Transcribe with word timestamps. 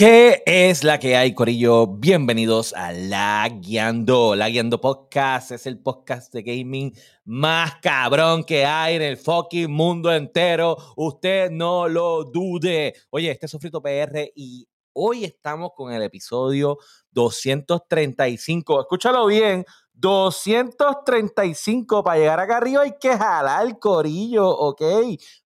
¿Qué 0.00 0.42
es 0.46 0.82
la 0.82 0.98
que 0.98 1.14
hay, 1.14 1.34
Corillo? 1.34 1.86
Bienvenidos 1.86 2.72
a 2.72 2.90
La 2.90 3.46
Guiando. 3.60 4.34
La 4.34 4.48
Guiando 4.48 4.80
Podcast 4.80 5.50
es 5.50 5.66
el 5.66 5.78
podcast 5.78 6.32
de 6.32 6.42
gaming 6.42 6.94
más 7.26 7.74
cabrón 7.82 8.44
que 8.44 8.64
hay 8.64 8.96
en 8.96 9.02
el 9.02 9.18
fucking 9.18 9.70
mundo 9.70 10.10
entero. 10.10 10.78
Usted 10.96 11.50
no 11.50 11.86
lo 11.86 12.24
dude. 12.24 12.94
Oye, 13.10 13.30
este 13.30 13.44
es 13.44 13.52
Sofrito 13.52 13.82
PR 13.82 14.32
y 14.34 14.66
hoy 14.94 15.24
estamos 15.24 15.72
con 15.76 15.92
el 15.92 16.00
episodio 16.00 16.78
235. 17.10 18.80
Escúchalo 18.80 19.26
bien. 19.26 19.66
235 20.00 22.02
para 22.02 22.18
llegar 22.18 22.40
acá 22.40 22.56
arriba 22.56 22.82
hay 22.82 22.94
que 22.98 23.16
jalar 23.16 23.66
el 23.66 23.78
corillo, 23.78 24.48
¿ok? 24.48 24.82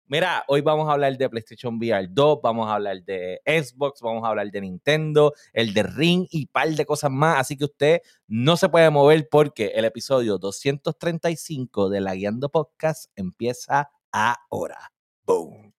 Mira, 0.07 0.45
hoy 0.47 0.61
vamos 0.61 0.89
a 0.89 0.93
hablar 0.93 1.17
de 1.17 1.29
PlayStation 1.29 1.77
VR 1.77 2.07
2, 2.09 2.39
vamos 2.41 2.69
a 2.69 2.75
hablar 2.75 3.03
de 3.03 3.41
Xbox, 3.45 4.01
vamos 4.01 4.23
a 4.23 4.29
hablar 4.29 4.49
de 4.51 4.61
Nintendo, 4.61 5.33
el 5.53 5.75
de 5.75 5.83
Ring 5.83 6.29
y 6.31 6.47
par 6.47 6.69
de 6.69 6.87
cosas 6.87 7.11
más. 7.11 7.41
Así 7.41 7.57
que 7.57 7.65
usted 7.65 8.01
no 8.29 8.57
se 8.57 8.69
puede 8.69 8.91
mover 8.91 9.29
porque 9.29 9.73
el 9.75 9.87
episodio 9.87 10.39
235 10.39 11.89
de 11.89 12.01
la 12.01 12.15
Guiando 12.15 12.49
Podcast 12.49 13.11
empieza 13.17 13.91
ahora. 14.13 14.93
Boom. 15.27 15.74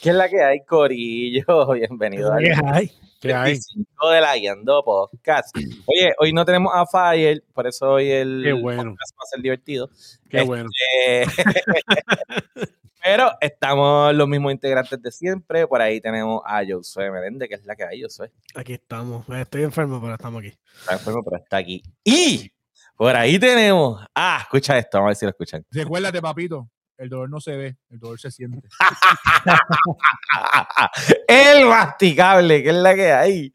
¿Qué 0.00 0.10
es 0.10 0.16
la 0.16 0.28
que 0.28 0.42
hay, 0.42 0.64
Corillo? 0.64 1.44
Bienvenido 1.74 2.32
¿Qué 2.38 2.52
hay? 2.64 2.90
¿Qué 3.20 3.34
hay? 3.34 3.58
de 3.58 4.20
la 4.20 4.36
Guiando 4.36 4.82
Podcast. 4.84 5.56
Oye, 5.56 6.12
hoy 6.18 6.32
no 6.32 6.44
tenemos 6.44 6.72
a 6.72 6.86
Fire, 6.86 7.42
por 7.52 7.66
eso 7.66 7.92
hoy 7.92 8.10
el 8.10 8.42
Qué 8.44 8.52
bueno. 8.52 8.92
podcast 8.92 9.14
va 9.14 9.22
a 9.22 9.26
ser 9.26 9.42
divertido. 9.42 9.90
Qué 10.30 10.42
bueno. 10.42 10.70
Pero 13.02 13.32
estamos 13.40 14.14
los 14.14 14.28
mismos 14.28 14.52
integrantes 14.52 15.00
de 15.00 15.12
siempre. 15.12 15.66
Por 15.66 15.80
ahí 15.80 16.00
tenemos 16.00 16.42
a 16.44 16.62
Josué 16.68 17.10
Merende, 17.10 17.48
que 17.48 17.54
es 17.54 17.64
la 17.64 17.76
que 17.76 17.84
hay, 17.84 18.02
Josué. 18.02 18.32
Aquí 18.54 18.74
estamos. 18.74 19.28
Estoy 19.28 19.62
enfermo, 19.62 20.00
pero 20.00 20.14
estamos 20.14 20.40
aquí. 20.40 20.52
Está 20.80 20.94
enfermo, 20.94 21.22
pero 21.24 21.42
está 21.42 21.56
aquí. 21.58 21.82
Y 22.04 22.50
por 22.96 23.14
ahí 23.14 23.38
tenemos. 23.38 24.04
Ah, 24.14 24.38
escucha 24.42 24.76
esto, 24.76 24.98
vamos 24.98 25.06
a 25.06 25.10
ver 25.10 25.16
si 25.16 25.24
lo 25.26 25.30
escuchan. 25.30 25.64
Recuérdate, 25.70 26.20
papito, 26.20 26.68
el 26.96 27.08
dolor 27.08 27.30
no 27.30 27.40
se 27.40 27.56
ve, 27.56 27.76
el 27.90 28.00
dolor 28.00 28.18
se 28.18 28.30
siente. 28.30 28.68
El 31.28 31.66
masticable, 31.66 32.62
que 32.62 32.70
es 32.70 32.74
la 32.74 32.94
que 32.94 33.12
hay. 33.12 33.52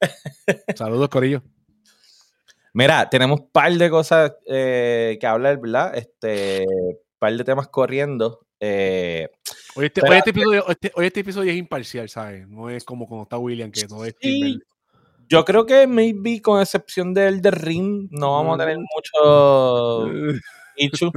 Saludos, 0.76 1.08
Corillo. 1.08 1.42
Mira, 2.72 3.08
tenemos 3.08 3.40
un 3.40 3.50
par 3.50 3.72
de 3.72 3.90
cosas 3.90 4.32
eh, 4.46 5.18
que 5.20 5.26
hablar, 5.26 5.60
¿verdad? 5.60 5.96
Este, 5.96 6.66
par 7.18 7.32
de 7.32 7.44
temas 7.44 7.68
corriendo. 7.68 8.46
Eh, 8.60 9.28
Hoy 9.74 9.86
este, 9.86 10.00
Pero- 10.00 10.12
hoy 10.12 10.18
este 10.18 10.30
episodio, 10.30 10.68
este- 10.68 10.92
hoy 10.94 11.06
este 11.06 11.20
episodio 11.20 11.52
es 11.52 11.58
imparcial, 11.58 12.08
¿sabes? 12.08 12.46
No 12.48 12.68
es 12.68 12.84
como 12.84 13.06
cuando 13.08 13.22
está 13.22 13.38
William, 13.38 13.70
que 13.70 13.86
no 13.88 14.04
es 14.04 14.14
Sí, 14.20 14.58
yo 15.28 15.44
creo 15.44 15.64
que 15.64 15.86
maybe 15.86 16.42
con 16.42 16.60
excepción 16.60 17.14
del 17.14 17.40
de 17.40 17.50
Ring, 17.52 18.08
no 18.10 18.32
vamos 18.32 18.56
a 18.56 18.58
tener 18.64 18.78
Mm. 18.78 18.84
mucho 18.94 20.06
issue. 20.76 21.10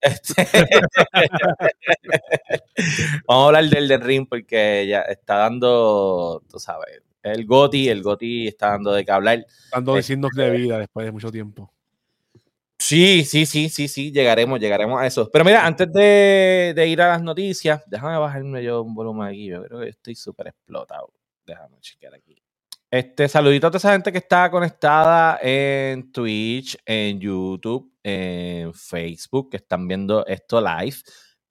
Este, 0.00 0.34
vamos 3.26 3.44
a 3.44 3.46
hablar 3.46 3.64
del 3.64 3.88
de 3.88 3.98
Ring 3.98 4.26
porque 4.28 4.86
ya 4.88 5.00
está 5.02 5.36
dando, 5.36 6.42
tú 6.50 6.58
sabes, 6.58 7.02
el 7.22 7.46
Goti, 7.46 7.88
el 7.88 8.02
Goti 8.02 8.48
está 8.48 8.70
dando 8.70 8.92
de 8.92 9.04
qué 9.04 9.12
hablar. 9.12 9.46
Dando 9.72 9.94
de 9.94 10.02
signos 10.02 10.30
de 10.34 10.50
vida 10.50 10.78
después 10.78 11.06
de 11.06 11.12
mucho 11.12 11.30
tiempo. 11.30 11.72
Sí, 12.80 13.26
sí, 13.26 13.44
sí, 13.44 13.68
sí, 13.68 13.88
sí, 13.88 14.10
llegaremos, 14.10 14.58
llegaremos 14.58 14.98
a 15.00 15.06
eso. 15.06 15.30
Pero 15.30 15.44
mira, 15.44 15.66
antes 15.66 15.92
de, 15.92 16.86
ir 16.88 17.02
a 17.02 17.08
las 17.08 17.22
noticias, 17.22 17.82
déjame 17.86 18.16
bajarme 18.16 18.64
yo 18.64 18.82
un 18.82 18.94
volumen 18.94 19.28
aquí. 19.28 19.46
Yo 19.48 19.62
creo 19.64 19.80
que 19.80 19.90
estoy 19.90 20.14
súper 20.14 20.48
explotado. 20.48 21.12
Déjame 21.44 21.78
chequear 21.80 22.14
aquí. 22.14 22.42
Este, 22.90 23.28
saludito 23.28 23.66
a 23.66 23.70
toda 23.70 23.78
esa 23.78 23.92
gente 23.92 24.10
que 24.10 24.18
está 24.18 24.50
conectada 24.50 25.38
en 25.42 26.10
Twitch, 26.10 26.78
en 26.86 27.20
YouTube, 27.20 27.92
en 28.02 28.72
Facebook, 28.72 29.50
que 29.50 29.58
están 29.58 29.86
viendo 29.86 30.26
esto 30.26 30.58
live. 30.58 30.96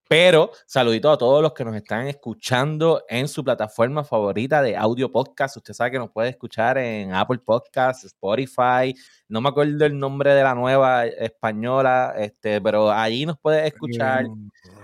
Pero 0.10 0.50
saludito 0.66 1.12
a 1.12 1.20
todos 1.20 1.40
los 1.40 1.54
que 1.54 1.64
nos 1.64 1.76
están 1.76 2.08
escuchando 2.08 3.06
en 3.08 3.28
su 3.28 3.44
plataforma 3.44 4.04
favorita 4.04 4.60
de 4.64 4.76
audio 4.76 5.12
podcast. 5.12 5.58
Usted 5.58 5.76
sabe 5.76 5.92
que 5.92 6.00
nos 6.00 6.10
puede 6.10 6.30
escuchar 6.30 6.80
en 6.80 7.14
Apple 7.14 7.38
Podcasts, 7.46 8.06
Spotify, 8.06 8.96
no 9.28 9.40
me 9.40 9.50
acuerdo 9.50 9.86
el 9.86 10.00
nombre 10.00 10.34
de 10.34 10.42
la 10.42 10.56
nueva 10.56 11.06
española, 11.06 12.16
este, 12.18 12.60
pero 12.60 12.92
allí 12.92 13.28
nos 13.28 13.38
puede 13.38 13.68
escuchar. 13.68 14.26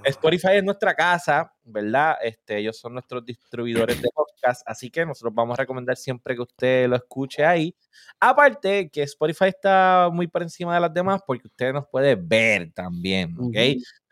Spotify 0.05 0.49
es 0.53 0.63
nuestra 0.63 0.93
casa, 0.93 1.51
¿verdad? 1.63 2.15
Este, 2.21 2.57
ellos 2.59 2.77
son 2.77 2.93
nuestros 2.93 3.25
distribuidores 3.25 4.01
de 4.01 4.09
podcast, 4.13 4.61
así 4.65 4.89
que 4.89 5.05
nosotros 5.05 5.33
vamos 5.33 5.57
a 5.57 5.61
recomendar 5.63 5.97
siempre 5.97 6.35
que 6.35 6.41
usted 6.41 6.87
lo 6.87 6.95
escuche 6.95 7.45
ahí. 7.45 7.75
Aparte 8.19 8.89
que 8.89 9.03
Spotify 9.03 9.45
está 9.45 10.09
muy 10.11 10.27
por 10.27 10.41
encima 10.43 10.75
de 10.75 10.81
las 10.81 10.93
demás 10.93 11.21
porque 11.25 11.47
usted 11.47 11.73
nos 11.73 11.85
puede 11.87 12.15
ver 12.15 12.71
también, 12.73 13.35
¿ok? 13.39 13.55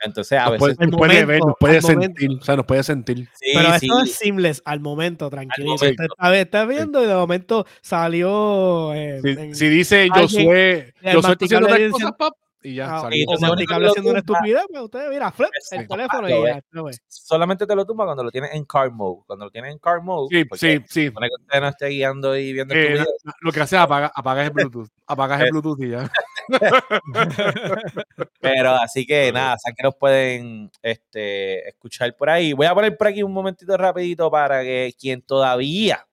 Entonces 0.06 0.38
a 0.38 0.50
Nos 0.50 0.58
puede, 0.58 0.74
veces... 0.74 0.80
nos 0.80 0.94
Al 0.94 0.98
puede 1.08 1.26
ver, 1.26 1.40
nos 1.40 1.56
puede 1.60 1.82
momento. 1.82 2.02
sentir, 2.20 2.38
o 2.38 2.44
sea, 2.44 2.56
nos 2.58 2.66
puede 2.66 2.84
sentir. 2.84 3.30
Sí, 3.40 3.52
Pero 3.54 3.70
sí. 3.80 3.86
esto 3.88 4.04
es 4.04 4.16
seamless 4.16 4.62
al 4.66 4.80
momento, 4.82 5.30
tranquilito. 5.30 5.76
momento. 5.76 5.86
Usted 6.04 6.06
está, 6.20 6.36
está 6.40 6.66
viendo 6.66 7.02
y 7.04 7.08
de 7.08 7.14
momento 7.16 7.66
salió. 7.82 8.94
eh, 8.94 9.20
Si, 9.22 9.30
en- 9.30 9.56
si 9.56 9.68
dice 9.70 10.02
alguien- 10.12 10.22
Josué, 10.24 10.78
está 11.02 11.10
haciendo 11.10 11.28
masticable 11.30 11.68
tal 11.70 11.78
dice- 11.80 11.92
cosa, 11.92 12.12
pap, 12.18 12.34
y 12.64 12.76
ya 12.76 12.96
ah, 12.98 13.02
salió. 13.02 13.26
uno 13.28 13.34
haciendo 13.36 14.10
una 14.12 14.20
estupidez, 14.20 14.64
pues 14.70 14.84
usted 14.84 15.10
mira, 15.10 15.32
flip, 15.32 15.50
el 15.72 15.88
teléfono 15.88 16.30
y 16.30 16.44
ya. 16.44 16.62
lo. 16.72 16.90
Solamente 17.08 17.68
te 17.68 17.76
lo 17.76 17.86
tumba 17.86 18.06
cuando 18.06 18.24
lo 18.24 18.32
tienes 18.32 18.54
en 18.54 18.64
car 18.66 18.90
mode. 18.92 19.22
Cuando 19.28 19.46
lo 19.46 19.52
tienes 19.52 19.72
en 19.74 19.80
car 19.80 20.02
mode, 20.02 20.28
Sí, 20.32 20.46
sí, 20.58 20.80
sí. 20.88 21.08
supone 21.08 21.28
que 21.28 21.36
usted 21.44 21.62
no 21.62 21.68
esté 21.68 21.88
guiando 21.90 22.38
y 22.38 22.54
viendo 22.54 22.74
Eh, 22.74 22.84
tu 22.86 22.90
video. 22.94 23.06
na- 23.26 23.34
lo 23.42 23.52
que 23.52 23.60
hace 23.62 23.76
es 23.76 23.82
apagar, 23.82 24.12
apagas 24.16 24.48
el 24.48 24.54
Bluetooth. 24.54 24.90
Apagas 25.08 25.42
el 25.42 25.48
Eh. 25.48 25.52
Bluetooth 25.52 25.80
y 25.82 25.90
ya. 25.90 26.12
Pero 28.42 28.72
así 28.76 29.06
que 29.06 29.32
nada, 29.32 29.58
saben 29.58 29.76
que 29.76 29.84
nos 29.84 29.96
pueden 29.96 30.72
este, 30.82 31.68
escuchar 31.70 32.16
por 32.16 32.30
ahí. 32.30 32.54
Voy 32.54 32.66
a 32.66 32.74
poner 32.74 32.98
por 32.98 33.08
aquí 33.08 33.24
un 33.24 33.34
momentito 33.34 33.76
rapidito 33.78 34.30
para 34.32 34.62
que 34.64 34.94
quien 35.00 35.22
todavía 35.22 36.06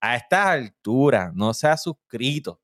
a 0.00 0.16
estas 0.16 0.46
alturas 0.46 1.32
no 1.34 1.54
se 1.54 1.68
ha 1.68 1.76
suscrito 1.76 2.60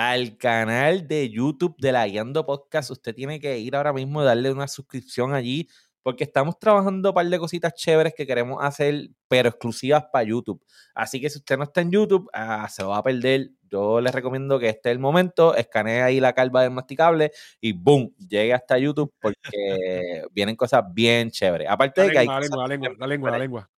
al 0.00 0.38
canal 0.38 1.06
de 1.06 1.28
YouTube 1.28 1.76
de 1.78 1.92
la 1.92 2.06
Guiando 2.06 2.46
Podcast, 2.46 2.90
usted 2.90 3.14
tiene 3.14 3.38
que 3.38 3.58
ir 3.58 3.76
ahora 3.76 3.92
mismo 3.92 4.22
y 4.22 4.24
darle 4.24 4.50
una 4.50 4.66
suscripción 4.66 5.34
allí 5.34 5.68
porque 6.02 6.24
estamos 6.24 6.58
trabajando 6.58 7.10
un 7.10 7.14
par 7.14 7.26
de 7.26 7.38
cositas 7.38 7.74
chéveres 7.74 8.14
que 8.14 8.26
queremos 8.26 8.64
hacer, 8.64 9.10
pero 9.28 9.50
exclusivas 9.50 10.06
para 10.10 10.24
YouTube. 10.24 10.64
Así 10.94 11.20
que 11.20 11.28
si 11.28 11.36
usted 11.36 11.58
no 11.58 11.64
está 11.64 11.82
en 11.82 11.90
YouTube, 11.90 12.30
ah, 12.32 12.66
se 12.70 12.82
va 12.82 12.96
a 12.96 13.02
perder. 13.02 13.50
Yo 13.68 14.00
les 14.00 14.14
recomiendo 14.14 14.58
que 14.58 14.70
este 14.70 14.88
es 14.88 14.94
el 14.94 15.00
momento, 15.00 15.54
escanee 15.54 16.00
ahí 16.00 16.18
la 16.18 16.32
calva 16.32 16.62
del 16.62 16.70
masticable 16.70 17.32
y 17.60 17.72
boom, 17.72 18.14
llegue 18.16 18.54
hasta 18.54 18.78
YouTube 18.78 19.12
porque 19.20 19.42
vienen 20.32 20.56
cosas 20.56 20.82
bien 20.94 21.30
chéveres. 21.30 21.68
Aparte 21.68 22.00
La 22.00 22.06
de 22.06 22.12
que 22.12 22.18
hay 22.20 22.26
la 22.26 22.40
lengua, 22.40 22.56
la 22.56 22.68
lengua, 22.68 22.90
la 22.98 23.06
lengua, 23.06 23.30
la 23.32 23.38
lengua. 23.38 23.70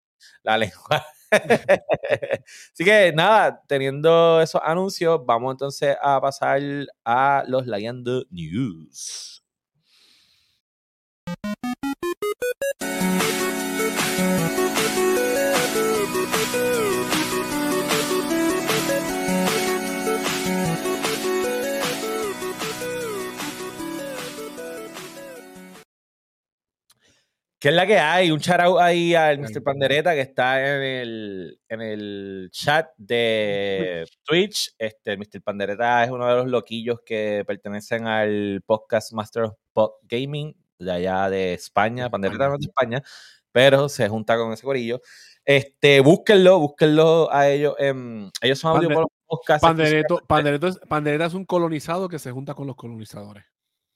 la 0.43 0.59
lengua. 0.59 1.03
Así 2.75 2.85
que 2.85 3.13
nada, 3.15 3.63
teniendo 3.69 4.41
esos 4.41 4.61
anuncios, 4.65 5.21
vamos 5.25 5.53
entonces 5.53 5.97
a 6.03 6.21
pasar 6.21 6.61
a 7.05 7.45
los 7.47 7.67
Layando 7.67 8.25
News. 8.31 9.40
¿Qué 27.61 27.69
es 27.69 27.75
la 27.75 27.87
que 27.87 27.99
hay? 27.99 28.31
Un 28.31 28.39
shout 28.39 28.59
out 28.61 28.81
ahí 28.81 29.15
al 29.15 29.39
Mr. 29.39 29.63
Pandereta 29.63 30.15
que 30.15 30.23
está 30.23 30.61
en 30.77 30.83
el, 30.83 31.61
en 31.69 31.83
el 31.83 32.49
chat 32.51 32.89
de 32.97 34.07
Twitch. 34.25 34.75
Este, 34.79 35.13
el 35.13 35.19
Mr. 35.19 35.43
Pandereta 35.43 36.03
es 36.03 36.11
uno 36.11 36.27
de 36.27 36.37
los 36.37 36.47
loquillos 36.47 37.01
que 37.05 37.45
pertenecen 37.47 38.07
al 38.07 38.63
podcast 38.65 39.13
Master 39.13 39.43
of 39.43 39.55
Pop 39.75 39.97
Gaming 40.05 40.57
de 40.79 40.91
allá 40.91 41.29
de 41.29 41.53
España. 41.53 42.09
Pandereta 42.09 42.49
no 42.49 42.55
es 42.55 42.61
de 42.61 42.67
España, 42.69 43.03
pero 43.53 43.91
se 43.91 44.09
junta 44.09 44.39
con 44.39 44.55
ese 44.55 44.63
corillo. 44.65 45.03
Este, 45.45 46.01
búsquenlo, 46.01 46.59
búsquenlo 46.61 47.31
a 47.31 47.49
ellos. 47.51 47.75
em, 47.79 48.31
ellos 48.41 48.59
son 48.59 48.77
audio 48.77 48.89
Pande- 48.89 49.07
podcast. 49.27 49.63
Pandereto, 49.63 50.23
Pandereto 50.27 50.67
es, 50.69 50.79
Pandereta 50.89 51.27
es 51.27 51.35
un 51.35 51.45
colonizado 51.45 52.09
que 52.09 52.19
se 52.19 52.31
junta 52.31 52.55
con 52.55 52.67
los 52.67 52.77
colonizadores. 52.77 53.45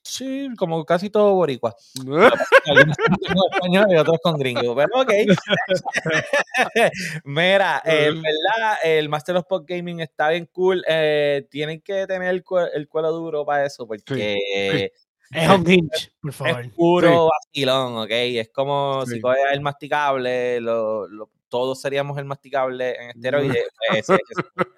Sí, 0.07 0.49
como 0.55 0.85
casi 0.85 1.09
todo 1.09 1.33
boricua. 1.33 1.75
Algunos 2.67 2.95
con 2.97 3.15
español 3.53 3.85
y 3.89 3.95
otros 3.97 4.19
con 4.21 4.37
gringo. 4.37 4.75
Pero 4.75 5.01
ok. 5.01 5.11
Mira, 7.25 7.81
eh, 7.83 8.05
en 8.09 8.21
verdad, 8.21 8.77
el 8.83 9.09
Master 9.09 9.37
of 9.37 9.45
Pop 9.47 9.65
Gaming 9.67 10.01
está 10.01 10.29
bien 10.29 10.47
cool. 10.51 10.83
Eh, 10.87 11.47
tienen 11.49 11.81
que 11.81 12.05
tener 12.05 12.29
el, 12.29 12.43
el 12.73 12.87
cuero 12.87 13.11
duro 13.11 13.43
para 13.45 13.65
eso, 13.65 13.87
porque 13.87 14.91
Es 15.31 15.49
un 15.49 15.67
hinge, 15.69 16.11
por 16.21 16.33
favor. 16.33 16.61
es 16.65 16.71
puro 16.73 17.29
vacilón, 17.29 17.97
¿ok? 17.97 18.11
Es 18.11 18.49
como 18.49 19.03
si 19.07 19.15
Sí. 19.15 19.21
coges 19.21 19.39
el 19.51 19.61
masticable, 19.61 20.61
lo, 20.61 21.07
lo- 21.07 21.31
todos 21.49 21.81
seríamos 21.81 22.15
el 22.19 22.25
masticable 22.25 22.95
en 22.95 23.09
esteroides. 23.09 23.69
pues, 23.89 24.07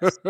ese- 0.00 0.20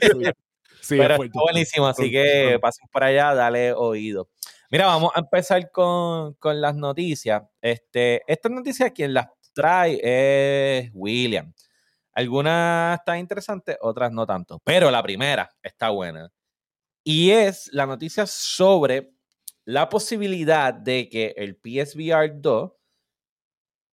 ese- 0.00 0.32
Sí, 0.80 0.96
pero 0.96 1.14
es 1.14 1.20
está 1.20 1.40
buenísimo, 1.40 1.86
así 1.86 2.04
Sí, 2.04 2.10
que 2.10 2.58
pasen 2.60 2.88
por 2.90 3.04
allá, 3.04 3.34
dale 3.34 3.72
oído. 3.72 4.28
Mira, 4.70 4.86
vamos 4.86 5.12
a 5.14 5.20
empezar 5.20 5.70
con, 5.70 6.34
con 6.34 6.60
las 6.60 6.74
noticias. 6.74 7.42
Este, 7.60 8.22
estas 8.26 8.52
noticias 8.52 8.92
quien 8.92 9.14
las 9.14 9.26
trae 9.54 9.98
es 10.02 10.90
William. 10.92 11.52
Algunas 12.12 12.98
están 12.98 13.18
interesantes, 13.18 13.76
otras 13.80 14.12
no 14.12 14.26
tanto. 14.26 14.60
Pero 14.64 14.90
la 14.90 15.02
primera 15.02 15.48
está 15.62 15.90
buena. 15.90 16.30
Y 17.04 17.30
es 17.30 17.70
la 17.72 17.86
noticia 17.86 18.26
sobre 18.26 19.12
la 19.64 19.88
posibilidad 19.88 20.74
de 20.74 21.08
que 21.08 21.34
el 21.36 21.56
PSVR 21.56 22.40
2 22.40 22.72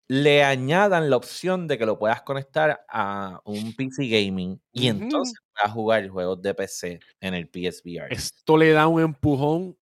le 0.07 0.45
añadan 0.45 1.09
la 1.09 1.17
opción 1.17 1.67
de 1.67 1.79
que 1.79 1.87
lo 1.87 1.99
puedas 1.99 2.23
conectar 2.23 2.85
a 2.89 3.41
un 3.45 3.75
PC 3.75 4.07
gaming 4.09 4.61
y 4.73 4.89
entonces 4.89 5.39
puedas 5.55 5.73
jugar 5.73 6.09
juegos 6.09 6.43
de 6.43 6.55
PC 6.55 7.01
en 7.21 7.35
el 7.35 7.49
PSVR. 7.49 8.13
Esto 8.13 8.57
le 8.59 8.71
da 8.73 8.87
un 8.87 9.01
empujón 9.01 9.79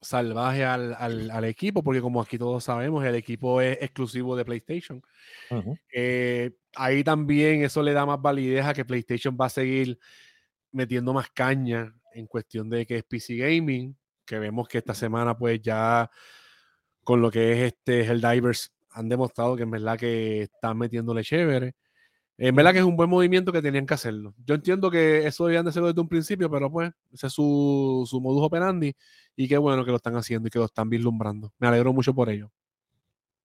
salvaje 0.00 0.64
al, 0.64 0.94
al- 0.98 1.30
al 1.30 1.44
equipo, 1.44 1.82
porque 1.82 2.00
como 2.02 2.20
aquí 2.20 2.36
todos 2.36 2.64
sabemos, 2.64 3.04
el 3.04 3.14
equipo 3.14 3.60
es 3.60 3.78
exclusivo 3.80 4.36
de 4.36 4.44
PlayStation. 4.44 5.00
Eh, 5.94 6.50
ahí 6.74 7.02
también 7.04 7.62
eso 7.64 7.82
le 7.82 7.92
da 7.92 8.04
más 8.04 8.20
validez 8.20 8.64
a 8.66 8.74
que 8.74 8.84
PlayStation 8.84 9.36
va 9.40 9.46
a 9.46 9.50
seguir 9.50 9.98
metiendo 10.72 11.12
más 11.14 11.30
caña 11.30 11.94
en 12.14 12.26
cuestión 12.26 12.68
de 12.68 12.84
que 12.84 12.96
es 12.98 13.04
PC 13.04 13.36
Gaming, 13.36 13.96
que 14.26 14.38
vemos 14.38 14.68
que 14.68 14.78
esta 14.78 14.92
semana 14.94 15.36
pues 15.38 15.62
ya 15.62 16.10
con 17.04 17.20
lo 17.22 17.30
que 17.30 17.52
es 17.52 17.72
este 17.72 18.00
Helldivers 18.04 18.72
han 18.94 19.08
demostrado 19.08 19.56
que 19.56 19.62
en 19.64 19.70
verdad 19.70 19.98
que 19.98 20.42
están 20.42 20.78
metiéndole 20.78 21.22
chévere. 21.24 21.74
En 22.38 22.54
verdad 22.56 22.72
que 22.72 22.78
es 22.80 22.84
un 22.84 22.96
buen 22.96 23.10
movimiento 23.10 23.52
que 23.52 23.62
tenían 23.62 23.86
que 23.86 23.94
hacerlo. 23.94 24.34
Yo 24.44 24.54
entiendo 24.56 24.90
que 24.90 25.26
eso 25.26 25.46
debían 25.46 25.64
de 25.64 25.70
hacerlo 25.70 25.88
desde 25.88 26.00
un 26.00 26.08
principio, 26.08 26.50
pero 26.50 26.70
pues 26.70 26.90
ese 27.12 27.28
es 27.28 27.32
su, 27.32 28.04
su 28.10 28.20
modus 28.20 28.42
operandi 28.44 28.94
y 29.36 29.48
qué 29.48 29.58
bueno 29.58 29.84
que 29.84 29.90
lo 29.92 29.98
están 29.98 30.16
haciendo 30.16 30.48
y 30.48 30.50
que 30.50 30.58
lo 30.58 30.64
están 30.66 30.88
vislumbrando. 30.90 31.52
Me 31.58 31.68
alegro 31.68 31.92
mucho 31.92 32.14
por 32.14 32.30
ello. 32.30 32.50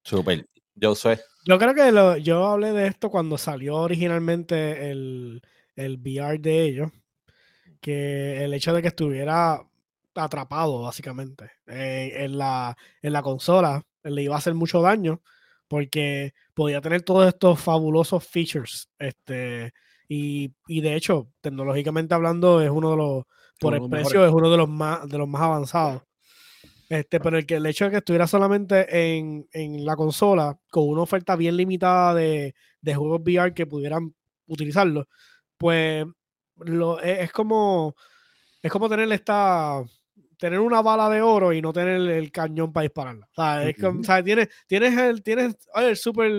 Súper. 0.04 0.48
Yo 0.76 0.96
soy. 0.96 1.18
Yo 1.46 1.58
creo 1.60 1.74
que 1.74 1.92
lo- 1.92 2.18
yo 2.18 2.46
hablé 2.48 2.72
de 2.74 2.88
esto 2.88 3.10
cuando 3.10 3.38
salió 3.38 3.76
originalmente 3.78 4.90
el, 4.92 5.42
el 5.76 5.98
VR 5.98 6.38
de 6.40 6.62
ellos, 6.64 6.92
que 7.82 8.44
el 8.44 8.54
hecho 8.54 8.74
de 8.74 8.82
que 8.82 8.90
estuviera 8.90 9.62
atrapado 10.16 10.82
básicamente 10.82 11.52
eh, 11.68 12.12
en, 12.26 12.38
la, 12.38 12.76
en 13.02 13.14
la 13.14 13.22
consola 13.22 13.84
le 14.04 14.24
iba 14.24 14.36
a 14.36 14.40
hacer 14.40 14.56
mucho 14.56 14.82
daño 14.82 15.22
porque 15.68 16.34
podía 16.54 16.81
tener 16.81 17.02
todos 17.02 17.28
estos 17.28 17.60
fabulosos 17.60 18.25
features 18.25 18.90
este 19.00 19.74
y, 20.08 20.54
y 20.68 20.81
de 20.81 20.96
hecho 20.96 21.30
tecnológicamente 21.42 22.14
hablando 22.14 22.62
es 22.62 22.69
uno 22.69 22.92
de 22.92 22.98
los 22.98 23.24
por 23.60 23.74
Uno 23.74 23.86
el 23.86 23.90
precio 23.90 24.25
es 24.25 24.31
uno 24.31 24.52
de 24.52 24.58
los 24.58 24.69
más 24.69 25.08
de 25.08 25.18
los 25.18 25.28
más 25.28 25.42
avanzados. 25.42 26.04
Este, 26.90 27.19
pero 27.19 27.38
el, 27.38 27.46
que, 27.46 27.56
el 27.56 27.66
hecho 27.66 27.86
de 27.86 27.92
que 27.92 27.98
estuviera 27.98 28.28
solamente 28.28 29.18
en, 29.18 29.46
en 29.52 29.84
la 29.84 29.98
consola 29.98 30.58
con 30.69 30.88
una 30.88 31.02
oferta 31.02 31.36
bien 31.36 31.58
limitada 31.58 32.14
de, 32.14 32.56
de 32.81 32.96
juegos 32.96 33.22
VR 33.22 33.54
que 33.54 33.66
pudieran 33.66 34.16
utilizarlo, 34.46 35.06
pues 35.58 36.06
lo, 36.56 37.02
es, 37.02 37.19
es 37.19 37.31
como 37.34 37.94
es 38.62 38.72
como 38.72 38.88
tener 38.88 39.12
esta 39.12 39.84
tener 40.38 40.60
una 40.60 40.81
bala 40.81 41.10
de 41.10 41.22
oro 41.22 41.51
y 41.54 41.62
no 41.62 41.74
tener 41.74 41.95
el, 41.95 42.10
el 42.10 42.31
cañón 42.31 42.72
para 42.72 42.84
dispararla. 42.84 43.28
O 43.31 43.36
sea, 43.36 43.63
es 43.69 43.75
como- 43.75 43.89
Ujú. 43.92 44.01
o 44.01 44.04
sea, 44.04 44.24
tienes, 44.24 44.50
tienes 44.68 44.98
el, 44.98 45.24
tienes 45.24 45.56
oye, 45.74 45.89
el 45.89 45.98
super 45.98 46.31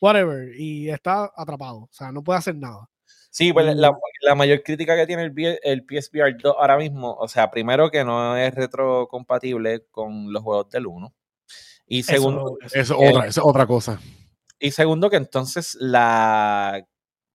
whatever 0.00 0.48
y 0.58 0.88
está 0.90 1.30
atrapado. 1.36 1.78
O 1.78 1.88
sea, 1.92 2.12
no 2.12 2.22
puede 2.22 2.38
hacer 2.38 2.56
nada. 2.56 2.88
Sí, 3.30 3.52
pues 3.52 3.66
la, 3.76 3.90
Mm. 3.92 3.96
la 4.22 4.34
mayor 4.34 4.62
crítica 4.62 4.96
que 4.96 5.06
tiene 5.06 5.24
el, 5.24 5.58
el 5.62 5.84
PSVR 5.86 6.36
2 6.42 6.56
ahora 6.58 6.78
mismo, 6.78 7.12
o 7.14 7.28
sea, 7.28 7.50
primero 7.50 7.90
que 7.90 8.02
no 8.04 8.34
es 8.36 8.54
retrocompatible 8.54 9.84
con 9.90 10.32
los 10.32 10.42
juegos 10.42 10.70
del 10.70 10.86
1. 10.86 11.12
Y 11.86 12.02
segundo, 12.02 12.56
Eso- 12.62 12.78
eso- 12.78 12.94
Eso 12.94 13.02
es 13.02 13.10
otra, 13.14 13.26
es 13.28 13.38
otra 13.38 13.66
cosa. 13.66 14.00
y 14.58 14.70
segundo 14.70 15.10
que 15.10 15.16
entonces 15.16 15.76
la 15.80 16.82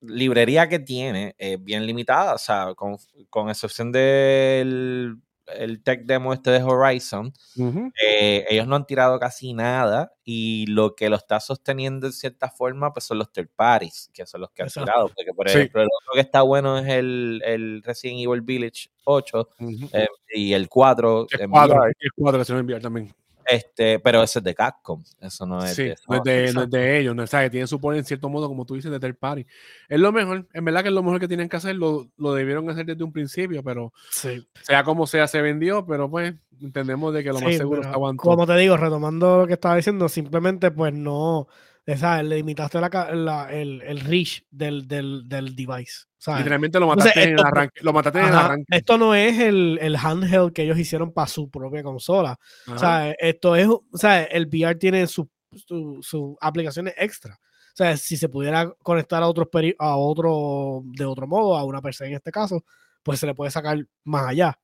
librería 0.01 0.67
que 0.67 0.79
tiene 0.79 1.35
es 1.37 1.63
bien 1.63 1.85
limitada, 1.85 2.33
o 2.33 2.37
sea, 2.39 2.73
con, 2.75 2.97
con 3.29 3.49
excepción 3.49 3.91
del 3.91 5.17
el 5.57 5.81
tech 5.83 6.05
demo 6.05 6.33
este 6.33 6.51
de 6.51 6.63
Horizon, 6.63 7.33
Ujú. 7.57 7.91
eh, 8.05 8.45
ellos 8.49 8.67
no 8.67 8.75
han 8.75 8.85
tirado 8.85 9.19
casi 9.19 9.53
nada 9.53 10.13
y 10.23 10.65
lo 10.67 10.95
que 10.95 11.09
lo 11.09 11.15
está 11.15 11.39
sosteniendo 11.39 12.07
en 12.07 12.13
cierta 12.13 12.49
forma 12.49 12.93
pues 12.93 13.05
son 13.05 13.17
los 13.19 13.31
third 13.31 13.49
parties, 13.55 14.09
que 14.13 14.25
son 14.25 14.41
los 14.41 14.51
que 14.51 14.61
han 14.63 14.67
Exacto. 14.67 14.85
tirado, 14.91 15.07
porque 15.15 15.33
por 15.33 15.49
Sí. 15.49 15.57
ejemplo 15.57 15.81
el 15.81 15.87
otro 15.87 16.13
que 16.13 16.21
está 16.21 16.41
bueno 16.41 16.77
es 16.77 16.87
el, 16.87 17.41
el 17.45 17.83
Resident 17.83 18.19
Evil 18.21 18.41
Village 18.41 18.89
8 19.03 19.49
Ujú. 19.59 19.89
eh, 19.93 20.07
y 20.33 20.53
el 20.53 20.69
4 20.69 21.27
El 21.31 21.41
en 21.41 21.49
cuadro, 21.51 21.75
VR, 21.75 21.93
el 21.99 22.11
cuadro 22.15 22.37
le 22.37 22.41
hicieron 22.43 22.59
enviar 22.61 22.81
también. 22.81 23.13
Este, 23.45 23.99
pero 23.99 24.23
ese 24.23 24.39
es 24.39 24.43
de 24.45 24.55
Capcom, 24.55 25.03
eso 25.19 25.45
no 25.45 25.63
es 25.63 25.75
Sí, 25.75 25.83
de 25.83 25.95
no 26.07 26.15
es 26.15 26.19
Sony. 26.19 26.23
de, 26.23 26.53
no 26.53 26.63
es 26.63 26.69
de 26.69 26.99
ellos, 26.99 27.15
no, 27.15 27.23
o 27.23 27.27
sea, 27.27 27.41
que 27.43 27.49
tienen 27.49 27.67
su 27.67 27.79
poder 27.79 27.99
en 27.99 28.05
cierto 28.05 28.29
modo, 28.29 28.47
como 28.47 28.65
tú 28.65 28.75
dices, 28.75 28.91
de 28.91 28.99
third 28.99 29.15
party. 29.17 29.45
Es 29.89 29.99
lo 29.99 30.11
mejor, 30.11 30.47
en 30.53 30.65
verdad 30.65 30.81
que 30.83 30.89
es 30.89 30.93
lo 30.93 31.03
mejor 31.03 31.19
que 31.19 31.27
tienen 31.27 31.49
que 31.49 31.57
hacer, 31.57 31.75
lo, 31.75 32.07
lo 32.17 32.33
debieron 32.33 32.69
hacer 32.69 32.85
desde 32.85 33.03
un 33.03 33.11
principio, 33.11 33.63
pero 33.63 33.93
sí. 34.11 34.47
sea 34.61 34.83
como 34.83 35.07
sea, 35.07 35.27
se 35.27 35.41
vendió, 35.41 35.85
pero 35.85 36.09
pues 36.09 36.33
entendemos 36.61 37.13
de 37.13 37.23
que 37.23 37.29
lo 37.29 37.39
más 37.39 37.51
Sí, 37.51 37.57
seguro 37.57 37.81
pero 37.81 37.89
está 37.89 37.95
aguantó. 37.95 38.21
Como 38.23 38.45
te 38.45 38.55
digo, 38.57 38.77
retomando 38.77 39.39
lo 39.39 39.47
que 39.47 39.53
estaba 39.53 39.75
diciendo, 39.75 40.07
simplemente 40.09 40.71
pues 40.71 40.93
no, 40.93 41.39
o 41.39 41.97
sea, 41.97 42.21
le 42.23 42.35
limitaste 42.37 42.79
la, 42.79 42.89
la- 43.15 43.51
el, 43.51 43.81
el 43.81 43.99
reach 44.01 44.43
del, 44.51 44.87
del, 44.87 45.23
del 45.27 45.55
device. 45.55 46.05
Literalmente 46.37 46.79
lo 46.79 46.85
Entonces, 46.85 47.05
mataste 47.15 47.23
en 47.23 47.29
el 47.29 47.35
esto- 47.35 47.47
arranque. 47.47 47.81
Lo 47.83 47.93
mataste 47.93 48.19
en 48.19 48.25
el 48.25 48.31
ajá, 48.33 48.45
arranque. 48.45 48.65
esto 48.77 48.97
no 48.97 49.15
es 49.15 49.39
el, 49.39 49.79
el 49.81 49.95
handheld 49.95 50.53
que 50.53 50.63
ellos 50.63 50.77
hicieron 50.77 51.11
para 51.11 51.27
su 51.27 51.49
propia 51.49 51.81
consola. 51.83 52.37
O 52.67 52.71
Ajá. 52.71 52.79
sea, 52.79 53.11
esto 53.19 53.55
es, 53.55 53.67
o 53.67 53.83
sea, 53.93 54.23
el 54.23 54.45
VR 54.47 54.75
tiene 54.75 55.07
sus 55.07 55.25
su, 55.53 55.99
su 56.01 56.37
aplicaciones 56.39 56.93
extra. 56.97 57.33
O 57.35 57.75
sea, 57.75 57.97
si 57.97 58.15
se 58.17 58.29
pudiera 58.29 58.71
conectar 58.83 59.21
a 59.23 59.27
otros 59.27 59.47
a 59.79 59.95
otro 59.97 60.81
de 60.85 61.05
otro 61.05 61.27
modo, 61.27 61.57
a 61.57 61.63
una 61.63 61.81
PC 61.81 62.05
en 62.07 62.13
este 62.13 62.31
caso, 62.31 62.63
pues 63.03 63.19
se 63.19 63.25
le 63.25 63.33
puede 63.35 63.49
sacar 63.51 63.77
más 64.03 64.27
allá. 64.27 64.57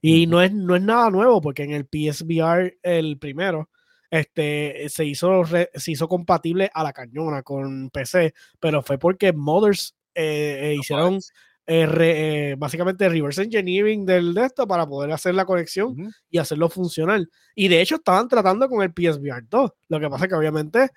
Y 0.00 0.26
no, 0.26 0.40
es, 0.42 0.52
no 0.52 0.74
es 0.74 0.82
nada 0.82 1.10
nuevo, 1.10 1.40
porque 1.40 1.62
en 1.62 1.72
el 1.72 1.86
PSVR, 1.86 2.78
el 2.82 3.18
primero, 3.18 3.68
este, 4.10 4.88
se, 4.88 5.04
hizo 5.04 5.44
re- 5.44 5.70
se 5.74 5.92
hizo 5.92 6.08
compatible 6.08 6.70
a 6.74 6.82
la 6.82 6.92
cañona 6.92 7.42
con 7.42 7.88
PC, 7.90 8.34
pero 8.58 8.82
fue 8.82 8.98
porque 8.98 9.32
mothers 9.32 9.94
eh, 10.14 10.58
eh, 10.62 10.76
hicieron 10.78 11.18
eh, 11.66 11.86
re- 11.86 12.54
básicamente 12.58 13.08
reverse 13.08 13.42
engineering 13.42 14.04
del 14.04 14.34
de 14.34 14.44
esto 14.46 14.66
para 14.66 14.86
poder 14.86 15.12
hacer 15.12 15.34
la 15.34 15.44
conexión 15.44 15.94
y 16.30 16.38
hacerlo 16.38 16.68
funcional. 16.68 17.30
Y 17.54 17.68
de 17.68 17.80
hecho 17.80 17.94
estaban 17.96 18.28
tratando 18.28 18.68
con 18.68 18.82
el 18.82 18.92
PSVR 18.92 19.44
2. 19.48 19.70
Lo 19.88 20.00
que 20.00 20.08
pasa 20.10 20.24
es 20.24 20.28
que 20.28 20.34
obviamente 20.34 20.82
es, 20.84 20.90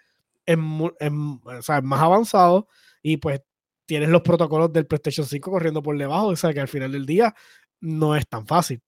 es 0.56 1.08
m- 1.08 1.40
o 1.44 1.62
sea, 1.62 1.78
es 1.78 1.84
más 1.84 2.02
avanzado 2.02 2.68
y 3.04 3.18
pues 3.18 3.42
tienes 3.86 4.10
los 4.10 4.22
protocolos 4.24 4.74
del 4.74 4.88
PlayStation 4.88 5.26
5 5.28 5.52
corriendo 5.52 5.84
por 5.84 5.98
debajo. 5.98 6.28
O 6.28 6.36
sea 6.36 6.54
que 6.54 6.60
al 6.62 6.68
final 6.68 6.92
del 6.92 7.06
día 7.06 7.34
no 7.82 8.16
es 8.16 8.28
tan 8.28 8.48
fácil. 8.48 8.82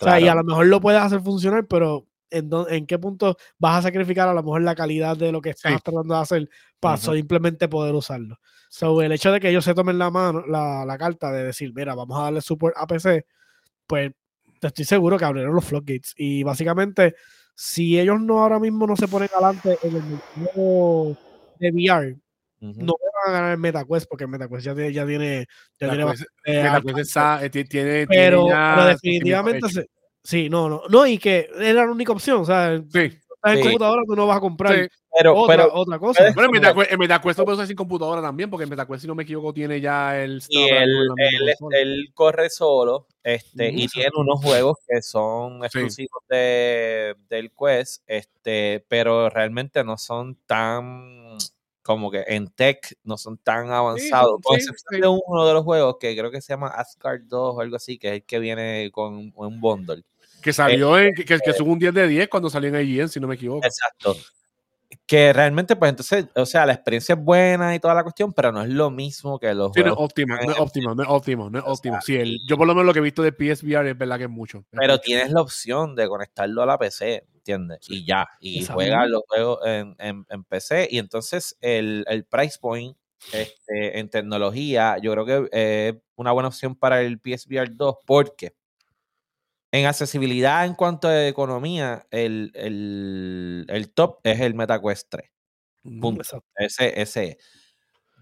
O 0.00 0.04
sea, 0.04 0.20
y 0.20 0.28
a 0.28 0.34
lo 0.36 0.44
mejor 0.44 0.66
lo 0.66 0.80
puedes 0.80 1.00
hacer 1.00 1.20
funcionar, 1.20 1.66
pero 1.66 2.06
¿en, 2.34 2.50
dó- 2.50 2.68
en 2.68 2.86
qué 2.86 2.98
punto 2.98 3.36
vas 3.58 3.78
a 3.78 3.82
sacrificar 3.82 4.28
a 4.28 4.34
lo 4.34 4.42
mejor 4.42 4.62
la 4.62 4.74
calidad 4.74 5.16
de 5.16 5.32
lo 5.32 5.40
que 5.40 5.50
estás 5.50 5.72
Sí. 5.72 5.78
tratando 5.84 6.14
de 6.14 6.20
hacer 6.20 6.50
para 6.80 6.96
Ujú. 6.96 7.14
simplemente 7.14 7.68
poder 7.68 7.94
usarlo? 7.94 8.38
So, 8.68 9.00
el 9.02 9.12
hecho 9.12 9.30
de 9.32 9.40
que 9.40 9.48
ellos 9.50 9.64
se 9.64 9.74
tomen 9.74 9.98
la 9.98 10.10
mano, 10.10 10.44
la, 10.46 10.84
la 10.84 10.98
carta 10.98 11.30
de 11.30 11.44
decir, 11.44 11.72
mira, 11.74 11.94
vamos 11.94 12.18
a 12.18 12.24
darle 12.24 12.40
support 12.40 12.74
a 12.76 12.86
PC, 12.86 13.24
pues 13.86 14.12
te 14.60 14.66
estoy 14.68 14.84
seguro 14.84 15.16
que 15.18 15.24
abrieron 15.24 15.54
los 15.54 15.64
floodgates. 15.64 16.14
Y 16.16 16.42
básicamente, 16.42 17.14
si 17.54 18.00
ellos 18.00 18.20
no 18.20 18.40
ahora 18.42 18.58
mismo 18.58 18.86
no 18.86 18.96
se 18.96 19.06
ponen 19.06 19.28
adelante 19.32 19.78
en 19.82 19.96
el 19.96 20.02
mercado 20.02 21.16
de 21.58 21.70
VR, 21.70 22.12
Ujú. 22.62 22.84
no 22.84 22.94
van 23.24 23.28
a 23.28 23.38
ganar 23.38 23.52
el 23.52 23.58
MetaQuest, 23.58 24.08
porque 24.08 24.24
el 24.24 24.30
MetaQuest 24.30 24.66
ya 24.66 24.74
tiene, 24.74 24.92
ya 24.92 25.06
tiene, 25.06 25.46
ya 25.78 25.88
tiene 25.88 26.04
bastante 26.04 26.32
la 26.46 26.74
alcance. 26.74 26.92
cosa 26.92 27.00
está- 27.02 27.44
eh, 27.44 27.50
ti- 27.50 27.64
tiene, 27.64 28.06
pero, 28.08 28.38
tiene 28.42 28.48
ya 28.50 28.72
pero 28.74 28.86
definitivamente 28.88 29.68
se- 29.68 29.86
sí, 30.24 30.48
no, 30.50 30.68
no, 30.68 30.82
no, 30.88 31.06
y 31.06 31.18
que 31.18 31.48
era 31.60 31.84
la 31.86 31.92
única 31.92 32.12
opción, 32.12 32.40
o 32.40 32.44
sea. 32.44 32.76
Sí, 32.92 32.98
estás 32.98 33.20
en 33.44 33.56
Sí. 33.58 33.62
computadora, 33.62 34.02
tú 34.06 34.16
no 34.16 34.26
vas 34.26 34.38
a 34.38 34.40
comprar 34.40 34.74
Sí. 34.74 34.88
Pero, 35.16 35.36
otra, 35.36 35.56
pero 35.56 35.74
otra 35.74 35.98
cosa. 35.98 36.18
puedes- 36.18 36.34
Bueno, 36.34 36.48
en 36.48 36.52
MetaQuest, 36.54 36.92
en 36.92 36.98
MetaQuest 36.98 37.38
lo 37.38 37.44
puedes 37.44 37.58
usar 37.58 37.68
sin 37.68 37.76
computadora 37.76 38.20
también, 38.20 38.50
porque 38.50 38.64
en 38.64 38.70
MetaQuest, 38.70 39.02
si 39.02 39.06
no 39.06 39.14
me 39.14 39.22
equivoco, 39.22 39.54
tiene 39.54 39.80
ya 39.80 40.20
el... 40.20 40.42
y 40.48 40.64
él, 40.64 41.08
él, 41.70 42.10
corre 42.14 42.50
solo 42.50 43.06
este, 43.22 43.68
y 43.68 43.86
tiene 43.86 44.10
unos 44.16 44.42
juegos 44.42 44.78
que 44.88 45.00
son 45.02 45.62
exclusivos 45.64 46.20
de, 46.28 47.14
del 47.28 47.52
Quest, 47.52 48.02
este, 48.08 48.84
pero 48.88 49.30
realmente 49.30 49.84
no 49.84 49.96
son 49.96 50.36
tan 50.46 51.38
como 51.82 52.10
que 52.10 52.24
en 52.26 52.48
tech 52.48 52.96
no 53.04 53.18
son 53.18 53.36
tan 53.36 53.70
avanzados, 53.70 54.40
con 54.42 54.56
sí, 54.56 54.62
excepción 54.62 54.94
sí. 54.94 55.00
de 55.02 55.06
uno 55.06 55.46
de 55.46 55.52
los 55.52 55.64
juegos 55.64 55.96
que 56.00 56.16
creo 56.16 56.30
que 56.30 56.40
se 56.40 56.54
llama 56.54 56.68
Asgard 56.68 57.20
2 57.26 57.56
o 57.56 57.60
algo 57.60 57.76
así, 57.76 57.98
que 57.98 58.08
es 58.08 58.14
el 58.14 58.24
que 58.24 58.38
viene 58.38 58.90
con 58.90 59.32
un 59.36 59.60
bundle. 59.60 60.02
Que 60.44 60.52
salió 60.52 60.98
en... 60.98 61.14
Que, 61.14 61.24
que, 61.24 61.38
que 61.38 61.52
subió 61.54 61.72
un 61.72 61.78
10 61.78 61.94
de 61.94 62.06
10 62.06 62.28
cuando 62.28 62.48
salió 62.50 62.68
en 62.68 62.86
IGN, 62.86 63.08
si 63.08 63.18
no 63.18 63.26
me 63.26 63.34
equivoco. 63.34 63.66
Exacto. 63.66 64.14
Que 65.06 65.32
realmente, 65.32 65.74
pues 65.74 65.90
entonces, 65.90 66.26
o 66.36 66.46
sea, 66.46 66.64
la 66.66 66.72
experiencia 66.74 67.14
es 67.14 67.20
buena 67.20 67.74
y 67.74 67.80
toda 67.80 67.94
la 67.94 68.02
cuestión, 68.04 68.32
pero 68.32 68.52
no 68.52 68.62
es 68.62 68.68
lo 68.68 68.90
mismo 68.90 69.38
que 69.40 69.52
los 69.52 69.72
Sí, 69.74 69.80
no 69.82 69.88
es 69.88 69.94
óptimo, 69.98 70.36
no 70.36 70.52
es 70.52 70.58
óptimo, 70.58 70.94
no 70.94 71.02
es 71.02 71.08
óptimo, 71.08 71.50
no 71.50 71.58
es 71.58 71.64
óptimo. 71.66 71.98
Sí, 72.00 72.14
el- 72.16 72.38
yo 72.46 72.56
por 72.56 72.66
lo 72.66 72.74
menos 72.74 72.86
lo 72.86 72.92
que 72.92 73.00
he 73.00 73.02
visto 73.02 73.22
de 73.22 73.32
PSVR 73.32 73.90
es 73.90 73.98
verdad 73.98 74.18
que 74.18 74.24
es 74.24 74.30
mucho. 74.30 74.58
es 74.58 74.64
Pero 74.70 74.92
mucho. 74.94 75.02
tienes 75.02 75.30
la 75.32 75.40
opción 75.40 75.96
de 75.96 76.06
conectarlo 76.08 76.62
a 76.62 76.66
la 76.66 76.78
PC, 76.78 77.26
¿entiendes? 77.34 77.78
Y 77.88 78.04
ya, 78.06 78.28
y 78.38 78.64
juegas 78.66 79.08
los 79.08 79.22
juegos 79.26 79.58
en, 79.66 79.96
en- 79.98 80.26
en 80.30 80.44
PC. 80.44 80.88
Y 80.90 80.98
entonces 80.98 81.56
el, 81.60 82.04
el 82.08 82.24
price 82.24 82.58
point 82.60 82.96
este, 83.32 83.98
en 83.98 84.08
tecnología, 84.10 84.96
yo 85.02 85.12
creo 85.12 85.24
que 85.26 85.48
es 85.50 85.94
una 86.14 86.30
buena 86.32 86.48
opción 86.48 86.76
para 86.76 87.00
el 87.02 87.18
PSVR 87.18 87.68
2 87.74 87.96
porque 88.06 88.54
en 89.76 89.86
accesibilidad 89.86 90.64
en 90.64 90.74
cuanto 90.74 91.08
a 91.08 91.26
economía, 91.26 92.06
el, 92.10 92.52
el- 92.54 93.66
el 93.68 93.92
top 93.92 94.20
es 94.22 94.40
el 94.40 94.54
MetaQuest 94.54 95.08
3. 95.10 95.30
Ujú. 95.84 96.00
Punto. 96.00 96.20
Exacto. 96.22 96.46
Ese, 96.56 97.00
ese. 97.02 97.24
es. 97.30 97.36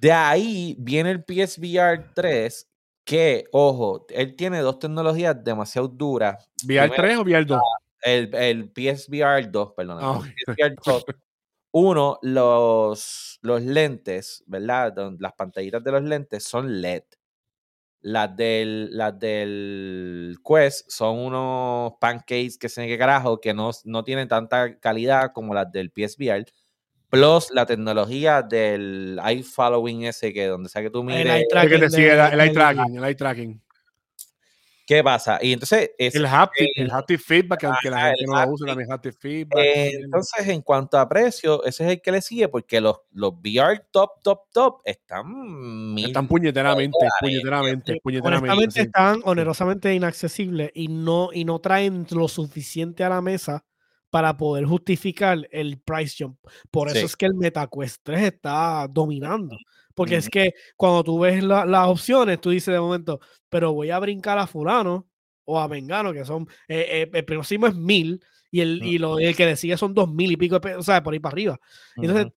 De 0.00 0.11
ahí 0.12 0.75
viene 0.78 1.11
el 1.11 1.23
PSVR 1.25 2.12
3, 2.14 2.68
que, 3.04 3.44
ojo, 3.52 4.06
él 4.09 4.35
tiene 4.35 4.61
dos 4.61 4.78
tecnologías 4.78 5.44
demasiado 5.44 5.88
duras. 5.88 6.49
¿VR 6.64 6.88
Primero, 6.90 6.94
3 6.97 7.18
o 7.18 7.23
VR 7.23 7.44
2? 7.44 7.61
El, 8.02 8.35
el 8.35 8.73
PSVR 8.75 9.50
2, 9.50 9.73
perdón. 9.76 9.99
Ah, 10.00 10.12
ok. 10.12 10.26
PSVR 10.56 10.75
2. 10.85 11.04
Uno, 11.75 12.18
los, 12.23 13.38
los 13.42 13.62
lentes, 13.62 14.42
¿verdad? 14.47 14.94
Las 15.18 15.32
pantallitas 15.35 15.85
de 15.85 15.92
los 15.92 16.02
lentes 16.02 16.44
son 16.44 16.80
LED. 16.80 17.04
Las 18.02 18.37
del, 18.37 18.97
las 18.97 19.18
del 19.18 20.37
Quest 20.44 20.90
son 20.90 21.18
unos 21.18 21.92
pancakes 22.00 22.59
que 22.59 22.68
se 22.68 22.87
qué 22.87 22.99
carajo, 22.99 23.40
que 23.40 23.54
no, 23.54 23.71
no 23.85 24.02
tienen 24.02 24.28
tanta 24.28 24.78
calidad 24.78 25.32
como 25.32 25.54
las 25.54 25.71
del 25.71 25.90
PSVR. 25.90 26.44
Plus 27.09 27.50
la 27.52 27.66
tecnología 27.66 28.42
del 28.42 29.21
eye 29.25 29.42
following 29.42 30.04
ese 30.04 30.32
que 30.32 30.47
donde 30.47 30.68
sea 30.68 30.82
que 30.82 30.90
tú 30.90 31.00
El 31.00 31.06
mires, 31.06 31.26
eye 31.26 31.42
que 31.42 31.49
tracking 31.50 31.82
el, 31.82 32.40
eye 32.40 32.52
tracking, 32.52 32.97
el 32.97 33.04
eye 33.04 33.14
tracking. 33.14 33.62
¿Qué 34.87 35.03
pasa? 35.05 35.39
Y 35.43 35.53
entonces 35.53 35.91
es, 35.99 36.15
El 36.15 36.23
el 36.23 36.27
eh, 36.27 36.91
haptic 36.91 37.21
feedback, 37.21 37.61
que 37.61 37.67
aunque 37.67 37.91
la 37.91 38.01
gente 38.09 38.25
el 38.25 38.27
no 38.27 38.35
lo 38.35 38.51
use, 38.53 38.65
haptic. 38.65 38.67
también 38.67 38.93
haptic 38.93 39.19
feedback. 39.21 39.59
Eh, 39.59 39.91
entonces, 40.05 40.49
en 40.49 40.62
cuanto 40.62 40.99
a 40.99 41.09
precio, 41.09 41.65
ese 41.65 41.85
es 41.85 41.91
el 41.93 42.03
que 42.03 42.12
le 42.12 42.21
sigue 42.23 42.49
porque 42.49 42.81
los, 42.81 42.97
los 43.12 43.33
VR 43.43 43.81
top, 43.91 44.11
top, 44.23 44.41
top 44.53 44.81
están 44.85 45.95
mil 45.95 46.07
Están 46.07 46.29
puñeteramente, 46.29 46.97
dólares, 46.99 47.15
puñeteramente, 47.21 48.01
puñeteramente. 48.03 48.51
Honestamente 48.51 48.81
sí. 48.81 48.87
están 48.87 49.21
onerosamente 49.25 49.95
inaccesibles 49.95 50.71
y 50.75 50.89
no, 50.89 51.31
y 51.33 51.45
no 51.45 51.61
traen 51.61 52.07
lo 52.11 52.29
suficiente 52.29 53.05
a 53.05 53.09
la 53.09 53.21
mesa 53.21 53.65
para 54.11 54.37
poder 54.37 54.67
justificar 54.67 55.39
el 55.51 55.81
price 55.81 56.23
jump. 56.23 56.39
Por 56.71 56.89
eso 56.89 56.99
Sí. 57.01 57.05
es 57.07 57.17
que 57.17 57.27
el 57.27 57.35
MetaQuest 57.35 58.01
3 58.03 58.23
está 58.25 58.87
dominando. 58.91 59.57
Porque 59.94 60.16
es 60.16 60.28
que 60.30 60.54
cuando 60.76 61.04
tú 61.04 61.18
ves 61.20 61.42
la- 61.42 61.64
las 61.66 61.88
opciones, 61.88 62.40
tú 62.40 62.50
dices 62.50 62.72
de 62.72 62.80
momento, 62.80 63.20
pero 63.49 63.72
voy 63.72 63.90
a 63.90 63.99
brincar 63.99 64.38
a 64.38 64.46
fulano 64.46 65.06
o 65.44 65.58
a 65.61 65.68
Mengano, 65.68 66.12
que 66.12 66.25
son, 66.25 66.46
eh, 66.68 66.87
eh, 67.04 67.11
el 67.12 67.25
próximo 67.25 67.66
es 67.66 67.75
mil 67.75 68.22
y 68.50 68.61
el, 68.61 68.80
y 68.82 68.99
lo, 68.99 69.18
el 69.18 69.34
que 69.34 69.56
sigue 69.56 69.76
son 69.76 69.94
dos 69.94 70.12
mil 70.12 70.30
y 70.30 70.37
pico, 70.37 70.58
de 70.58 70.76
o 70.76 70.82
sea, 70.82 71.02
por 71.02 71.12
ahí 71.14 71.20
para 71.20 71.32
arriba. 71.34 71.58
Entonces, 71.96 72.32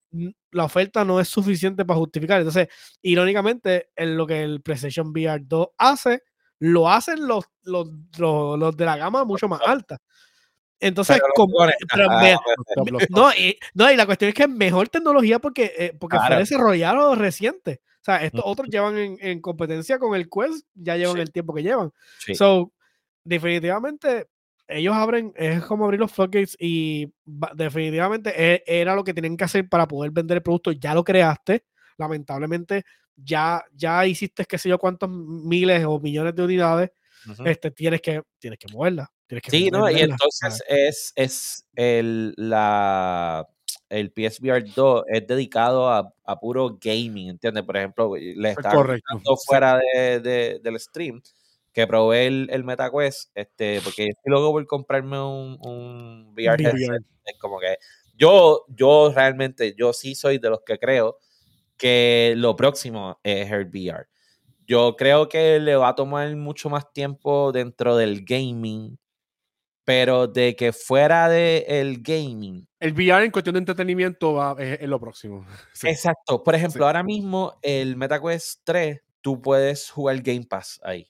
la 0.52 0.64
oferta 0.66 1.04
no 1.06 1.20
es 1.20 1.28
suficiente 1.28 1.84
para 1.86 2.00
justificar. 2.00 2.40
Entonces, 2.40 2.68
irónicamente, 3.02 3.90
en 3.96 4.16
lo 4.18 4.26
que 4.26 4.42
el 4.44 4.62
PlayStation 4.62 5.08
VR 5.10 5.44
2 5.46 5.68
hace, 5.78 6.24
lo 6.60 6.90
hacen 6.90 7.28
los, 7.28 7.46
los, 7.64 7.90
los, 8.18 8.58
los 8.58 8.78
de 8.78 8.86
la 8.86 8.98
gama 8.98 9.26
mucho 9.26 9.48
más 9.50 9.60
alta. 9.66 10.00
Entonces, 10.80 11.20
como- 11.36 11.66
los- 11.66 11.74
no, 13.10 13.32
y, 13.34 13.58
no, 13.74 13.92
y 13.92 13.96
la 13.96 14.06
cuestión 14.06 14.30
es 14.30 14.36
que 14.36 14.44
es 14.44 14.50
mejor 14.50 14.90
tecnología 14.90 15.40
porque, 15.40 15.72
eh, 15.78 15.94
porque 16.00 16.18
Claro. 16.18 16.36
fue 16.36 16.40
desarrollado 16.40 17.16
reciente. 17.16 17.82
O 18.02 18.06
sea, 18.06 18.24
estos 18.24 18.42
otros 18.46 18.70
llevan 18.70 18.98
en, 18.98 19.18
en 19.20 19.42
competencia 19.42 19.98
con 19.98 20.16
el 20.16 20.30
Quest, 20.30 20.66
ya 20.76 20.96
llevan 20.96 21.16
Sí. 21.16 21.22
el 21.22 21.32
tiempo 21.32 21.54
que 21.54 21.64
llevan. 21.64 21.92
sí. 22.20 22.36
So, 22.36 22.72
definitivamente, 23.24 24.28
ellos 24.68 24.94
abren, 24.96 25.34
es 25.36 25.64
como 25.64 25.86
abrir 25.86 26.00
los 26.00 26.12
floodgates 26.12 26.56
y 26.60 27.12
definitivamente 27.56 28.34
e- 28.36 28.64
era 28.68 28.96
lo 28.96 29.04
que 29.04 29.14
tenían 29.14 29.38
que 29.38 29.44
hacer 29.44 29.68
para 29.68 29.88
poder 29.88 30.12
vender 30.12 30.38
el 30.38 30.44
producto. 30.44 30.72
Ya 30.72 30.94
lo 30.94 31.04
creaste, 31.04 31.66
lamentablemente, 31.98 32.84
ya, 33.16 33.64
ya 33.74 34.06
hiciste 34.06 34.46
qué 34.46 34.58
sé 34.58 34.70
yo 34.70 34.78
cuántos 34.78 35.10
miles 35.10 35.84
o 35.86 36.00
millones 36.00 36.36
de 36.36 36.44
unidades, 36.44 36.92
Ujú. 37.30 37.46
este, 37.46 37.72
tienes 37.72 38.02
que, 38.02 38.22
tienes 38.40 38.60
que 38.60 38.68
moverla. 38.72 39.12
Tienes 39.28 39.42
que 39.44 39.52
Sí, 39.52 39.70
¿no? 39.72 39.90
Y 39.90 40.02
entonces 40.02 40.64
es, 40.68 41.14
es 41.16 41.66
el, 41.76 42.34
la, 42.38 43.48
el 43.90 44.12
PSVR 44.12 44.64
2 44.76 45.04
es 45.08 45.26
dedicado 45.28 45.90
a, 45.90 46.14
a 46.24 46.40
puro 46.40 46.78
gaming, 46.80 47.30
¿entiendes? 47.30 47.64
Por 47.64 47.78
ejemplo, 47.78 48.16
le 48.16 48.52
Es 48.52 48.58
estaba 48.58 48.76
correcto. 48.76 49.04
comentando 49.10 49.36
sí. 49.38 49.44
fuera 49.48 49.80
de, 49.94 50.20
de- 50.20 50.60
del 50.62 50.80
stream 50.80 51.22
que 51.74 51.88
probé 51.88 52.28
el, 52.28 52.48
el 52.52 52.64
MetaQuest, 52.64 53.32
este, 53.36 53.82
porque 53.82 54.06
estoy 54.08 54.32
loco 54.32 54.52
por 54.54 54.66
comprarme 54.66 55.20
un, 55.20 55.58
un 55.62 56.34
VR 56.34 56.56
VR. 56.64 56.64
headset. 56.70 57.04
Es 57.26 57.38
como 57.40 57.60
que 57.60 57.78
yo, 58.18 58.64
yo 58.70 59.12
realmente, 59.14 59.76
yo 59.78 59.92
sí 59.92 60.16
soy 60.16 60.38
de 60.38 60.50
los 60.52 60.62
que 60.66 60.78
creo 60.80 61.18
que 61.76 62.34
lo 62.38 62.56
próximo 62.56 63.20
es 63.24 63.52
el 63.52 63.66
VR. 63.66 64.06
Yo 64.68 64.96
creo 64.98 65.30
que 65.30 65.60
le 65.60 65.76
va 65.76 65.90
a 65.90 65.96
tomar 65.96 66.36
mucho 66.36 66.70
más 66.70 66.92
tiempo 66.92 67.52
dentro 67.52 67.96
del 67.98 68.26
gaming, 68.26 68.98
pero 69.86 70.28
de 70.28 70.56
que 70.56 70.74
fuera 70.74 71.30
del 71.30 72.02
gaming. 72.02 72.68
El 72.80 72.94
VR 72.94 73.26
en 73.26 73.32
cuestión 73.32 73.54
de 73.54 73.60
entretenimiento 73.60 74.34
va, 74.34 74.56
es, 74.60 74.82
es 74.82 74.90
lo 74.90 75.00
próximo. 75.00 75.46
Sí. 75.74 75.88
Exacto. 75.90 76.44
Por 76.44 76.56
ejemplo, 76.56 76.84
Sí. 76.84 76.88
ahora 76.88 77.04
mismo 77.04 77.58
el 77.62 77.96
MetaQuest 77.98 78.62
3, 78.64 79.02
tú 79.22 79.42
puedes 79.42 79.90
jugar 79.92 80.22
Game 80.22 80.46
Pass 80.50 80.80
ahí. 80.84 81.08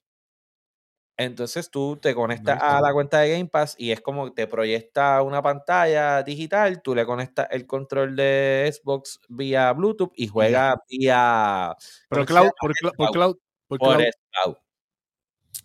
Entonces 1.17 1.69
tú 1.71 1.97
te 2.01 2.13
conectas 2.13 2.61
a 2.61 2.81
la 2.81 2.91
cuenta 2.91 3.19
de 3.21 3.31
Game 3.31 3.47
Pass 3.47 3.75
y 3.77 3.91
es 3.91 4.01
como 4.01 4.33
te 4.33 4.47
proyecta 4.47 5.21
una 5.21 5.41
pantalla 5.41 6.21
digital, 6.23 6.81
tú 6.81 6.93
le 6.93 7.05
conectas 7.05 7.47
el 7.51 7.65
control 7.65 8.17
de 8.17 8.69
Xbox 8.73 9.21
vía 9.29 9.71
Bluetooth 9.71 10.11
y 10.15 10.27
juegas 10.27 10.75
vía 10.89 11.73
Pero 12.09 12.25
¿cómo 12.25 12.39
se 12.43 12.51
cloud, 12.51 12.51
por, 12.97 13.11
cloud, 13.11 13.37
por 13.67 14.01
el 14.01 14.13
cloud. 14.31 14.55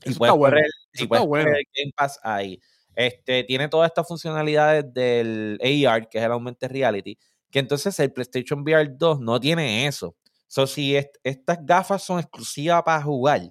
Y 0.05 0.15
puedes 0.15 0.35
bueno. 0.35 0.37
correr, 0.39 0.65
Eso 0.67 0.75
y 0.93 1.03
está 1.03 1.09
puedes 1.09 1.27
bueno. 1.27 1.45
correr 1.51 1.65
Game 1.77 1.93
Pass 1.97 2.19
ahí. 2.23 2.61
Este, 2.95 3.45
tiene 3.45 3.69
todas 3.69 3.89
estas 3.89 4.07
funcionalidades 4.09 4.93
del 4.93 5.59
AR, 5.87 6.09
que 6.09 6.19
es 6.19 6.25
el 6.25 6.33
Augmented 6.33 6.71
Reality, 6.71 7.19
que 7.51 7.59
entonces 7.59 7.99
el 8.01 8.13
PlayStation 8.13 8.61
VR 8.63 8.89
2 8.97 9.21
no 9.21 9.39
tiene 9.41 9.87
eso. 9.87 10.17
So, 10.47 10.67
si 10.67 10.97
est- 10.97 11.17
estas 11.23 11.59
gafas 11.65 12.03
son 12.03 12.19
exclusivas 12.19 12.83
para 12.83 13.03
jugar 13.03 13.43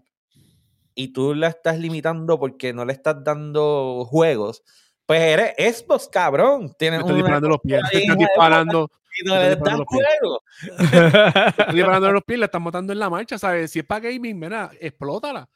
y 0.95 1.07
tú 1.13 1.33
la 1.33 1.47
estás 1.47 1.77
limitando 1.79 2.37
porque 2.39 2.73
no 2.73 2.83
le 2.83 2.93
estás 2.93 3.23
dando 3.23 4.05
juegos, 4.09 4.63
pues 5.05 5.21
eres 5.21 5.53
Xbox, 5.79 6.07
cabrón. 6.09 6.73
Tienes 6.77 7.05
disparando 7.05 7.47
los 7.49 7.59
pies. 7.61 7.81
Te 7.91 7.99
disparando. 8.17 8.91
Y 9.19 9.25
no 9.25 9.35
le 9.35 9.57
pies. 9.57 9.75
juego. 9.85 10.43
te 10.59 10.95
estás 10.95 11.73
disparando 11.73 12.11
los 12.11 12.23
pies. 12.23 12.39
La 12.39 12.45
estás 12.45 12.61
matando 12.61 12.93
en 12.93 12.99
la 12.99 13.09
marcha, 13.09 13.37
¿sabes? 13.37 13.71
Si 13.71 13.79
es 13.79 13.85
para 13.85 14.09
gaming, 14.09 14.37
mira, 14.37 14.71
explótala. 14.79 15.49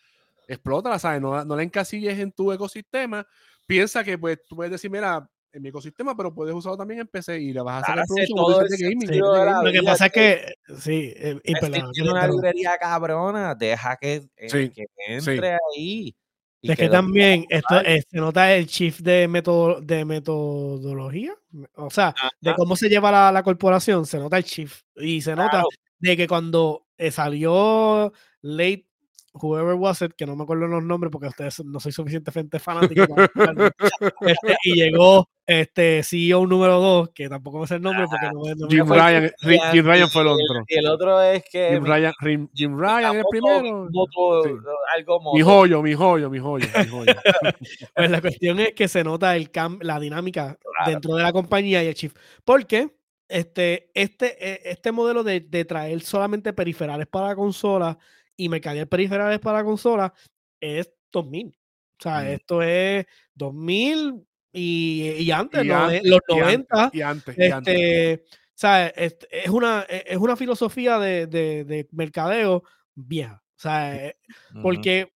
Explótala, 0.47 0.99
¿sabes? 0.99 1.21
No, 1.21 1.43
no 1.43 1.55
la 1.55 1.63
encasilles 1.63 2.17
en 2.19 2.31
tu 2.31 2.51
ecosistema. 2.51 3.25
Piensa 3.65 4.03
que 4.03 4.17
pues 4.17 4.39
tú 4.47 4.55
puedes 4.55 4.71
decir, 4.71 4.91
mira, 4.91 5.27
en 5.53 5.61
mi 5.61 5.69
ecosistema, 5.69 6.17
pero 6.17 6.33
puedes 6.33 6.53
usarlo 6.53 6.77
también 6.77 7.01
en 7.01 7.07
PC 7.07 7.39
y 7.39 7.53
le 7.53 7.61
vas 7.61 7.83
a 7.83 7.85
sacar 7.85 8.05
todo 8.35 8.59
de 8.63 8.77
gaming. 8.77 9.21
la 9.21 9.45
gaming. 9.45 9.65
Lo 9.65 9.71
que 9.71 9.83
pasa 9.83 10.07
es 10.07 10.11
que, 10.11 10.53
sí, 10.79 11.13
eh, 11.15 11.39
y 11.43 11.53
perdón, 11.53 11.91
tiene 11.93 12.11
una 12.11 12.27
librería 12.27 12.75
cabrona, 12.79 13.53
deja 13.53 13.95
que, 13.97 14.27
eh, 14.35 14.49
Sí, 14.49 14.69
que 14.69 14.85
entre 15.07 15.53
ahí. 15.53 16.15
Es 16.63 16.77
que 16.77 16.87
también 16.87 17.45
esto, 17.49 17.81
eh, 17.81 18.01
se 18.09 18.17
nota 18.17 18.53
el 18.53 18.67
shift 18.67 19.01
de, 19.01 19.27
método, 19.27 19.81
de 19.81 20.05
metodología, 20.05 21.35
o 21.75 21.89
sea, 21.89 22.15
de 22.39 22.53
cómo 22.55 22.77
se 22.77 22.87
lleva 22.87 23.11
la, 23.11 23.31
la 23.33 23.43
corporación, 23.43 24.05
se 24.05 24.17
nota 24.17 24.37
el 24.37 24.45
shift. 24.45 24.81
Y 24.95 25.21
se 25.21 25.35
nota 25.35 25.63
de 25.99 26.17
que 26.17 26.27
cuando 26.27 26.87
eh, 26.97 27.11
salió 27.11 28.13
late, 28.41 28.87
whoever 29.33 29.73
was 29.75 30.01
it, 30.01 30.13
que 30.15 30.25
no 30.25 30.35
me 30.35 30.43
acuerdo 30.43 30.67
los 30.67 30.83
nombres 30.83 31.11
porque 31.11 31.27
ustedes 31.27 31.63
no 31.65 31.79
soy 31.79 31.91
suficientemente 31.91 32.59
fanático, 32.59 33.07
para 33.15 33.27
este, 34.21 34.55
y 34.63 34.73
llegó 34.75 35.27
este 35.45 36.03
CEO 36.03 36.45
número 36.47 36.79
2, 36.79 37.09
que 37.13 37.27
tampoco 37.27 37.59
me 37.59 37.67
sé 37.67 37.75
el 37.75 37.81
nombre 37.81 38.05
porque 38.09 38.27
no, 38.27 38.41
no 38.55 38.67
Jim. 38.69 38.87
Ryan, 38.87 39.31
Ri- 39.41 39.71
Jim 39.71 39.85
Ryan 39.85 40.09
fue 40.09 40.21
el 40.21 40.27
Y 40.27 40.31
otro. 40.31 40.63
Y 40.67 40.77
el 40.77 40.87
otro 40.87 41.21
es 41.21 41.43
que. 41.51 41.69
Jim 41.73 41.83
Ryan, 41.85 42.13
Rim- 42.21 42.49
Jim 42.53 42.77
Ryan 42.79 43.15
el 43.17 43.23
primero. 43.29 43.89
moto- 43.91 44.43
Sí. 44.43 44.49
algo 44.95 45.19
moto. 45.19 45.35
Mi 45.37 45.41
joyo, 45.43 45.81
mi 45.81 45.93
joyo, 45.93 46.29
mi 46.29 46.39
joyo, 46.39 46.67
mi 46.77 46.87
joyo. 46.87 47.13
Pues 47.95 48.09
la 48.11 48.21
cuestión 48.21 48.59
es 48.59 48.73
que 48.73 48.87
se 48.87 49.03
nota 49.03 49.35
el 49.35 49.51
cam- 49.51 49.79
la 49.81 49.99
dinámica 49.99 50.57
Claro. 50.77 50.91
dentro 50.91 51.15
de 51.15 51.23
la 51.23 51.33
compañía 51.33 51.83
y 51.83 51.87
el 51.87 51.93
chief. 51.95 52.13
Porque 52.45 52.95
este, 53.27 53.89
este, 53.93 54.37
eh, 54.53 54.61
este 54.65 54.91
modelo 54.91 55.23
de, 55.23 55.41
de 55.41 55.65
traer 55.65 56.01
solamente 56.01 56.53
periferales 56.53 57.07
para 57.07 57.27
la 57.29 57.35
consola 57.35 57.97
y 58.37 58.49
mercadear 58.49 58.87
periferales 58.87 59.39
para 59.39 59.59
la 59.59 59.63
consola 59.63 60.13
es 60.59 60.91
2000. 61.11 61.47
O 61.99 62.03
sea, 62.03 62.21
Mm. 62.21 62.27
esto 62.27 62.61
es 62.61 63.05
2000 63.33 64.25
y, 64.51 65.09
y 65.19 65.31
antes, 65.31 65.63
Y 65.63 65.67
¿no? 65.67 65.75
an- 65.77 65.91
Eh, 65.93 66.01
los 66.03 66.19
y 66.27 66.33
antes, 66.39 66.67
90. 66.69 66.89
Y 66.93 67.01
antes, 67.01 67.37
y 67.37 67.51
antes. 67.51 67.73
Este, 67.75 68.23
o 68.25 68.55
sea, 68.55 68.87
es, 68.87 69.17
es 69.31 69.49
una, 69.49 69.85
e- 69.89 70.03
es 70.07 70.17
una 70.17 70.35
filosofía 70.35 70.99
de, 70.99 71.27
de- 71.27 71.63
de 71.65 71.87
mercadeo 71.91 72.63
vieja. 72.95 73.41
O 73.55 73.59
sea, 73.59 73.95
eh, 74.07 74.17
Ujú. 74.51 74.61
porque 74.61 75.11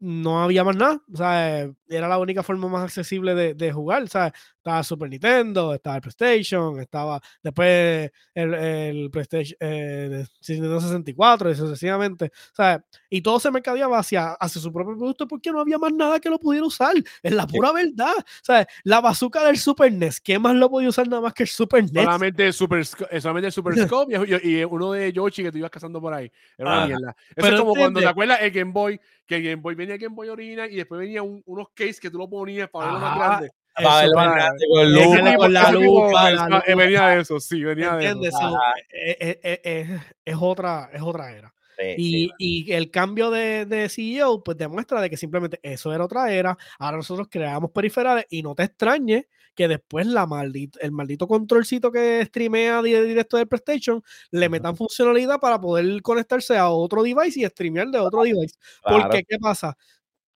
no 0.00 0.42
había 0.42 0.64
más 0.64 0.76
nada. 0.76 1.02
O 1.12 1.16
sea, 1.16 1.70
era 1.88 2.08
la 2.08 2.18
única 2.18 2.42
forma 2.42 2.68
más 2.68 2.84
accesible 2.84 3.34
de, 3.34 3.54
de 3.54 3.72
jugar. 3.72 4.02
O 4.02 4.06
sea, 4.06 4.32
estaba 4.58 4.82
Super 4.82 5.08
Nintendo, 5.08 5.72
estaba 5.74 5.96
el 5.96 6.02
PlayStation, 6.02 6.78
estaba 6.80 7.20
después 7.42 8.10
el, 8.34 8.54
el 8.54 9.10
PlayStation 9.10 9.56
eh, 9.60 10.24
Nintendo 10.48 10.80
64 10.80 11.50
y 11.50 11.54
sucesivamente. 11.54 12.30
Sea, 12.52 12.84
y 13.08 13.22
todo 13.22 13.40
se 13.40 13.50
mercadeaba 13.50 13.98
hacia, 13.98 14.32
hacia 14.32 14.60
su 14.60 14.72
propio 14.72 14.96
producto 14.96 15.26
porque 15.26 15.50
no 15.50 15.60
había 15.60 15.78
más 15.78 15.92
nada 15.92 16.20
que 16.20 16.28
lo 16.28 16.38
pudiera 16.38 16.66
usar. 16.66 16.94
Es 17.22 17.32
la 17.32 17.46
pura 17.46 17.72
verdad. 17.72 18.12
O 18.18 18.24
sea, 18.44 18.66
la 18.84 19.00
bazooka 19.00 19.44
del 19.46 19.56
Super 19.58 19.92
NES, 19.92 20.20
¿qué 20.20 20.38
más 20.38 20.54
lo 20.54 20.68
podía 20.70 20.88
usar 20.88 21.08
nada 21.08 21.22
más 21.22 21.32
que 21.32 21.44
el 21.44 21.48
Super 21.48 21.84
NES? 21.84 22.04
Solamente 22.04 22.46
el 22.46 22.52
Super, 22.52 22.80
eh, 23.10 23.20
solamente 23.20 23.46
el 23.46 23.52
Super 23.52 23.74
Scope 23.88 24.14
y, 24.42 24.50
y 24.58 24.64
uno 24.64 24.92
de 24.92 25.12
Yoshi 25.12 25.42
que 25.42 25.52
tú 25.52 25.58
ibas 25.58 25.70
cazando 25.70 26.00
por 26.00 26.12
ahí. 26.12 26.30
Era 26.56 26.70
una 26.72 26.86
mierda. 26.86 27.16
Eso 27.28 27.34
Pero 27.36 27.56
es 27.56 27.60
como 27.60 27.74
cuando 27.74 28.00
te 28.00 28.06
acuerdas 28.06 28.38
el 28.42 28.50
Game 28.50 28.72
Boy, 28.72 29.00
que 29.26 29.36
el 29.36 29.42
Game 29.42 29.56
Boy 29.62 29.74
venía 29.74 29.96
Game 29.96 30.14
Boy 30.14 30.28
original 30.28 30.70
y 30.70 30.76
después 30.76 30.98
venía 31.00 31.22
un- 31.22 31.42
unos 31.46 31.68
case 31.74 31.96
que 32.00 32.10
tú 32.10 32.18
lo 32.18 32.28
ponías 32.28 32.68
para 32.68 32.86
verlo 32.86 33.00
más 33.00 33.18
grande. 33.18 33.50
El 33.78 33.84
Para 33.84 34.06
más 34.06 34.14
para- 34.14 34.34
grande 34.34 34.66
con 34.68 35.52
la 35.52 35.70
lupa, 35.72 36.30
lupa. 36.30 36.64
venía 36.76 37.08
de 37.08 37.20
eso, 37.20 37.40
sí, 37.40 37.62
venía 37.64 37.96
de 37.96 38.06
eso. 38.28 38.58
Eh, 38.92 39.98
es, 40.24 40.36
otra, 40.40 40.90
es 40.92 41.02
otra 41.02 41.32
era. 41.32 41.54
Sí, 41.78 41.94
Y, 41.96 42.10
sí. 42.26 42.32
y 42.38 42.72
el 42.72 42.90
cambio 42.90 43.30
de, 43.30 43.64
de 43.64 43.88
CEO 43.88 44.42
pues 44.42 44.56
demuestra 44.56 45.00
de 45.00 45.08
que 45.08 45.16
simplemente 45.16 45.60
eso 45.62 45.92
era 45.92 46.04
otra 46.04 46.32
era. 46.32 46.56
Ahora 46.78 46.96
nosotros 46.96 47.28
creamos 47.30 47.70
periferales 47.70 48.26
y 48.30 48.42
no 48.42 48.54
te 48.56 48.64
extrañes 48.64 49.26
que 49.54 49.68
después 49.68 50.06
la 50.06 50.26
maldita, 50.26 50.78
el 50.82 50.90
maldito 50.92 51.26
controlcito 51.28 51.90
que 51.92 52.24
streamea 52.26 52.82
di- 52.82 52.94
directo 53.00 53.36
del 53.36 53.46
PlayStation 53.48 54.02
le 54.32 54.48
metan 54.48 54.76
funcionalidad 54.76 55.38
para 55.40 55.60
poder 55.60 56.00
conectarse 56.02 56.56
a 56.56 56.68
otro 56.68 57.02
device 57.02 57.40
y 57.40 57.44
streamear 57.46 57.88
de 57.88 57.98
otro 58.00 58.22
device. 58.22 58.56
Claro. 58.82 59.02
Porque, 59.04 59.24
¿qué 59.24 59.38
pasa? 59.38 59.76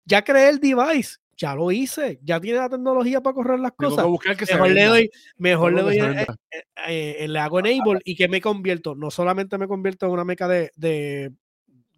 Ya 0.05 0.23
creé 0.23 0.49
el 0.49 0.59
device, 0.59 1.17
ya 1.39 1.55
lo 1.55 1.71
hice, 1.71 2.19
ya 2.23 2.39
tiene 2.39 2.59
la 2.59 2.69
tecnología 2.69 3.21
para 3.21 3.33
correr 3.33 3.59
las 3.59 3.71
Tengo 3.77 3.95
cosas. 3.95 4.05
que 4.21 4.35
que 4.45 4.45
mejor 4.53 4.69
le 4.71 4.85
doy, 4.85 5.09
mejor 5.37 5.71
le 5.73 5.77
Tengo 5.83 5.89
doy, 5.89 5.97
eh, 5.99 6.27
eh, 6.51 6.63
eh, 6.87 7.15
eh, 7.21 7.27
le 7.29 7.39
hago 7.39 7.59
enable 7.59 7.99
y 8.05 8.15
que 8.15 8.27
me 8.27 8.41
convierto, 8.41 8.95
no 8.95 9.09
solamente 9.11 9.57
me 9.57 9.67
convierto 9.67 10.05
en 10.05 10.11
una 10.11 10.25
meca 10.25 10.47
de, 10.47 10.71
de- 10.75 11.31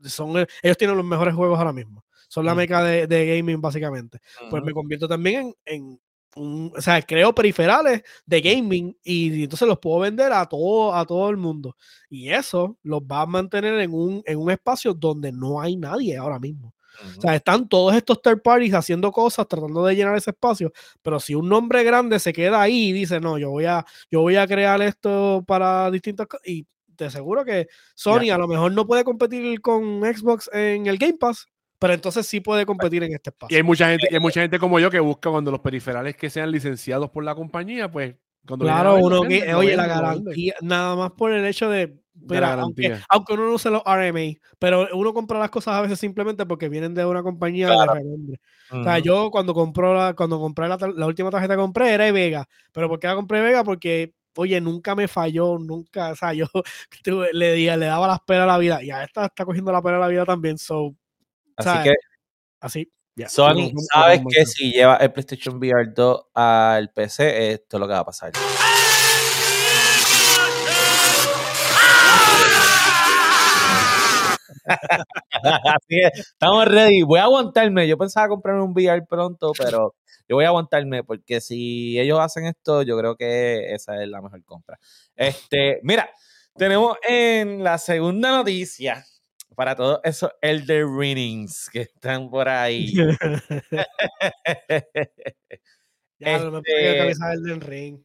son, 0.03 0.37
ellos 0.63 0.77
tienen 0.77 0.97
los 0.97 1.05
mejores 1.05 1.35
juegos 1.35 1.57
ahora 1.59 1.73
mismo, 1.73 2.03
son 2.29 2.45
la 2.45 2.53
Mm. 2.53 2.57
meca 2.57 2.83
de, 2.83 3.07
de 3.07 3.37
gaming 3.37 3.61
básicamente, 3.61 4.19
pues 4.49 4.63
me 4.63 4.73
convierto 4.73 5.07
también 5.07 5.53
en, 5.65 5.75
en 5.83 5.99
un, 6.35 6.71
o 6.77 6.81
sea, 6.81 7.01
creo 7.01 7.35
periferales 7.35 8.03
de 8.25 8.41
gaming 8.41 8.97
y 9.03 9.43
entonces 9.43 9.67
los 9.67 9.79
puedo 9.79 9.99
vender 9.99 10.31
a 10.31 10.45
todo, 10.45 10.95
a 10.95 11.05
todo 11.05 11.29
el 11.29 11.35
mundo. 11.37 11.75
Y 12.09 12.29
eso 12.29 12.77
los 12.83 13.01
va 13.01 13.21
a 13.23 13.25
mantener 13.25 13.79
en 13.81 13.93
un, 13.93 14.23
en 14.25 14.39
un 14.39 14.49
espacio 14.49 14.93
donde 14.93 15.31
no 15.33 15.59
hay 15.61 15.75
nadie 15.75 16.15
ahora 16.17 16.39
mismo. 16.39 16.73
Ujú. 17.01 17.17
O 17.17 17.21
sea, 17.21 17.35
están 17.35 17.67
todos 17.67 17.95
estos 17.95 18.21
third 18.21 18.41
parties 18.41 18.73
haciendo 18.73 19.11
cosas, 19.11 19.47
tratando 19.47 19.85
de 19.85 19.95
llenar 19.95 20.15
ese 20.17 20.31
espacio, 20.31 20.71
pero 21.01 21.19
si 21.19 21.35
un 21.35 21.49
nombre 21.49 21.83
grande 21.83 22.19
se 22.19 22.33
queda 22.33 22.61
ahí 22.61 22.89
y 22.89 22.93
dice, 22.93 23.19
no, 23.19 23.37
yo 23.37 23.49
voy 23.49 23.65
a, 23.65 23.85
yo 24.09 24.21
voy 24.21 24.35
a 24.35 24.47
crear 24.47 24.81
esto 24.81 25.43
para 25.47 25.89
distintas 25.91 26.27
cosas, 26.27 26.47
y 26.47 26.65
te 26.95 27.05
aseguro 27.05 27.43
que 27.43 27.67
Sony 27.95 28.29
a 28.31 28.37
lo 28.37 28.47
mejor 28.47 28.71
no 28.71 28.85
puede 28.85 29.03
competir 29.03 29.59
con 29.61 30.01
Xbox 30.01 30.49
en 30.53 30.85
el 30.87 30.97
Game 30.97 31.17
Pass, 31.19 31.47
pero 31.79 31.93
entonces 31.93 32.27
sí 32.27 32.41
puede 32.41 32.65
competir 32.65 33.01
en 33.03 33.13
este 33.13 33.29
Y 33.29 33.31
espacio. 33.31 33.57
hay 33.57 33.63
mucha 33.63 33.89
gente, 33.89 34.07
y 34.11 34.13
hay 34.13 34.19
mucha 34.19 34.41
gente 34.41 34.59
como 34.59 34.79
yo 34.79 34.91
que 34.91 34.99
busca 34.99 35.31
cuando 35.31 35.49
los 35.49 35.61
periferales 35.61 36.15
que 36.15 36.29
sean 36.29 36.51
licenciados 36.51 37.09
por 37.09 37.23
la 37.23 37.33
compañía, 37.33 37.89
pues 37.89 38.15
cuando 38.45 38.65
Claro, 38.65 38.95
uno 38.97 39.23
que, 39.23 39.53
oye, 39.55 39.75
la 39.75 39.87
garantía, 39.87 40.55
nada 40.61 40.95
más 40.95 41.11
por 41.11 41.31
el 41.31 41.45
hecho 41.45 41.69
de, 41.69 42.00
mira, 42.13 42.55
la 42.55 42.61
aunque, 42.63 42.81
garantía. 42.83 43.05
aunque 43.09 43.33
uno 43.33 43.45
no 43.47 43.53
use 43.53 43.69
los 43.69 43.81
RMA, 43.85 44.39
pero 44.59 44.87
uno 44.93 45.13
compra 45.13 45.39
las 45.39 45.49
cosas 45.49 45.75
a 45.75 45.81
veces 45.81 45.99
simplemente 45.99 46.45
porque 46.45 46.69
vienen 46.69 46.93
de 46.93 47.05
una 47.05 47.23
compañía 47.23 47.67
Claro. 47.67 47.93
de 47.93 47.99
renombre. 47.99 48.41
O 48.71 48.83
sea, 48.83 48.99
yo 48.99 49.29
cuando 49.31 49.53
compró 49.53 49.93
la, 49.93 50.13
cuando 50.13 50.39
compré 50.39 50.67
la, 50.69 50.77
la 50.95 51.05
última 51.07 51.29
tarjeta 51.29 51.55
que 51.55 51.61
compré 51.61 51.93
era 51.93 52.05
de 52.05 52.11
Vega. 52.13 52.47
Pero 52.71 52.87
¿por 52.87 52.99
qué 52.99 53.07
la 53.07 53.15
compré 53.15 53.39
de 53.39 53.45
Vega? 53.45 53.63
Porque, 53.63 54.13
oye, 54.37 54.61
nunca 54.61 54.95
me 54.95 55.07
falló, 55.09 55.57
nunca, 55.59 56.11
o 56.11 56.15
sea, 56.15 56.33
yo 56.33 56.45
tuve- 57.03 57.31
le, 57.33 57.55
le 57.57 57.85
daba 57.85 58.07
las 58.07 58.19
peras 58.21 58.43
a 58.43 58.47
la 58.47 58.57
vida. 58.57 58.81
Y 58.81 58.91
a 58.91 59.03
esta 59.03 59.25
está 59.25 59.43
cogiendo 59.45 59.71
la 59.71 59.81
pera 59.81 59.97
a 59.97 59.99
la 59.99 60.07
vida 60.07 60.25
también. 60.25 60.57
So, 60.57 60.95
Así 61.57 61.69
que 61.83 61.93
así. 62.61 62.91
Sony, 63.27 63.71
sabes 63.93 64.21
que 64.29 64.45
si 64.45 64.71
lleva 64.71 64.95
el 64.95 65.11
PlayStation 65.11 65.57
VR 65.57 65.91
2 65.93 66.27
al 66.33 66.89
PC, 66.91 67.51
esto 67.51 67.77
es 67.77 67.79
lo 67.81 67.87
que 67.87 67.93
va 67.93 67.99
a 67.99 68.05
pasar. 68.05 68.31
Así 74.65 75.87
que 75.87 76.07
estamos 76.13 76.65
ready. 76.65 77.01
Voy 77.03 77.19
a 77.19 77.23
aguantarme. 77.23 77.87
Yo 77.87 77.97
pensaba 77.97 78.27
comprarme 78.27 78.63
un 78.63 78.71
VR 78.71 79.05
pronto, 79.07 79.53
pero 79.57 79.95
yo 80.27 80.35
voy 80.35 80.45
a 80.45 80.49
aguantarme 80.49 81.03
porque 81.03 81.41
si 81.41 81.99
ellos 81.99 82.19
hacen 82.19 82.45
esto, 82.45 82.83
yo 82.83 82.97
creo 82.97 83.15
que 83.15 83.73
esa 83.73 84.01
es 84.01 84.07
la 84.07 84.21
mejor 84.21 84.43
compra. 84.45 84.79
Este, 85.15 85.79
mira, 85.83 86.09
tenemos 86.55 86.97
en 87.07 87.63
la 87.63 87.77
segunda 87.77 88.31
noticia 88.37 89.05
para 89.55 89.75
todos 89.75 89.99
esos 90.03 90.31
Elder 90.41 90.85
Rings 90.87 91.69
que 91.71 91.81
están 91.81 92.29
por 92.29 92.47
ahí. 92.47 92.93
ya, 96.17 96.39
no 96.39 96.51
me 96.51 96.61
Este, 96.65 97.39
del 97.41 97.61
ring. 97.61 97.99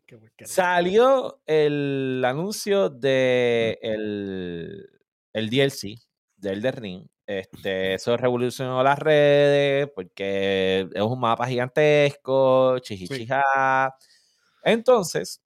Salió 0.44 1.40
el 1.46 2.22
anuncio 2.24 2.88
de 2.90 3.78
el, 3.82 4.88
el 5.32 5.50
DLC 5.50 6.05
de 6.36 6.52
Elder 6.52 6.80
Ring. 6.80 7.06
Este, 7.26 7.94
eso 7.94 8.16
revolucionó 8.16 8.82
las 8.82 8.98
redes 8.98 9.88
porque 9.94 10.88
es 10.92 11.02
un 11.02 11.18
mapa 11.18 11.46
gigantesco, 11.46 12.78
chichichija. 12.78 13.42
Entonces, 14.62 15.42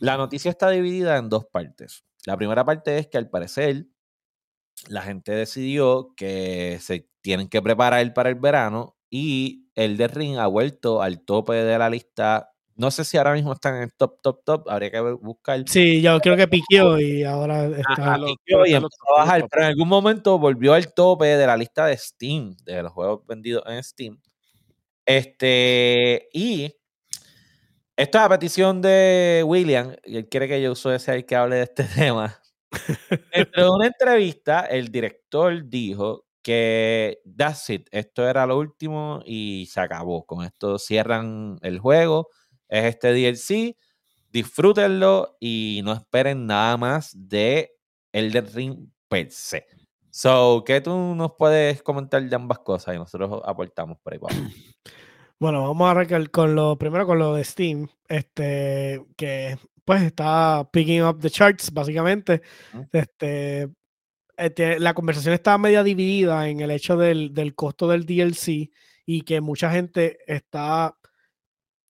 la 0.00 0.16
noticia 0.16 0.50
está 0.50 0.70
dividida 0.70 1.18
en 1.18 1.28
dos 1.28 1.46
partes. 1.46 2.04
La 2.26 2.36
primera 2.36 2.64
parte 2.64 2.98
es 2.98 3.06
que 3.06 3.18
al 3.18 3.30
parecer 3.30 3.86
la 4.88 5.02
gente 5.02 5.32
decidió 5.32 6.14
que 6.16 6.78
se 6.80 7.08
tienen 7.20 7.48
que 7.48 7.62
preparar 7.62 8.12
para 8.14 8.30
el 8.30 8.36
verano 8.36 8.96
y 9.10 9.68
Elder 9.74 10.14
Ring 10.14 10.38
ha 10.38 10.46
vuelto 10.46 11.02
al 11.02 11.20
tope 11.20 11.52
de 11.52 11.78
la 11.78 11.90
lista. 11.90 12.49
No 12.80 12.90
sé 12.90 13.04
si 13.04 13.18
ahora 13.18 13.34
mismo 13.34 13.52
están 13.52 13.76
en 13.76 13.82
el 13.82 13.92
top, 13.92 14.22
top, 14.22 14.42
top. 14.42 14.70
Habría 14.70 14.90
que 14.90 15.00
buscar. 15.00 15.62
Sí, 15.66 16.00
yo 16.00 16.18
creo 16.18 16.34
que 16.34 16.48
piqueó 16.48 16.98
y 16.98 17.24
ahora 17.24 17.66
está. 17.66 17.92
Ajá, 17.92 18.18
piqueó 18.24 18.64
y 18.64 18.72
empezó 18.72 19.02
a 19.14 19.20
bajar, 19.20 19.46
pero 19.50 19.64
en 19.64 19.68
algún 19.68 19.86
momento 19.86 20.38
volvió 20.38 20.72
al 20.72 20.94
tope 20.94 21.26
de 21.26 21.46
la 21.46 21.58
lista 21.58 21.84
de 21.84 21.94
Steam, 21.98 22.56
de 22.64 22.82
los 22.82 22.90
juegos 22.90 23.20
vendidos 23.26 23.64
en 23.66 23.84
Steam. 23.84 24.18
Este, 25.04 26.30
y 26.32 26.74
esto 27.94 28.16
es 28.16 28.24
a 28.24 28.28
petición 28.30 28.80
de 28.80 29.42
William, 29.46 29.94
y 30.06 30.16
él 30.16 30.28
quiere 30.30 30.48
que 30.48 30.62
yo 30.62 30.74
sea 30.74 31.14
el 31.14 31.26
que 31.26 31.36
hable 31.36 31.56
de 31.56 31.62
este 31.64 31.84
tema. 31.94 32.40
Dentro 33.30 33.64
de 33.64 33.70
una 33.70 33.88
entrevista, 33.88 34.60
el 34.60 34.90
director 34.90 35.68
dijo 35.68 36.24
que 36.42 37.20
that's 37.36 37.68
it, 37.68 37.88
esto 37.90 38.26
era 38.26 38.46
lo 38.46 38.56
último 38.58 39.20
y 39.26 39.66
se 39.70 39.82
acabó. 39.82 40.24
Con 40.24 40.46
esto 40.46 40.78
cierran 40.78 41.58
el 41.60 41.78
juego, 41.78 42.30
es 42.70 42.84
este 42.84 43.12
DLC, 43.12 43.76
disfrútenlo 44.30 45.36
y 45.40 45.80
no 45.84 45.92
esperen 45.92 46.46
nada 46.46 46.76
más 46.76 47.12
de 47.14 47.72
Elden 48.12 48.46
Ring 48.54 48.88
per 49.08 49.30
se. 49.30 49.66
So, 50.10 50.64
¿qué 50.66 50.80
tú 50.80 51.14
nos 51.14 51.32
puedes 51.38 51.82
comentar 51.82 52.22
de 52.22 52.34
ambas 52.34 52.60
cosas? 52.60 52.94
Y 52.94 52.98
nosotros 52.98 53.42
aportamos 53.44 53.98
por 54.02 54.14
ahí. 54.14 54.20
Bueno, 55.42 55.62
vamos 55.62 55.88
a 55.88 55.92
arrancar 55.92 56.30
con 56.30 56.54
lo 56.54 56.76
primero 56.76 57.06
con 57.06 57.18
lo 57.18 57.34
de 57.34 57.44
Steam, 57.44 57.88
este 58.08 59.02
que 59.16 59.56
pues 59.86 60.02
está 60.02 60.68
picking 60.70 61.02
up 61.02 61.18
the 61.18 61.30
charts 61.30 61.72
básicamente. 61.72 62.42
Este, 62.92 63.70
este, 64.36 64.78
la 64.78 64.92
conversación 64.92 65.32
está 65.32 65.56
media 65.56 65.82
dividida 65.82 66.46
en 66.46 66.60
el 66.60 66.70
hecho 66.70 66.98
del, 66.98 67.32
del 67.32 67.54
costo 67.54 67.88
del 67.88 68.04
DLC 68.04 68.70
y 69.06 69.22
que 69.22 69.40
mucha 69.40 69.70
gente 69.70 70.18
está 70.26 70.98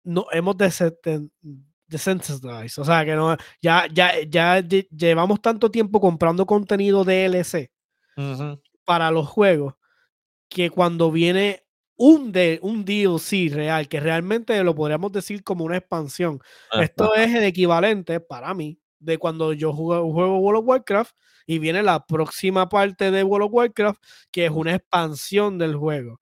no 0.04 0.26
hemos 0.32 0.56
desensitized, 1.86 2.78
o 2.78 2.84
sea 2.84 3.04
que 3.04 3.14
no, 3.14 3.36
ya, 3.60 3.86
ya, 3.92 4.12
ya 4.28 4.60
lle- 4.60 4.88
llevamos 4.90 5.40
tanto 5.42 5.70
tiempo 5.70 6.00
comprando 6.00 6.46
contenido 6.46 7.04
DLC 7.04 7.70
Ujú. 8.16 8.60
para 8.84 9.10
los 9.10 9.28
juegos 9.28 9.74
que 10.48 10.70
cuando 10.70 11.10
viene 11.10 11.64
un, 11.96 12.32
de, 12.32 12.58
un 12.62 12.84
DLC 12.84 13.50
real, 13.52 13.88
que 13.88 14.00
realmente 14.00 14.62
lo 14.64 14.74
podríamos 14.74 15.12
decir 15.12 15.44
como 15.44 15.64
una 15.64 15.76
expansión, 15.76 16.40
esto 16.80 17.14
es 17.14 17.34
el 17.34 17.44
equivalente 17.44 18.20
para 18.20 18.54
mí 18.54 18.78
de 18.98 19.18
cuando 19.18 19.52
yo 19.52 19.72
juego, 19.72 20.10
juego 20.12 20.38
World 20.38 20.60
of 20.60 20.66
Warcraft 20.68 21.14
y 21.46 21.58
viene 21.58 21.82
la 21.82 22.06
próxima 22.06 22.68
parte 22.68 23.10
de 23.10 23.22
World 23.24 23.46
of 23.46 23.52
Warcraft, 23.52 24.02
que 24.30 24.46
es 24.46 24.50
una 24.50 24.74
expansión 24.76 25.58
del 25.58 25.74
juego. 25.76 26.20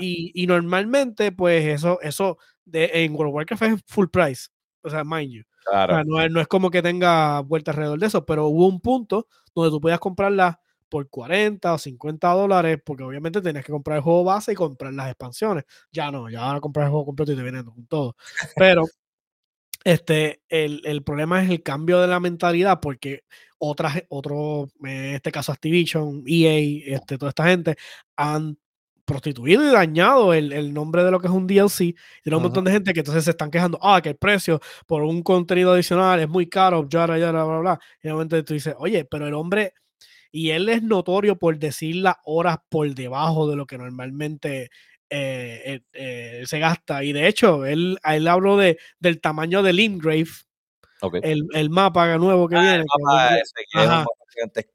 Y, 0.00 0.32
y 0.34 0.46
normalmente, 0.48 1.30
pues 1.32 1.64
eso, 1.64 2.00
eso 2.02 2.38
de, 2.66 2.90
en 2.92 3.14
World 3.14 3.30
of 3.30 3.34
Warcraft 3.36 3.62
es 3.62 3.82
full 3.86 4.08
price, 4.08 4.48
o 4.82 4.90
sea, 4.90 5.02
mind 5.04 5.32
you. 5.32 5.42
O 5.42 5.70
Claro. 5.70 5.94
sea, 5.94 6.04
no, 6.04 6.20
es, 6.20 6.30
no 6.30 6.40
es 6.40 6.46
como 6.46 6.70
que 6.70 6.80
tenga 6.82 7.40
vuelta 7.40 7.72
alrededor 7.72 7.98
de 7.98 8.06
eso, 8.06 8.24
pero 8.24 8.46
hubo 8.46 8.68
un 8.68 8.80
punto 8.80 9.26
donde 9.54 9.70
tú 9.70 9.80
podías 9.80 9.98
comprarla 9.98 10.60
por 10.88 11.08
40 11.08 11.74
o 11.74 11.78
50 11.78 12.28
dólares, 12.28 12.78
porque 12.84 13.02
obviamente 13.02 13.40
tenías 13.42 13.64
que 13.64 13.72
comprar 13.72 13.96
el 13.96 14.02
juego 14.02 14.22
base 14.22 14.52
y 14.52 14.54
comprar 14.54 14.92
las 14.92 15.08
expansiones. 15.08 15.64
Ya 15.90 16.10
no, 16.12 16.30
ya 16.30 16.42
ahora 16.44 16.60
compras 16.60 16.84
el 16.84 16.90
juego 16.90 17.06
completo 17.06 17.32
y 17.32 17.36
te 17.36 17.42
viene 17.42 17.64
con 17.64 17.86
todo. 17.86 18.14
Pero 18.54 18.84
este, 19.82 20.42
el, 20.48 20.82
el 20.84 21.02
problema 21.02 21.42
es 21.42 21.50
el 21.50 21.62
cambio 21.62 22.00
de 22.00 22.06
la 22.06 22.20
mentalidad, 22.20 22.80
porque 22.80 23.24
otras, 23.58 24.02
otro, 24.08 24.68
en 24.82 25.14
este 25.14 25.32
caso 25.32 25.52
Activision, 25.52 26.22
EA, 26.26 26.94
este, 26.94 27.18
toda 27.18 27.30
esta 27.30 27.46
gente, 27.46 27.76
han 28.16 28.58
prostituido 29.06 29.62
y 29.66 29.72
dañado 29.72 30.34
el, 30.34 30.52
el 30.52 30.74
nombre 30.74 31.02
de 31.04 31.10
lo 31.10 31.18
que 31.20 31.28
es 31.28 31.32
un 31.32 31.46
DLC. 31.46 31.80
Y 31.80 31.94
tiene 32.24 32.36
un 32.36 32.42
montón 32.42 32.64
de 32.64 32.72
gente 32.72 32.92
que 32.92 33.00
entonces 33.00 33.24
se 33.24 33.30
están 33.30 33.50
quejando, 33.50 33.78
ah, 33.80 34.02
que 34.02 34.10
el 34.10 34.16
precio 34.16 34.60
por 34.86 35.02
un 35.02 35.22
contenido 35.22 35.72
adicional 35.72 36.20
es 36.20 36.28
muy 36.28 36.48
caro, 36.48 36.86
yara, 36.88 37.16
yara, 37.18 37.44
bla, 37.44 37.52
bla, 37.58 37.60
bla. 37.60 37.80
Y 38.02 38.08
momento 38.08 38.44
tú 38.44 38.52
dices, 38.52 38.74
oye, 38.78 39.04
pero 39.06 39.26
el 39.26 39.34
hombre, 39.34 39.72
y 40.30 40.50
él 40.50 40.68
es 40.68 40.82
notorio 40.82 41.38
por 41.38 41.56
decir 41.58 41.96
las 41.96 42.16
horas 42.24 42.58
por 42.68 42.92
debajo 42.94 43.48
de 43.48 43.56
lo 43.56 43.64
que 43.66 43.78
normalmente 43.78 44.70
eh, 45.08 45.62
eh, 45.64 45.80
eh, 45.92 46.42
se 46.46 46.58
gasta. 46.58 47.04
Y 47.04 47.12
de 47.12 47.28
hecho, 47.28 47.64
él, 47.64 47.98
a 48.02 48.16
él 48.16 48.26
habló 48.26 48.56
de, 48.56 48.76
del 48.98 49.20
tamaño 49.20 49.62
del 49.62 49.78
Ingrave, 49.80 50.26
el, 51.22 51.46
el 51.54 51.70
mapa 51.70 52.18
nuevo 52.18 52.48
que 52.48 52.56
Ah, 52.56 52.60
viene. 52.62 52.84
que 52.84 53.38
es- 53.38 53.52
un 53.88 54.04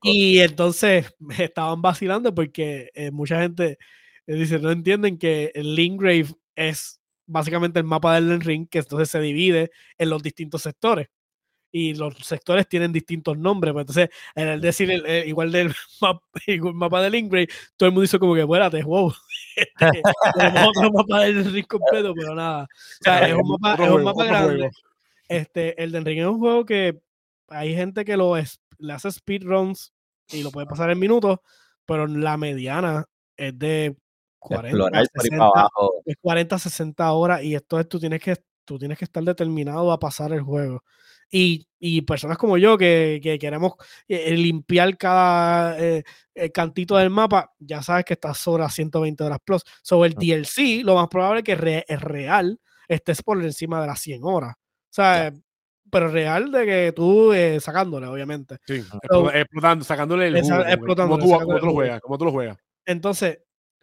y 0.03 0.39
entonces 0.39 1.13
estaban 1.37 1.81
vacilando 1.81 2.33
porque 2.33 2.89
mucha 3.11 3.41
gente 3.41 3.77
dice, 4.27 4.59
no 4.59 4.71
entienden 4.71 5.17
que 5.17 5.51
el 5.55 5.75
Lingrave 5.75 6.27
es 6.55 6.99
básicamente 7.25 7.79
el 7.79 7.85
mapa 7.85 8.15
del 8.15 8.25
Elden 8.25 8.41
Ring, 8.41 8.67
que 8.69 8.79
entonces 8.79 9.09
se 9.09 9.19
divide 9.21 9.71
en 9.97 10.09
los 10.09 10.21
distintos 10.23 10.61
sectores. 10.63 11.07
Y 11.73 11.93
los 11.95 12.15
sectores 12.17 12.67
tienen 12.67 12.91
distintos 12.91 13.37
nombres. 13.37 13.71
pues 13.73 13.83
entonces, 13.83 14.09
en 14.35 14.47
el 14.49 14.59
decir 14.61 14.91
el- 14.91 15.05
el- 15.05 15.27
igual 15.29 15.51
del 15.53 15.73
mapa, 16.01 16.21
igual 16.47 16.73
mapa 16.73 17.01
del 17.01 17.13
Lingrave, 17.13 17.47
todo 17.77 17.87
el 17.87 17.93
mundo 17.93 18.03
hizo 18.05 18.19
como 18.19 18.35
que, 18.35 18.41
espérate, 18.41 18.83
wow. 18.83 19.13
Este, 19.55 20.01
tenemos 20.37 20.69
otro 20.77 20.91
mapa 20.91 21.21
del 21.21 21.51
Ring 21.51 21.67
completo, 21.67 22.13
pero 22.15 22.35
nada. 22.35 22.63
O 22.63 22.67
sea, 23.03 23.27
es 23.27 23.33
un 23.35 23.47
mapa, 23.59 23.73
es 23.83 23.89
un 23.89 24.03
grande. 24.27 24.69
Este, 25.29 25.81
el 25.83 26.05
Ring 26.05 26.19
es 26.19 26.25
un 26.27 26.39
juego 26.39 26.65
que 26.65 26.99
hay 27.47 27.73
gente 27.75 28.03
que 28.05 28.17
lo 28.17 28.35
es, 28.37 28.59
le 28.77 28.93
hace 28.93 29.11
speedruns 29.11 29.93
y 30.29 30.43
lo 30.43 30.51
puede 30.51 30.67
pasar 30.67 30.89
en 30.89 30.99
minutos, 30.99 31.39
pero 31.85 32.07
la 32.07 32.35
mediana 32.37 33.05
es 33.37 33.57
de 33.57 33.95
40, 34.41 34.67
Explorar 34.69 34.91
por 34.91 34.99
ahí 34.99 35.07
60, 35.29 35.37
para 35.37 35.61
abajo. 35.61 35.93
es 36.05 36.15
40, 36.19 36.59
60 36.59 37.11
horas 37.13 37.43
y 37.43 37.55
esto 37.55 37.79
es, 37.79 37.87
tú 37.87 37.99
tienes 37.99 38.19
que, 38.21 38.35
tú 38.65 38.77
tienes 38.77 38.97
que 38.97 39.05
estar 39.05 39.23
determinado 39.23 39.91
a 39.91 39.99
pasar 39.99 40.33
el 40.33 40.41
juego. 40.41 40.83
Y, 41.33 41.65
y 41.79 42.01
personas 42.01 42.37
como 42.37 42.57
yo 42.57 42.77
que, 42.77 43.21
que 43.23 43.39
queremos 43.39 43.73
eh, 44.07 44.35
limpiar 44.35 44.97
cada 44.97 45.79
eh, 45.79 46.03
eh, 46.35 46.51
cantito 46.51 46.97
del 46.97 47.09
mapa, 47.09 47.53
ya 47.57 47.81
sabes 47.81 48.03
que 48.03 48.15
estás 48.15 48.37
sobre 48.37 48.63
las 48.63 48.73
120 48.73 49.23
horas 49.23 49.39
plus. 49.45 49.63
Sobre 49.81 50.09
el 50.09 50.15
DLC, 50.15 50.83
lo 50.83 50.95
más 50.95 51.07
probable 51.07 51.39
es 51.39 51.45
que 51.45 51.55
re- 51.55 51.85
es 51.87 52.01
real 52.01 52.59
estés 52.87 53.23
por 53.23 53.41
encima 53.41 53.79
de 53.79 53.87
las 53.87 54.01
100 54.01 54.19
horas. 54.25 54.55
O 54.55 54.93
sea, 54.93 55.31
pero 55.89 56.09
real 56.09 56.51
de 56.51 56.65
que 56.65 56.91
tú 56.93 57.31
eh, 57.31 57.61
sacándole, 57.61 58.07
obviamente. 58.07 58.57
Sí, 58.67 58.83
explotando, 59.33 59.85
sacándole 59.85 60.27
el 60.27 60.35
Esa- 60.35 60.55
jugo, 60.55 60.63
como- 60.63 60.73
explotando, 60.73 61.11
como 61.15 61.23
tú, 61.23 61.29
sacándole 61.31 61.45
como 61.47 61.59
tú 61.61 61.65
lo 61.67 61.73
juegas, 61.73 62.01
como 62.01 62.17
tú 62.17 62.25
lo 62.25 62.31
juegas. 62.31 62.57
Entonces, 62.85 63.39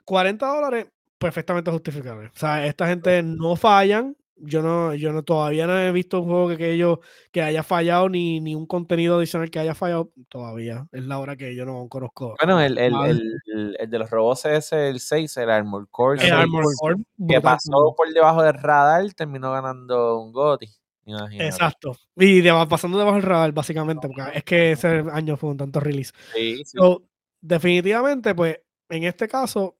40 0.08 0.46
dólares, 0.46 0.86
perfectamente 1.18 1.70
justificable. 1.70 2.26
O 2.28 2.30
sea, 2.38 2.64
esta 2.66 2.86
gente 2.88 3.22
no 3.22 3.56
fallan. 3.56 4.16
Yo 4.40 4.62
no, 4.62 4.94
yo 4.94 5.12
no 5.12 5.24
todavía 5.24 5.66
no 5.66 5.76
he 5.76 5.90
visto 5.90 6.20
un 6.20 6.26
juego 6.28 6.48
que, 6.50 6.56
que 6.56 6.72
ellos 6.72 6.98
que 7.32 7.42
haya 7.42 7.64
fallado 7.64 8.08
ni, 8.08 8.38
ni 8.40 8.54
un 8.54 8.66
contenido 8.66 9.18
adicional 9.18 9.50
que 9.50 9.58
haya 9.58 9.74
fallado 9.74 10.12
todavía. 10.28 10.86
Es 10.92 11.02
la 11.04 11.18
hora 11.18 11.36
que 11.36 11.56
yo 11.56 11.66
no 11.66 11.88
conozco. 11.88 12.36
Bueno, 12.40 12.60
el, 12.60 12.78
el, 12.78 12.94
el, 12.94 13.76
el- 13.80 13.90
de 13.90 13.98
los 13.98 14.08
robots 14.08 14.44
es 14.44 14.72
el 14.72 15.00
6, 15.00 15.36
el 15.38 15.50
Armor 15.50 15.88
Core. 15.90 16.20
El 16.20 16.28
6, 16.28 16.32
Armor 16.34 16.64
Core, 16.78 16.94
que 17.28 17.40
pasó 17.40 17.94
por 17.96 18.12
debajo 18.14 18.42
del 18.44 18.54
radar, 18.54 19.12
terminó 19.14 19.50
ganando 19.50 20.20
un 20.20 20.30
GOTY. 20.32 20.68
Imagínate. 21.06 21.46
Exacto. 21.48 21.96
Y 22.14 22.40
de- 22.40 22.66
pasando 22.68 22.96
debajo 22.96 23.16
del 23.16 23.24
radar, 23.26 23.50
básicamente, 23.50 24.06
porque 24.06 24.22
es 24.38 24.44
que 24.44 24.70
ese 24.72 25.02
año 25.12 25.36
fue 25.36 25.50
un 25.50 25.56
tanto 25.56 25.80
release. 25.80 26.12
Sí, 26.32 26.58
sí. 26.64 26.78
So, 26.78 27.02
definitivamente, 27.40 28.36
pues, 28.36 28.60
en 28.88 29.02
este 29.02 29.26
caso, 29.26 29.77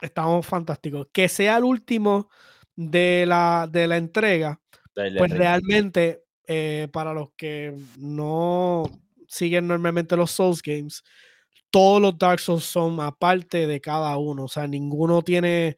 estamos 0.00 0.46
fantásticos. 0.46 1.08
Que 1.12 1.28
sea 1.28 1.56
el 1.56 1.64
último 1.64 2.28
de 2.74 3.24
la, 3.26 3.68
de 3.70 3.86
la 3.86 3.96
entrega, 3.96 4.60
pues 4.94 5.30
realmente, 5.30 6.24
eh, 6.46 6.88
para 6.92 7.12
los 7.12 7.30
que 7.36 7.74
no 7.98 8.84
siguen 9.28 9.66
normalmente 9.66 10.16
los 10.16 10.30
Souls 10.30 10.62
Games, 10.62 11.02
todos 11.70 12.00
los 12.00 12.16
Dark 12.16 12.40
Souls 12.40 12.64
son 12.64 13.00
aparte 13.00 13.66
de 13.66 13.80
cada 13.80 14.16
uno. 14.16 14.44
O 14.44 14.48
sea, 14.48 14.66
ninguno 14.66 15.22
tiene 15.22 15.76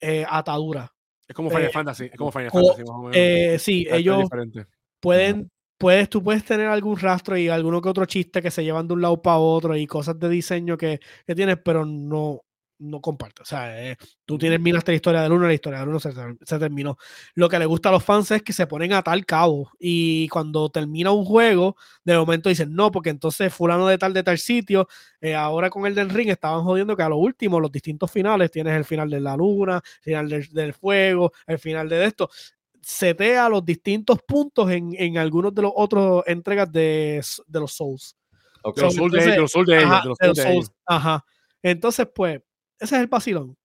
eh, 0.00 0.24
atadura. 0.28 0.92
Es 1.28 1.34
como 1.34 1.50
Final 1.50 1.66
Eh, 1.66 1.70
Fantasy, 1.72 2.04
es 2.06 2.16
como 2.16 2.32
Final 2.32 2.50
Fantasy, 2.50 2.82
más 2.82 2.90
o 2.90 2.98
menos. 2.98 3.16
Eh, 3.16 3.56
sí, 3.58 3.86
ellos 3.90 4.22
diferente. 4.22 4.66
pueden, 5.00 5.50
puedes, 5.76 6.08
tú 6.08 6.22
puedes 6.22 6.44
tener 6.44 6.68
algún 6.68 6.96
rastro 6.96 7.36
y 7.36 7.48
alguno 7.48 7.82
que 7.82 7.88
otro 7.88 8.06
chiste 8.06 8.40
que 8.40 8.50
se 8.50 8.64
llevan 8.64 8.86
de 8.86 8.94
un 8.94 9.02
lado 9.02 9.20
para 9.20 9.38
otro 9.38 9.76
y 9.76 9.86
cosas 9.86 10.18
de 10.18 10.28
diseño 10.28 10.76
que, 10.76 11.00
que 11.26 11.34
tienes, 11.34 11.58
pero 11.64 11.84
no, 11.84 12.42
no 12.78 13.00
comparte. 13.00 13.42
O 13.42 13.44
sea, 13.44 13.90
eh, 13.90 13.96
tú 14.24 14.38
tienes 14.38 14.60
miras 14.60 14.86
la 14.86 14.94
historia 14.94 15.22
del 15.22 15.32
uno, 15.32 15.46
la 15.46 15.54
historia 15.54 15.80
del 15.80 15.88
uno 15.88 16.00
se, 16.00 16.12
se 16.12 16.58
terminó. 16.58 16.98
Lo 17.34 17.48
que 17.48 17.58
le 17.58 17.66
gusta 17.66 17.88
a 17.88 17.92
los 17.92 18.04
fans 18.04 18.30
es 18.30 18.42
que 18.42 18.52
se 18.52 18.66
ponen 18.66 18.92
a 18.92 19.02
tal 19.02 19.24
cabo 19.24 19.70
y 19.78 20.28
cuando 20.28 20.68
termina 20.70 21.10
un 21.10 21.24
juego, 21.24 21.76
de 22.04 22.16
momento 22.16 22.48
dicen, 22.48 22.74
no, 22.74 22.90
porque 22.90 23.10
entonces 23.10 23.52
fulano 23.52 23.86
de 23.86 23.98
tal 23.98 24.12
de 24.12 24.22
tal 24.22 24.38
sitio, 24.38 24.88
eh, 25.20 25.34
ahora 25.34 25.70
con 25.70 25.86
el 25.86 25.94
del 25.94 26.10
ring 26.10 26.28
estaban 26.28 26.62
jodiendo 26.64 26.96
que 26.96 27.02
a 27.02 27.08
lo 27.08 27.16
último, 27.16 27.60
los 27.60 27.72
distintos 27.72 28.10
finales, 28.10 28.50
tienes 28.50 28.76
el 28.76 28.84
final 28.84 29.08
de 29.10 29.20
la 29.20 29.36
luna, 29.36 29.76
el 29.98 30.02
final 30.02 30.28
del, 30.28 30.48
del 30.48 30.74
fuego, 30.74 31.32
el 31.46 31.58
final 31.58 31.88
de 31.88 32.04
esto 32.04 32.28
setea 32.82 33.48
los 33.48 33.64
distintos 33.64 34.20
puntos 34.24 34.70
en, 34.70 34.94
en 34.96 35.18
algunos 35.18 35.52
de 35.52 35.62
los 35.62 35.72
otros 35.74 36.22
entregas 36.26 36.70
de, 36.70 37.20
de 37.48 37.60
los 37.60 37.72
Souls. 37.72 38.16
Ok. 38.62 38.76
De 38.76 38.82
los 38.82 38.94
So, 38.94 38.98
Souls 39.00 39.12
de 39.12 39.18
ellos, 39.18 39.34
de 39.34 39.40
los 39.40 39.50
Souls 39.50 39.66
de 39.66 39.76
ellos, 39.78 39.90
Ajá, 39.90 40.02
de 40.02 40.08
los 40.08 40.18
de 40.18 40.26
los 40.28 40.36
Souls 40.36 40.36
de 40.36 40.42
Souls, 40.52 40.66
ellos. 40.66 40.76
ajá. 40.86 41.24
Entonces, 41.62 42.08
pues, 42.14 42.40
ese 42.80 42.96
es 42.96 43.00
el 43.02 43.06
vacilón. 43.08 43.56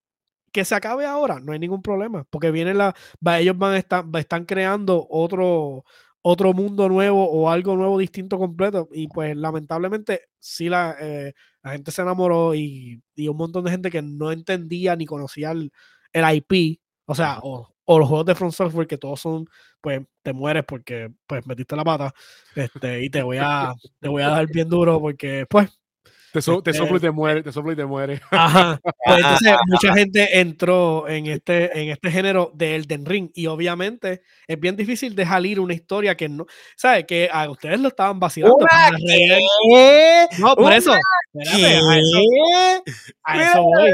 Que 0.51 0.65
se 0.65 0.75
acabe 0.75 1.05
ahora, 1.05 1.39
no 1.39 1.53
hay 1.53 1.59
ningún 1.59 1.81
problema, 1.81 2.25
porque 2.29 2.51
viene 2.51 2.73
la, 2.73 2.95
va- 3.25 3.39
ellos 3.39 3.57
van 3.57 3.73
a 3.73 3.77
estar, 3.77 4.05
va- 4.13 4.19
están 4.19 4.45
creando 4.45 5.07
otro, 5.09 5.85
otro 6.21 6.53
mundo 6.53 6.89
nuevo 6.89 7.25
o 7.29 7.49
algo 7.49 7.75
nuevo 7.77 7.97
distinto 7.99 8.37
completo. 8.37 8.89
Y 8.93 9.07
pues 9.07 9.35
lamentablemente, 9.37 10.23
sí 10.39 10.69
la, 10.69 10.95
eh, 10.99 11.33
la 11.63 11.71
gente 11.73 11.91
se 11.91 12.01
enamoró 12.01 12.53
y, 12.55 13.01
y 13.15 13.27
un 13.29 13.37
montón 13.37 13.63
de 13.65 13.71
gente 13.71 13.91
que 13.91 14.01
no 14.01 14.31
entendía 14.31 14.95
ni 14.97 15.05
conocía 15.05 15.51
el, 15.51 15.71
el 16.13 16.35
IP, 16.35 16.81
o 17.05 17.15
sea, 17.15 17.39
o, 17.43 17.73
o 17.85 17.99
los 17.99 18.07
juegos 18.09 18.25
de 18.25 18.35
Front 18.35 18.53
Software 18.53 18.87
que 18.87 18.97
todos 18.97 19.21
son, 19.21 19.45
pues 19.81 20.01
te 20.21 20.33
mueres 20.33 20.63
porque 20.65 21.11
pues 21.27 21.45
metiste 21.47 21.75
la 21.77 21.83
pata, 21.85 22.13
este, 22.55 23.03
y 23.05 23.09
te 23.09 23.23
voy 23.23 23.37
a, 23.41 23.73
te 23.99 24.09
voy 24.09 24.23
a 24.23 24.29
dar 24.29 24.47
bien 24.47 24.69
duro 24.69 24.99
porque 24.99 25.45
pues 25.49 25.69
Te, 26.33 26.41
so- 26.41 26.61
te 26.63 26.71
Este- 26.71 26.95
y 26.95 26.99
te 26.99 27.11
muere, 27.11 27.43
te 27.43 27.51
sopla 27.51 27.73
y 27.73 27.75
te 27.75 27.85
muere. 27.85 28.21
Ajá. 28.31 28.79
Pues 28.83 29.17
entonces 29.17 29.55
mucha 29.67 29.93
gente 29.93 30.39
entró 30.39 31.07
en 31.09 31.25
este, 31.27 31.81
en 31.81 31.89
este 31.89 32.09
género 32.11 32.51
de 32.53 32.75
Elden 32.75 33.05
Ring 33.05 33.29
y 33.33 33.47
obviamente 33.47 34.21
es 34.47 34.59
bien 34.59 34.75
difícil 34.75 35.15
dejar 35.15 35.45
ir 35.45 35.59
una 35.59 35.73
historia 35.73 36.15
que 36.15 36.29
no, 36.29 36.45
¿sabes? 36.75 37.05
Que 37.05 37.29
a 37.31 37.49
ustedes 37.49 37.79
lo 37.79 37.89
estaban 37.89 38.19
vacilando. 38.19 38.55
¿Una 38.57 38.67
pero 38.87 38.97
en 38.97 39.07
realidad- 39.07 39.37
¿Qué? 39.73 40.27
No, 40.39 40.55
por 40.55 40.65
¿Una 40.65 40.77
eso. 40.77 40.95
espérate, 41.33 41.75
a 41.75 41.97
eso, 41.97 42.19
¿Qué? 42.21 42.91
a 43.23 43.43
eso 43.51 43.61
voy. 43.63 43.91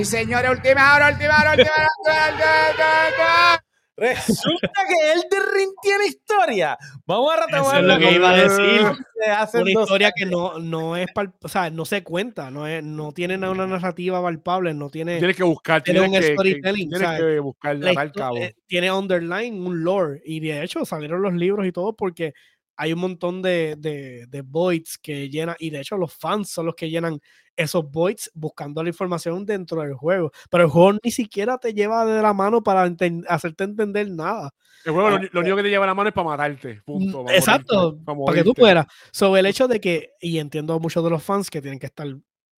Y 0.00 0.04
señores, 0.04 0.50
última 0.50 0.94
hora, 0.94 1.08
última 1.10 1.40
hora, 1.40 1.50
última 1.52 1.70
hora, 2.04 3.63
Resulta 3.96 4.72
que 4.88 5.12
Elden 5.12 5.42
Ring 5.54 5.70
tiene 5.80 6.06
historia. 6.06 6.76
Vamos 7.06 7.32
a 7.32 7.46
retomar 7.46 7.64
Eso 7.66 7.76
es 7.76 7.84
lo 7.84 7.98
que 7.98 8.12
iba 8.12 8.30
a 8.30 8.36
decir. 8.36 9.60
Una 9.60 9.70
historia 9.70 10.12
que 10.14 10.26
no, 10.26 10.58
no 10.58 10.96
es, 10.96 11.06
pal- 11.14 11.32
o 11.40 11.48
sea, 11.48 11.70
no 11.70 11.84
se 11.84 12.02
cuenta, 12.02 12.50
no, 12.50 12.66
es, 12.66 12.82
no 12.82 13.12
tiene 13.12 13.36
una 13.36 13.66
narrativa 13.66 14.20
palpable, 14.20 14.74
no 14.74 14.90
tiene, 14.90 15.18
Tienes 15.18 15.36
que 15.36 15.44
buscar, 15.44 15.82
Tiene 15.82 16.00
tienes 16.00 16.16
un 16.16 16.20
que, 16.20 16.26
que- 16.28 16.32
storytelling, 16.34 16.88
tienes 16.90 17.06
¿sabes? 17.08 17.20
que 17.20 17.38
buscar 17.40 17.76
la 17.76 18.12
cabo. 18.12 18.36
eh, 18.38 18.54
tiene 18.66 18.90
underline 18.90 19.64
un 19.66 19.82
lore 19.84 20.20
y 20.24 20.40
de 20.40 20.62
hecho 20.62 20.84
salieron 20.84 21.22
los 21.22 21.32
libros 21.34 21.66
y 21.66 21.72
todo 21.72 21.94
porque 21.94 22.34
hay 22.76 22.92
un 22.92 22.98
montón 22.98 23.40
de, 23.40 23.76
de, 23.78 24.26
de 24.28 24.42
voids 24.42 24.98
que 24.98 25.28
llenan 25.30 25.54
y 25.60 25.70
de 25.70 25.80
hecho 25.80 25.96
los 25.96 26.12
fans 26.12 26.50
son 26.50 26.66
los 26.66 26.74
que 26.74 26.90
llenan 26.90 27.20
esos 27.56 27.90
voids 27.90 28.30
buscando 28.34 28.82
la 28.82 28.88
información 28.88 29.44
dentro 29.46 29.80
del 29.82 29.94
juego 29.94 30.30
pero 30.50 30.64
el 30.64 30.70
juego 30.70 30.98
ni 31.02 31.10
siquiera 31.10 31.58
te 31.58 31.72
lleva 31.72 32.04
de 32.04 32.20
la 32.22 32.32
mano 32.34 32.62
para 32.62 32.86
enten- 32.86 33.24
hacerte 33.28 33.64
entender 33.64 34.10
nada 34.10 34.50
El 34.84 34.92
juego 34.92 35.10
lo, 35.10 35.18
lo 35.32 35.40
único 35.40 35.56
que 35.56 35.62
te 35.62 35.70
lleva 35.70 35.86
la 35.86 35.94
mano 35.94 36.08
es 36.08 36.14
para 36.14 36.28
matarte. 36.28 36.82
Punto, 36.84 37.22
Mm, 37.22 37.26
para 37.26 37.36
exacto 37.38 37.74
morirte, 37.74 38.04
para 38.04 38.18
para 38.24 38.36
que 38.38 38.44
tú 38.44 38.54
puedas 38.54 38.86
sobre 39.12 39.40
el 39.40 39.46
hecho 39.46 39.68
de 39.68 39.80
que 39.80 40.10
y 40.20 40.38
entiendo 40.38 40.74
a 40.74 40.78
muchos 40.78 41.02
de 41.04 41.10
los 41.10 41.22
fans 41.22 41.48
que 41.50 41.62
tienen 41.62 41.78
que 41.78 41.86
estar 41.86 42.06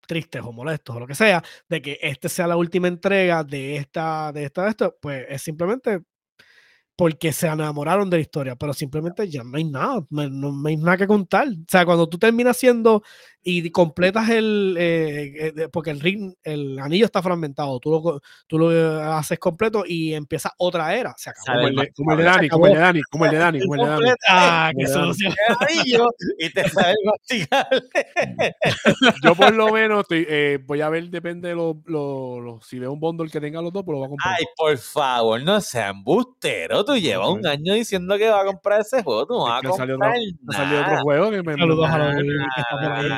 tristes 0.06 0.40
o 0.44 0.52
molestos 0.52 0.94
o 0.96 1.00
lo 1.00 1.06
que 1.06 1.14
sea 1.16 1.42
de 1.68 1.82
que 1.82 1.98
este 2.00 2.28
sea 2.28 2.46
la 2.46 2.56
última 2.56 2.86
entrega 2.88 3.42
de 3.44 3.76
esta 3.76 4.30
de 4.32 4.44
esta 4.44 4.62
de 4.64 4.70
esto 4.70 4.96
pues 5.00 5.26
es 5.28 5.42
simplemente 5.42 6.00
porque 6.96 7.30
se 7.32 7.46
enamoraron 7.46 8.08
de 8.08 8.16
la 8.16 8.20
historia, 8.22 8.56
pero 8.56 8.72
simplemente 8.72 9.28
ya 9.28 9.44
no 9.44 9.58
hay 9.58 9.64
nada, 9.64 10.02
no, 10.08 10.28
no 10.30 10.66
hay 10.68 10.78
nada 10.78 10.96
que 10.96 11.06
contar. 11.06 11.46
O 11.48 11.52
sea, 11.68 11.84
cuando 11.84 12.08
tú 12.08 12.18
terminas 12.18 12.56
siendo 12.56 13.02
y 13.48 13.70
completas 13.70 14.28
el, 14.30 14.74
eh, 14.76 15.52
eh, 15.56 15.68
porque 15.72 15.90
el 15.90 16.00
ring, 16.00 16.34
el 16.42 16.78
anillo 16.80 17.04
está 17.06 17.22
fragmentado, 17.22 17.78
tú 17.78 17.90
lo, 17.92 18.02
co- 18.02 18.20
tú 18.48 18.58
lo 18.58 18.72
eh, 18.72 19.02
haces 19.04 19.38
completo 19.38 19.84
y 19.86 20.14
empieza 20.14 20.52
otra 20.58 20.94
era, 20.96 21.14
se 21.16 21.30
acabó. 21.30 21.46
Como 21.46 21.68
el 21.68 21.78
el, 21.78 21.84
de, 21.86 21.92
como 21.92 22.10
el 22.12 22.18
de 22.18 22.24
Dani, 22.24 22.48
como 22.48 22.66
el 22.66 22.72
de 22.72 22.78
Dani, 22.78 23.00
como 23.10 23.24
el 23.24 23.30
de 23.30 23.38
Dani, 23.38 23.60
como 23.66 23.74
el 23.74 23.80
de 23.80 23.86
Dani. 23.86 24.10
Ah, 24.28 24.72
qué 24.76 24.86
sucio. 24.88 25.30
anillo 25.60 26.06
y 26.38 26.50
te 26.50 26.68
sale 26.68 26.90
el 26.90 26.96
masticable. 27.04 27.82
Yo 29.22 29.34
por 29.34 29.54
lo 29.54 29.68
menos 29.72 30.00
estoy, 30.00 30.26
eh, 30.28 30.58
voy 30.66 30.80
a 30.80 30.88
ver, 30.88 31.08
depende 31.08 31.48
de 31.50 31.54
lo, 31.54 31.80
lo- 31.86 32.40
lo- 32.40 32.60
si 32.62 32.78
veo 32.78 32.92
un 32.92 33.00
bundle 33.00 33.30
que 33.30 33.40
tenga 33.40 33.62
los 33.62 33.72
dos, 33.72 33.84
pues 33.84 33.94
lo 33.94 33.98
voy 33.98 34.06
a 34.06 34.08
comprar. 34.10 34.34
Ay, 34.38 34.44
por 34.56 34.76
favor, 34.78 35.42
no 35.42 35.60
seas 35.60 35.90
embustero. 35.90 36.84
Tú 36.84 36.96
llevas 36.96 37.28
un 37.28 37.46
año 37.46 37.74
diciendo 37.74 38.16
que 38.18 38.28
vas 38.28 38.42
a 38.42 38.46
comprar 38.46 38.80
ese 38.80 39.02
juego. 39.02 39.26
Tú 39.26 39.34
no 39.34 39.44
vas 39.44 39.52
a 39.64 39.66
Es 39.66 39.70
que 39.70 39.76
salió 39.76 39.94
comprar 39.94 40.12
otro- 40.16 40.48
Ha 40.48 40.52
salido 40.56 40.82
otro 40.82 41.00
juego 41.02 41.30
que 41.30 41.42
me 41.42 41.52
Saludos 41.56 41.88
a 41.90 41.98
los 41.98 42.14
que 42.16 42.22
está 42.22 42.76
por 42.82 42.92
ahí. 42.92 43.10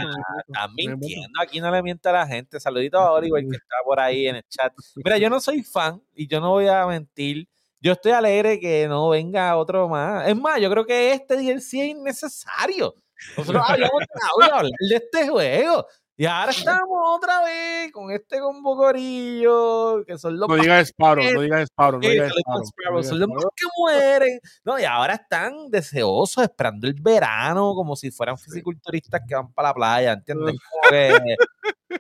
Estás 0.47 0.71
mintiendo. 0.77 1.41
Aquí 1.41 1.61
no 1.61 1.71
le 1.71 1.83
miente 1.83 2.09
a 2.09 2.13
la 2.13 2.27
gente. 2.27 2.61
Saludito 2.61 2.99
a 2.99 3.13
Oliver 3.13 3.43
que 3.43 3.57
está 3.57 3.77
por 3.85 4.01
ahí 4.01 4.27
en 4.27 4.37
el 4.37 4.45
chat. 4.49 4.73
Mira, 5.05 5.19
yo 5.19 5.31
no 5.31 5.41
soy 5.41 5.63
fan 5.63 6.03
y 6.15 6.27
yo 6.29 6.41
no 6.41 6.51
voy 6.51 6.69
a 6.69 6.87
mentir. 6.87 7.49
Yo 7.81 7.93
estoy 7.93 8.13
alegre 8.13 8.59
que 8.59 8.89
no 8.89 9.09
venga 9.09 9.57
otro 9.57 9.89
más. 9.89 10.29
Es 10.29 10.37
más, 10.37 10.61
yo 10.61 10.71
creo 10.71 10.85
que 10.85 11.13
este 11.13 11.37
DLC 11.37 11.75
es 11.75 11.75
innecesario. 11.75 12.95
Nosotros 13.37 13.63
habíamos 13.67 14.03
tratado 14.07 14.39
de 14.41 14.45
hablar 14.45 14.73
de 14.91 14.97
este 14.97 15.29
juego. 15.29 15.87
Y 16.21 16.27
ahora 16.27 16.51
estamos 16.51 16.89
otra 16.91 17.45
vez 17.45 17.93
con 17.93 18.11
este 18.11 18.41
combo 18.41 18.77
corillo, 18.77 20.05
que 20.05 20.19
son 20.19 20.37
los 20.37 20.49
No 20.49 20.57
más 20.57 20.63
digas 20.63 20.89
Sparrow, 20.89 21.25
no 21.33 21.41
digas 21.43 21.63
Sparrow, 21.71 22.01
no 22.01 22.09
digas 22.09 22.33
son 22.33 22.59
los 22.59 22.69
Sparrow, 22.69 23.03
son 23.05 23.21
los 23.21 23.29
más 23.29 23.45
que 23.55 23.67
mueren. 23.79 24.41
No, 24.65 24.81
y 24.81 24.85
ahora 24.85 25.15
están 25.15 25.71
deseosos, 25.71 26.43
esperando 26.43 26.89
el 26.89 26.95
verano, 26.95 27.73
como 27.77 27.95
si 27.95 28.11
fueran 28.11 28.37
fisiculturistas 28.37 29.21
que 29.29 29.37
van 29.37 29.53
para 29.53 29.69
la 29.69 29.75
playa, 29.75 30.13
¿entiendes? 30.15 30.57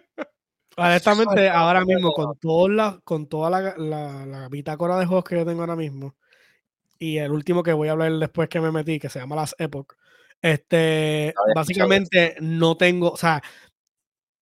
Honestamente, 0.76 1.48
ahora 1.48 1.84
mismo, 1.84 2.10
con 2.12 2.36
toda 2.40 2.68
la, 2.68 3.00
con 3.04 3.28
toda 3.28 3.50
la, 3.50 3.76
la, 3.76 4.26
la 4.26 4.48
bitácora 4.48 4.98
de 4.98 5.06
juegos 5.06 5.26
que 5.26 5.36
yo 5.36 5.46
tengo 5.46 5.60
ahora 5.60 5.76
mismo, 5.76 6.16
y 6.98 7.18
el 7.18 7.30
último 7.30 7.62
que 7.62 7.72
voy 7.72 7.86
a 7.86 7.92
hablar 7.92 8.10
después 8.14 8.48
que 8.48 8.60
me 8.60 8.72
metí, 8.72 8.98
que 8.98 9.10
se 9.10 9.20
llama 9.20 9.36
Las 9.36 9.54
Epoch, 9.60 9.94
este, 10.40 11.34
básicamente 11.54 12.36
no 12.40 12.76
tengo, 12.76 13.10
o 13.10 13.16
sea, 13.16 13.42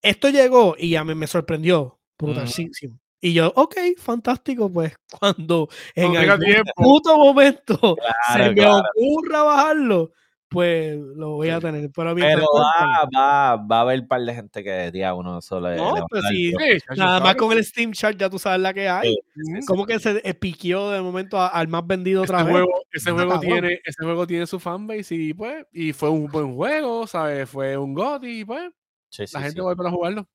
esto 0.08 0.28
llegó 0.30 0.74
y 0.78 0.94
a 0.96 1.04
mí 1.04 1.14
me 1.14 1.26
sorprendió, 1.26 1.98
brutalísimo. 2.18 2.98
Y 3.20 3.32
yo, 3.32 3.52
ok, 3.56 3.76
fantástico, 3.98 4.70
pues 4.72 4.94
cuando 5.20 5.68
en 5.94 6.12
tenga 6.12 6.32
algún 6.34 6.46
tiempo. 6.46 6.72
puto 6.76 7.16
momento 7.18 7.96
se 8.32 8.34
Claro, 8.38 8.48
me 8.50 8.54
claro. 8.54 8.82
ocurra 8.94 9.42
bajarlo, 9.42 10.12
pues 10.48 10.96
lo 11.16 11.30
voy 11.30 11.48
a 11.48 11.56
Sí. 11.56 11.62
tener. 11.62 11.90
Pero, 11.90 12.14
Pero 12.14 12.46
va, 12.54 13.08
va, 13.16 13.56
va 13.56 13.78
a 13.78 13.80
haber 13.80 14.00
un 14.00 14.06
par 14.08 14.20
de 14.20 14.34
gente 14.34 14.62
que 14.62 14.92
diga 14.92 15.14
uno 15.14 15.40
solo. 15.40 15.74
No, 15.74 15.96
a 15.96 16.06
pues 16.06 16.22
sí. 16.28 16.52
Sí, 16.52 16.78
Nada 16.96 17.18
más 17.20 17.34
con 17.36 17.52
el 17.56 17.64
Steam 17.64 17.92
Chart 17.92 18.16
ya 18.16 18.28
tú 18.30 18.38
sabes 18.38 18.60
la 18.60 18.72
que 18.72 18.86
hay. 18.88 19.10
Ujú. 19.34 19.66
Como 19.66 19.86
que 19.86 19.98
se 19.98 20.20
piqueó 20.34 20.90
de 20.90 21.00
momento 21.02 21.40
al 21.40 21.66
más 21.68 21.84
vendido 21.86 22.22
otra 22.22 22.38
Ese 22.42 22.44
vez. 22.44 22.52
juego, 22.52 22.72
ese, 22.92 23.10
Está 23.10 23.24
juego 23.24 23.40
tiene, 23.40 23.80
ese 23.84 24.04
juego 24.04 24.26
tiene 24.26 24.46
su 24.46 24.60
fanbase 24.60 25.14
y 25.14 25.34
pues, 25.34 25.64
y 25.72 25.92
fue 25.94 26.10
un 26.10 26.26
buen 26.26 26.54
juego, 26.54 27.06
¿sabes? 27.06 27.48
Fue 27.48 27.76
un 27.76 27.94
God 27.94 28.22
y 28.24 28.44
pues, 28.44 28.70
Sí, 29.08 29.26
sí, 29.26 29.34
la 29.34 29.40
gente 29.42 29.60
sí. 29.60 29.64
va 29.66 29.72
a 29.72 29.90
jugarlo. 29.90 30.26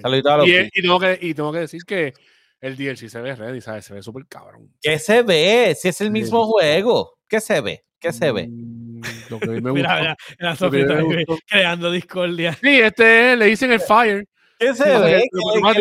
Saludito 0.00 0.30
a 0.30 0.36
los 0.38 0.48
Y, 0.48 0.56
y 0.74 0.82
tengo 0.82 0.98
que, 1.00 1.18
y 1.22 1.34
tengo 1.34 1.52
que 1.52 1.58
decir 1.60 1.82
que 1.86 2.12
el 2.60 2.76
DLC 2.76 3.08
se 3.08 3.20
ve 3.20 3.34
ready, 3.36 3.60
¿sabes? 3.60 3.84
Se 3.84 3.94
ve 3.94 4.02
súper 4.02 4.26
cabrón. 4.26 4.68
¿Qué 4.80 4.98
se 4.98 5.22
ve? 5.22 5.76
Si 5.78 5.88
es 5.88 6.00
el 6.00 6.08
Sí. 6.08 6.12
mismo 6.12 6.44
juego. 6.46 7.18
¿Qué 7.28 7.40
se 7.40 7.60
ve? 7.60 7.84
¿Qué 7.98 8.12
se 8.12 8.32
ve? 8.32 8.48
Mm, 8.48 9.00
Lo 9.30 9.38
que 9.40 9.46
a 9.46 9.60
me 9.60 9.72
Mira, 9.72 9.90
gustó. 9.90 10.00
mira, 10.00 10.16
mira, 10.40 10.50
Lo 10.50 10.56
que 10.56 10.56
Sofía 10.56 10.80
a 10.82 10.86
creando 11.46 11.90
discordia. 11.90 12.52
Sí, 12.54 12.80
este 12.80 13.32
es, 13.32 13.38
le 13.38 13.44
dicen 13.46 13.72
el 13.72 13.80
Fire. 13.80 14.26
¿Qué 14.58 14.74
se 14.74 14.84
Sí, 14.84 14.88
ve? 14.90 14.96
porque 14.96 15.12
¿Qué- 15.12 15.28
lo 15.54 15.60
más 15.62 15.76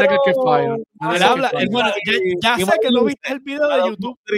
reglas 0.00 0.18
que 0.24 0.32
Fire. 0.34 0.76
Ah, 1.00 1.12
Él 1.12 1.18
sí, 1.18 1.24
habla, 1.24 1.48
él, 1.58 1.68
bueno, 1.70 1.88
ya, 2.42 2.56
ya 2.58 2.66
sé 2.66 2.72
que 2.82 2.88
no 2.88 3.02
Mario 3.02 3.04
viste 3.04 3.32
el 3.32 3.40
video 3.40 3.68
de 3.68 3.88
YouTube. 3.90 4.18
Sí, 4.26 4.34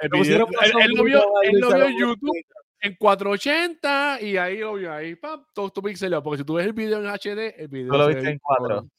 el 0.00 0.08
video- 0.08 0.18
pusieron 0.18 0.48
él, 0.62 0.72
él 0.82 0.90
lo 0.96 1.04
vio, 1.04 1.24
él 1.42 1.60
lo 1.60 1.68
vio 1.74 1.84
en 1.86 1.98
YouTube 1.98 2.36
en 2.86 2.96
480 2.96 4.20
y 4.22 4.36
ahí 4.36 4.58
lo 4.58 4.74
vio 4.74 4.92
ahí, 4.92 5.14
pam, 5.16 5.44
todo 5.54 5.70
tu 5.70 5.82
pixelado. 5.82 6.22
Porque 6.22 6.38
si 6.38 6.44
tú 6.44 6.54
ves 6.54 6.66
el 6.66 6.72
video 6.72 6.98
en 7.00 7.06
HD, 7.06 7.54
el 7.60 7.68
video 7.68 7.92
Tú 7.92 7.98
lo 7.98 8.04
se 8.04 8.08
viste 8.08 8.22
ve 8.22 8.28
en 8.28 8.32
bien 8.34 8.40
4. 8.42 8.66
cabrón. 8.68 8.90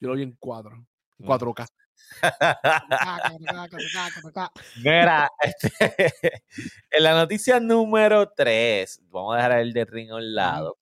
Yo 0.00 0.08
lo 0.08 0.14
vi 0.14 0.22
en 0.22 0.36
4, 0.38 0.86
Mm. 1.18 1.26
4K. 1.26 1.66
Mira, 4.82 5.30
este, 5.40 6.42
en 6.90 7.02
la 7.02 7.14
noticia 7.14 7.60
número 7.60 8.30
3, 8.36 9.02
vamos 9.10 9.34
a 9.34 9.36
dejar 9.36 9.52
el 9.60 9.72
de 9.72 9.84
ring 9.84 10.10
a 10.10 10.16
un 10.16 10.34
lado. 10.34 10.78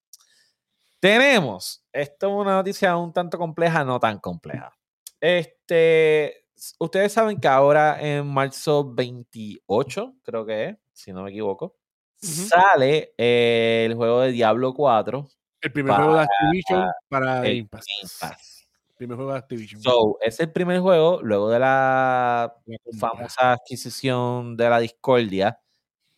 Tenemos, 1.01 1.85
esto 1.93 2.29
es 2.29 2.33
una 2.33 2.55
noticia 2.55 2.97
un 2.97 3.13
tanto 3.13 3.37
compleja, 3.39 3.85
no 3.85 3.99
tan 4.01 4.19
compleja. 4.21 4.73
Este, 5.21 6.47
ustedes 6.79 7.13
saben 7.13 7.39
que 7.41 7.49
ahora 7.49 8.01
en 8.01 8.27
marzo 8.27 8.93
28, 8.95 10.15
creo 10.23 10.47
que 10.47 10.69
es, 10.71 10.77
si 10.93 11.13
no 11.13 11.25
me 11.25 11.31
equivoco, 11.31 11.77
sale 12.23 13.13
eh, 13.19 13.85
el 13.87 13.95
juego 13.95 14.21
de 14.21 14.33
Diablo 14.33 14.73
4 14.75 15.29
El 15.61 15.73
primer 15.73 15.95
juego 15.95 16.15
de 16.15 16.21
Activision 16.21 16.91
para 17.09 17.47
el 17.47 17.57
Game 17.57 17.69
Pass. 17.69 17.87
Game 18.01 18.11
Pass. 18.21 18.69
Primer 18.97 19.17
juego 19.17 19.33
de 19.33 19.39
Activision. 19.39 19.83
So, 19.83 20.19
es 20.21 20.39
el 20.39 20.53
primer 20.53 20.81
juego 20.81 21.21
luego 21.23 21.51
de 21.51 21.59
la 21.59 22.55
famosa 22.99 23.53
adquisición 23.53 24.57
de 24.57 24.71
la 24.71 24.79
discordia 24.79 25.59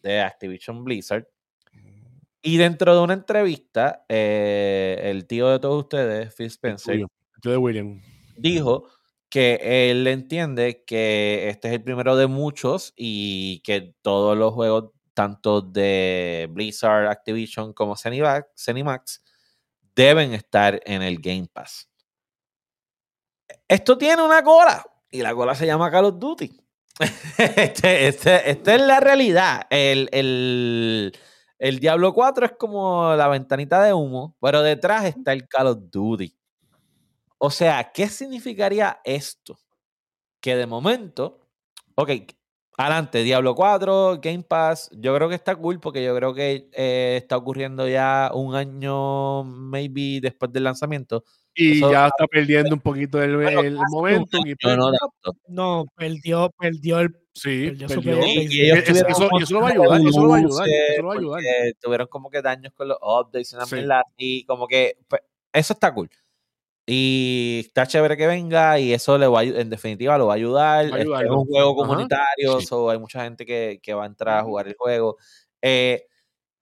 de 0.03 0.21
Activision 0.21 0.85
Blizzard. 0.85 1.27
Y 2.43 2.59
dentro 2.59 2.95
de 2.95 3.01
una 3.01 3.15
entrevista, 3.15 4.05
eh, 4.07 5.01
el 5.05 5.27
tío 5.27 5.49
de 5.49 5.59
todos 5.59 5.85
ustedes, 5.85 6.35
Phil 6.35 6.47
Spencer. 6.47 6.99
Yo 7.43 7.51
de 7.51 7.57
William. 7.57 8.03
dijo 8.37 8.87
que 9.31 9.91
él 9.91 10.07
entiende 10.07 10.85
que 10.87 11.49
este 11.49 11.69
es 11.69 11.75
el 11.75 11.83
primero 11.83 12.17
de 12.17 12.27
muchos 12.27 12.93
y 12.97 13.61
que 13.65 13.95
todos 14.03 14.37
los 14.37 14.53
juegos, 14.53 14.93
tanto 15.15 15.61
de 15.63 16.49
Blizzard, 16.51 17.07
Activision 17.09 17.73
como 17.73 17.97
Zenimax, 17.97 18.47
Zenimax, 18.57 19.23
deben 19.95 20.35
estar 20.35 20.81
en 20.85 21.03
el 21.03 21.19
Game 21.21 21.49
Pass. 21.53 21.89
Esto 23.69 23.97
tiene 23.99 24.23
una 24.23 24.43
cola 24.43 24.85
y 25.11 25.23
la 25.23 25.35
cola 25.35 25.55
se 25.55 25.67
llama 25.67 25.91
Call 25.91 26.07
of 26.07 26.19
Duty. 26.19 26.61
este, 27.39 28.09
este- 28.09 28.51
esta 28.51 28.75
es 28.75 28.81
la 28.83 29.01
realidad. 29.01 29.67
El, 29.71 30.09
el- 30.13 31.17
el 31.59 31.79
Diablo 31.79 32.13
4 32.13 32.47
es 32.47 32.53
como 32.53 33.15
la 33.15 33.29
ventanita 33.29 33.83
de 33.83 33.93
humo, 33.95 34.37
pero 34.41 34.63
detrás 34.63 35.05
está 35.05 35.33
el 35.33 35.49
Call 35.49 35.69
of 35.69 35.79
Duty. 35.91 36.37
O 37.39 37.51
sea, 37.51 37.91
¿qué 37.93 38.09
significaría 38.09 39.01
esto? 39.05 39.59
Que 40.41 40.57
de 40.57 40.67
momento, 40.67 41.41
ok, 41.95 42.11
adelante, 42.77 43.23
Diablo 43.23 43.55
4, 43.55 44.19
Game 44.21 44.43
Pass, 44.43 44.91
yo 44.93 45.15
creo 45.15 45.29
que 45.29 45.35
está 45.37 45.55
cool 45.57 45.81
porque 45.81 46.05
yo 46.05 46.15
creo 46.17 46.35
que 46.35 46.69
eh, 46.73 47.17
está 47.21 47.37
ocurriendo 47.37 47.89
ya 47.89 48.31
un 48.35 48.55
año, 48.55 49.45
maybe 49.45 50.21
después 50.21 50.53
del 50.53 50.65
lanzamiento. 50.65 51.25
Y 51.57 51.79
Eso- 51.79 51.93
ya 51.93 52.09
está 52.09 52.27
perdiendo 52.27 52.75
un 52.75 52.81
poquito 52.81 53.23
el, 53.23 53.37
Bueno, 53.37 53.61
el. 53.61 53.75
Y 53.77 54.55
pues, 54.57 54.77
no 54.77 54.91
tanto. 54.91 55.39
No, 55.47 55.85
perdió, 55.95 56.51
perdió 56.59 56.99
el. 56.99 57.17
sí, 57.33 57.71
perdió. 57.87 58.27
Y, 58.27 58.49
y 58.51 58.61
ellos 58.63 58.79
eso- 58.89 59.29
y 59.39 59.53
lo 59.53 59.61
va 59.61 59.69
a 59.69 59.71
ayudar, 59.71 60.01
eso 60.01 60.21
lo 60.21 60.29
va 60.31 60.35
a 60.35 60.39
ayudar, 60.41 60.67
eso 60.69 61.03
lo 61.03 61.09
va 61.09 61.15
a 61.15 61.19
ayudar. 61.19 61.41
Tuvieron 61.81 62.09
como 62.09 62.29
que 62.29 62.43
daños 62.43 62.73
con 62.75 62.89
los 62.89 62.99
updates 63.01 63.53
y 63.53 63.55
una 63.57 63.67
Sí. 63.67 63.77
así, 63.89 64.45
como 64.49 64.67
que 64.67 64.97
pues, 65.07 65.23
eso 65.53 65.75
está 65.75 65.95
cool. 65.95 66.11
Y 66.87 67.63
está 67.67 67.87
chévere 67.87 68.17
que 68.17 68.27
venga 68.27 68.79
y 68.79 68.93
eso 68.93 69.17
le 69.17 69.27
va 69.27 69.41
a 69.41 69.45
en 69.45 69.71
definitiva 69.71 70.19
lo 70.19 70.27
va 70.27 70.35
a 70.35 70.37
ayudar. 70.37 70.93
Va 70.93 70.97
a 70.97 71.01
Este, 71.01 71.25
es 71.25 71.31
un 71.31 71.47
juego 71.47 71.75
comunitario, 71.75 72.61
sí. 72.61 72.67
so 72.67 72.91
hay 72.91 72.99
mucha 72.99 73.25
gente 73.25 73.47
que, 73.47 73.81
que 73.83 73.95
va 73.95 74.03
a 74.05 74.07
entrar 74.07 74.39
a 74.39 74.43
jugar 74.43 74.69
el 74.69 74.75
juego. 74.77 75.17
Eh, 75.63 76.07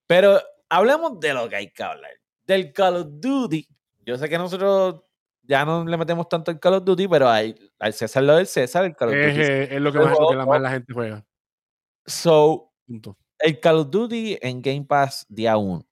pero 0.07 0.41
hablemos 0.69 1.19
de 1.19 1.35
lo 1.35 1.49
que 1.49 1.57
hay 1.57 1.71
que 1.71 1.83
hablar. 1.83 2.13
Del 2.47 2.73
Call 2.73 2.97
of 2.97 3.07
Duty. 3.11 3.67
Yo 4.05 4.17
sé 4.17 4.29
que 4.29 4.39
nosotros 4.39 5.03
ya 5.43 5.65
no 5.65 5.85
le 5.85 5.97
metemos 5.97 6.29
tanto 6.29 6.53
al 6.53 6.61
Call 6.61 6.75
of 6.75 6.85
Duty, 6.85 7.09
pero 7.09 7.29
hay, 7.29 7.55
al 7.81 7.93
César 7.93 8.23
lo 8.23 8.37
del 8.37 8.47
César, 8.47 8.85
el 8.85 8.95
Call 8.95 9.09
of 9.09 9.15
Duty. 9.15 9.41
es 9.75 9.81
lo 9.81 9.93
que 9.93 9.99
más, 9.99 10.19
lo 10.19 10.29
que 10.29 10.37
la, 10.37 10.47
más 10.47 10.61
la 10.61 10.71
gente 10.71 10.93
juega. 10.93 11.25
So, 12.07 12.73
Punto. 12.87 13.17
el 13.41 13.59
Call 13.59 13.79
of 13.79 13.91
Duty 13.91 14.39
en 14.41 14.63
Game 14.63 14.85
Pass 14.85 15.27
día 15.29 15.57
1. 15.57 15.85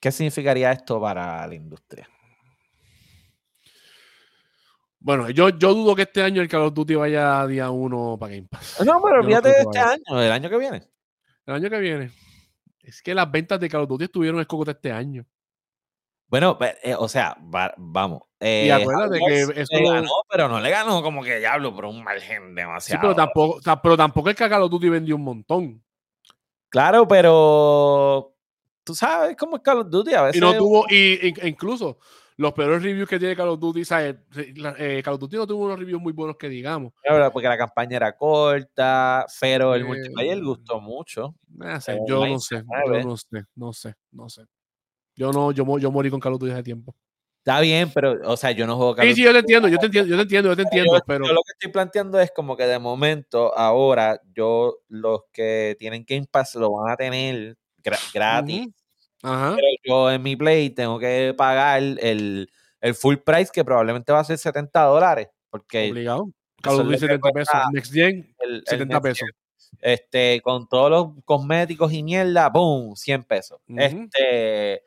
¿Qué 0.00 0.12
significaría 0.12 0.70
esto 0.70 1.00
para 1.00 1.46
la 1.46 1.54
industria? 1.54 2.08
Bueno, 5.08 5.30
yo, 5.30 5.48
yo 5.48 5.72
dudo 5.72 5.96
que 5.96 6.02
este 6.02 6.22
año 6.22 6.42
el 6.42 6.48
Call 6.50 6.64
of 6.64 6.74
Duty 6.74 6.94
vaya 6.96 7.40
a 7.40 7.46
día 7.46 7.70
1 7.70 8.18
para 8.20 8.34
Game 8.34 8.46
Pass. 8.46 8.76
No, 8.84 9.00
pero 9.02 9.22
Yo 9.22 9.40
no 9.40 9.48
este 9.48 9.64
vaya. 9.64 9.92
año, 9.92 10.20
del 10.20 10.32
año 10.32 10.50
que 10.50 10.58
viene. 10.58 10.82
El 11.46 11.54
año 11.54 11.70
que 11.70 11.78
viene. 11.78 12.10
Es 12.82 13.00
que 13.00 13.14
las 13.14 13.30
ventas 13.30 13.58
de 13.58 13.70
Call 13.70 13.84
of 13.84 13.88
Duty 13.88 14.04
estuvieron 14.04 14.38
escogotas 14.38 14.74
este 14.74 14.92
año. 14.92 15.24
Bueno, 16.26 16.58
pe- 16.58 16.76
eh, 16.82 16.94
o 16.94 17.08
sea, 17.08 17.38
va- 17.54 17.72
vamos. 17.78 18.20
Y 18.38 18.68
eh, 18.68 18.70
acuérdate 18.74 19.18
que 19.26 19.40
eso 19.62 19.78
le 19.78 19.90
ganó, 19.90 20.10
pero 20.30 20.46
no 20.46 20.60
le 20.60 20.68
ganó 20.68 21.02
como 21.02 21.22
que 21.22 21.38
diablo 21.38 21.74
por 21.74 21.86
un 21.86 22.04
margen 22.04 22.48
Sí, 22.50 22.54
demasiado. 22.56 23.00
pero 23.00 23.14
tampoco, 23.14 23.60
pero 23.82 23.96
tampoco 23.96 24.28
es 24.28 24.36
que 24.36 24.46
Call 24.46 24.62
of 24.64 24.70
Duty 24.70 24.90
vendió 24.90 25.16
un 25.16 25.24
montón. 25.24 25.82
Claro, 26.68 27.08
pero 27.08 28.34
tú 28.84 28.94
sabes 28.94 29.38
cómo 29.38 29.56
es 29.56 29.62
Call 29.62 29.78
of 29.78 29.88
Duty 29.88 30.12
a 30.12 30.22
veces. 30.24 30.36
Y 30.36 30.40
no 30.44 30.54
tuvo, 30.54 30.84
y, 30.90 31.32
e 31.40 31.48
incluso 31.48 31.96
los 32.38 32.52
peores 32.52 32.82
reviews 32.82 33.08
que 33.08 33.18
tiene 33.18 33.34
Call 33.36 33.48
of 33.48 33.58
Duty, 33.60 33.84
¿sabes? 33.84 34.14
Eh, 34.78 35.02
Call 35.04 35.14
of 35.14 35.20
Duty 35.20 35.36
no 35.36 35.46
tuvo 35.46 35.64
unos 35.66 35.78
reviews 35.78 36.00
muy 36.00 36.12
buenos 36.12 36.36
que 36.36 36.48
digamos. 36.48 36.92
Claro, 37.02 37.30
Porque 37.32 37.48
la 37.48 37.58
campaña 37.58 37.96
era 37.96 38.16
corta, 38.16 39.26
pero 39.40 39.74
el 39.74 39.82
Eh, 39.82 39.84
multiplayer 39.84 40.40
gustó 40.42 40.80
mucho. 40.80 41.34
No 41.48 41.80
sé, 41.80 41.94
Eh, 41.96 42.00
yo 42.06 42.24
no 42.26 42.38
sé, 42.38 42.62
mueve. 42.62 43.02
yo 43.02 43.08
no 43.08 43.16
sé, 43.16 43.44
no 43.56 43.72
sé, 43.72 43.94
no 44.12 44.28
sé. 44.28 44.44
Yo 45.16 45.32
no, 45.32 45.50
yo, 45.50 45.78
yo 45.78 45.90
morí 45.90 46.10
con 46.10 46.20
Call 46.20 46.34
of 46.34 46.40
Duty 46.40 46.52
hace 46.52 46.62
tiempo. 46.62 46.94
Está 47.44 47.60
bien, 47.60 47.90
pero, 47.92 48.18
o 48.24 48.36
sea, 48.36 48.52
yo 48.52 48.66
no 48.68 48.76
juego 48.76 48.94
Call 48.94 49.08
Sí, 49.08 49.14
sí, 49.16 49.22
yo 49.24 49.32
te 49.32 49.38
entiendo, 49.40 49.66
yo 49.68 49.78
te 49.78 49.86
entiendo, 49.86 50.08
yo 50.10 50.16
te 50.16 50.22
entiendo, 50.22 50.48
yo 50.50 50.56
te 50.56 50.62
entiendo, 50.62 50.94
yo, 50.96 51.04
pero 51.06 51.26
yo 51.26 51.32
lo 51.32 51.40
que 51.42 51.52
estoy 51.52 51.72
planteando 51.72 52.20
es 52.20 52.30
como 52.30 52.56
que 52.56 52.64
de 52.66 52.78
momento, 52.78 53.56
ahora, 53.58 54.20
yo, 54.32 54.78
los 54.88 55.22
que 55.32 55.74
tienen 55.78 56.04
Game 56.06 56.26
Pass 56.30 56.54
lo 56.54 56.70
van 56.72 56.92
a 56.92 56.96
tener 56.96 57.56
gra- 57.82 57.98
gratis. 58.12 58.60
Ujú. 58.66 58.72
Ajá. 59.22 59.56
Pero 59.56 59.66
yo 59.84 60.10
en 60.10 60.22
mi 60.22 60.36
Play 60.36 60.70
tengo 60.70 60.98
que 60.98 61.34
pagar 61.36 61.78
el, 61.80 62.48
el 62.80 62.94
full 62.94 63.16
price 63.16 63.50
que 63.52 63.64
probablemente 63.64 64.12
va 64.12 64.20
a 64.20 64.24
ser 64.24 64.38
70 64.38 64.82
dólares. 64.84 65.28
Porque 65.50 65.90
Obligado. 65.90 66.30
Call 66.62 66.80
of 66.80 66.86
Duty 66.86 66.92
lo 66.92 66.98
que 66.98 67.06
70 67.06 67.30
pesos. 67.32 67.54
Next 67.72 67.92
Gen, 67.92 68.34
el, 68.40 68.54
el 68.56 68.64
70 68.66 68.94
Next 68.94 69.02
pesos. 69.02 69.28
Gen, 69.28 69.78
Este, 69.80 70.40
con 70.42 70.68
todos 70.68 70.90
los 70.90 71.24
cosméticos 71.24 71.92
y 71.92 72.02
mierda, 72.02 72.48
¡boom! 72.48 72.96
100 72.96 73.24
pesos. 73.24 73.60
Ujú. 73.68 73.78
Este. 73.80 74.82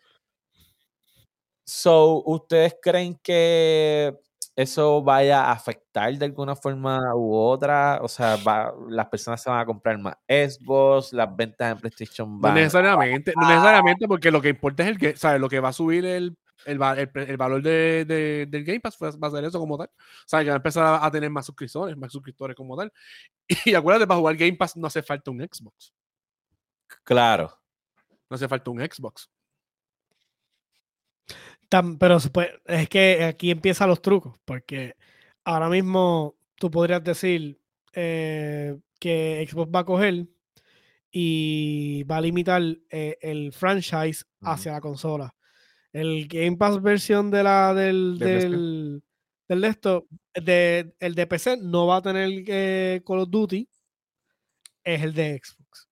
So, 1.63 2.23
¿ustedes 2.25 2.75
creen 2.81 3.17
que 3.23 4.17
eso 4.61 5.01
vaya 5.03 5.45
a 5.45 5.51
afectar 5.51 6.13
de 6.17 6.25
alguna 6.25 6.55
forma 6.55 6.99
u 7.15 7.33
otra? 7.35 7.99
O 8.01 8.07
sea, 8.07 8.37
va- 8.37 8.73
las 8.89 9.07
personas 9.07 9.41
se 9.41 9.49
van 9.49 9.59
a 9.59 9.65
comprar 9.65 9.97
más 9.97 10.15
Xbox, 10.27 11.11
las 11.13 11.35
ventas 11.35 11.71
en 11.73 11.77
PlayStation 11.79 12.33
No 12.35 12.39
van. 12.39 12.53
necesariamente, 12.55 13.33
no 13.35 13.47
necesariamente 13.47 14.07
porque 14.07 14.31
lo 14.31 14.41
que 14.41 14.49
importa 14.49 14.83
es 14.83 14.89
el 14.89 14.97
que, 14.97 15.15
¿sabes? 15.17 15.41
Lo 15.41 15.49
que 15.49 15.59
va 15.59 15.69
a 15.69 15.73
subir 15.73 16.05
el, 16.05 16.37
el, 16.65 16.79
el 17.13 17.37
valor 17.37 17.61
de, 17.61 18.05
de- 18.05 18.45
del 18.49 18.63
Game 18.63 18.79
Pass 18.79 18.95
fue- 18.97 19.11
va 19.17 19.27
a 19.27 19.31
ser 19.31 19.43
eso 19.43 19.59
como 19.59 19.77
tal. 19.77 19.87
O 19.87 20.27
sea, 20.27 20.41
que 20.41 20.47
va 20.49 20.53
a 20.53 20.57
empezar 20.57 20.85
a, 20.85 21.05
a 21.05 21.11
tener 21.11 21.29
más 21.29 21.45
suscriptores, 21.45 21.97
más 21.97 22.11
suscriptores 22.11 22.55
como 22.55 22.77
tal. 22.77 22.91
Y 23.65 23.73
acuérdate, 23.75 24.07
para 24.07 24.19
jugar 24.19 24.35
Game 24.37 24.53
Pass 24.57 24.77
no 24.77 24.87
hace 24.87 25.01
falta 25.03 25.29
un 25.31 25.39
Xbox. 25.41 25.93
Claro. 27.03 27.57
No 28.29 28.35
hace 28.35 28.47
falta 28.47 28.71
un 28.71 28.79
Xbox. 28.79 29.29
Pero 31.99 32.17
es 32.65 32.89
que 32.89 33.23
aquí 33.23 33.49
empiezan 33.49 33.87
los 33.87 34.01
trucos, 34.01 34.37
porque 34.43 34.95
ahora 35.45 35.69
mismo 35.69 36.35
tú 36.55 36.69
podrías 36.69 37.01
decir 37.01 37.61
eh, 37.93 38.77
que 38.99 39.47
Xbox 39.49 39.71
va 39.73 39.79
a 39.79 39.85
coger 39.85 40.27
y 41.11 42.03
va 42.03 42.17
a 42.17 42.21
limitar 42.21 42.61
eh, 42.89 43.17
el 43.21 43.53
franchise 43.53 44.25
hacia 44.41 44.73
la 44.73 44.81
consola. 44.81 45.33
El 45.93 46.27
Game 46.27 46.57
Pass 46.57 46.81
versión 46.81 47.31
de 47.31 47.43
la 47.43 47.73
del, 47.73 48.19
De 48.19 48.25
del, 48.25 49.03
del 49.47 49.61
de 49.61 49.67
esto, 49.67 50.07
de, 50.33 50.93
el 50.99 51.15
de 51.15 51.27
PC 51.27 51.57
no 51.57 51.87
va 51.87 51.97
a 51.97 52.01
tener 52.01 52.43
eh, 52.47 53.01
Call 53.05 53.19
of 53.19 53.29
Duty, 53.29 53.67
es 54.83 55.01
el 55.01 55.13
de 55.13 55.39
Xbox. 55.41 55.89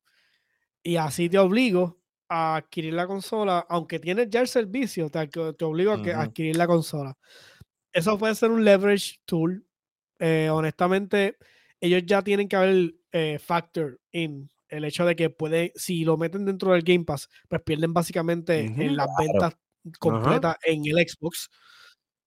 Y 0.84 0.98
así 0.98 1.30
te 1.30 1.38
obligo 1.38 1.99
a 2.30 2.58
adquirir 2.58 2.94
la 2.94 3.08
consola, 3.08 3.66
aunque 3.70 4.00
tienes 4.00 4.30
ya 4.30 4.42
el 4.42 4.48
servicio, 4.48 5.10
te, 5.10 5.28
te 5.28 5.54
te 5.54 5.66
obligo 5.66 5.92
a, 5.94 6.02
que- 6.02 6.14
a 6.14 6.22
adquirir 6.22 6.56
la 6.58 6.68
consola. 6.68 7.18
Eso 7.94 8.18
puede 8.18 8.36
ser 8.36 8.52
un 8.52 8.64
leverage 8.66 9.18
tool. 9.26 9.66
Eh, 10.20 10.50
honestamente, 10.52 11.38
ellos 11.82 12.04
ya 12.06 12.22
tienen 12.24 12.48
que 12.50 12.56
haber 12.56 12.96
eh, 13.12 13.40
factor 13.40 14.00
in 14.12 14.50
el 14.70 14.86
hecho 14.86 15.06
de 15.06 15.16
que 15.16 15.30
puede, 15.32 15.72
si 15.76 16.06
lo 16.06 16.18
meten 16.18 16.46
dentro 16.46 16.74
del 16.74 16.84
Game 16.84 17.06
Pass, 17.06 17.30
pues 17.48 17.62
pierden 17.64 17.94
básicamente 17.94 18.74
en 18.78 18.96
las 18.98 19.08
ventas 19.18 19.56
completas 20.00 20.58
en 20.64 20.84
el 20.86 21.08
Xbox. 21.08 21.50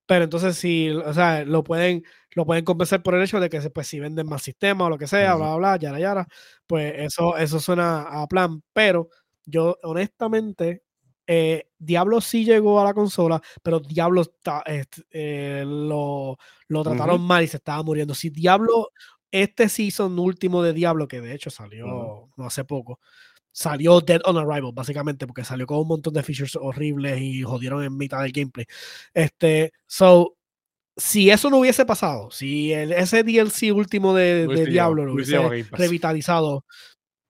Pero 0.06 0.24
entonces 0.24 0.56
si, 0.56 0.90
o 0.90 1.14
sea, 1.14 1.44
lo 1.44 1.62
pueden, 1.64 2.02
lo 2.34 2.44
pueden 2.44 2.64
compensar 2.64 3.02
por 3.02 3.14
el 3.14 3.22
hecho 3.22 3.40
de 3.40 3.48
que 3.48 3.60
pues, 3.70 3.86
si 3.86 4.00
venden 4.00 4.26
más 4.28 4.42
sistemas 4.42 4.86
o 4.86 4.90
lo 4.90 4.98
que 4.98 5.06
sea, 5.06 5.36
Ujú. 5.36 5.44
bla, 5.44 5.56
bla, 5.56 5.56
bla, 5.58 5.76
yara, 5.78 5.98
yara, 6.00 6.26
pues 6.66 6.92
eso, 6.98 7.36
eso 7.36 7.60
suena 7.60 8.02
a 8.02 8.26
plan. 8.26 8.62
Pero 8.72 9.08
yo, 9.44 9.78
honestamente, 9.82 10.82
eh, 11.26 11.68
Diablo 11.78 12.20
sí 12.20 12.44
llegó 12.44 12.80
a 12.80 12.84
la 12.84 12.94
consola, 12.94 13.40
pero 13.62 13.80
Diablo 13.80 14.24
eh, 14.66 15.64
lo, 15.66 16.36
lo 16.68 16.82
trataron 16.82 17.20
mal 17.22 17.44
y 17.44 17.48
se 17.48 17.58
estaba 17.58 17.82
muriendo. 17.82 18.14
Si 18.14 18.30
Diablo, 18.30 18.90
este 19.30 19.68
season 19.68 20.18
último 20.18 20.62
de 20.62 20.72
Diablo, 20.72 21.08
que 21.08 21.20
de 21.20 21.34
hecho 21.34 21.50
salió 21.50 22.28
no 22.36 22.46
hace 22.46 22.64
poco, 22.64 23.00
salió 23.52 24.00
Dead 24.00 24.20
on 24.24 24.36
Arrival, 24.38 24.72
básicamente, 24.74 25.26
porque 25.26 25.44
salió 25.44 25.66
con 25.66 25.78
un 25.78 25.88
montón 25.88 26.14
de 26.14 26.22
features 26.22 26.56
horribles 26.56 27.20
y 27.20 27.42
jodieron 27.42 27.84
en 27.84 27.96
mitad 27.96 28.22
del 28.22 28.32
gameplay. 28.32 28.66
Este, 29.14 29.72
so, 29.86 30.36
si 30.96 31.30
eso 31.30 31.48
no 31.50 31.58
hubiese 31.58 31.86
pasado, 31.86 32.30
si 32.30 32.72
el, 32.72 32.92
ese 32.92 33.22
DLC 33.22 33.72
último 33.72 34.14
de, 34.14 34.46
de 34.46 34.66
Diablo 34.66 35.04
lo 35.04 35.14
hubiese 35.14 35.38
revitalizado, 35.70 36.64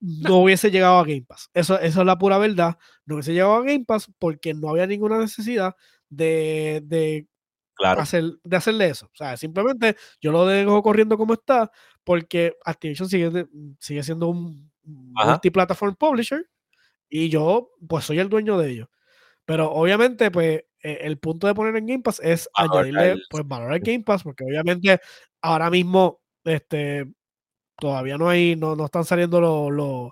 no 0.03 0.39
hubiese 0.39 0.69
llegado 0.71 0.97
a 0.99 1.03
Game 1.05 1.23
Pass. 1.27 1.49
Eso, 1.53 1.79
eso 1.79 2.01
es 2.01 2.05
la 2.05 2.17
pura 2.17 2.37
verdad. 2.37 2.77
No 3.05 3.15
hubiese 3.15 3.33
llegado 3.33 3.53
a 3.55 3.61
Game 3.63 3.85
Pass 3.85 4.11
porque 4.19 4.53
no 4.53 4.69
había 4.69 4.85
ninguna 4.87 5.17
necesidad 5.19 5.75
de, 6.09 6.81
de 6.85 7.27
Claro. 7.75 8.01
hacer, 8.01 8.23
de 8.43 8.55
hacerle 8.57 8.87
eso. 8.89 9.07
O 9.07 9.15
sea, 9.15 9.35
simplemente 9.35 9.95
yo 10.21 10.31
lo 10.31 10.45
dejo 10.45 10.83
corriendo 10.83 11.17
como 11.17 11.33
está 11.33 11.71
porque 12.03 12.53
Activision 12.65 13.09
sigue, 13.09 13.47
sigue 13.79 14.03
siendo 14.03 14.27
un 14.27 14.71
Ajá. 15.15 15.31
multiplatform 15.31 15.95
publisher 15.95 16.47
y 17.09 17.29
yo 17.29 17.71
pues 17.87 18.05
soy 18.05 18.19
el 18.19 18.29
dueño 18.29 18.57
de 18.59 18.71
ellos. 18.71 18.87
Pero 19.45 19.71
obviamente 19.71 20.29
pues 20.31 20.63
eh, 20.83 20.99
el 21.01 21.17
punto 21.17 21.47
de 21.47 21.55
poner 21.55 21.75
en 21.77 21.87
Game 21.87 22.03
Pass 22.03 22.19
es 22.23 22.47
Valor 22.57 22.85
añadirle 22.85 23.23
pues 23.29 23.47
valor 23.47 23.73
al 23.73 23.79
Game 23.79 24.03
Pass 24.03 24.23
porque 24.23 24.43
obviamente 24.43 24.99
ahora 25.41 25.69
mismo 25.71 26.21
este 26.43 27.11
todavía 27.87 28.17
no 28.17 28.29
hay 28.29 28.55
no, 28.55 28.75
no 28.75 28.85
están 28.85 29.03
saliendo 29.05 29.39
los 29.41 29.71
los- 29.71 30.11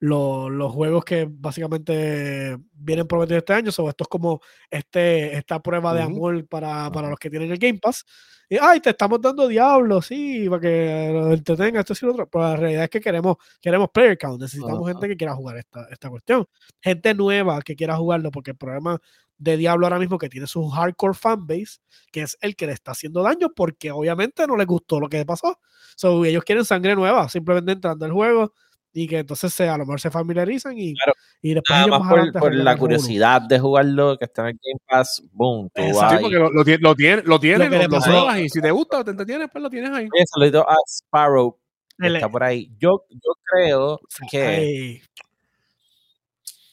los- 0.00 0.50
los 0.50 0.72
juegos 0.72 1.04
que 1.04 1.28
básicamente 1.30 2.56
vienen 2.72 3.06
prometidos 3.06 3.38
este 3.38 3.52
año. 3.54 3.70
So, 3.70 3.88
esto 3.88 4.02
es 4.04 4.08
como 4.08 4.40
este, 4.70 5.36
esta 5.36 5.60
prueba 5.62 5.94
de 5.94 6.02
amor 6.02 6.46
para, 6.48 6.90
para 6.90 7.08
los 7.08 7.18
que 7.20 7.30
tienen 7.30 7.52
el 7.52 7.58
Game 7.58 7.78
Pass. 7.78 8.04
Y, 8.48 8.58
ay, 8.60 8.80
te 8.80 8.90
estamos 8.90 9.20
dando 9.20 9.46
diablo, 9.48 10.02
sí, 10.02 10.46
para 10.50 10.60
que 10.60 11.10
lo 11.12 11.32
entretenga, 11.32 11.80
esto 11.80 11.94
y 12.02 12.04
lo 12.06 12.12
otro. 12.12 12.28
Pero 12.28 12.44
la 12.44 12.56
realidad 12.56 12.84
es 12.84 12.90
que 12.90 13.00
queremos, 13.00 13.36
queremos 13.60 13.88
player 13.94 14.18
count. 14.18 14.40
Necesitamos 14.42 14.88
gente 14.88 15.08
que 15.08 15.16
quiera 15.16 15.34
jugar 15.36 15.56
esta, 15.58 15.86
esta 15.90 16.10
cuestión. 16.10 16.46
Gente 16.80 17.14
nueva 17.14 17.62
que 17.62 17.76
quiera 17.76 17.96
jugarlo, 17.96 18.30
porque 18.32 18.50
el 18.50 18.56
problema 18.56 18.98
de 19.42 19.56
Diablo 19.56 19.86
ahora 19.86 19.98
mismo 19.98 20.18
que 20.18 20.28
tiene 20.28 20.46
su 20.46 20.68
hardcore 20.68 21.14
fanbase, 21.14 21.78
que 22.12 22.22
es 22.22 22.36
el 22.40 22.54
que 22.54 22.66
le 22.66 22.72
está 22.72 22.92
haciendo 22.92 23.22
daño, 23.22 23.48
porque 23.54 23.90
obviamente 23.90 24.46
no 24.46 24.56
les 24.56 24.66
gustó 24.66 25.00
lo 25.00 25.08
que 25.08 25.24
pasó. 25.24 25.58
So, 25.96 26.24
ellos 26.24 26.44
quieren 26.44 26.64
sangre 26.64 26.94
nueva, 26.94 27.28
simplemente 27.28 27.72
entrando 27.72 28.04
al 28.04 28.12
juego 28.12 28.52
y 28.92 29.08
que 29.08 29.18
entonces 29.20 29.52
se, 29.52 29.68
a 29.68 29.72
lo 29.78 29.84
mejor 29.86 30.00
se 30.00 30.10
familiarizan 30.10 30.78
y, 30.78 30.94
Claro. 30.94 31.12
y 31.40 31.54
después 31.54 31.74
Nada 31.76 31.86
ellos 31.86 31.98
más 32.00 32.08
por, 32.08 32.18
adelante 32.18 32.38
por 32.38 32.54
la 32.54 32.76
curiosidad 32.76 33.40
de 33.42 33.58
jugarlo, 33.58 34.16
que 34.18 34.26
está 34.26 34.42
en 34.50 34.58
Game 34.62 34.80
Pass, 34.86 35.22
boom, 35.32 35.70
tú 35.74 35.82
Exacto. 35.82 36.00
vas 36.02 36.12
Sí, 36.12 36.18
porque 36.22 36.36
lo, 36.38 36.50
lo, 36.50 36.64
tiene- 36.64 36.82
lo 36.82 36.94
tiene, 36.94 37.22
lo 37.24 37.40
tiene, 37.40 37.58
Lo 37.58 37.70
lo, 37.88 37.98
le 37.98 38.12
lo 38.12 38.38
y 38.38 38.48
si 38.48 38.60
te 38.60 38.70
gusta, 38.70 39.02
te 39.02 39.10
entretienes, 39.10 39.48
pues 39.50 39.62
lo 39.62 39.70
tienes 39.70 39.90
ahí. 39.90 40.04
Oye, 40.14 40.24
saludito 40.26 40.68
a 40.68 40.76
Sparrow, 40.86 41.58
El- 41.98 42.16
está 42.16 42.28
por 42.30 42.44
ahí. 42.44 42.70
Yo, 42.78 43.04
yo 43.10 43.32
creo 43.44 43.92
o 43.94 44.00
que 44.30 44.42
ay, 44.42 45.02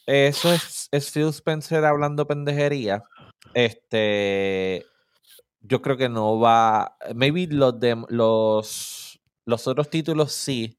eso 0.09 0.51
es, 0.51 0.89
es 0.91 1.11
Phil 1.11 1.27
Spencer 1.29 1.85
hablando 1.85 2.25
pendejería. 2.25 3.03
Este, 3.53 4.85
yo 5.61 5.81
creo 5.81 5.97
que 5.97 6.09
no 6.09 6.39
va. 6.39 6.97
Maybe 7.13 7.47
los 7.47 7.79
de 7.79 8.03
los, 8.09 9.19
los 9.45 9.67
otros 9.67 9.89
títulos 9.89 10.31
sí. 10.33 10.75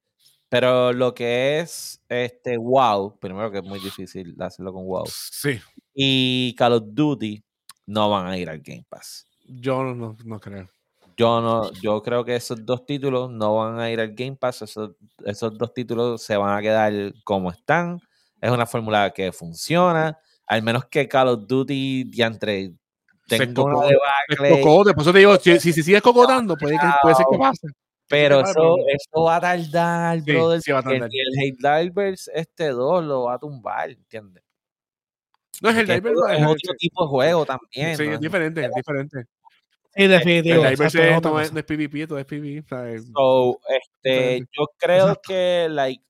Pero 0.48 0.92
lo 0.92 1.14
que 1.14 1.60
es 1.60 2.02
este 2.08 2.58
WoW, 2.58 3.18
primero 3.20 3.52
que 3.52 3.58
es 3.58 3.64
muy 3.64 3.78
difícil 3.78 4.34
hacerlo 4.40 4.72
con 4.72 4.84
WoW. 4.84 5.06
Sí, 5.06 5.60
Y 5.94 6.54
Call 6.56 6.72
of 6.72 6.82
Duty 6.88 7.40
no 7.86 8.10
van 8.10 8.26
a 8.26 8.36
ir 8.36 8.50
al 8.50 8.58
Game 8.60 8.84
Pass. 8.88 9.26
yo 9.44 9.84
no, 9.84 9.94
no, 9.94 10.16
no 10.24 10.40
creo. 10.40 10.68
Yo 11.16 11.40
no, 11.40 11.70
yo 11.74 12.02
creo 12.02 12.24
que 12.24 12.34
esos 12.34 12.64
dos 12.66 12.84
títulos 12.84 13.30
no 13.30 13.54
van 13.56 13.78
a 13.78 13.90
ir 13.92 14.00
al 14.00 14.12
Game 14.14 14.36
Pass. 14.36 14.62
Esos, 14.62 14.96
esos 15.24 15.56
dos 15.56 15.72
títulos 15.72 16.20
se 16.22 16.36
van 16.36 16.58
a 16.58 16.62
quedar 16.62 16.92
como 17.22 17.50
están. 17.52 18.00
Es 18.40 18.50
una 18.50 18.66
fórmula 18.66 19.10
que 19.10 19.32
funciona. 19.32 20.18
Al 20.46 20.62
menos 20.62 20.86
que 20.86 21.06
Call 21.08 21.28
of 21.28 21.46
Duty 21.46 22.04
diantre 22.04 22.72
Se 23.28 23.52
cocó- 23.54 23.82
cocote, 24.48 24.92
por 24.94 25.02
eso 25.02 25.12
te 25.12 25.18
digo, 25.20 25.36
si, 25.36 25.60
si, 25.60 25.72
si 25.72 25.82
sigues 25.82 26.02
cocotando, 26.48 26.56
puede, 26.56 26.76
que, 26.78 26.86
puede 27.02 27.14
ser 27.14 27.26
que 27.30 27.38
pase. 27.38 27.66
Pero 28.08 28.40
eso, 28.40 28.74
eso 28.88 29.22
va 29.24 29.36
a 29.36 29.40
tardar, 29.40 30.18
Sí, 30.20 30.32
brother. 30.32 30.60
sí 30.60 30.72
va 30.72 30.80
a 30.80 30.82
porque 30.82 30.98
tardar. 30.98 31.10
ni 31.12 31.20
el 31.20 31.52
Hate 31.54 31.84
Divers 31.84 32.28
este 32.34 32.68
2 32.70 33.04
lo 33.04 33.22
va 33.24 33.34
a 33.34 33.38
tumbar, 33.38 33.90
¿entiendes? 33.90 34.42
No 35.62 35.70
es 35.70 35.76
el 35.76 35.86
Que 35.86 35.94
Diver, 35.94 36.12
esto 36.12 36.26
no, 36.26 36.32
es 36.32 36.40
es 36.40 36.46
otro 36.46 36.74
tipo 36.78 37.04
de 37.04 37.08
juego 37.08 37.46
también. 37.46 37.96
Sí, 37.96 38.06
¿no? 38.08 38.14
es 38.14 38.20
diferente, 38.20 38.64
es 38.64 38.70
diferente. 38.74 39.24
Sí, 39.94 40.06
definitivo. 40.08 40.54
El 40.64 40.70
Diver 40.70 40.72
exacto, 40.86 41.02
es 41.02 41.18
otra 41.18 41.30
no, 41.30 41.40
es, 41.40 41.48
cosa. 41.50 41.54
no 41.54 41.60
es 41.60 41.66
PvP, 41.66 42.06
todo 42.08 42.18
es 42.18 42.24
PvE. 42.24 42.60
o 42.60 42.66
sea, 42.68 42.90
es- 42.90 43.06
So, 43.14 43.60
este, 43.68 44.38
yo 44.56 44.66
creo 44.76 44.98
Exacto. 45.08 45.20
que, 45.28 45.66
like, 45.70 46.02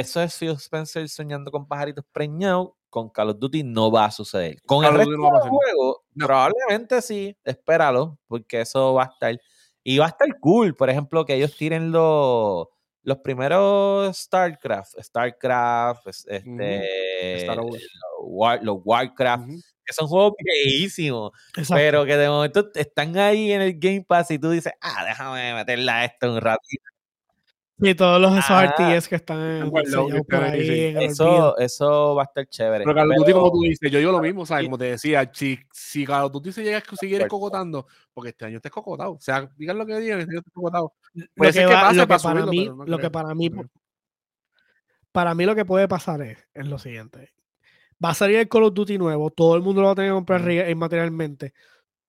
eso 0.00 0.22
es 0.22 0.36
Phil 0.38 0.50
Spencer 0.52 1.08
soñando 1.08 1.50
con 1.50 1.66
pajaritos 1.66 2.04
preñados. 2.12 2.70
Con 2.90 3.08
Call 3.10 3.30
of 3.30 3.38
Duty 3.40 3.64
no 3.64 3.90
va 3.90 4.04
a 4.04 4.10
suceder. 4.12 4.62
Con 4.66 4.82
Call 4.82 4.92
el 4.92 4.98
resto 4.98 5.16
no 5.16 5.30
del 5.30 5.48
juego, 5.50 6.04
No. 6.14 6.26
probablemente 6.26 7.02
sí. 7.02 7.36
Espéralo, 7.42 8.18
porque 8.28 8.60
eso 8.60 8.94
va 8.94 9.02
a 9.02 9.06
estar. 9.06 9.36
Y 9.82 9.98
va 9.98 10.06
a 10.06 10.08
estar 10.10 10.28
cool, 10.40 10.76
por 10.76 10.88
ejemplo, 10.90 11.24
que 11.24 11.34
ellos 11.34 11.56
tiren 11.56 11.90
los, 11.90 12.68
los 13.02 13.18
primeros 13.18 14.16
StarCraft, 14.16 14.94
StarCraft, 15.02 16.06
es- 16.06 16.24
este, 16.28 17.36
Star 17.42 17.60
Wars. 17.60 17.82
los, 17.82 18.28
War- 18.30 18.60
los 18.62 18.78
Warcraft, 18.84 19.48
que 19.84 19.92
son 19.92 20.06
juegos 20.06 20.34
viejísimos. 20.38 21.32
Pero 21.68 22.04
que 22.04 22.16
de 22.16 22.28
momento 22.28 22.70
están 22.76 23.18
ahí 23.18 23.50
en 23.52 23.60
el 23.60 23.78
Game 23.78 24.04
Pass 24.08 24.30
y 24.30 24.38
tú 24.38 24.50
dices, 24.50 24.72
ah, 24.80 25.04
déjame 25.04 25.52
meterla 25.54 25.96
a 25.98 26.04
esto 26.04 26.32
un 26.32 26.40
ratito. 26.40 26.84
Sí, 27.80 27.94
todos 27.96 28.20
los 28.20 28.32
esos. 28.38 28.56
RTS 28.62 29.08
que 29.08 29.16
están 29.16 29.68
Bueno, 29.68 30.06
que 30.06 30.22
por 30.22 30.44
ahí, 30.44 30.64
sí. 30.66 30.84
en. 30.84 30.96
Eso, 31.02 31.56
eso 31.58 32.14
va 32.14 32.22
a 32.22 32.24
estar 32.26 32.46
chévere. 32.46 32.84
Pero 32.84 32.94
Call 32.94 33.10
of 33.10 33.16
Duty, 33.18 33.32
como 33.32 33.50
tú 33.50 33.60
dices, 33.62 33.90
yo 33.90 33.98
digo 33.98 34.12
lo 34.12 34.20
mismo, 34.20 34.46
¿sabes? 34.46 34.64
Como 34.66 34.78
te 34.78 34.84
decía, 34.84 35.28
si, 35.34 35.58
si 35.72 36.06
Call 36.06 36.24
of 36.24 36.32
Duty 36.32 36.52
se 36.52 36.62
llega 36.62 36.78
a 36.78 36.96
seguir 36.96 37.26
cocotando, 37.26 37.86
porque 38.12 38.30
este 38.30 38.44
año 38.44 38.56
estés 38.56 38.70
cocotado. 38.70 39.14
O 39.14 39.20
sea, 39.20 39.50
digan 39.56 39.76
lo 39.76 39.84
que 39.86 39.98
digan, 39.98 40.20
este 40.20 40.30
año 40.32 40.38
estés 40.38 40.52
cocotado. 40.54 40.92
Lo 41.14 41.26
Puede 41.34 41.50
que, 41.52 41.58
ser 41.58 41.68
que 41.68 41.74
va- 41.74 41.80
pase 41.82 41.96
lo 41.96 42.02
que 42.02 42.06
para 42.06 42.18
subirlo, 42.20 42.46
mí, 42.52 42.66
no 42.66 42.84
lo 42.86 42.98
que 42.98 43.10
para 43.10 43.34
mí, 43.34 43.50
para 45.12 45.34
mí 45.34 45.44
lo 45.44 45.54
que 45.54 45.64
puede 45.64 45.88
pasar 45.88 46.22
es, 46.22 46.38
es 46.54 46.66
lo 46.66 46.78
siguiente. 46.78 47.32
Va 48.04 48.10
a 48.10 48.14
salir 48.14 48.36
el 48.38 48.48
Call 48.48 48.64
of 48.64 48.74
Duty 48.74 48.98
nuevo, 48.98 49.30
todo 49.30 49.56
el 49.56 49.62
mundo 49.62 49.80
lo 49.80 49.86
va 49.88 49.92
a 49.92 49.96
tener 49.96 50.10
que 50.10 50.14
comprar 50.14 50.48
inmaterialmente. 50.70 51.54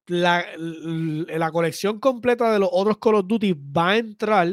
La, 0.07 0.45
la 0.57 1.51
colección 1.51 1.99
completa 1.99 2.51
de 2.51 2.59
los 2.59 2.69
otros 2.71 2.97
Call 2.99 3.15
of 3.15 3.27
Duty 3.27 3.53
va 3.75 3.89
a 3.91 3.97
entrar 3.97 4.47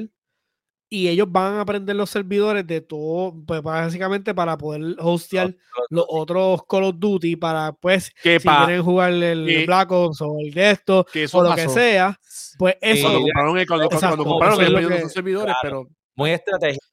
y 0.95 1.09
ellos 1.09 1.26
van 1.30 1.55
a 1.55 1.61
aprender 1.62 1.97
los 1.97 2.11
servidores 2.11 2.66
de 2.66 2.82
todo, 2.82 3.34
pues 3.47 3.62
básicamente 3.62 4.34
para 4.34 4.59
poder 4.59 4.95
hostear 4.99 5.57
los 5.88 6.05
otros 6.09 6.61
Call 6.68 6.84
of 6.84 6.97
Duty 6.99 7.36
para, 7.36 7.72
pues, 7.72 8.11
Que, 8.22 8.38
si 8.38 8.47
pa- 8.47 8.66
quieren 8.66 8.82
jugar 8.84 9.12
el 9.12 9.47
que- 9.47 9.64
Black 9.64 9.90
Ops 9.90 10.20
o 10.20 10.36
el 10.38 10.53
de 10.53 10.70
esto 10.72 11.07
o 11.32 11.43
lo 11.43 11.49
pasó. 11.49 11.62
que 11.62 11.68
sea, 11.70 12.20
pues 12.59 12.76
eso, 12.80 13.03
Cuando 13.09 13.18
Sí, 13.18 13.24
compraron, 13.24 13.59
el- 13.59 13.66
cuando, 13.66 13.88
cuando 13.88 14.24
compraron 14.24 14.61
eso 14.61 14.78
es 14.78 14.88
que- 14.88 15.01
sus 15.01 15.12
servidores, 15.12 15.55
claro. 15.62 15.84
pero 15.86 15.97
Muy 16.14 16.30
estratégico. 16.32 16.84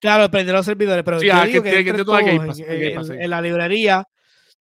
Claro, 0.00 0.30
prender 0.30 0.54
los 0.54 0.66
servidores, 0.66 1.02
pero 1.04 1.18
Sí, 1.20 1.26
yo 1.26 1.32
ah, 1.34 1.44
digo 1.46 1.62
que 1.62 1.70
que, 1.70 1.84
que 1.84 1.92
todos 2.04 2.20
Pass, 2.20 2.28
en, 2.28 2.40
en- 2.40 2.46
Pass, 2.94 3.06
sí. 3.08 3.12
en 3.18 3.30
la 3.30 3.40
librería 3.42 4.04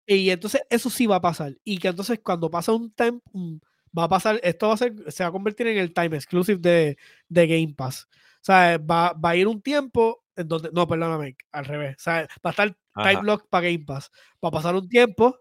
y 0.05 0.29
entonces 0.29 0.61
eso 0.69 0.89
sí 0.89 1.07
va 1.07 1.17
a 1.17 1.21
pasar 1.21 1.55
y 1.63 1.77
que 1.77 1.89
entonces 1.89 2.19
cuando 2.23 2.49
pasa 2.49 2.71
un 2.71 2.91
time 2.93 3.19
mm, 3.33 3.55
va 3.97 4.05
a 4.05 4.09
pasar, 4.09 4.39
esto 4.43 4.67
va 4.67 4.73
a 4.73 4.77
ser, 4.77 4.93
se 5.11 5.23
va 5.23 5.29
a 5.29 5.31
convertir 5.31 5.67
en 5.67 5.77
el 5.77 5.93
time 5.93 6.15
exclusive 6.15 6.59
de, 6.59 6.97
de 7.29 7.47
Game 7.47 7.73
Pass. 7.75 8.07
O 8.11 8.45
sea, 8.45 8.77
va, 8.77 9.13
va 9.13 9.29
a 9.29 9.35
ir 9.35 9.47
un 9.47 9.61
tiempo 9.61 10.23
en 10.35 10.47
donde, 10.47 10.69
no, 10.73 10.87
perdóname, 10.87 11.37
al 11.51 11.65
revés. 11.65 11.95
O 11.97 12.01
sea, 12.01 12.27
va 12.45 12.49
a 12.49 12.49
estar 12.49 12.77
Ajá. 12.93 13.09
time 13.11 13.23
lock 13.23 13.47
para 13.49 13.67
Game 13.67 13.85
Pass. 13.85 14.11
Va 14.43 14.49
a 14.49 14.51
pasar 14.51 14.75
un 14.75 14.89
tiempo 14.89 15.37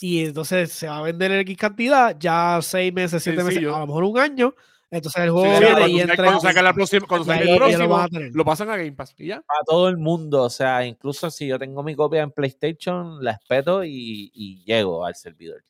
y 0.00 0.24
entonces 0.26 0.72
se 0.72 0.86
va 0.86 0.98
a 0.98 1.02
vender 1.02 1.32
en 1.32 1.40
X 1.40 1.56
cantidad, 1.56 2.16
ya 2.18 2.60
seis 2.62 2.92
meses, 2.92 3.22
siete 3.22 3.38
meses, 3.38 3.54
Sencillo. 3.54 3.76
a 3.76 3.80
lo 3.80 3.86
mejor 3.86 4.04
un 4.04 4.18
año. 4.18 4.54
Entonces 4.90 5.22
el 5.22 5.30
juego 5.30 5.52
sí, 5.52 5.60
viene 5.60 5.74
cuando, 5.74 5.88
y 5.88 6.00
entra. 6.00 6.16
cuando 6.16 6.40
saca 6.40 6.62
la 6.62 6.72
próxima, 6.72 7.06
cuando 7.06 7.26
saca 7.26 7.40
el 7.40 7.50
lo 7.50 7.56
próximo, 7.56 8.08
tener. 8.08 8.30
lo 8.34 8.44
pasan 8.44 8.70
a 8.70 8.76
Game 8.76 8.92
Pass 8.92 9.14
y 9.18 9.26
ya. 9.26 9.36
a 9.36 9.64
todo 9.66 9.88
el 9.88 9.98
mundo. 9.98 10.44
O 10.44 10.50
sea, 10.50 10.86
incluso 10.86 11.30
si 11.30 11.46
yo 11.46 11.58
tengo 11.58 11.82
mi 11.82 11.94
copia 11.94 12.22
en 12.22 12.30
PlayStation, 12.30 13.22
la 13.22 13.32
espeto 13.32 13.84
y, 13.84 14.30
y 14.32 14.64
llego 14.64 15.04
al 15.04 15.14
servidor. 15.14 15.62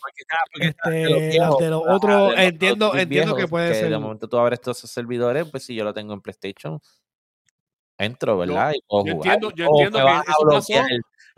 Porque, 0.00 0.22
ah, 0.30 0.36
porque 0.52 0.66
Este, 0.68 0.90
de 0.90 1.38
los 1.38 1.58
de 1.58 1.70
los 1.70 1.82
ah, 1.86 1.94
otros, 1.94 2.30
los 2.32 2.38
entiendo, 2.38 2.86
otros 2.88 3.02
entiendo 3.02 3.34
que 3.36 3.48
puede 3.48 3.74
ser. 3.74 3.90
De 3.90 3.98
momento 3.98 4.28
tú 4.28 4.38
abres 4.38 4.60
todos 4.60 4.78
esos 4.78 4.90
servidores, 4.90 5.48
pues 5.50 5.64
si 5.64 5.74
yo 5.74 5.84
lo 5.84 5.94
tengo 5.94 6.12
en 6.14 6.20
PlayStation, 6.20 6.80
entro, 7.98 8.38
¿verdad? 8.38 8.72
y 8.74 8.80
puedo 8.86 9.06
yo 9.06 9.12
jugar. 9.14 9.34
entiendo- 9.34 9.56
yo 9.56 9.68
O 9.68 9.74
entiendo 9.80 9.98
que 9.98 10.12
eso 10.14 10.24
pasó. 10.26 10.44
bloquear, 10.44 10.86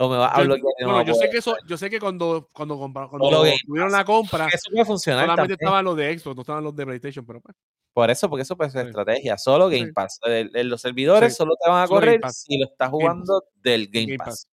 O 0.00 0.08
me 0.08 0.16
vas 0.16 0.32
a 0.32 0.38
Yo, 0.38 0.44
bloquear. 0.44 0.64
no 0.80 0.86
bueno, 0.94 1.02
yo 1.04 1.14
sé 1.14 1.28
que 1.30 1.38
eso, 1.38 1.56
yo 1.66 1.76
sé 1.76 1.90
que 1.90 1.98
cuando, 1.98 2.48
cuando, 2.52 2.76
cuando 2.78 3.18
Game 3.42 3.58
tuvieron 3.66 3.90
la 3.90 4.04
compra, 4.04 4.46
Eso 4.46 4.70
puede 4.70 4.84
funcionar 4.84 5.24
solamente 5.24 5.40
también. 5.54 5.58
estaban 5.60 5.84
los 5.84 5.96
de 5.96 6.18
Xbox, 6.18 6.36
no 6.36 6.42
estaban 6.42 6.64
los 6.64 6.76
de 6.76 6.86
PlayStation, 6.86 7.26
pero 7.26 7.40
pues. 7.40 7.56
Por 7.92 8.08
eso, 8.10 8.28
porque 8.30 8.42
eso 8.42 8.56
puede 8.56 8.70
ser 8.70 8.82
Sí. 8.82 8.88
estrategia. 8.90 9.36
Solo 9.38 9.64
Game 9.68 9.86
Sí. 9.86 9.92
Pass. 9.92 10.20
El- 10.22 10.52
el- 10.54 10.68
los 10.68 10.80
servidores 10.80 11.32
Sí. 11.32 11.36
solo 11.38 11.54
te 11.60 11.68
van 11.68 11.82
a 11.82 11.86
Solo 11.88 11.98
correr 12.00 12.20
si 12.30 12.58
lo 12.58 12.66
estás 12.66 12.90
Game 12.90 12.90
jugando 12.92 13.42
del 13.56 13.88
Game, 13.88 14.06
Game 14.06 14.18
Pass. 14.18 14.26
Pass. 14.28 14.48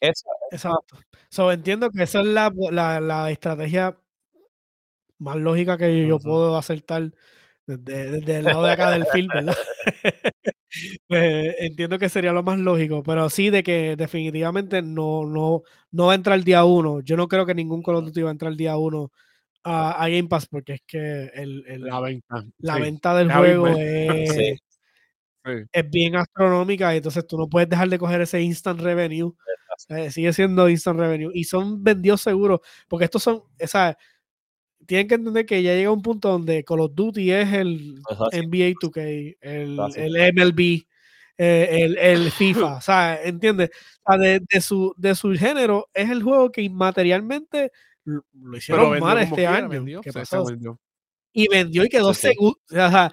Eso, 0.00 0.26
Exacto. 0.50 0.98
So, 1.30 1.50
entiendo 1.52 1.90
que 1.90 2.02
esa 2.04 2.20
es 2.20 2.26
la, 2.26 2.52
la, 2.70 3.00
la 3.00 3.30
estrategia 3.30 3.98
más 5.18 5.36
lógica 5.36 5.78
que 5.78 6.06
yo 6.06 6.18
puedo 6.18 6.56
acertar 6.56 7.10
desde, 7.66 8.10
desde 8.12 8.36
el 8.38 8.44
lado 8.44 8.64
de 8.64 8.72
acá 8.72 8.90
del 8.90 9.06
film, 9.06 9.28
¿verdad? 9.28 9.56
Pues, 11.08 11.54
entiendo 11.60 11.98
que 11.98 12.08
sería 12.10 12.32
lo 12.32 12.42
más 12.42 12.58
lógico, 12.58 13.02
pero 13.02 13.30
sí 13.30 13.48
de 13.48 13.62
que 13.62 13.96
definitivamente 13.96 14.82
no, 14.82 15.24
no, 15.24 15.62
no 15.92 16.06
va 16.06 16.12
a 16.12 16.16
entrar 16.16 16.36
el 16.36 16.44
día 16.44 16.64
uno. 16.64 17.00
Yo 17.00 17.16
no 17.16 17.28
creo 17.28 17.46
que 17.46 17.54
ningún 17.54 17.82
Call 17.82 17.94
of 17.96 18.04
Duty 18.06 18.20
va 18.22 18.28
a 18.28 18.32
entrar 18.32 18.50
el 18.52 18.58
día 18.58 18.76
uno 18.76 19.10
a, 19.64 19.92
a 20.02 20.08
Game 20.08 20.28
Pass 20.28 20.46
porque 20.48 20.74
es 20.74 20.80
que 20.86 21.26
el, 21.34 21.64
el- 21.66 21.82
La 21.82 22.00
venta. 22.00 22.44
la 22.58 22.74
sí. 22.76 22.80
venta 22.82 23.14
del 23.16 23.32
juego 23.32 23.68
es, 23.78 24.30
Sí. 24.34 24.56
Sí. 25.46 25.52
es 25.72 25.90
bien 25.90 26.16
astronómica 26.16 26.92
y 26.92 26.98
entonces 26.98 27.26
tú 27.26 27.38
no 27.38 27.48
puedes 27.48 27.68
dejar 27.68 27.88
de 27.88 27.98
coger 27.98 28.20
ese 28.20 28.42
instant 28.42 28.80
revenue. 28.80 29.32
Eh, 29.88 30.10
sigue 30.10 30.32
siendo 30.32 30.68
instant 30.68 30.98
revenue 30.98 31.30
y 31.34 31.44
son 31.44 31.82
vendidos 31.84 32.22
seguros 32.22 32.60
porque 32.88 33.04
estos 33.06 33.22
son, 33.22 33.42
esa 33.58 33.96
tienen 34.86 35.08
que 35.08 35.14
entender 35.16 35.46
que 35.46 35.62
ya 35.62 35.74
llega 35.74 35.90
un 35.90 36.02
punto 36.02 36.28
donde 36.30 36.64
Call 36.64 36.80
of 36.80 36.92
Duty 36.94 37.30
es 37.32 37.52
el 37.52 38.00
Pues. 38.06 38.18
NBA 38.46 38.74
2K, 38.80 39.36
el, 39.40 39.80
Así. 39.80 40.00
el 40.00 40.34
MLB, 40.34 40.86
eh, 41.38 41.68
el, 41.84 41.98
el 41.98 42.30
FIFA, 42.30 42.76
o 42.76 42.80
sea, 42.80 43.20
¿entiendes? 43.22 43.70
O 44.04 44.12
sea, 44.12 44.18
de, 44.20 44.40
de 44.48 44.60
su, 44.60 44.94
de 44.96 45.14
su 45.14 45.32
género 45.34 45.88
es 45.92 46.08
el 46.10 46.22
juego 46.22 46.50
que 46.52 46.62
inmaterialmente 46.62 47.72
lo, 48.04 48.22
hicieron 48.56 48.98
mal 49.00 49.18
este 49.18 49.34
quiera, 49.34 49.56
año. 49.56 49.68
vendió, 49.68 50.00
¿Qué 50.00 50.12
pasó? 50.12 50.44
vendió. 50.44 50.78
y 51.32 51.48
vendió 51.48 51.84
y 51.84 51.88
quedó 51.88 52.14
sí. 52.14 52.28
segundo. 52.28 52.58
O 52.70 52.74
sea, 52.74 53.12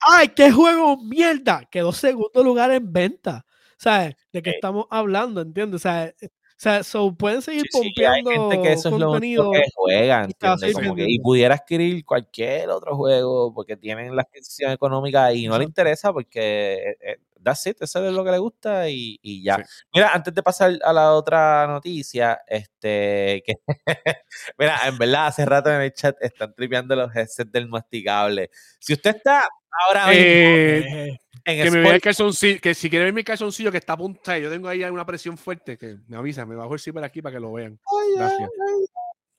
¡ay, 0.00 0.28
qué 0.36 0.50
juego 0.52 0.98
mierda! 1.02 1.66
Quedó 1.70 1.92
segundo 1.92 2.44
lugar 2.44 2.70
en 2.72 2.92
venta. 2.92 3.44
¿Sabes? 3.78 4.16
¿De 4.32 4.42
qué 4.42 4.50
Sí. 4.50 4.56
estamos 4.56 4.86
hablando? 4.90 5.40
¿Entiendes? 5.40 5.76
O 5.80 5.82
sea, 5.82 6.06
eh, 6.06 6.14
o 6.22 6.28
sea 6.56 6.82
so, 6.84 7.14
pueden 7.14 7.42
seguir 7.42 7.66
Sí, 7.70 7.90
sí, 7.94 8.04
hay 8.04 8.22
pompeando 8.22 8.30
gente 8.30 8.62
que 8.62 8.72
eso 8.72 8.88
es 8.88 8.94
lo 8.96 9.06
contenido. 9.10 9.50
que 9.50 9.62
juega, 9.74 10.24
y 10.26 10.30
está 10.30 10.52
¿entiendes? 10.52 10.62
así 10.62 10.72
Como 10.72 10.94
que, 10.94 11.04
y 11.08 11.18
pudiera 11.18 11.54
adquirir 11.56 12.04
cualquier 12.04 12.70
otro 12.70 12.96
juego 12.96 13.52
porque 13.54 13.76
tienen 13.76 14.14
la 14.14 14.22
adquisición 14.22 14.72
económica 14.72 15.32
y 15.32 15.46
no 15.48 15.58
le 15.58 15.64
interesa 15.64 16.12
porque 16.12 16.74
eh, 16.90 16.96
eh, 17.00 17.16
that's 17.44 17.66
it, 17.66 17.76
eso 17.80 18.06
es 18.06 18.12
lo 18.12 18.24
que 18.24 18.30
le 18.32 18.38
gusta 18.38 18.88
y, 18.88 19.18
y 19.22 19.42
ya. 19.44 19.56
Sí. 19.58 19.62
Mira, 19.94 20.10
antes 20.12 20.34
de 20.34 20.42
pasar 20.42 20.78
a 20.82 20.92
la 20.92 21.12
otra 21.12 21.66
noticia, 21.66 22.40
este, 22.46 23.42
que 23.46 23.54
mira, 24.58 24.80
en 24.86 24.98
verdad 24.98 25.28
hace 25.28 25.44
rato 25.44 25.70
en 25.70 25.82
el 25.82 25.92
chat 25.92 26.16
están 26.20 26.54
tripeando 26.54 26.96
los 26.96 27.14
headsets 27.14 27.52
del 27.52 27.68
masticable. 27.68 28.50
Si 28.80 28.94
usted 28.94 29.16
está 29.16 29.48
ahora 29.86 30.08
mismo 30.08 30.22
Eh, 30.22 31.08
Eh, 31.10 31.18
en 31.46 31.62
que 31.64 31.70
me 31.70 31.80
vea 31.80 31.94
el 31.96 32.00
calzoncillo, 32.00 32.58
que 32.60 32.74
si 32.74 32.88
quiere 32.88 33.04
ver 33.04 33.14
mi 33.14 33.22
calzoncillo 33.22 33.70
que 33.70 33.76
está 33.76 33.92
apuntado, 33.92 34.38
yo 34.38 34.50
tengo 34.50 34.66
ahí 34.68 34.82
una 34.84 35.04
presión 35.04 35.36
fuerte, 35.36 35.76
que 35.76 35.98
me 36.06 36.16
avisa, 36.16 36.46
me 36.46 36.56
bajo 36.56 36.72
el 36.72 36.80
zipper 36.80 37.04
aquí 37.04 37.20
para 37.20 37.34
que 37.34 37.40
lo 37.40 37.52
vean. 37.52 37.78
Gracias. 38.16 38.50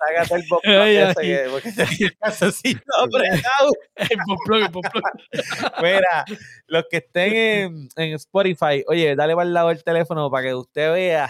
Sácate 0.08 0.36
el 0.36 0.44
Ay, 0.82 0.98
ese 0.98 1.50
porque 1.50 1.70
apretado. 3.04 3.72
el 3.96 4.10
el 4.64 4.72
pop-plug. 4.72 5.04
Mira, 5.82 6.26
los 6.68 6.86
que 6.90 6.98
estén 6.98 7.34
en, 7.36 7.90
en 7.96 8.14
Spotify, 8.14 8.84
oye, 8.88 9.16
dale 9.16 9.36
para 9.36 9.48
el 9.48 9.54
lado 9.54 9.70
del 9.70 9.84
teléfono 9.84 10.30
para 10.30 10.48
que 10.48 10.56
usted 10.56 10.94
vea 10.94 11.30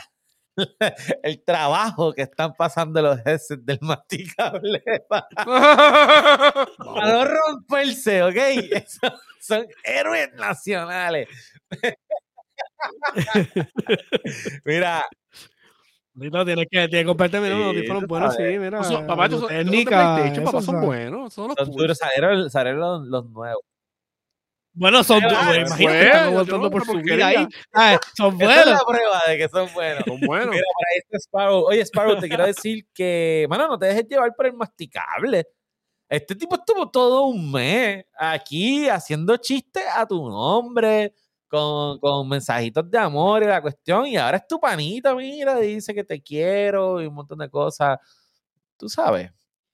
el 1.23 1.43
trabajo 1.43 2.13
que 2.13 2.23
están 2.23 2.53
pasando 2.53 3.01
los 3.01 3.19
headsets 3.25 3.65
del 3.65 3.79
masticable 3.81 4.81
para, 5.07 5.27
para 5.35 7.13
no 7.13 7.25
romperse, 7.25 8.23
¿ok? 8.23 8.37
Son 9.41 9.67
héroes 9.83 10.33
nacionales. 10.33 11.27
Mira, 14.65 15.03
Ahorita 16.15 16.45
tienes 16.45 16.65
que, 16.71 16.77
tienes 16.87 17.01
que 17.01 17.05
comprarte 17.05 17.39
mira, 17.41 17.55
unos 17.55 17.71
Sí, 17.71 17.77
audífonos 17.77 18.07
buenos, 18.07 18.35
sí, 18.35 18.43
mira. 18.43 18.83
Son- 18.83 19.05
papá, 19.07 19.29
son, 19.29 19.41
de 19.47 19.65
PlayStation, 19.85 20.45
papá, 20.45 20.61
son 20.61 20.81
buenos. 20.81 21.33
Son 21.33 21.53
los 21.57 21.71
duros, 21.71 21.97
salieron, 21.97 22.49
salieron 22.49 22.79
los, 22.79 23.07
los 23.07 23.29
nuevos. 23.31 23.61
Bueno, 24.77 25.03
son 25.05 25.21
duros, 25.21 25.37
ah, 25.39 25.55
imagínate, 25.55 26.09
bueno, 26.25 26.41
están 26.41 26.61
no, 26.61 26.69
por 26.69 26.85
su 26.85 26.97
vida 26.99 27.27
ahí. 27.27 27.47
Ah, 27.73 27.97
son 28.17 28.35
Esa 28.41 28.49
es 28.49 28.65
buenos. 28.65 28.79
la 28.81 28.85
prueba 28.85 29.21
de 29.27 29.37
que 29.37 29.49
son 29.49 29.73
buenos. 29.73 30.03
Son 30.05 30.19
buenos. 30.19 30.49
Mira, 30.49 30.63
por 30.73 30.85
ahí 30.91 30.97
está 30.97 31.17
Sparrow. 31.17 31.63
Oye, 31.65 31.81
Sparrow, 31.85 32.19
te 32.19 32.27
quiero 32.27 32.45
decir 32.45 32.85
que, 32.93 33.45
mano, 33.49 33.67
no 33.69 33.79
te 33.79 33.85
dejes 33.85 34.05
llevar 34.09 34.33
por 34.35 34.47
el 34.47 34.53
masticable. 34.53 35.47
Este 36.09 36.35
tipo 36.35 36.55
estuvo 36.55 36.89
todo 36.91 37.23
un 37.27 37.51
mes 37.51 38.05
aquí 38.17 38.87
haciendo 38.89 39.37
chistes 39.37 39.83
a 39.95 40.05
tu 40.05 40.29
nombre, 40.29 41.13
con, 41.55 41.99
con 41.99 42.27
mensajitos 42.29 42.89
de 42.91 42.97
amor 42.99 43.43
y 43.43 43.47
la 43.47 43.61
cuestión, 43.61 44.07
y 44.07 44.17
ahora 44.17 44.37
es 44.37 44.47
tu 44.47 44.59
panita, 44.59 45.15
mira, 45.15 45.57
dice 45.59 45.93
que 45.93 46.03
te 46.03 46.21
quiero 46.21 47.01
y 47.01 47.07
un 47.07 47.13
montón 47.15 47.39
de 47.39 47.49
cosas. 47.49 47.99
Tú 48.77 48.89
sabes, 48.89 49.31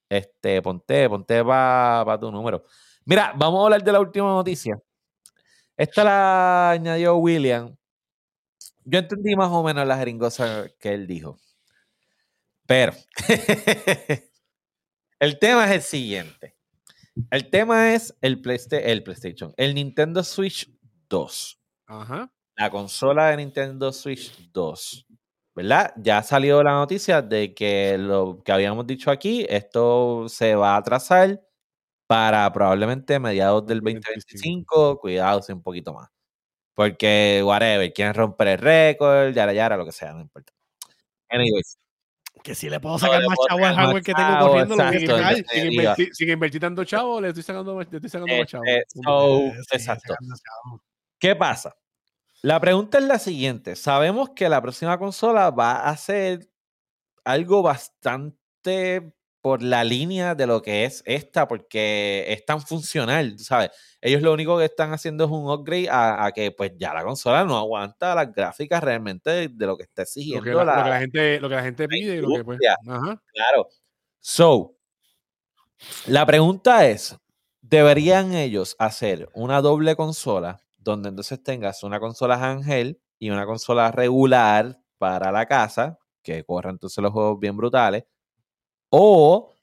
este, 0.10 0.62
ponte, 0.62 1.10
ponte 1.10 1.44
para 1.46 2.20
tu 2.20 2.32
número. 2.32 2.64
Mira, 3.06 3.34
vamos 3.38 3.62
a 3.62 3.64
hablar 3.66 3.84
de 3.84 3.92
la 3.92 4.00
última 4.02 4.28
noticia. 4.30 4.80
Esta 5.78 6.04
la 6.04 6.72
añadió 6.72 7.16
William. 7.18 7.76
Yo 8.86 9.00
entendí 9.00 9.36
más 9.36 9.50
o 9.52 9.64
menos 9.64 9.88
la 9.88 9.98
jeringosa 9.98 10.68
que 10.80 10.94
él 10.94 11.08
dijo. 11.08 11.38
Pero 12.68 12.94
el 15.20 15.40
tema 15.40 15.66
es 15.66 15.72
el 15.72 15.82
siguiente. 15.82 16.56
El 17.30 17.50
tema 17.50 17.94
es 17.94 18.16
el, 18.22 18.42
Playsta- 18.42 18.80
el 18.82 19.04
PlayStation, 19.04 19.54
el 19.58 19.76
Nintendo 19.76 20.24
Switch 20.24 20.70
2. 21.10 21.61
Ajá. 21.92 22.32
La 22.56 22.70
consola 22.70 23.28
de 23.28 23.38
Nintendo 23.38 23.92
Switch 23.92 24.50
2. 24.52 25.06
¿Verdad? 25.54 25.94
Ya 25.98 26.24
salió 26.24 26.64
la 26.64 26.72
noticia 26.72 27.22
de 27.22 27.54
que 27.54 27.98
lo 27.98 28.42
que 28.46 28.54
habíamos 28.54 28.88
dicho 28.88 29.12
aquí, 29.12 29.46
esto 29.50 30.30
se 30.30 30.56
va 30.56 30.76
a 30.76 30.78
atrasar 30.78 31.42
para 32.08 32.52
probablemente 32.54 33.20
mediados 33.20 33.66
del 33.66 33.82
2025. 33.82 35.00
Cuidado, 35.00 35.42
sí, 35.42 35.52
un 35.52 35.62
poquito 35.62 35.94
más. 35.94 36.10
Porque, 36.74 37.42
whatever, 37.44 37.92
quieren 37.92 38.14
romper 38.14 38.48
el 38.50 38.58
récord, 38.60 39.34
yara, 39.34 39.54
yara, 39.54 39.76
lo 39.76 39.86
que 39.86 39.92
sea, 39.92 40.14
no 40.14 40.22
importa. 40.22 40.54
Anyways, 41.30 41.78
Que 42.44 42.56
si 42.56 42.70
le 42.70 42.80
puedo 42.80 42.98
sacar 42.98 43.22
más 43.28 43.38
chavo 43.50 43.66
al 43.66 43.76
hardware 43.76 44.04
que 44.04 44.14
tengo 44.14 44.40
corriendo, 44.40 44.76
exacto, 44.76 45.18
Sin, 45.52 45.72
invertir, 45.74 46.10
sin 46.16 46.30
invertir 46.30 46.62
tanto 46.62 46.84
chavo, 46.86 47.20
le 47.20 47.28
estoy 47.28 47.44
sacando, 47.44 47.76
más- 47.76 47.88
le 47.92 47.98
estoy 47.98 48.10
sacando 48.10 48.38
más 48.38 48.48
chavo. 48.48 48.64
Este, 48.66 49.00
so, 49.04 49.76
exacto. 49.76 50.14
sacando 50.14 50.36
chavo. 50.36 50.82
¿Qué 51.20 51.36
pasa? 51.36 51.76
La 52.44 52.60
pregunta 52.60 52.98
es 52.98 53.04
la 53.04 53.20
siguiente. 53.20 53.76
Sabemos 53.76 54.32
que 54.32 54.50
la 54.50 54.62
próxima 54.62 54.98
consola 54.98 55.52
va 55.52 55.88
a 55.88 55.96
ser 55.98 56.50
algo 57.24 57.62
bastante 57.62 59.14
por 59.42 59.64
la 59.64 59.84
línea 59.84 60.36
de 60.36 60.48
lo 60.48 60.62
que 60.62 60.86
es 60.86 61.04
esta, 61.06 61.48
porque 61.48 62.26
es 62.28 62.46
tan 62.46 62.62
funcional, 62.62 63.40
¿sabes? 63.40 63.72
Ellos 64.02 64.22
lo 64.22 64.34
único 64.34 64.58
que 64.58 64.66
están 64.66 64.94
haciendo 64.94 65.26
es 65.26 65.32
un 65.32 65.50
upgrade 65.50 65.90
a, 65.90 66.26
a 66.26 66.32
que 66.32 66.52
pues 66.52 66.74
ya 66.78 66.94
la 66.94 67.04
consola 67.04 67.44
no 67.44 67.58
aguanta 67.58 68.16
las 68.16 68.32
gráficas 68.34 68.84
realmente 68.84 69.30
de, 69.32 69.48
de 69.50 69.66
lo 69.66 69.78
que 69.78 69.84
está 69.84 70.02
Lo 70.02 70.04
exigiendo 70.04 70.44
que, 70.44 70.52
la, 70.54 70.64
la, 70.66 70.78
lo 70.78 70.84
que 70.84 70.90
la 70.90 71.00
gente, 71.00 71.40
lo 71.40 71.50
que 71.50 71.56
la 71.56 71.64
gente 71.64 71.88
pide 71.88 72.16
y 72.18 72.22
lo 72.22 72.36
que 72.36 72.44
pues. 72.44 72.60
Ajá. 72.88 73.22
Claro. 73.34 73.68
So, 74.20 74.76
la 76.08 76.26
pregunta 76.26 76.88
es, 76.88 77.18
¿deberían 77.62 78.34
ellos 78.36 78.76
hacer 78.80 79.30
una 79.34 79.62
doble 79.62 79.96
consola 79.96 80.61
donde 80.82 81.10
entonces 81.10 81.42
tengas 81.44 81.84
una 81.84 82.00
consola 82.00 82.36
Ángel 82.52 83.00
y 83.20 83.30
una 83.30 83.46
consola 83.46 83.92
regular 83.92 84.80
para 84.98 85.32
la 85.32 85.46
casa, 85.46 86.00
que 86.24 86.44
corra 86.44 86.72
entonces 86.72 87.02
los 87.02 87.12
juegos 87.14 87.40
bien 87.40 87.58
brutales? 87.58 88.04
¿O 88.90 89.54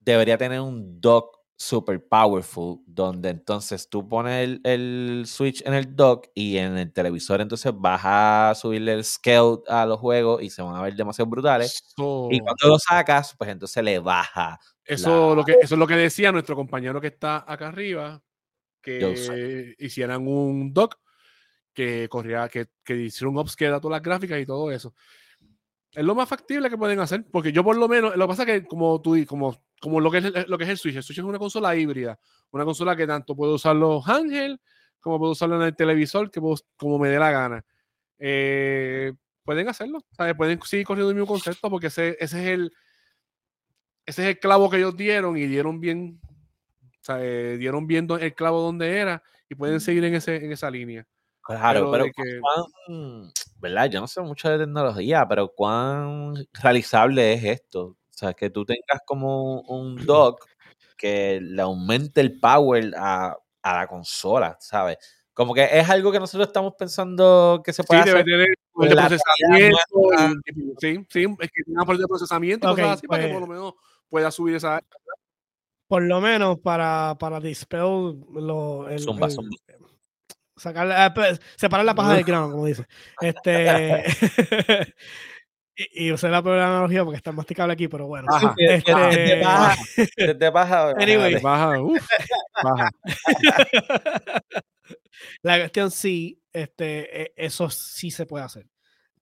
debería 0.00 0.38
tener 0.38 0.60
un 0.60 1.00
dock 1.00 1.36
super 1.56 2.00
powerful 2.08 2.78
donde 2.86 3.30
entonces 3.30 3.88
tú 3.90 4.08
pones 4.08 4.44
el, 4.44 4.60
el 4.64 5.24
Switch 5.26 5.60
en 5.66 5.74
el 5.74 5.96
dock 5.96 6.28
y 6.34 6.56
en 6.56 6.78
el 6.78 6.92
televisor 6.92 7.40
entonces 7.40 7.72
vas 7.74 8.00
a 8.04 8.52
subirle 8.54 8.94
el 8.94 9.04
scale 9.04 9.58
a 9.68 9.84
los 9.84 9.98
juegos 9.98 10.40
y 10.42 10.50
se 10.50 10.62
van 10.62 10.76
a 10.76 10.82
ver 10.82 10.94
demasiado 10.94 11.28
brutales? 11.28 11.82
So, 11.96 12.28
Y 12.30 12.38
cuando 12.40 12.68
lo 12.68 12.78
sacas, 12.78 13.34
pues 13.36 13.50
entonces 13.50 13.82
le 13.82 13.98
baja. 13.98 14.58
eso, 14.84 15.30
la- 15.30 15.34
lo 15.34 15.44
que, 15.44 15.52
eso 15.60 15.74
es 15.74 15.78
lo 15.78 15.86
que 15.86 15.96
decía 15.96 16.30
nuestro 16.30 16.54
compañero 16.54 17.00
que 17.00 17.08
está 17.08 17.44
acá 17.50 17.68
arriba, 17.68 18.22
que 18.80 19.74
hicieran 19.78 20.26
un 20.26 20.72
doc 20.72 20.96
que 21.72 22.08
corría, 22.08 22.48
que, 22.48 22.66
que 22.84 22.96
hiciera 22.96 23.30
un 23.30 23.38
upscale 23.38 23.74
a 23.74 23.80
todas 23.80 23.96
las 23.96 24.02
gráficas 24.02 24.40
y 24.40 24.46
todo 24.46 24.70
eso. 24.70 24.94
Es 25.92 26.04
lo 26.04 26.14
más 26.14 26.28
factible 26.28 26.68
que 26.68 26.76
pueden 26.76 27.00
hacer, 27.00 27.24
porque 27.30 27.52
yo 27.52 27.64
por 27.64 27.76
lo 27.76 27.88
menos, 27.88 28.16
lo 28.16 28.24
que 28.26 28.28
pasa 28.28 28.42
es 28.42 28.46
que 28.62 28.66
como 28.66 29.00
tú 29.00 29.16
como, 29.26 29.56
como 29.80 30.00
lo 30.00 30.10
que 30.10 30.18
es 30.18 30.48
lo 30.48 30.58
que 30.58 30.64
es 30.64 30.70
el 30.70 30.78
Switch, 30.78 30.96
el 30.96 31.02
Switch 31.02 31.18
es 31.18 31.24
una 31.24 31.38
consola 31.38 31.74
híbrida, 31.76 32.18
una 32.50 32.64
consola 32.64 32.96
que 32.96 33.06
tanto 33.06 33.34
puedo 33.34 33.54
usarlo 33.54 34.02
Ángel, 34.06 34.60
como 35.00 35.18
puedo 35.18 35.32
usarlo 35.32 35.56
en 35.56 35.62
el 35.62 35.76
televisor, 35.76 36.30
que 36.30 36.40
puedo- 36.40 36.60
como 36.76 36.98
me 36.98 37.08
dé 37.08 37.18
la 37.18 37.30
gana. 37.30 37.64
Eh, 38.18 39.12
pueden 39.44 39.68
hacerlo, 39.68 40.04
¿sabes? 40.12 40.34
pueden 40.34 40.60
seguir 40.62 40.84
corriendo 40.86 41.10
el 41.10 41.16
mismo 41.16 41.28
concepto, 41.28 41.70
porque 41.70 41.86
ese, 41.86 42.16
ese 42.20 42.40
es 42.42 42.48
el 42.48 42.72
ese 44.04 44.22
es 44.22 44.28
el 44.28 44.38
clavo 44.38 44.68
que 44.70 44.78
ellos 44.78 44.96
dieron 44.96 45.36
y 45.36 45.46
dieron 45.46 45.80
bien, 45.80 46.20
sea, 47.12 47.18
eh, 47.24 47.56
dieron 47.58 47.86
bien 47.86 48.06
do- 48.06 48.18
el 48.18 48.34
clavo 48.34 48.60
donde 48.62 48.96
era 48.98 49.22
y 49.48 49.54
pueden 49.54 49.80
seguir 49.80 50.04
en, 50.04 50.14
ese, 50.14 50.36
en 50.44 50.52
esa 50.52 50.70
línea. 50.70 51.06
Claro, 51.42 51.90
pero 51.90 52.04
pero, 52.04 52.04
que- 52.14 52.40
cuán, 52.40 53.30
¿verdad? 53.60 53.90
Yo 53.90 54.00
no 54.00 54.06
sé 54.06 54.20
mucho 54.20 54.48
de 54.50 54.58
tecnología, 54.58 55.26
pero 55.28 55.48
cuán 55.54 56.34
realizable 56.62 57.32
es 57.32 57.44
esto. 57.44 57.84
O 57.86 57.96
sea, 58.18 58.34
que 58.34 58.50
tú 58.50 58.64
tengas 58.64 59.00
como 59.06 59.60
un 59.62 59.96
dock 60.06 60.44
que 60.96 61.40
le 61.40 61.62
aumente 61.62 62.20
el 62.20 62.38
power 62.40 62.92
a, 62.96 63.36
a 63.62 63.74
la 63.76 63.86
consola, 63.86 64.56
¿sabes? 64.60 64.98
Como 65.32 65.54
que 65.54 65.68
es 65.70 65.88
algo 65.88 66.10
que 66.10 66.18
nosotros 66.18 66.48
estamos 66.48 66.74
pensando 66.76 67.62
que 67.64 67.72
se 67.72 67.84
puede 67.84 68.02
Sí, 68.02 68.08
debe 68.08 68.20
hacer. 68.20 68.32
tener 68.32 68.48
con 68.72 68.88
de 68.88 68.94
la 68.96 69.06
procesamiento. 69.08 69.78
y- 70.44 70.74
sí, 70.80 71.06
sí, 71.08 71.26
es 71.38 71.50
que 71.52 71.62
tenga 71.64 71.84
poder 71.84 72.00
de 72.00 72.08
procesamiento 72.08 72.66
y 72.66 72.70
Ok, 72.70 72.76
cosas 72.76 72.98
así 72.98 73.06
para 73.06 73.22
que 73.22 73.28
pues- 73.28 73.38
por 73.40 73.48
lo 73.48 73.54
menos 73.54 73.74
pueda 74.08 74.30
subir 74.32 74.56
esa. 74.56 74.82
Por 75.88 76.02
lo 76.02 76.20
menos 76.20 76.58
para, 76.60 77.16
para 77.18 77.40
dispel 77.40 77.80
lo, 77.80 78.88
el, 78.88 79.00
Zumba, 79.00 79.26
el- 79.26 79.32
zumba. 79.32 79.56
sacar, 80.56 80.92
ah, 80.92 81.12
pues, 81.14 81.40
separar 81.56 81.84
la 81.86 81.94
paja 81.94 82.14
del 82.14 82.24
grano, 82.26 82.50
como 82.52 82.66
dice. 82.66 82.86
Este, 83.20 84.04
y, 85.76 86.06
y 86.08 86.12
usé 86.12 86.28
la 86.28 86.42
peor 86.42 86.58
analogía 86.58 87.04
porque 87.04 87.16
está 87.16 87.32
masticable 87.32 87.72
aquí, 87.72 87.88
pero 87.88 88.06
bueno. 88.06 88.26
Baja, 88.30 88.54
Este, 88.58 88.92
Desde 88.94 89.42
baja, 89.42 89.76
desde 90.16 90.50
baja, 90.50 90.90
Anyway. 90.98 91.40
bájale. 91.40 91.40
baja, 91.40 91.80
uf, 91.82 92.08
baja. 92.62 92.90
la 95.42 95.58
cuestión 95.58 95.90
sí, 95.90 96.40
este, 96.52 97.22
e- 97.22 97.32
eso 97.36 97.70
sí 97.70 98.10
se 98.10 98.26
puede 98.26 98.44
hacer. 98.44 98.66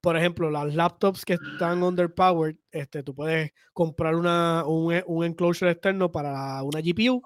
Por 0.07 0.15
ejemplo, 0.15 0.49
las 0.49 0.73
laptops 0.73 1.25
que 1.25 1.33
están 1.33 1.83
underpowered, 1.83 2.55
este, 2.71 3.03
tú 3.03 3.13
puedes 3.13 3.51
comprar 3.73 4.15
una, 4.15 4.63
un, 4.65 4.93
e- 4.93 5.03
un 5.05 5.25
enclosure 5.25 5.71
externo 5.71 6.09
para 6.09 6.63
una 6.63 6.79
GPU 6.79 7.21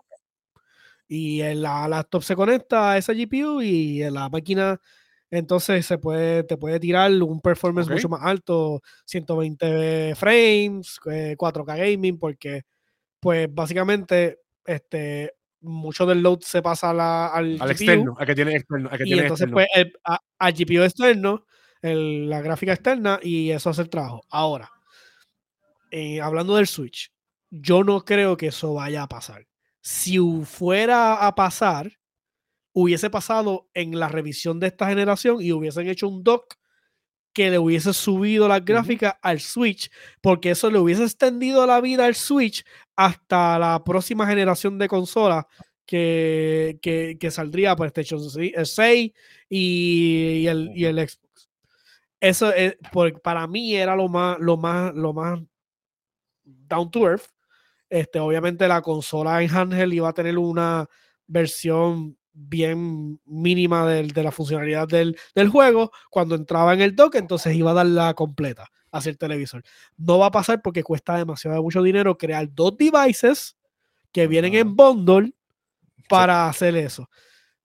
y 1.07 1.43
la 1.53 1.88
laptop 1.88 2.23
se 2.23 2.36
conecta 2.36 2.93
a 2.93 2.97
esa 2.97 3.13
GPU 3.13 3.61
y 3.61 4.01
en 4.01 4.15
la 4.15 4.29
máquina 4.29 4.82
entonces 5.29 5.86
se 5.86 5.99
puede, 5.99 6.41
te 6.43 6.57
puede 6.57 6.79
tirar 6.79 7.11
un 7.21 7.39
performance 7.39 7.88
Ok. 7.88 7.93
mucho 7.93 8.09
más 8.09 8.21
alto, 8.23 8.82
120 9.05 10.15
frames, 10.15 10.97
eh, 11.05 11.36
4K 11.38 11.75
gaming, 11.77 12.17
porque 12.17 12.63
pues 13.19 13.47
básicamente 13.53 14.39
este, 14.65 15.36
mucho 15.59 16.07
del 16.07 16.23
load 16.23 16.39
se 16.39 16.63
pasa 16.63 16.89
a 16.89 16.93
la- 16.95 17.27
al, 17.27 17.57
Al 17.61 17.69
GPU, 17.69 17.71
externo, 17.73 18.15
al 18.17 18.25
que 18.25 18.34
tiene 18.34 18.55
externo. 18.55 18.89
Al 18.91 18.97
que 18.97 19.03
y 19.03 19.07
tiene 19.07 19.21
entonces 19.21 19.43
externo. 19.49 19.53
pues 19.53 19.67
el, 19.75 19.93
a- 20.03 20.19
al 20.39 20.53
GPU 20.55 20.82
externo, 20.82 21.45
el- 21.82 22.29
la 22.29 22.41
gráfica 22.41 22.73
externa 22.73 23.19
y 23.21 23.51
eso 23.51 23.69
hace 23.69 23.82
el 23.84 23.89
trabajo. 23.89 24.23
Ahora, 24.29 24.71
eh, 25.91 26.21
hablando 26.21 26.55
del 26.55 26.67
Switch, 26.67 27.11
yo 27.49 27.84
no 27.84 28.03
creo 28.05 28.38
que 28.38 28.47
eso 28.47 28.73
vaya 28.73 29.03
a 29.03 29.07
pasar. 29.07 29.45
Si 29.82 30.17
fuera 30.45 31.25
a 31.27 31.36
pasar, 31.36 31.91
hubiese 32.73 33.09
pasado 33.09 33.69
en 33.73 33.99
la 33.99 34.09
revisión 34.09 34.59
de 34.59 34.67
esta 34.67 34.88
generación 34.89 35.41
y 35.41 35.51
hubiesen 35.53 35.88
hecho 35.89 36.07
un 36.07 36.23
dock 36.23 36.55
que 37.34 37.51
le 37.51 37.59
hubiese 37.59 37.93
subido 37.93 38.47
las 38.47 38.65
gráficas 38.65 39.15
al 39.21 39.39
Switch, 39.41 39.91
porque 40.21 40.51
eso 40.51 40.71
le 40.71 40.79
hubiese 40.79 41.03
extendido 41.03 41.67
la 41.67 41.82
vida 41.82 42.05
al 42.07 42.15
Switch 42.15 42.65
hasta 42.97 43.59
la 43.59 43.84
próxima 43.86 44.27
generación 44.27 44.79
de 44.79 44.88
consolas 44.89 45.45
que, 45.86 46.79
que, 46.82 47.17
que 47.19 47.32
saldría 47.32 47.75
PlayStation 47.75 48.21
6 48.29 49.11
y, 49.49 50.39
y 50.43 50.47
el, 50.47 50.71
y 50.75 50.86
el. 50.86 51.09
Eso 52.22 52.53
es, 52.53 52.78
por- 52.93 53.22
para 53.22 53.45
mí 53.47 53.76
era 53.76 53.95
lo 53.95 54.07
más, 54.07 54.38
lo 54.39 54.55
más, 54.57 54.93
lo 54.95 55.11
más 55.13 55.39
down 56.43 56.89
to 56.91 57.07
earth. 57.07 57.26
Este, 57.89 58.19
obviamente 58.19 58.67
la 58.67 58.82
consola 58.82 59.41
en 59.43 59.49
handheld 59.53 59.93
iba 59.93 60.09
a 60.09 60.13
tener 60.13 60.38
una 60.38 60.88
versión 61.28 62.17
bien 62.34 63.19
mínima 63.26 63.86
del- 63.86 64.11
de 64.11 64.24
la 64.24 64.32
funcionalidad 64.32 64.88
del, 64.88 65.17
del 65.36 65.49
juego. 65.49 65.91
Cuando 66.09 66.36
entraba 66.36 66.74
en 66.74 66.82
el 66.82 66.95
dock, 66.95 67.15
entonces 67.15 67.53
iba 67.55 67.72
a 67.72 67.74
dar 67.74 67.86
la 67.88 68.13
completa 68.13 68.69
hacia 68.91 69.09
el 69.09 69.17
televisor. 69.17 69.63
No 69.97 70.19
va 70.19 70.28
a 70.28 70.32
pasar 70.32 70.61
porque 70.61 70.84
cuesta 70.84 71.17
demasiado 71.17 71.61
mucho 71.61 71.82
dinero 71.84 72.17
crear 72.17 72.47
dos 72.53 72.78
devices 72.78 73.57
que 74.13 74.28
vienen 74.28 74.53
en 74.55 74.76
bundle 74.76 75.34
para 76.09 76.47
hacer 76.47 76.76
eso. 76.78 77.09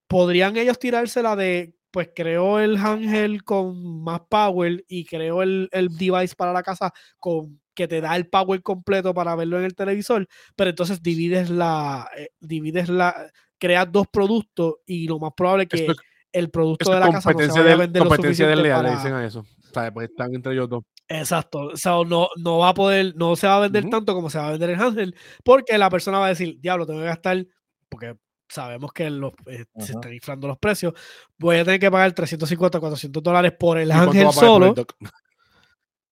¿Podrían 0.09 0.57
ellos 0.57 0.79
tirársela 0.79 1.37
de, 1.37 1.76
pues 1.97 2.11
creo 2.15 2.61
el 2.61 2.77
handheld 2.77 3.43
con 3.43 4.03
más 4.05 4.21
power 4.29 4.85
y 4.87 5.07
creo 5.07 5.43
el, 5.43 5.67
el 5.73 5.89
device 5.97 6.35
para 6.37 6.53
la 6.53 6.63
casa 6.63 6.93
con 7.19 7.59
que 7.75 7.89
te 7.89 8.03
da 8.03 8.15
el 8.17 8.29
power 8.29 8.61
completo 8.61 9.15
para 9.15 9.35
verlo 9.35 9.57
en 9.59 9.65
el 9.65 9.75
televisor, 9.75 10.29
pero 10.55 10.69
entonces 10.69 11.03
divides 11.03 11.49
la, 11.49 12.07
eh, 12.19 12.29
divides 12.39 12.91
la, 12.91 13.15
creas 13.57 13.91
dos 13.91 14.09
productos 14.13 14.75
y 14.85 15.09
lo 15.09 15.19
más 15.19 15.33
probable 15.35 15.67
que 15.67 15.87
es- 15.87 15.97
el 16.33 16.51
producto 16.51 16.93
de 16.93 17.01
la 17.01 17.09
casa 17.13 17.33
no 17.33 17.39
se 17.39 17.47
vaya 17.49 17.61
a 17.61 17.65
del, 17.65 17.79
vender 17.79 18.03
lo 18.03 18.09
competencia 18.11 18.45
suficiente 18.45 18.57
desleal, 18.57 18.83
le 18.83 18.89
para- 18.91 18.97
dicen 19.03 19.15
a 19.15 19.25
eso. 19.25 19.41
O 19.41 19.73
sea, 19.73 19.95
pues 19.95 20.11
están 20.11 20.35
entre 20.35 20.53
ellos 20.53 20.69
dos. 20.69 20.85
Exacto. 21.09 21.61
O 21.61 21.77
sea, 21.79 21.93
no, 22.07 22.29
no 22.37 22.59
va 22.59 22.69
a 22.69 22.75
poder, 22.75 23.15
no 23.17 23.37
se 23.37 23.47
va 23.47 23.57
a 23.57 23.61
vender 23.61 23.85
Ujú. 23.85 23.91
tanto 23.91 24.13
como 24.13 24.29
se 24.29 24.37
va 24.37 24.49
a 24.49 24.51
vender 24.51 24.69
el 24.69 24.79
handheld, 24.79 25.15
porque 25.43 25.79
la 25.79 25.89
persona 25.89 26.19
va 26.19 26.27
a 26.27 26.29
decir, 26.29 26.59
diablo, 26.61 26.85
tengo 26.85 27.01
que 27.01 27.07
gastar, 27.07 27.47
porque 27.89 28.17
sabemos 28.49 28.93
que 28.93 29.11
los, 29.11 29.33
eh, 29.47 29.65
se 29.79 29.93
están 29.93 30.13
inflando 30.13 30.47
los 30.49 30.59
precios, 30.59 30.95
voy 31.39 31.57
a 31.57 31.65
tener 31.65 31.81
que 31.81 31.91
pagar 31.91 32.13
350, 32.13 32.79
400 32.81 33.23
dólares 33.23 33.53
por 33.59 33.79
el 33.79 33.89
¿Y 33.89 33.93
cuánto 33.93 34.11
handheld 34.11 34.27
va 34.27 34.31
a 34.31 34.35
pagar 34.35 34.49
por 34.51 34.63
el 34.63 34.75
solo, 34.75 34.87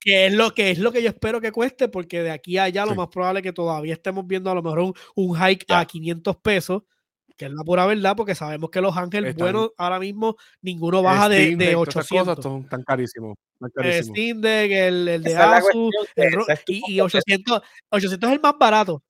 que 0.00 0.26
es 0.26 0.32
lo 0.34 0.52
que 0.52 0.70
es 0.70 0.78
lo 0.78 0.92
que 0.92 1.02
yo 1.02 1.08
espero 1.08 1.40
que 1.40 1.50
cueste, 1.52 1.88
porque 1.88 2.22
de 2.22 2.30
aquí 2.30 2.58
a 2.58 2.64
allá 2.64 2.84
lo 2.84 2.94
más 2.94 3.08
probable 3.08 3.40
es 3.40 3.42
que 3.44 3.52
todavía 3.52 3.94
estemos 3.94 4.26
viendo 4.26 4.50
a 4.50 4.54
lo 4.54 4.62
mejor 4.62 4.80
un, 4.80 4.94
un 5.14 5.36
hike 5.36 5.64
a 5.70 5.84
500 5.86 6.36
pesos, 6.36 6.82
que 7.36 7.46
es 7.46 7.50
la 7.52 7.64
pura 7.64 7.86
verdad, 7.86 8.14
porque 8.14 8.34
sabemos 8.34 8.68
que 8.70 8.80
los 8.82 8.94
Están- 8.96 9.34
buenos 9.36 9.70
ahora 9.78 9.98
mismo 9.98 10.36
ninguno 10.60 11.02
baja 11.02 11.28
de, 11.28 11.56
de 11.56 11.56
Deck, 11.56 11.72
todas 11.74 11.88
esas 11.88 12.04
800. 12.04 12.36
cosas 12.36 12.42
son 12.44 12.68
tan 12.68 12.82
carísimos. 12.82 13.36
Tan 13.58 13.84
El. 13.86 14.04
Steam 14.04 14.40
Deck, 14.42 14.70
el, 14.72 15.08
el 15.08 15.22
de 15.22 15.36
Asus, 15.36 15.90
el 16.16 16.34
y, 16.66 16.96
y 16.96 16.98
competencia. 16.98 17.04
800, 17.04 17.62
800 17.90 18.28
es 18.28 18.34
el 18.36 18.40
más 18.42 18.54
barato. 18.58 19.02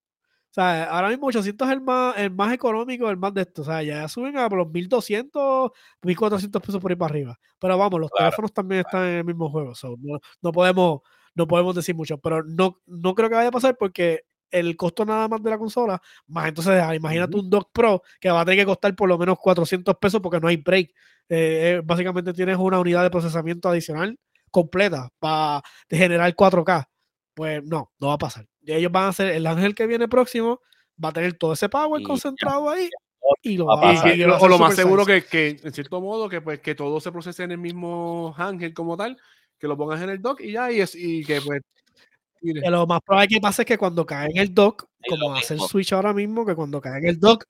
O 0.55 0.61
sea, 0.61 0.85
ahora 0.85 1.09
mismo 1.09 1.27
800 1.27 1.67
es 1.67 1.73
el 1.75 1.81
más, 1.81 2.17
el 2.17 2.31
más 2.31 2.53
económico, 2.53 3.11
el 3.11 3.17
más 3.17 3.35
de 3.35 3.43
esto. 3.43 3.63
O 3.63 3.65
sea, 3.65 3.83
ya 3.83 4.07
suben 4.07 4.37
a 4.39 4.49
los 4.49 4.71
1200, 4.71 5.73
1400 6.03 6.63
pesos 6.63 6.81
por 6.81 6.93
ahí 6.93 6.97
para 6.97 7.11
arriba. 7.11 7.39
Pero 7.59 7.77
vamos, 7.77 8.01
los 8.01 8.11
Claro, 8.11 8.31
teléfonos 8.31 8.53
también 8.53 8.83
están 8.83 9.05
en 9.05 9.15
el 9.17 9.25
mismo 9.25 9.51
juego. 9.51 9.75
so, 9.75 9.97
no, 10.01 10.21
no 10.43 10.53
podemos, 10.53 11.01
no 11.35 11.49
podemos 11.49 11.75
decir 11.75 11.97
mucho. 11.97 12.19
Pero 12.19 12.45
no, 12.45 12.81
no 12.87 13.15
creo 13.17 13.29
que 13.29 13.35
vaya 13.35 13.49
a 13.49 13.51
pasar 13.53 13.77
porque 13.77 14.23
el 14.53 14.77
costo 14.77 15.05
nada 15.05 15.27
más 15.27 15.43
de 15.43 15.51
la 15.51 15.59
consola, 15.59 16.01
más 16.29 16.47
entonces 16.47 16.81
ah, 16.81 16.95
imagínate 16.95 17.37
un 17.37 17.51
Dock 17.51 17.71
Pro 17.73 18.03
que 18.21 18.31
va 18.31 18.43
a 18.43 18.45
tener 18.45 18.61
que 18.61 18.67
costar 18.67 18.95
por 18.95 19.09
lo 19.09 19.19
menos 19.19 19.37
400 19.41 19.97
pesos 19.97 20.21
porque 20.21 20.39
no 20.39 20.47
hay 20.47 20.57
break. 20.59 20.91
Eh, 21.29 21.79
eh, 21.79 21.83
básicamente 21.85 22.33
tienes 22.33 22.57
una 22.59 22.79
unidad 22.79 23.03
de 23.03 23.11
procesamiento 23.11 23.69
adicional 23.69 24.17
completa 24.53 25.09
para 25.19 25.63
generar 25.91 26.33
4K. 26.37 26.87
Pues 27.35 27.63
no, 27.65 27.93
no 27.99 28.09
va 28.09 28.15
a 28.15 28.19
pasar. 28.19 28.47
Y 28.63 28.73
ellos 28.73 28.93
van 28.93 29.05
a 29.05 29.09
hacer 29.09 29.29
el 29.33 29.47
ángel 29.47 29.75
que 29.75 29.87
viene 29.87 30.09
próximo, 30.09 30.61
va 31.03 31.09
a 31.11 31.13
tener 31.13 31.35
todo 31.35 31.53
ese 31.53 31.69
power 31.69 32.01
Y 32.01 32.05
ya. 32.05 32.09
concentrado 32.09 32.71
ahí 32.71 32.89
y 33.43 33.57
lo 33.57 33.67
Va 33.67 33.75
Y 33.75 33.79
a 33.79 33.81
pasar. 33.95 34.11
que- 34.11 34.17
y 34.17 34.21
lo 34.21 34.27
lo 34.29 34.35
hacer 34.37 34.51
más 34.61 34.75
seguro 34.77 35.05
que, 35.07 35.25
que, 35.25 35.57
en 35.63 35.73
cierto 35.73 36.01
modo, 36.01 36.29
que 36.29 36.41
pues 36.41 36.61
que 36.61 36.75
todo 36.75 37.01
se 37.01 37.11
procese 37.11 37.43
en 37.43 37.53
el 37.53 37.59
mismo 37.59 38.35
ángel 38.39 38.73
como 38.75 38.97
tal, 38.97 39.17
que 39.59 39.67
lo 39.67 39.77
pongas 39.77 40.01
en 40.03 40.11
el 40.11 40.21
dock 40.23 40.41
y 40.43 40.53
ya, 40.53 40.71
y, 40.71 40.81
es, 40.81 40.95
y 40.95 41.25
que 41.25 41.41
pues. 41.41 41.61
Que 42.43 42.71
lo 42.71 42.87
más 42.87 43.01
probable 43.01 43.29
que 43.29 43.41
pase 43.41 43.63
es 43.63 43.67
que 43.67 43.79
cuando 43.79 44.05
cae 44.05 44.29
en 44.31 44.37
el 44.37 44.55
dock, 44.55 44.87
lo 45.09 45.17
como 45.19 45.35
hace 45.35 45.55
el. 45.55 45.61
Switch 45.61 45.93
ahora 45.95 46.13
mismo, 46.13 46.45
que 46.45 46.55
cuando 46.55 46.81
cae 46.81 46.99
en 46.99 47.07
el 47.09 47.19
dock, 47.19 47.45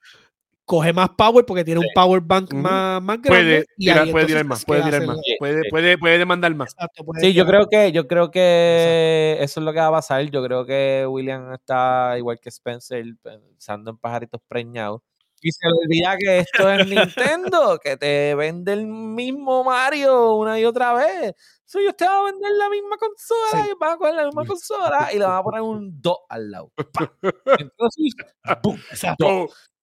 coge 0.65 0.93
más 0.93 1.11
power 1.11 1.45
porque 1.45 1.65
tiene 1.65 1.81
un 1.81 1.87
power 1.95 2.21
bank 2.21 2.47
Ujú. 2.53 2.57
más, 2.63 3.03
más 3.03 3.21
grande. 3.21 3.29
puede, 3.29 3.67
y 3.77 3.85
tirar, 3.87 4.03
ahí 4.05 4.13
puede 4.13 4.27
tirar 4.27 4.45
más, 4.45 4.65
puede 4.65 4.83
tirar 4.83 5.07
más, 5.07 5.17
la- 5.17 5.23
Sí, 5.23 5.37
puede, 5.39 5.63
sí. 5.63 5.69
puede, 5.71 5.99
puede 5.99 6.19
demandar 6.19 6.55
más. 6.55 6.73
Exacto, 6.73 7.05
puede 7.05 7.21
Sí, 7.21 7.33
yo 7.35 7.45
creo 7.47 7.69
que, 7.69 7.93
yo 7.93 8.07
creo 8.09 8.31
que 8.31 9.37
eso 9.41 9.61
es 9.61 9.65
lo 9.65 9.73
que 9.73 9.81
va 9.81 9.89
a 9.89 9.93
pasar. 9.93 10.23
Yo 10.31 10.43
creo 10.45 10.65
que 10.65 11.07
William 11.09 11.53
está 11.53 12.15
igual 12.19 12.39
que 12.41 12.49
Spencer 12.49 13.05
pensando 13.23 13.91
en 13.91 13.99
pajaritos 13.99 14.41
preñados. 14.49 15.01
Y 15.47 15.53
se 15.53 15.67
le 15.69 15.75
olvida 15.85 16.17
que 16.17 16.39
esto 16.39 16.71
es 16.71 16.87
Nintendo, 16.89 17.79
que 17.79 17.99
te 17.99 18.35
vende 18.35 18.73
el 18.73 18.87
mismo 18.87 19.63
Mario 19.63 20.37
una 20.37 20.59
y 20.59 20.65
otra 20.65 20.95
vez. 20.95 21.35
So, 21.67 21.79
ellos 21.81 21.95
te 21.97 22.07
van 22.07 22.15
a 22.15 22.25
vender 22.25 22.53
la 22.53 22.71
misma 22.71 22.97
consola 22.97 23.65
Sí. 23.65 23.71
y 23.71 23.75
van 23.79 23.93
a 23.93 23.97
coger 23.99 24.15
la 24.15 24.25
misma 24.25 24.45
consola 24.47 25.09
y 25.13 25.19
le 25.19 25.25
van 25.27 25.37
a 25.39 25.43
poner 25.43 25.61
un 25.61 26.01
2 26.01 26.17
al 26.31 26.51
lado. 26.51 26.73
¡Pam! 26.93 27.09
Entonces, 27.59 28.15
¡bum! 28.63 28.79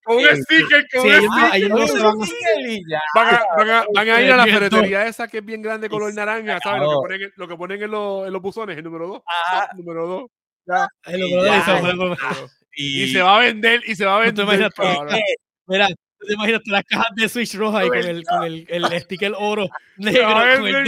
Con, 0.04 0.16
un 0.16 0.24
sticker, 0.24 0.86
con 0.92 1.02
Sí, 1.02 1.08
un 1.08 1.14
sticker. 1.14 1.28
van 1.28 1.52
a- 1.52 1.58
Y 2.60 2.90
ya. 2.90 3.00
Van 3.14 3.34
a, 3.34 3.42
van 3.56 3.70
a- 3.70 3.84
van 3.94 4.08
a 4.10 4.22
ir 4.22 4.32
a 4.32 4.36
la 4.36 4.44
ferretería 4.46 5.06
esa 5.06 5.28
que 5.28 5.38
es 5.38 5.44
bien 5.44 5.62
grande, 5.62 5.88
color 5.88 6.12
naranja, 6.14 6.58
¿sabes? 6.62 6.82
Lo 6.82 6.88
que 6.90 6.96
ponen, 7.08 7.22
en- 7.22 7.32
lo 7.36 7.48
que 7.48 7.56
ponen 7.56 7.82
en, 7.82 7.90
los, 7.90 8.26
en 8.26 8.32
los 8.32 8.42
buzones, 8.42 8.76
el 8.76 8.84
número 8.84 9.06
2. 9.06 9.22
Ah, 9.26 9.68
Número 9.76 10.06
2. 10.06 10.30
Ahí 11.04 11.18
lo 11.18 11.26
y 11.26 11.30
que 11.30 11.36
ya, 11.44 11.80
y 12.74 13.02
Y, 13.04 13.12
se 13.12 13.22
va 13.22 13.36
a 13.36 13.40
vender, 13.40 13.82
y 13.86 13.94
se 13.94 14.04
va 14.06 14.22
a 14.22 14.24
¿Tú 14.26 14.34
te 14.34 14.44
vender. 14.44 14.72
cabrón. 14.72 15.18
Mira, 15.66 15.88
¿tú 15.88 16.26
te 16.26 16.32
imaginas 16.34 16.60
las 16.66 16.84
cajas 16.84 17.08
de 17.16 17.28
Switch 17.28 17.54
roja 17.54 17.78
ahí 17.80 17.88
con 17.88 17.98
el, 17.98 18.24
con 18.24 18.44
el, 18.44 18.66
el 18.68 19.00
sticker 19.02 19.32
oro 19.38 19.66
Se 19.98 20.04
negro? 20.12 20.34
vender 20.38 20.86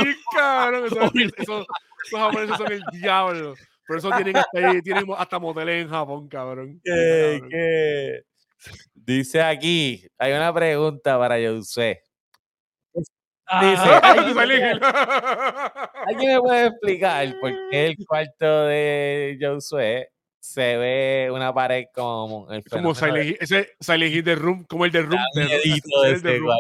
eso- 0.87 1.67
Esos 2.07 2.21
japoneses 2.21 2.57
son 2.57 2.73
el 2.73 2.83
diablo. 2.93 3.55
Por 3.87 3.99
eso 3.99 4.11
tienen 4.11 4.37
hasta, 4.37 4.59
ahí- 4.71 4.83
tienen 4.83 5.05
hasta 5.17 5.39
moteles 5.39 5.83
en 5.85 5.91
Japón, 5.91 6.29
cabrón. 6.29 6.81
que- 6.85 7.39
Cabrón. 7.41 7.51
que- 7.51 8.21
Dice 8.95 9.43
aquí, 9.43 10.07
hay 10.19 10.33
una 10.33 10.53
pregunta 10.55 11.19
para 11.19 11.37
José. 11.37 12.03
Dice, 12.95 13.05
Ay, 13.47 14.01
"Ay, 14.03 14.19
tú 14.27 14.35
salí- 14.35 14.61
¿Alguien 16.07 16.33
me 16.35 16.41
puede 16.41 16.67
explicar 16.69 17.35
por 17.41 17.53
qué 17.71 17.87
el 17.89 17.97
cuarto 18.07 18.65
de 18.67 19.39
Josué 19.41 20.09
se 20.41 20.77
ve 20.79 21.31
una 21.31 21.53
pared 21.53 21.85
como 21.95 22.51
el 22.51 22.65
Como 22.65 22.95
Silent 22.95 23.37
ese 23.41 23.71
Silent 23.81 24.15
Hill 24.15 24.25
de 24.25 24.35
Room, 24.35 24.65
como 24.65 24.85
el 24.87 24.93
de 24.93 25.03
Room. 25.03 25.21
de 25.35 25.43
de 25.45 25.49
de 25.59 26.13
ese 26.13 26.39
Room. 26.39 26.59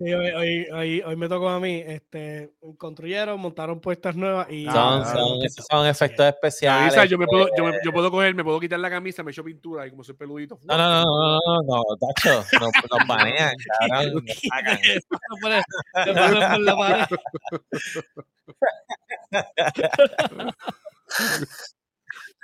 Sí, 0.00 0.12
hoy, 0.14 0.28
hoy, 0.30 0.66
hoy, 0.72 1.00
hoy 1.04 1.16
me 1.16 1.28
tocó 1.28 1.48
a 1.48 1.58
mí. 1.58 1.82
Este, 1.84 2.52
construyeron, 2.76 3.40
montaron 3.40 3.80
puestas 3.80 4.14
nuevas 4.14 4.46
y. 4.48 4.64
Son, 4.66 5.04
son, 5.04 5.42
esos 5.44 5.66
son 5.68 5.86
efectos 5.88 6.24
Me 6.24 6.28
especiales. 6.28 6.92
avisa, 6.94 7.04
yo, 7.06 7.18
me 7.18 7.26
puedo, 7.26 7.48
yo, 7.56 7.64
me- 7.64 7.78
yo 7.84 7.92
puedo 7.92 8.08
coger, 8.08 8.32
me 8.32 8.44
puedo 8.44 8.60
quitar 8.60 8.78
la 8.78 8.90
camisa, 8.90 9.24
me 9.24 9.32
echo 9.32 9.42
pintura 9.42 9.88
y 9.88 9.90
como 9.90 10.04
soy 10.04 10.14
peludito. 10.14 10.56
No, 10.62 10.76
no, 10.78 10.88
no, 10.88 11.02
no, 11.02 11.40
no, 11.40 11.62
no, 11.62 11.82
Tacho, 12.14 12.44
nos, 12.60 12.70
nos 12.90 13.08
banean, 13.08 13.54
cabrón, 13.90 14.24
nos 14.24 14.36
sacan. 14.48 14.78
Se 14.84 15.00
pasó 15.10 15.34
por 15.42 15.52
el- 15.52 15.62
se 16.04 16.12
pasó 16.14 16.52
por 16.52 16.60
la 16.60 16.76
pared. 16.76 17.06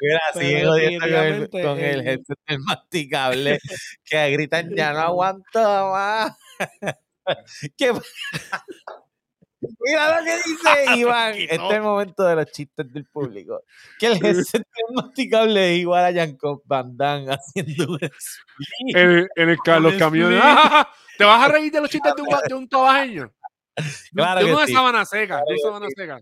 Mira, 0.01 0.21
Pero 0.35 0.45
siguen 0.47 0.67
jodiendo 0.69 1.51
con 1.51 1.61
con 1.63 1.79
el 1.79 2.09
el- 2.09 2.25
del 2.49 2.59
masticable 2.61 3.59
que 4.05 4.31
gritan 4.31 4.75
ya 4.75 4.93
no 4.93 4.99
aguanto 5.01 5.61
más. 5.93 6.37
¿Qué 7.77 7.93
Mira 9.81 10.21
lo 10.21 10.25
que 10.27 10.37
dice 10.37 10.97
Iván. 10.99 11.35
Este 11.35 11.55
es 11.55 11.71
el 11.71 11.81
momento 11.83 12.23
de 12.25 12.37
los 12.37 12.47
chistes 12.53 12.93
del 12.93 13.07
público. 13.07 13.63
Que 13.99 14.09
el 14.09 14.25
headset 14.25 14.63
del 14.63 14.95
masticable 14.95 15.73
es 15.75 15.79
igual 15.81 16.05
a 16.05 16.11
Jean-Claude 16.11 16.63
Van 16.67 16.97
Damme 16.97 17.33
haciendo 17.33 17.93
un. 17.95 17.99
En, 18.03 19.11
el- 19.11 19.29
en 19.37 19.49
el 19.49 19.59
ca- 19.59 19.81
los 19.81 19.95
camiones. 19.95 20.41
¡Ah! 20.43 20.87
¿Te 21.19 21.25
vas 21.25 21.49
a 21.49 21.53
reír 21.53 21.73
de 21.73 21.81
los 21.81 21.89
chistes 21.89 22.13
de 22.15 22.23
un, 22.23 22.29
de 22.49 22.55
un 22.55 22.69
tobajeño? 22.69 23.33
Claro 24.15 24.41
de 24.41 24.47
que 24.47 24.53
una 24.55 24.67
sí. 24.67 24.73
sábana 24.73 25.05
seca, 25.05 25.37
de 25.39 25.43
Claro 25.45 25.47
una 25.47 25.55
que 25.57 25.63
sábana 25.63 25.87
sí. 25.87 25.95
seca. 25.97 26.21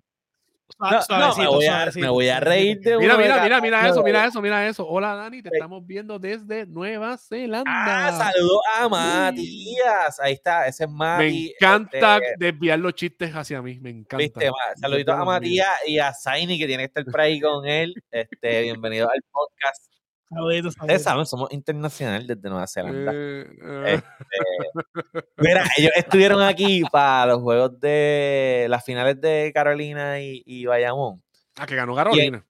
No, 0.78 0.90
no, 0.90 1.36
me, 1.36 1.46
voy 1.46 1.66
a, 1.66 1.90
me 1.94 2.08
voy 2.08 2.28
a 2.28 2.40
reír 2.40 2.80
de 2.80 2.96
Mira, 2.98 3.16
mira, 3.16 3.42
mira, 3.42 3.60
mira 3.60 3.88
eso, 3.88 4.02
mira 4.02 4.26
eso, 4.26 4.42
mira 4.42 4.68
eso. 4.68 4.86
Hola 4.86 5.14
Dani, 5.14 5.42
te 5.42 5.50
estamos 5.52 5.86
viendo 5.86 6.18
desde 6.18 6.66
Nueva 6.66 7.16
Zelanda. 7.18 7.64
Ah, 7.66 8.12
saludos 8.12 8.60
a 8.78 8.88
Matías. 8.88 10.20
Ahí 10.20 10.34
está, 10.34 10.66
ese 10.66 10.84
es 10.84 10.90
Mati. 10.90 11.22
me 11.22 11.50
encanta 11.50 12.16
este, 12.18 12.34
desviar 12.38 12.78
los 12.78 12.94
chistes 12.94 13.32
hacia 13.32 13.62
mí, 13.62 13.78
me 13.80 13.90
encanta. 13.90 14.16
Viste, 14.16 14.50
saluditos 14.80 15.14
a. 15.14 15.24
Matías 15.24 15.68
y 15.86 15.98
a 15.98 16.12
Zaini 16.12 16.58
que 16.58 16.66
tiene 16.66 16.82
que 16.82 16.86
estar 16.86 17.04
por 17.04 17.20
ahí 17.20 17.40
con 17.40 17.66
él. 17.66 17.94
Este, 18.10 18.62
bienvenido 18.62 19.08
al 19.10 19.22
podcast. 19.30 19.92
Saluditos, 20.32 20.74
Ustedes 20.80 21.02
saben, 21.02 21.26
somos 21.26 21.52
internacional 21.52 22.26
desde 22.26 22.48
Nueva 22.48 22.66
Zelanda. 22.66 23.12
Eh, 23.14 23.46
eh, 23.62 23.94
Este, 23.94 25.28
mira, 25.36 25.64
ellos 25.76 25.92
estuvieron 25.94 26.40
aquí 26.42 26.82
para 26.90 27.26
los 27.26 27.42
juegos 27.42 27.78
de 27.80 28.66
las 28.68 28.84
finales 28.84 29.20
de 29.20 29.50
Carolina 29.54 30.20
y, 30.20 30.42
y 30.46 30.64
Bayamón. 30.66 31.22
ah, 31.56 31.66
que 31.66 31.76
ganó 31.76 31.94
Carolina. 31.94 32.44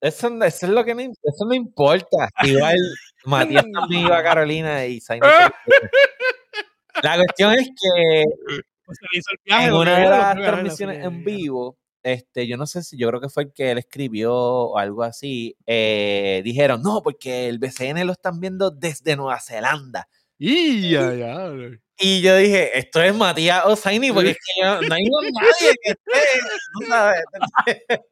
Eso, 0.00 0.28
es 0.44 0.62
lo 0.64 0.84
que 0.84 0.94
no, 0.94 1.00
eso 1.02 1.46
no 1.46 1.54
importa. 1.54 2.28
Igual 2.42 2.76
Matías 3.24 3.64
también 3.72 4.06
iba 4.06 4.18
a 4.18 4.22
Carolina 4.22 4.84
y 4.86 5.00
Zaini. 5.00 5.26
La 7.02 7.16
cuestión 7.16 7.52
es 7.52 7.68
que 7.68 8.24
Pues 8.84 8.98
se 8.98 9.06
le 9.12 9.18
hizo 9.18 9.30
el 9.32 9.38
viaje, 9.44 9.66
en 9.66 9.74
una 9.74 9.98
de 9.98 10.08
las 10.08 10.34
transmisiones 10.36 11.04
en 11.04 11.24
vivo, 11.24 11.76
este, 12.06 12.46
yo 12.46 12.56
no 12.56 12.66
sé 12.66 12.82
si, 12.82 12.96
yo 12.96 13.08
creo 13.08 13.20
que 13.20 13.28
fue 13.28 13.44
el 13.44 13.52
que 13.52 13.70
él 13.72 13.78
escribió 13.78 14.34
o 14.34 14.78
algo 14.78 15.02
así, 15.02 15.56
eh, 15.66 16.40
dijeron, 16.44 16.82
no, 16.82 17.02
porque 17.02 17.48
el 17.48 17.58
BCN 17.58 18.04
lo 18.06 18.12
están 18.12 18.40
viendo 18.40 18.70
desde 18.70 19.16
Nueva 19.16 19.40
Zelanda. 19.40 20.08
Y 20.38 20.90
ya, 20.90 21.12
ya. 21.14 21.50
Y 21.98 22.20
yo 22.20 22.36
dije, 22.36 22.78
esto 22.78 23.02
es 23.02 23.14
Matías 23.14 23.64
Osaini, 23.64 24.12
porque 24.12 24.30
es 24.30 24.36
que 24.36 24.62
yo- 24.62 24.82
no 24.82 24.94
hay 24.94 25.04
nadie 25.04 25.74
que 25.82 25.90
esté. 25.90 26.10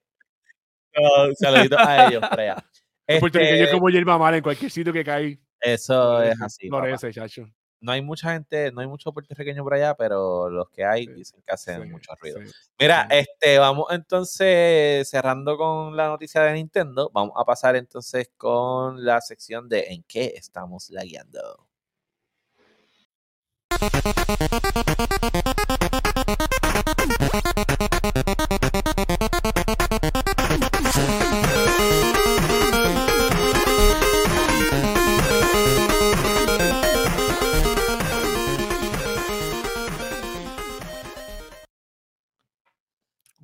No, 0.96 1.34
saluditos 1.40 1.78
a 1.80 2.06
ellos 2.08 2.22
allá. 2.30 2.64
El 3.06 3.20
puertorriqueño 3.20 3.56
es 3.56 3.62
Este, 3.62 3.74
como 3.74 3.90
hierba 3.90 4.16
mala 4.16 4.36
en 4.36 4.42
cualquier 4.42 4.70
sitio 4.70 4.92
que 4.92 5.04
cae. 5.04 5.38
eso 5.60 6.22
es 6.22 6.40
así. 6.40 6.68
Florece, 6.68 7.12
chacho. 7.12 7.48
No 7.84 7.92
hay 7.92 8.00
mucha 8.00 8.32
gente, 8.32 8.72
no 8.72 8.80
hay 8.80 8.86
mucho 8.86 9.12
puertorriqueño 9.12 9.62
por 9.62 9.74
allá, 9.74 9.94
pero 9.94 10.48
los 10.48 10.70
que 10.70 10.86
hay 10.86 11.04
Sí, 11.04 11.12
dicen 11.12 11.42
que 11.46 11.52
hacen 11.52 11.82
Sí, 11.82 11.88
mucho 11.90 12.14
ruido. 12.18 12.40
sí. 12.42 12.50
Mira, 12.80 13.06
este, 13.10 13.58
vamos 13.58 13.88
entonces 13.90 15.06
cerrando 15.06 15.58
con 15.58 15.94
la 15.94 16.08
noticia 16.08 16.40
de 16.40 16.54
Nintendo. 16.54 17.10
Vamos 17.12 17.34
a 17.36 17.44
pasar 17.44 17.76
entonces 17.76 18.30
con 18.38 19.04
la 19.04 19.20
sección 19.20 19.68
de 19.68 19.80
en 19.90 20.02
qué 20.04 20.32
estamos 20.34 20.88
lagueando. 20.88 21.68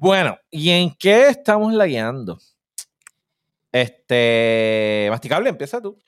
Bueno, 0.01 0.39
¿y 0.51 0.71
en 0.71 0.95
qué 0.95 1.29
estamos 1.29 1.75
lagueando? 1.75 2.39
Este, 3.71 5.09
masticable, 5.11 5.51
empieza 5.51 5.79
tú. 5.79 5.99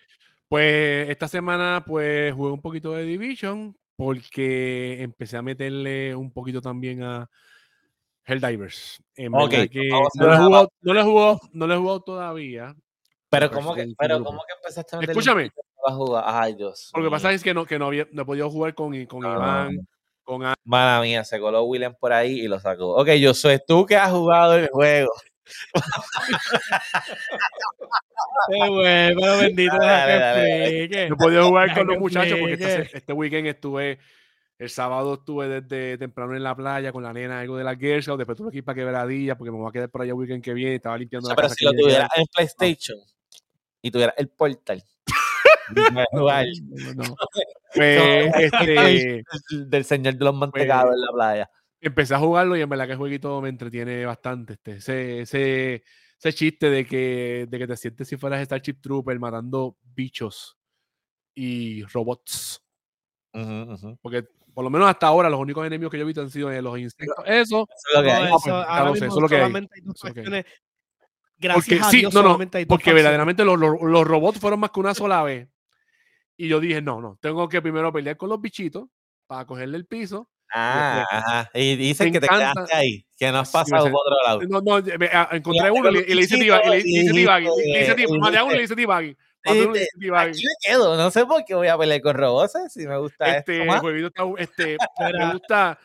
Pues 0.49 1.11
esta 1.11 1.29
semana 1.29 1.85
pues 1.87 2.33
jugué 2.33 2.53
un 2.53 2.63
poquito 2.63 2.93
de 2.93 3.05
Division 3.05 3.77
porque 3.95 5.03
empecé 5.03 5.37
a 5.37 5.43
meterle 5.43 6.17
un 6.17 6.33
poquito 6.33 6.63
también 6.63 7.03
a 7.03 7.29
Helldivers. 8.25 9.03
En 9.15 9.31
que 9.69 9.91
no 9.91 10.27
lo, 10.27 10.33
he 10.33 10.39
jugado, 10.39 10.73
no, 10.81 10.95
lo 10.95 11.01
he 11.01 11.05
jugado, 11.05 11.41
no 11.53 11.67
lo 11.67 11.75
he 11.75 11.77
jugado 11.77 12.01
todavía. 12.01 12.75
Pero 13.29 13.51
¿cómo 13.51 13.75
que, 13.75 13.93
pero. 13.99 14.25
¿cómo 14.25 14.43
que 14.47 14.55
empezaste 14.55 14.97
a 14.97 15.01
meterle 15.01 15.21
Escúchame. 15.21 15.51
a 15.87 15.93
jugar? 15.93 16.25
Ay, 16.27 16.55
Dios. 16.55 16.91
Lo 16.97 17.03
que 17.03 17.11
pasa 17.11 17.31
es 17.31 17.43
que 17.43 17.53
no, 17.53 17.67
que 17.67 17.79
no, 17.79 17.89
había, 17.89 18.09
no 18.11 18.23
he 18.23 18.25
podido 18.25 18.49
jugar 18.49 18.73
con, 18.75 19.05
con 19.05 19.27
Ah. 19.27 19.35
Iván, 19.35 19.87
con 20.23 20.45
A- 20.45 20.55
Mala 20.65 21.01
mía, 21.03 21.25
se 21.25 21.39
coló 21.41 21.65
William 21.65 21.95
por 21.99 22.13
ahí 22.13 22.41
y 22.41 22.49
lo 22.49 22.59
sacó. 22.61 22.97
Ok, 22.97 23.09
yo 23.21 23.35
soy 23.35 23.59
tú 23.67 23.85
que 23.87 23.97
has 23.97 24.11
jugado 24.11 24.57
el 24.57 24.69
juego. 24.69 25.13
Qué 28.49 28.69
bueno, 28.69 29.39
bendito, 29.39 29.77
Dale, 29.79 30.89
dale. 30.89 31.09
No 31.11 31.17
podido 31.17 31.47
jugar 31.49 31.75
con 31.75 31.87
los 31.87 31.99
muchachos 31.99 32.39
porque 32.39 32.89
este 32.93 33.13
weekend 33.13 33.47
estuve, 33.49 33.99
el 34.59 34.71
sábado 34.71 35.15
estuve 35.15 35.49
desde 35.61 35.99
temprano 35.99 36.35
en 36.37 36.43
la 36.43 36.55
playa 36.55 36.93
con 36.93 37.03
la 37.03 37.13
nena, 37.13 37.41
algo 37.41 37.57
de 37.57 37.65
la 37.65 37.75
Girl 37.77 38.03
Scout, 38.03 38.19
después 38.19 38.37
tuve 38.39 38.51
que 38.51 38.59
ir 38.59 38.65
para 38.65 38.77
quebradilla 38.77 39.37
porque 39.37 39.51
me 39.51 39.59
voy 39.59 39.69
a 39.69 39.73
quedar 39.73 39.91
por 39.91 40.03
allá 40.03 40.11
el 40.11 40.15
weekend 40.19 40.43
que 40.43 40.55
viene, 40.55 40.77
estaba 40.77 40.97
limpiando 40.99 41.29
la 41.29 41.35
pero 41.37 41.49
casa 41.49 41.57
si 41.57 41.65
lo 41.65 41.73
tuvieras 41.73 42.09
en 42.17 42.25
PlayStation 42.27 42.99
y 43.83 43.91
tuvieras 43.91 44.15
el 44.19 44.29
portal 44.29 44.83
No, 46.13 46.95
no. 46.95 47.17
Pues, 47.75 48.35
este, 48.37 49.25
del 49.67 49.85
señor 49.87 50.15
de 50.17 50.25
los 50.27 50.35
mantecados 50.35 50.95
en 50.95 51.01
la 51.01 51.13
playa. 51.15 51.51
empecé 51.81 52.15
a 52.15 52.19
jugarlo 52.19 52.55
y 52.55 52.61
en 52.61 52.69
verdad 52.69 52.85
que 52.85 52.93
el 52.93 52.99
jueguito 52.99 53.41
me 53.41 53.49
entretiene 53.49 54.05
bastante. 54.05 54.55
Este, 54.55 54.77
ese, 54.77 55.21
ese, 55.23 55.85
ese 56.19 56.33
chiste 56.35 56.69
de 56.69 56.85
que, 56.85 57.47
de 57.49 57.59
que 57.59 57.67
te 57.67 57.77
sientes 57.79 58.09
si 58.09 58.19
fueras 58.19 58.45
Starship 58.45 58.75
Trooper 58.83 59.19
matando 59.19 59.79
bichos 59.83 60.59
y 61.35 61.83
robots. 61.85 62.63
Porque 64.03 64.25
por 64.55 64.65
lo 64.65 64.71
menos 64.71 64.89
hasta 64.89 65.07
ahora 65.07 65.31
los 65.31 65.41
únicos 65.41 65.67
enemigos 65.67 65.91
que 65.91 65.99
yo 65.99 66.03
he 66.03 66.07
visto 66.07 66.21
han 66.21 66.31
sido 66.31 66.51
eh, 66.53 66.61
los 66.61 66.79
insectos. 66.79 67.25
Eso, 67.27 67.67
Eso 67.69 67.89
es 67.89 67.95
lo 67.95 68.03
que 68.03 68.11
hay. 68.11 68.31
Pues, 68.31 68.43
eso, 68.47 68.51
ya 68.51 68.63
ahora 68.65 68.91
lo 68.91 68.97
sé, 68.97 69.01
mismo 69.01 69.07
eso 69.07 69.17
es 69.17 69.23
lo 69.23 69.29
que 69.29 69.35
hay. 69.35 69.41
solamente 69.41 69.75
hay 69.75 69.81
dos 69.83 69.97
Eso 69.97 70.09
es 70.09 70.15
lo 70.17 70.23
que 70.23 70.37
hay. 70.37 70.45
Gracias 71.43 71.65
porque 71.67 71.81
a 71.83 71.91
sí, 71.91 71.99
Dios, 71.99 72.15
no, 72.15 72.23
no, 72.23 72.29
solamente 72.29 72.59
hay 72.59 72.65
dos 72.65 72.69
porque 72.69 72.85
facciones. 72.85 73.03
verdaderamente 73.03 73.45
los, 73.45 73.59
los- 73.59 73.83
los 73.83 74.07
robots 74.07 74.39
fueron 74.39 74.61
más 74.61 74.71
que 74.71 74.81
una 74.81 74.95
sola 74.95 75.23
vez. 75.23 75.49
Y 76.37 76.49
yo 76.49 76.61
dije, 76.61 76.81
no, 76.81 77.01
no, 77.01 77.19
tengo 77.21 77.49
que 77.49 77.61
primero 77.61 77.93
pelear 77.93 78.17
con 78.17 78.29
los 78.29 78.41
bichitos 78.41 78.89
para 79.27 79.45
cogerle 79.47 79.77
el 79.77 79.87
piso. 79.87 80.29
Ah, 80.55 81.05
ajá. 81.11 81.51
Y 81.55 81.77
dicen 81.77 82.09
Me 82.09 82.13
que 82.13 82.21
te 82.21 82.27
encanta. 82.27 82.53
quedaste 82.53 82.75
ahí, 82.77 83.07
que 83.17 83.33
no 83.33 83.39
has 83.39 83.49
Sí, 83.49 83.53
pasado 83.55 83.87
sé. 83.87 83.91
por 83.91 84.01
otro 84.07 84.17
lado. 84.25 84.41
No, 84.49 84.61
no, 84.61 84.83
me- 84.99 85.11
ah, 85.13 85.29
encontré 85.33 85.71
uno 85.71 85.91
y 85.91 85.95
le, 85.95 86.01
y 86.01 86.15
le 86.15 86.23
hice 86.23 86.37
y 86.37 86.41
le, 86.41 86.79
hice 86.79 87.13
debugging, 87.13 87.51
le 87.73 87.83
hice 87.83 88.19
maté 88.19 88.39
a 88.39 88.45
uno 88.45 88.53
y 88.55 88.57
le 88.59 88.63
hice. 88.65 88.75
Aquí 89.45 90.43
me 90.45 90.55
quedo, 90.63 90.97
no 90.97 91.11
sé 91.11 91.27
por 91.27 91.45
qué 91.45 91.55
voy 91.55 91.69
a 91.69 91.77
pelear 91.77 92.01
con 92.01 92.15
robots, 92.15 92.55
eh, 92.55 92.69
si 92.69 92.87
me 92.87 92.97
gusta 92.99 93.37
Este 93.37 93.59
esto 93.59 93.67
más. 93.67 93.81
jueguito 93.81 94.07
está, 94.09 94.23
este, 94.39 94.77
me 95.19 95.33
gusta, 95.33 95.79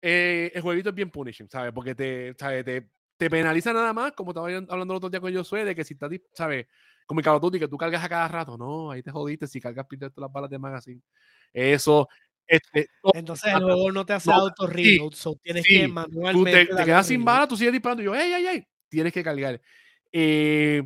eh, 0.00 0.52
el 0.54 0.62
jueguito 0.62 0.90
es 0.90 0.94
bien 0.94 1.10
punishing, 1.10 1.48
¿sabes? 1.48 1.72
Porque 1.72 1.94
te, 1.94 2.34
¿sabes? 2.38 2.64
te, 2.64 2.88
te 3.22 3.30
penaliza 3.30 3.72
nada 3.72 3.92
más, 3.92 4.10
como 4.12 4.32
estaba 4.32 4.48
hablando 4.48 4.94
el 4.94 4.96
otro 4.96 5.08
día 5.08 5.20
con 5.20 5.32
Josué, 5.32 5.64
de 5.64 5.76
que 5.76 5.84
si 5.84 5.94
estás, 5.94 6.10
¿sabes? 6.34 6.66
Como 7.06 7.20
el 7.20 7.24
Call 7.24 7.40
que 7.52 7.68
tú 7.68 7.76
cargas 7.76 8.02
a 8.02 8.08
cada 8.08 8.26
rato, 8.26 8.58
no, 8.58 8.90
ahí 8.90 9.00
te 9.00 9.12
jodiste 9.12 9.46
si 9.46 9.60
cargas 9.60 9.86
todas 9.88 10.12
las 10.16 10.32
balas 10.32 10.50
de 10.50 10.58
magazine. 10.58 11.00
Eso, 11.52 12.08
este, 12.44 12.88
to- 13.00 13.12
Entonces 13.14 13.54
el 13.54 13.62
juego 13.62 13.92
no 13.92 14.04
te 14.04 14.14
hace 14.14 14.28
No, 14.28 14.38
auto 14.38 14.66
reload, 14.66 15.12
so 15.12 15.36
tienes 15.40 15.64
sí, 15.64 15.72
que 15.72 15.86
tú 15.86 15.92
manualmente. 15.92 16.66
te, 16.66 16.84
quedas 16.84 17.06
sin 17.06 17.24
balas, 17.24 17.46
tú 17.46 17.56
sigues 17.56 17.72
disparando, 17.72 18.02
y 18.02 18.06
yo, 18.06 18.14
ey, 18.16 18.32
ey, 18.32 18.44
ey, 18.44 18.66
tienes 18.88 19.12
que 19.12 19.22
cargar. 19.22 19.60
Eh, 20.10 20.82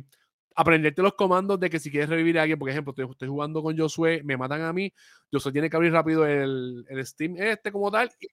aprenderte 0.55 1.01
los 1.01 1.15
comandos 1.15 1.59
de 1.59 1.71
que 1.71 1.79
si 1.79 1.89
quieres 1.89 2.07
revivir 2.07 2.37
a 2.37 2.43
alguien, 2.43 2.59
por 2.59 2.69
ejemplo, 2.69 2.91
estoy, 2.91 3.09
estoy 3.09 3.29
jugando 3.29 3.63
con 3.63 3.75
Josué, 3.75 4.21
me 4.23 4.37
matan 4.37 4.61
a 4.61 4.71
mí, 4.73 4.93
Josué 5.31 5.51
tiene 5.51 5.71
que 5.71 5.75
abrir 5.75 5.91
rápido 5.91 6.23
el, 6.23 6.85
el 6.87 7.03
Steam 7.03 7.35
este 7.37 7.71
como 7.71 7.89
tal. 7.89 8.11
y- 8.19 8.27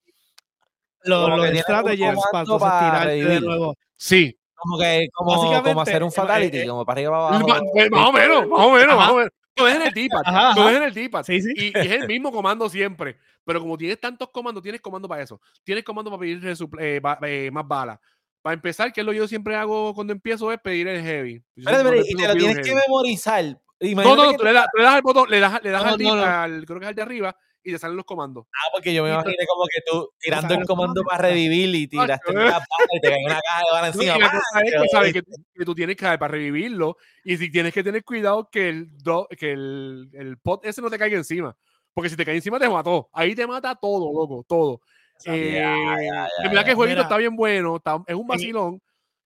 strategies 1.60 2.14
para 2.32 2.58
para 2.58 2.78
tirarte 2.78 3.24
de 3.26 3.40
nuevo. 3.40 3.74
Sí, 3.96 4.36
Como 4.54 4.78
que, 4.78 5.08
como, 5.12 5.62
como 5.62 5.80
hacer 5.80 6.02
un 6.02 6.08
eh, 6.08 6.12
fatality, 6.12 6.58
eh, 6.58 6.66
como 6.68 6.84
para 6.84 6.98
arriba 7.00 7.10
para 7.12 7.36
abajo. 7.36 7.48
ma- 7.48 7.60
pues, 7.72 7.90
más 7.90 8.08
o 8.08 8.12
menos, 8.12 8.48
más 8.48 8.60
o 8.66 8.70
menos, 8.72 8.96
más 8.96 9.10
o 9.10 9.16
menos. 9.16 9.30
Lo 9.56 9.64
dejas 9.66 9.80
en 9.82 9.86
el 9.86 9.94
D-pad, 9.94 10.22
ajá. 10.24 10.52
dejas 10.56 10.72
en 10.76 10.82
el 10.82 10.94
D-pad. 10.94 11.24
Sí, 11.24 11.40
sí. 11.40 11.52
Y, 11.56 11.64
y 11.66 11.80
es 11.80 11.92
el 11.92 12.08
mismo 12.08 12.32
comando 12.32 12.68
siempre. 12.68 13.16
Pero 13.44 13.60
como 13.60 13.78
tienes 13.78 14.00
tantos 14.00 14.30
comandos, 14.30 14.62
tienes 14.62 14.80
comando 14.80 15.06
para 15.06 15.22
eso. 15.22 15.40
Tienes 15.62 15.84
comando 15.84 16.10
para 16.10 16.20
pedir 16.20 16.40
eh, 16.80 16.98
ba- 17.00 17.18
eh, 17.22 17.50
más 17.52 17.66
balas. 17.68 18.00
Para 18.42 18.54
empezar, 18.54 18.92
que 18.92 19.00
es 19.00 19.06
lo 19.06 19.12
que 19.12 19.18
yo 19.18 19.28
siempre 19.28 19.54
hago 19.54 19.94
cuando 19.94 20.12
empiezo 20.12 20.50
es 20.50 20.58
pedir 20.60 20.88
el 20.88 21.02
heavy. 21.02 21.42
Siempre 21.54 21.74
espérate, 21.76 22.02
y 22.10 22.14
te 22.16 22.28
lo 22.28 22.34
tienes 22.34 22.66
que 22.66 22.74
memorizar. 22.74 23.44
No, 23.44 23.58
Imagínate 23.88 24.22
no, 24.22 24.30
que 24.32 24.36
tú 24.38 24.44
le, 24.44 24.52
das, 24.52 24.66
tú 24.72 24.78
le 24.78 24.84
das 24.84 24.94
al 24.94 25.02
botón, 25.02 25.30
le 25.30 25.40
das, 25.40 25.60
le 25.62 25.70
das 25.70 25.84
No, 25.84 25.90
al, 25.92 25.98
no, 26.02 26.16
no. 26.16 26.22
al- 26.24 26.64
creo 26.66 26.78
que 26.80 26.84
es 26.84 26.88
al 26.88 26.94
de 26.94 27.02
arriba, 27.02 27.36
y 27.64 27.72
te 27.72 27.78
salen 27.78 27.96
los 27.96 28.04
comandos. 28.04 28.46
Ah, 28.52 28.68
porque 28.72 28.92
yo 28.92 29.02
me 29.02 29.08
Y 29.10 29.12
imaginé 29.12 29.46
como 29.46 29.64
que 29.66 29.80
tú 29.90 30.10
tirando 30.20 30.54
el 30.54 30.66
comando 30.66 31.02
para 31.02 31.28
revivir 31.28 31.74
y 31.74 31.88
tiraste 31.88 32.30
una 32.30 32.60
y 32.92 33.00
te 33.00 33.08
cae 33.08 33.24
una 33.24 33.40
caja 33.40 33.58
de 33.60 33.72
bala 33.72 33.90
No, 33.90 34.02
y 34.02 34.06
encima. 34.06 34.18
la 34.18 34.30
¡pam! 34.30 34.40
cosa 34.86 35.06
es 35.06 35.12
Te 35.12 35.22
que, 35.58 35.64
tú 35.64 35.74
tienes 35.74 35.96
que 35.96 36.04
para 36.04 36.28
revivirlo, 36.28 36.96
y 37.24 37.36
si 37.36 37.50
tienes 37.50 37.72
que 37.72 37.82
tener 37.82 38.04
cuidado 38.04 38.48
que 38.50 38.68
el, 38.68 38.96
do- 38.98 39.26
que 39.28 39.52
el, 39.52 40.10
el 40.12 40.38
pot 40.38 40.64
ese 40.64 40.82
no 40.82 40.90
te 40.90 40.98
caiga 40.98 41.16
encima. 41.16 41.56
Porque 41.94 42.10
si 42.10 42.16
te 42.16 42.24
cae 42.24 42.34
encima 42.34 42.58
te 42.58 42.68
mató. 42.68 43.08
Ahí 43.12 43.34
te 43.34 43.46
mata 43.46 43.74
todo, 43.74 44.12
loco, 44.12 44.44
todo. 44.46 44.80
Eh, 45.26 45.58
en 45.58 46.50
verdad 46.50 46.64
que 46.64 46.70
el 46.70 46.76
jueguito 46.76 46.96
Mira. 46.96 47.02
está 47.02 47.16
bien 47.16 47.34
bueno, 47.36 47.76
está- 47.76 48.02
es 48.06 48.14
un 48.14 48.26
vacilón. 48.26 48.82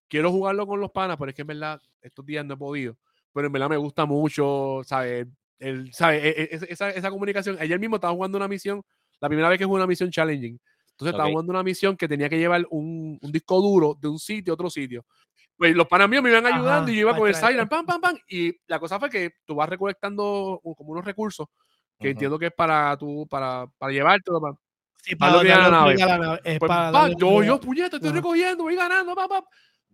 Quiero 0.07 0.31
jugarlo 0.31 0.65
con 0.65 0.79
los 0.79 0.91
panas, 0.91 1.17
pero 1.17 1.29
es 1.29 1.35
que 1.35 1.41
en 1.41 1.47
verdad 1.47 1.81
estos 2.01 2.25
días 2.25 2.45
no 2.45 2.53
he 2.53 2.57
podido. 2.57 2.95
Pero 3.33 3.47
en 3.47 3.53
verdad 3.53 3.69
me 3.69 3.77
gusta 3.77 4.05
mucho, 4.05 4.81
¿sabes? 4.85 5.27
El, 5.59 5.93
¿sabes? 5.93 6.23
E- 6.23 6.43
e- 6.55 6.59
esa, 6.69 6.89
esa 6.89 7.09
comunicación. 7.09 7.57
Ayer 7.59 7.79
mismo 7.79 7.97
estaba 7.97 8.13
jugando 8.13 8.37
una 8.37 8.47
misión, 8.47 8.81
la 9.19 9.27
primera 9.27 9.49
vez 9.49 9.57
que 9.59 9.65
jugué 9.65 9.75
una 9.77 9.87
misión 9.87 10.09
challenging. 10.09 10.59
Entonces 10.91 11.11
estaba 11.13 11.25
Ok. 11.25 11.31
jugando 11.31 11.51
una 11.51 11.63
misión 11.63 11.95
que 11.97 12.07
tenía 12.07 12.29
que 12.29 12.37
llevar 12.37 12.65
un, 12.69 13.17
un 13.21 13.31
disco 13.31 13.61
duro 13.61 13.95
de 13.99 14.07
un 14.07 14.19
sitio 14.19 14.53
a 14.53 14.55
otro 14.55 14.69
sitio. 14.69 15.05
Pues 15.57 15.75
los 15.75 15.87
panas 15.87 16.07
míos 16.09 16.23
me 16.23 16.29
iban 16.29 16.45
ayudando 16.45 16.83
Ajá, 16.83 16.91
y 16.91 16.95
yo 16.95 17.01
iba 17.01 17.11
para 17.11 17.19
con 17.19 17.29
el. 17.29 17.35
Silent, 17.35 17.69
pam, 17.69 17.85
pam, 17.85 17.99
pam. 18.01 18.17
Y 18.29 18.55
la 18.67 18.79
cosa 18.79 18.97
fue 18.99 19.09
que 19.09 19.31
tú 19.45 19.55
vas 19.55 19.67
recolectando 19.69 20.59
como 20.63 20.91
unos 20.91 21.03
recursos 21.05 21.47
que 21.99 22.11
entiendo 22.11 22.39
que 22.39 22.45
es 22.45 22.53
para 22.53 22.95
tú, 22.97 23.27
para, 23.29 23.65
para 23.77 23.91
llevártelo. 23.91 24.39
para- 24.39 24.55
Sí, 25.01 25.15
para 25.15 25.33
lo 25.33 25.41
que 25.41 25.47
darle 25.47 25.63
a 25.65 25.69
la 25.69 25.77
nave. 25.79 25.95
la 25.97 26.17
nave, 26.17 26.39
es 26.43 26.59
pues, 26.59 26.67
para 26.67 26.91
pa, 26.91 26.99
darle 27.01 27.15
yo, 27.19 27.43
yo, 27.43 27.59
puñeta, 27.59 27.95
estoy 27.97 28.11
recogiendo, 28.11 28.63
voy 28.63 28.75
ganando, 28.75 29.15
pa, 29.15 29.27
pa. 29.29 29.43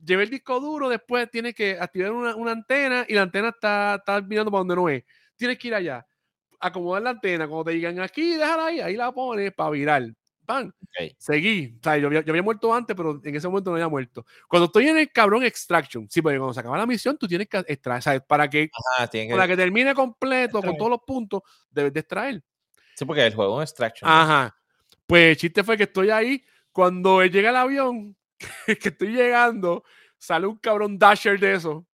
Llevé 0.03 0.23
el 0.23 0.29
disco 0.31 0.59
duro, 0.59 0.89
después 0.89 1.29
tienes 1.31 1.53
que 1.55 1.77
activar 1.79 2.11
una, 2.11 2.35
una 2.35 2.51
antena 2.51 3.05
y 3.07 3.13
la 3.13 3.21
antena 3.21 3.49
está, 3.49 3.95
está 3.95 4.19
mirando 4.21 4.49
para 4.51 4.59
donde 4.59 4.75
no 4.75 4.89
es. 4.89 5.03
Tienes 5.35 5.57
que 5.57 5.67
ir 5.69 5.75
allá, 5.75 6.05
acomodar 6.59 7.01
la 7.03 7.09
antena, 7.11 7.47
cuando 7.47 7.65
te 7.65 7.71
digan 7.71 7.99
aquí, 7.99 8.35
déjala 8.35 8.67
ahí, 8.67 8.79
ahí 8.79 8.95
la 8.95 9.11
pones 9.11 9.53
para 9.53 9.69
virar. 9.71 10.03
¡Pam! 10.45 10.67
Ok. 10.67 11.11
Seguí. 11.17 11.75
O 11.79 11.83
sea, 11.83 11.97
yo, 11.97 12.11
yo 12.11 12.19
había 12.19 12.43
muerto 12.43 12.71
antes, 12.73 12.95
pero 12.95 13.19
en 13.23 13.35
ese 13.35 13.47
momento 13.47 13.71
no 13.71 13.77
había 13.77 13.87
muerto. 13.87 14.25
Cuando 14.47 14.67
estoy 14.67 14.87
en 14.87 14.97
el 14.99 15.11
cabrón 15.11 15.43
extraction, 15.43 16.07
sí, 16.09 16.21
porque 16.21 16.37
cuando 16.37 16.53
se 16.53 16.59
acaba 16.59 16.77
la 16.77 16.85
misión, 16.85 17.17
tú 17.17 17.27
tienes 17.27 17.47
que 17.49 17.57
extraer, 17.67 18.01
¿sabes? 18.03 18.21
Para 18.27 18.47
que, 18.47 18.69
Ajá, 18.97 19.07
tiene 19.07 19.27
que- 19.29 19.33
para 19.33 19.47
que 19.47 19.57
termine 19.57 19.95
completo 19.95 20.61
con 20.61 20.77
todos 20.77 20.91
los 20.91 20.99
puntos, 21.05 21.41
debes 21.71 21.91
de 21.93 21.99
extraer. 22.01 22.43
Sí, 22.95 23.05
porque 23.05 23.25
el 23.25 23.33
juego 23.33 23.53
es 23.53 23.57
un 23.57 23.63
extraction. 23.63 24.09
Ajá. 24.09 24.55
Pues 25.07 25.31
el 25.31 25.37
chiste 25.37 25.63
fue 25.63 25.77
que 25.77 25.83
estoy 25.83 26.11
ahí. 26.11 26.43
Cuando 26.71 27.23
llega 27.25 27.49
el 27.49 27.55
avión, 27.55 28.15
que 28.67 28.89
estoy 28.89 29.09
llegando, 29.15 29.83
sale 30.17 30.45
un 30.45 30.57
cabrón 30.57 30.97
dasher 30.99 31.39
de 31.39 31.53
eso 31.55 31.87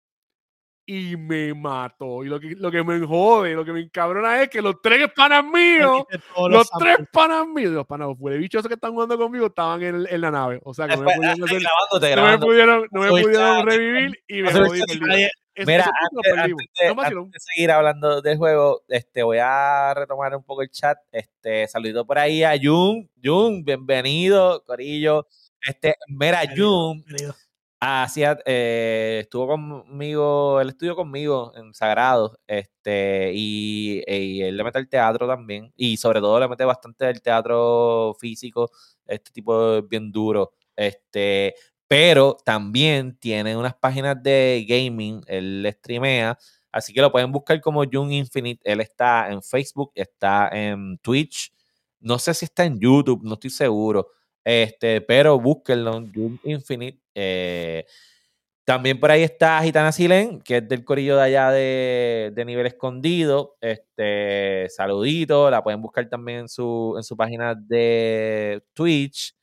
y 0.85 1.15
me 1.15 1.53
mató. 1.53 2.23
Y 2.23 2.27
lo 2.27 2.39
que, 2.39 2.55
lo 2.57 2.71
que 2.71 2.83
me 2.83 3.05
jode, 3.05 3.53
lo 3.53 3.63
que 3.63 3.71
me 3.73 3.81
encabrona 3.81 4.41
es 4.41 4.49
que 4.49 4.61
los 4.61 4.81
tres 4.81 5.07
panas 5.15 5.43
míos, 5.43 6.03
los 6.49 6.67
samples. 6.67 6.95
tres 6.97 7.07
panas 7.11 7.47
míos, 7.47 7.71
los 7.71 7.85
panas, 7.87 8.07
los 8.07 8.17
bichos 8.39 8.67
que 8.67 8.73
están 8.73 8.91
jugando 8.93 9.17
conmigo 9.17 9.47
estaban 9.47 9.81
en, 9.83 10.07
en 10.09 10.21
la 10.21 10.31
nave. 10.31 10.59
O 10.63 10.73
sea, 10.73 10.87
que 10.87 10.95
no 10.95 11.03
me 11.03 11.11
Después, 11.11 11.17
pudieron, 11.17 11.49
hacer- 11.49 11.61
grabándote, 11.61 12.15
no 12.15 12.25
me 12.25 12.37
pudieron, 12.39 12.87
no 12.91 13.01
me 13.01 13.09
pudieron 13.09 13.65
revivir 13.65 14.23
y 14.27 14.41
me 14.41 14.51
jodí. 14.51 14.81
Mira, 15.65 15.83
antes, 15.83 16.31
antes 16.31 16.55
de, 16.79 16.95
No, 16.95 17.01
antes 17.01 17.31
de 17.33 17.39
seguir 17.39 17.71
hablando 17.71 18.21
del 18.21 18.37
juego, 18.37 18.83
este, 18.87 19.21
voy 19.21 19.37
a 19.41 19.93
retomar 19.93 20.33
un 20.35 20.43
poco 20.43 20.61
el 20.61 20.69
chat. 20.69 20.97
Este, 21.11 21.67
saludito 21.67 22.05
por 22.05 22.17
ahí 22.17 22.43
a 22.43 22.53
Jun. 22.61 23.09
Jun, 23.21 23.63
bienvenido, 23.63 24.63
Corillo. 24.63 25.27
Este, 25.61 25.95
mira, 26.07 26.41
Jun 26.55 27.03
bienvenido. 27.03 27.35
Hacía, 27.81 28.37
eh, 28.45 29.19
estuvo 29.23 29.47
conmigo, 29.47 30.61
él 30.61 30.69
estudió 30.69 30.95
conmigo 30.95 31.51
en 31.55 31.73
Sagrado, 31.73 32.39
este, 32.47 33.31
y, 33.33 34.03
él 34.05 34.55
le 34.55 34.63
mete 34.63 34.77
el 34.79 34.87
teatro 34.87 35.27
también, 35.27 35.73
y 35.75 35.97
sobre 35.97 36.19
todo 36.21 36.39
le 36.39 36.47
mete 36.47 36.63
bastante 36.63 37.09
el 37.09 37.21
teatro 37.21 38.15
físico, 38.19 38.69
este 39.07 39.31
tipo 39.31 39.81
bien 39.83 40.11
duro, 40.11 40.53
este, 40.75 41.55
pero 41.87 42.37
también 42.45 43.17
tiene 43.17 43.57
unas 43.57 43.73
páginas 43.75 44.21
de 44.21 44.63
gaming, 44.67 45.21
él 45.27 45.67
streamea, 45.79 46.37
así 46.71 46.93
que 46.93 47.01
lo 47.01 47.11
pueden 47.11 47.31
buscar 47.31 47.59
como 47.61 47.83
Jun 47.91 48.11
Infinite, 48.11 48.61
él 48.63 48.81
está 48.81 49.31
en 49.31 49.41
Facebook, 49.41 49.91
está 49.95 50.49
en 50.53 50.99
Twitch, 50.99 51.51
no 51.99 52.19
sé 52.19 52.33
si 52.35 52.45
está 52.45 52.63
en 52.65 52.79
YouTube, 52.79 53.23
no 53.23 53.33
estoy 53.33 53.49
seguro, 53.49 54.09
este, 54.43 55.01
pero 55.01 55.39
búsquenlo, 55.39 55.93
Jun 56.13 56.39
Infinite. 56.43 57.00
Eh, 57.15 57.85
también 58.63 58.99
por 58.99 59.11
ahí 59.11 59.23
está 59.23 59.61
Gitana 59.63 59.91
Silen, 59.91 60.39
que 60.41 60.57
es 60.57 60.67
del 60.69 60.85
corillo 60.85 61.17
de 61.17 61.23
allá 61.23 61.51
de, 61.51 62.43
nivel 62.45 62.67
escondido. 62.67 63.57
Este, 63.59 64.67
saludito, 64.69 65.49
la 65.49 65.63
pueden 65.63 65.81
buscar 65.81 66.07
también 66.07 66.39
en 66.41 66.49
su, 66.49 66.93
en 66.95 67.03
su 67.03 67.17
página 67.17 67.55
de 67.55 68.63
Twitch. 68.73 69.35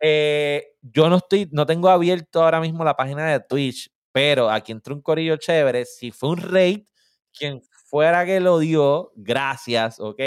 Eh, 0.00 0.74
yo 0.82 1.08
no 1.08 1.16
estoy, 1.16 1.48
no 1.52 1.64
tengo 1.66 1.88
abierto 1.88 2.42
ahora 2.42 2.60
mismo 2.60 2.84
la 2.84 2.96
página 2.96 3.30
de 3.32 3.40
Twitch, 3.40 3.90
pero 4.12 4.50
aquí 4.50 4.72
entró 4.72 4.94
un 4.94 5.02
corillo 5.02 5.36
chévere. 5.36 5.84
Si 5.84 6.10
fue 6.10 6.30
un 6.30 6.38
raid, 6.38 6.84
quien 7.32 7.62
fuera 7.86 8.26
que 8.26 8.40
lo 8.40 8.58
dio, 8.58 9.12
gracias, 9.16 10.00
¿ok? 10.00 10.20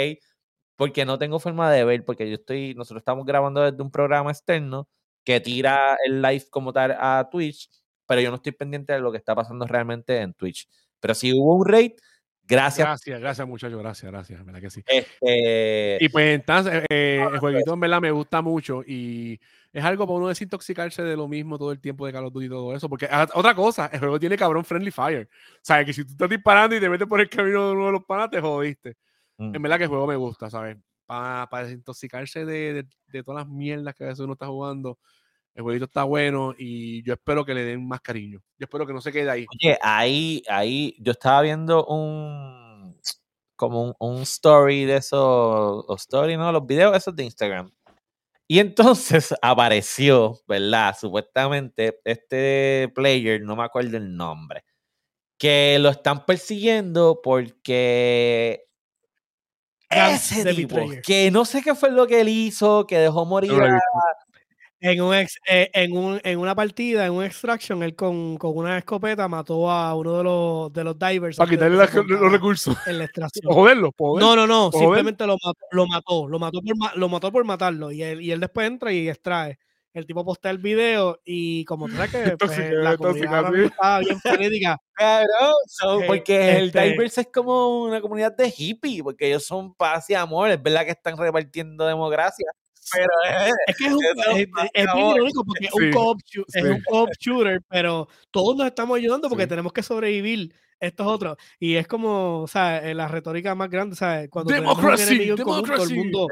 Porque 0.76 1.04
no 1.04 1.18
tengo 1.18 1.38
forma 1.38 1.70
de 1.70 1.84
ver, 1.84 2.04
porque 2.04 2.28
yo 2.28 2.36
estoy, 2.36 2.74
nosotros 2.74 3.02
estamos 3.02 3.26
grabando 3.26 3.60
desde 3.62 3.82
un 3.82 3.90
programa 3.90 4.30
externo 4.30 4.88
que 5.24 5.40
tira 5.40 5.96
el 6.04 6.22
live 6.22 6.46
como 6.50 6.72
tal 6.72 6.92
a 6.98 7.28
Twitch, 7.30 7.68
pero 8.06 8.20
yo 8.20 8.30
no 8.30 8.36
estoy 8.36 8.52
pendiente 8.52 8.92
de 8.92 9.00
lo 9.00 9.12
que 9.12 9.18
está 9.18 9.34
pasando 9.34 9.66
realmente 9.66 10.18
en 10.20 10.34
Twitch. 10.34 10.68
Pero 10.98 11.14
si 11.14 11.32
hubo 11.32 11.56
un 11.56 11.66
raid, 11.66 11.92
gracias. 12.42 12.86
Gracias, 12.86 13.20
gracias, 13.20 13.46
muchachos. 13.48 13.78
Gracias, 13.78 14.10
gracias. 14.10 14.40
en 14.40 14.46
¿Verdad 14.46 14.60
que 14.60 14.70
sí? 14.70 14.82
Este, 14.86 15.98
Y 16.00 16.08
pues 16.08 16.34
entonces, 16.34 16.84
eh, 16.90 17.24
el 17.32 17.38
jueguito 17.38 17.74
en 17.74 17.80
verdad 17.80 18.00
me 18.00 18.10
gusta 18.10 18.42
mucho 18.42 18.82
y 18.86 19.38
es 19.72 19.84
algo 19.84 20.06
para 20.06 20.16
uno 20.16 20.28
desintoxicarse 20.28 21.02
de 21.02 21.16
lo 21.16 21.28
mismo 21.28 21.56
todo 21.56 21.70
el 21.70 21.80
tiempo 21.80 22.04
de 22.04 22.12
Call 22.12 22.24
of 22.24 22.32
Duty 22.32 22.46
y 22.46 22.48
todo 22.48 22.74
eso. 22.74 22.88
Porque 22.88 23.06
ah, 23.10 23.28
otra 23.34 23.54
cosa, 23.54 23.86
el 23.92 24.00
juego 24.00 24.18
tiene 24.18 24.36
cabrón 24.36 24.64
friendly 24.64 24.90
fire. 24.90 25.28
O 25.54 25.58
sea, 25.62 25.84
que 25.84 25.92
si 25.92 26.04
tú 26.04 26.10
estás 26.12 26.28
disparando 26.28 26.74
y 26.74 26.80
te 26.80 26.88
metes 26.88 27.06
por 27.06 27.20
el 27.20 27.28
camino 27.28 27.68
de 27.68 27.72
uno 27.74 27.86
de 27.86 27.92
los 27.92 28.04
panas, 28.04 28.30
te 28.30 28.40
jodiste. 28.40 28.96
mm, 29.38 29.54
En 29.54 29.62
verdad 29.62 29.78
que 29.78 29.84
el 29.84 29.88
juego 29.90 30.06
me 30.08 30.16
gusta, 30.16 30.50
¿sabes? 30.50 30.76
Para 31.10 31.64
desintoxicarse 31.64 32.44
de, 32.44 32.86
de- 33.08 33.22
todas 33.24 33.44
las 33.44 33.52
mierdas 33.52 33.96
que 33.96 34.04
a 34.04 34.06
veces 34.06 34.20
uno 34.20 34.34
está 34.34 34.46
jugando. 34.46 34.96
El 35.56 35.64
jueguito 35.64 35.86
está 35.86 36.04
bueno 36.04 36.54
y 36.56 37.02
yo 37.02 37.14
espero 37.14 37.44
que 37.44 37.52
le 37.52 37.64
den 37.64 37.86
más 37.88 38.00
cariño. 38.00 38.40
Yo 38.56 38.66
espero 38.66 38.86
que 38.86 38.92
no 38.92 39.00
se 39.00 39.10
quede 39.10 39.28
ahí. 39.28 39.44
Oye, 39.52 39.76
ahí, 39.82 40.40
ahí, 40.48 40.94
yo 41.00 41.10
estaba 41.10 41.42
viendo 41.42 41.84
un, 41.86 42.96
como 43.56 43.96
un, 43.98 44.22
story 44.22 44.84
de 44.84 44.98
esos, 44.98 45.18
o 45.20 45.94
story, 45.96 46.36
¿no? 46.36 46.52
Los 46.52 46.64
videos 46.64 46.96
esos 46.96 47.16
de 47.16 47.24
Instagram. 47.24 47.72
Y 48.46 48.60
entonces 48.60 49.34
apareció, 49.42 50.38
¿verdad? 50.46 50.96
Supuestamente 50.96 52.00
este 52.04 52.88
player, 52.94 53.42
no 53.42 53.56
me 53.56 53.64
acuerdo 53.64 53.96
el 53.96 54.16
nombre, 54.16 54.64
que 55.36 55.76
lo 55.80 55.88
están 55.88 56.24
persiguiendo 56.24 57.20
porque 57.20 58.69
ese 59.90 60.44
de 60.44 60.54
tipo, 60.54 60.76
que 61.04 61.30
no 61.30 61.44
sé 61.44 61.62
qué 61.62 61.74
fue 61.74 61.90
lo 61.90 62.06
que 62.06 62.20
él 62.20 62.28
hizo, 62.28 62.86
que 62.86 62.98
dejó 62.98 63.24
morir 63.26 63.52
a- 63.52 63.64
visto. 63.64 63.78
En, 64.82 65.02
un 65.02 65.14
ex- 65.14 65.38
eh, 65.46 65.70
en, 65.74 65.94
un, 65.94 66.18
en 66.24 66.38
una 66.38 66.54
partida, 66.54 67.04
en 67.04 67.12
un 67.12 67.22
extraction, 67.22 67.82
él 67.82 67.94
con, 67.94 68.38
con 68.38 68.56
una 68.56 68.78
escopeta 68.78 69.28
mató 69.28 69.70
a 69.70 69.94
uno 69.94 70.16
de 70.16 70.24
los, 70.24 70.72
de 70.72 70.84
los 70.84 70.98
divers. 70.98 71.36
Para 71.36 71.50
quitarle 71.50 71.86
se 71.86 72.02
los 72.02 72.32
recursos. 72.32 72.74
En 72.86 72.96
la 72.98 73.04
extracción. 73.04 73.44
O 73.52 73.54
joderlo, 73.54 73.92
joder. 73.98 74.24
No, 74.24 74.34
no, 74.34 74.46
no, 74.46 74.70
joder. 74.70 74.86
simplemente 74.86 75.26
lo 75.26 75.36
mató, 75.44 75.60
lo 75.72 75.86
mató, 75.86 76.28
lo 76.28 76.38
mató 76.38 76.60
por, 76.62 76.96
lo 76.96 77.08
mató 77.10 77.30
por 77.32 77.44
matarlo 77.44 77.90
y 77.92 78.02
él, 78.02 78.22
y 78.22 78.30
él 78.32 78.40
después 78.40 78.66
entra 78.68 78.90
y 78.90 79.06
extrae. 79.10 79.58
El 79.92 80.06
tipo 80.06 80.24
postea 80.24 80.52
el 80.52 80.58
video 80.58 81.20
y 81.24 81.64
como 81.64 81.88
tú 81.88 81.94
sabes 81.96 82.10
que 82.12 82.18
pues, 82.38 82.50
Tóxica, 82.56 82.70
la 82.74 82.96
comunidad 82.96 83.52
sí. 83.52 83.62
está 83.64 83.98
bien 83.98 84.20
frenética, 84.20 84.76
Cabrón, 84.94 85.54
so- 85.66 86.00
Eh, 86.02 86.04
porque 86.06 86.56
el 86.58 86.66
este- 86.66 86.80
Divers 86.82 87.18
es 87.18 87.28
como 87.32 87.82
una 87.84 88.00
comunidad 88.00 88.36
de 88.36 88.52
hippie, 88.56 89.02
porque 89.02 89.26
ellos 89.28 89.44
son 89.44 89.74
paz 89.74 90.08
y 90.10 90.14
amor, 90.14 90.50
es 90.50 90.62
verdad 90.62 90.84
que 90.84 90.92
están 90.92 91.16
repartiendo 91.16 91.84
democracia, 91.86 92.46
pero 92.92 93.08
es, 93.46 93.52
es 93.66 93.76
que 93.76 93.86
es, 93.86 93.92
un, 93.92 94.04
es, 94.04 94.48
es 94.74 94.94
bien 94.94 95.06
irónico 95.08 95.44
porque 95.44 95.66
Sí, 95.68 95.84
un 95.84 95.92
co-op 95.92 96.18
shoo- 96.22 96.44
es 96.54 96.62
sí. 96.62 96.68
un 96.68 96.82
co-op 96.88 97.10
shooter, 97.18 97.60
pero 97.68 98.08
todos 98.30 98.56
nos 98.56 98.66
estamos 98.66 98.96
ayudando 98.96 99.28
porque 99.28 99.44
Sí. 99.44 99.48
tenemos 99.50 99.72
que 99.72 99.82
sobrevivir 99.82 100.54
estos 100.80 101.06
otros. 101.06 101.36
Y 101.58 101.74
es 101.74 101.86
como, 101.86 102.40
o 102.42 102.46
sea, 102.48 102.78
eh, 102.78 102.94
la 102.94 103.06
retórica 103.06 103.54
más 103.54 103.68
grande, 103.68 103.94
¿sabes? 103.96 104.30
Cuando 104.30 104.50
tenemos 104.54 104.74
un 104.76 104.82
Democracy, 104.82 105.14
enemigo 105.14 105.36
en 105.36 105.42
común, 105.42 105.62
todo 105.64 105.72
el 105.74 105.88
democracy. 105.88 105.94
mundo, 105.94 106.26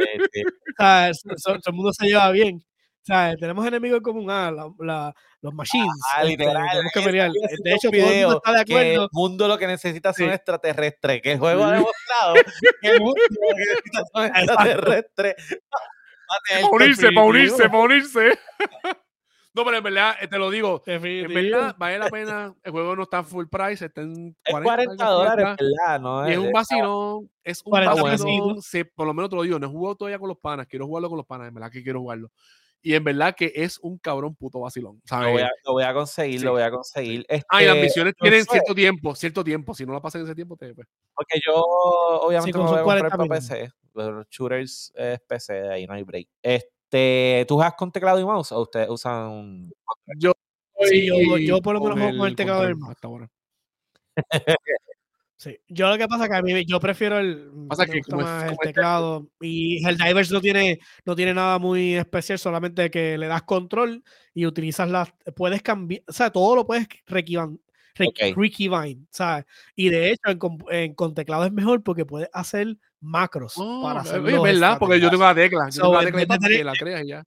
todo 1.45 1.55
el 1.67 1.73
mundo 1.75 1.93
se 1.93 2.07
lleva 2.07 2.31
bien. 2.31 2.65
Sea, 3.09 3.35
tenemos 3.39 3.67
enemigos 3.67 3.97
en 3.97 4.03
común, 4.03 4.31
ah, 4.31 4.51
la- 4.51 4.71
la- 4.79 5.15
los 5.41 5.55
machines. 5.55 5.89
Ah, 6.15 6.23
este, 6.25 6.37
literal, 6.37 6.67
tenemos 6.71 6.93
que 6.93 7.01
pelear. 7.01 7.31
decir 7.33 7.59
De 7.65 7.73
hecho, 7.73 7.91
todo 7.91 8.01
el 8.11 8.21
mundo 8.23 8.43
está 8.45 8.59
de 8.59 8.65
que 8.67 8.73
el 8.73 8.79
acuerdo. 8.97 9.09
mundo 9.13 9.49
lo 9.49 9.59
que 9.59 9.67
necesita 9.67 10.13
son 10.13 10.27
Sí. 10.27 10.33
extraterrestres, 10.33 11.23
que 11.23 11.33
el 11.33 11.39
juego 11.39 11.65
ha 11.65 11.73
demostrado 11.73 12.35
que 12.83 12.89
el 12.91 13.01
mundo 13.01 13.21
lo 13.31 13.55
que 13.57 13.65
necesita 13.65 14.03
son 14.13 14.25
extraterrestres. 14.27 15.35
para 16.51 16.67
unirse, 16.71 17.13
para 17.13 17.27
unirse, 17.27 17.69
para 17.71 17.79
unirse. 17.79 18.39
no, 19.55 19.65
pero 19.65 19.77
en 19.79 19.83
verdad, 19.85 20.15
eh, 20.21 20.29
te 20.29 20.39
lo 20.39 20.51
digo. 20.51 20.83
En 20.87 21.01
verdad, 21.33 21.75
vale 21.79 21.99
la 21.99 22.09
pena. 22.11 22.55
El 22.63 22.73
juego 22.73 22.95
no 22.95 23.05
está 23.05 23.25
full 23.25 23.47
price, 23.51 23.87
está 23.87 24.03
en 24.03 24.37
Es 24.45 24.53
40, 24.53 24.65
40 24.65 25.07
algo 25.09 25.23
así, 25.23 25.31
dólares, 25.31 25.57
¿verdad? 25.59 26.01
No, 26.01 26.29
Y 26.29 26.33
es 26.33 26.39
un 26.39 26.47
Eh, 26.47 26.51
vacilón, 26.53 27.31
es 27.43 27.63
un 27.65 27.71
40 27.71 28.03
vacilón. 28.03 28.61
sí, 28.63 28.85
por 28.85 29.07
lo 29.07 29.15
menos 29.15 29.31
te 29.31 29.37
lo 29.37 29.43
digo, 29.43 29.59
no 29.59 29.67
he 29.67 29.71
jugado 29.71 29.97
todavía 29.97 30.19
con 30.19 30.29
los 30.29 30.39
panas, 30.39 30.67
quiero 30.69 30.87
jugarlo 30.87 31.09
con 31.09 31.17
los 31.17 31.27
panas, 31.27 31.49
en 31.49 31.55
verdad 31.55 31.71
que 31.71 31.83
quiero 31.83 32.01
jugarlo. 32.01 32.31
Y 32.81 32.95
en 32.95 33.03
verdad 33.05 33.35
que 33.37 33.53
es 33.55 33.79
un 33.81 33.99
cabrón 33.99 34.37
puto 34.37 34.61
vacilón. 34.61 35.01
Lo 35.11 35.17
voy, 35.19 35.41
¿sabes? 35.41 35.43
a, 35.45 35.51
lo 35.65 35.73
voy 35.73 35.83
a 35.85 35.93
conseguir, 35.95 36.39
Sí. 36.39 36.45
lo 36.45 36.53
voy 36.53 36.63
a 36.63 36.71
conseguir. 36.71 37.27
Ah, 37.49 37.63
y 37.63 37.67
las 37.67 37.75
Este, 37.77 37.83
misiones 37.87 38.15
no 38.19 38.23
tienen 38.25 38.45
sé, 38.45 38.51
cierto 38.53 38.75
tiempo, 38.75 39.15
cierto 39.17 39.45
tiempo. 39.45 39.75
Si 39.75 39.85
no 39.85 39.93
la 39.93 40.01
pasan 40.01 40.21
en 40.21 40.27
ese 40.29 40.35
tiempo, 40.37 40.57
te. 40.57 40.75
Pues. 40.75 40.87
Porque 41.15 41.41
yo, 41.45 41.55
obviamente, 41.57 42.53
como 42.53 42.65
no 42.67 42.71
voy 42.71 42.79
a 42.81 42.83
comprar 43.01 43.11
40 43.11 43.17
para. 43.17 43.41
PC. 43.41 43.71
Los 43.95 44.29
shooters 44.29 44.93
es 44.95 45.21
PC, 45.21 45.69
ahí 45.71 45.87
no 45.87 45.95
hay 45.95 46.05
break. 46.05 46.29
Este, 46.41 47.45
¿Tú 47.49 47.57
juegas 47.57 47.75
con 47.75 47.91
teclado 47.91 48.21
y 48.21 48.25
mouse 48.25 48.53
o 48.53 48.61
ustedes 48.61 48.89
usan 48.89 49.71
Yo, 50.17 50.33
Sí, 50.85 51.07
yo- 51.09 51.37
yo 51.39 51.61
por 51.61 51.75
lo 51.75 51.81
menos 51.81 51.99
juego 51.99 52.19
con 52.19 52.29
el 52.29 52.37
teclado 52.37 52.63
y 52.63 52.67
el 52.69 52.77
mouse. 52.77 52.93
hasta 52.93 53.09
ahora. 53.09 53.29
Sí. 55.41 55.57
Yo 55.69 55.89
lo 55.89 55.97
que 55.97 56.09
pasa 56.09 56.25
es 56.25 56.31
que 56.31 56.37
a 56.37 56.43
mí 56.43 56.65
yo 56.67 56.81
prefiero 56.81 57.17
el, 57.21 57.49
Pasa 57.69 57.87
me 57.87 57.93
que 57.93 58.01
como 58.03 58.23
es- 58.23 58.43
el 58.43 58.49
como 58.49 58.59
teclado 58.59 59.29
y 59.41 59.87
el 59.87 59.97
Divers 59.97 60.33
no 60.33 60.41
tiene 60.41 60.81
no 61.05 61.15
tiene 61.15 61.33
nada 61.33 61.61
muy 61.61 61.95
especial, 61.95 62.41
solamente 62.41 62.91
que 62.91 63.17
le 63.17 63.29
das 63.29 63.43
control 63.45 64.03
y 64.35 64.47
utilizas 64.47 64.91
las 64.91 65.13
puedes 65.37 65.63
cambiar, 65.63 66.03
o 66.09 66.13
sea, 66.13 66.31
todo 66.31 66.57
lo 66.57 66.67
puedes 66.67 66.89
requivan, 67.07 67.61
re- 67.95 68.07
Ok. 68.09 68.37
requibind, 68.37 69.07
¿sabes? 69.13 69.45
Y 69.77 69.91
de 69.91 70.11
hecho 70.11 70.23
en, 70.31 70.39
con- 70.39 70.59
en- 70.73 70.95
con 70.95 71.15
teclado 71.15 71.45
es 71.45 71.53
mejor 71.53 71.85
porque 71.85 72.05
puedes 72.05 72.29
hacer 72.33 72.77
macros 73.01 73.55
Oh, 73.57 73.81
para 73.85 74.01
hacer 74.01 74.19
oye, 74.19 74.35
es 74.35 74.43
verdad, 74.43 74.77
porque 74.81 75.01
yo 75.01 75.09
tengo 75.09 75.23
la 75.23 75.35
tecla. 75.37 75.67
Yo 75.71 75.73
So, 75.73 75.83
tengo 75.83 75.95
la 76.03 76.05
tecla 76.11 76.39
tener- 76.39 76.65
la 76.67 76.73
creas 76.73 77.05
y 77.05 77.09
ya. 77.11 77.25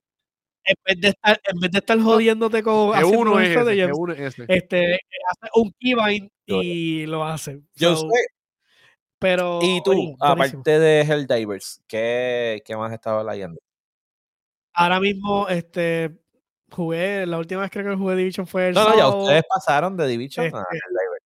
En 0.64 0.74
vez 0.84 1.00
de 1.00 1.08
estar 1.08 1.40
en 1.44 1.60
vez 1.60 1.70
de 1.70 1.78
estar 1.78 2.00
jodiéndote 2.00 2.62
con 2.62 2.94
haciendo 2.94 3.18
uno 3.20 3.40
es 3.40 3.48
ese, 3.48 3.54
que 3.54 3.60
strategems, 3.62 3.98
uno 3.98 4.12
es 4.12 4.20
ese. 4.20 4.44
este 4.48 4.94
hace 4.94 5.50
un 5.56 5.72
keybind 5.78 6.30
Yo- 6.46 6.62
y 6.62 7.06
lo 7.06 7.24
hace. 7.24 7.60
Yo 7.74 7.96
So, 7.96 8.08
sé. 8.08 8.26
pero 9.18 9.58
Y 9.62 9.82
tú, 9.82 9.90
oye, 9.92 10.14
aparte 10.20 10.78
de 10.78 11.00
Helldivers, 11.02 11.82
¿qué, 11.86 12.62
¿qué 12.64 12.76
más 12.76 12.92
estabas 12.92 13.24
leyendo? 13.26 13.60
Ahora 14.74 15.00
mismo, 15.00 15.48
este, 15.48 16.18
jugué, 16.70 17.26
la 17.26 17.38
última 17.38 17.60
vez 17.62 17.70
creo 17.70 17.90
que 17.90 17.96
jugué 17.96 18.16
Division 18.16 18.46
fue 18.46 18.68
el 18.68 18.74
No, 18.74 18.88
no, 18.88 18.96
ya 18.96 19.08
ustedes 19.08 19.44
pasaron 19.48 19.96
de 19.96 20.06
Division 20.08 20.44
a 20.46 20.48
Este, 20.48 20.58
Helldivers. 20.58 21.22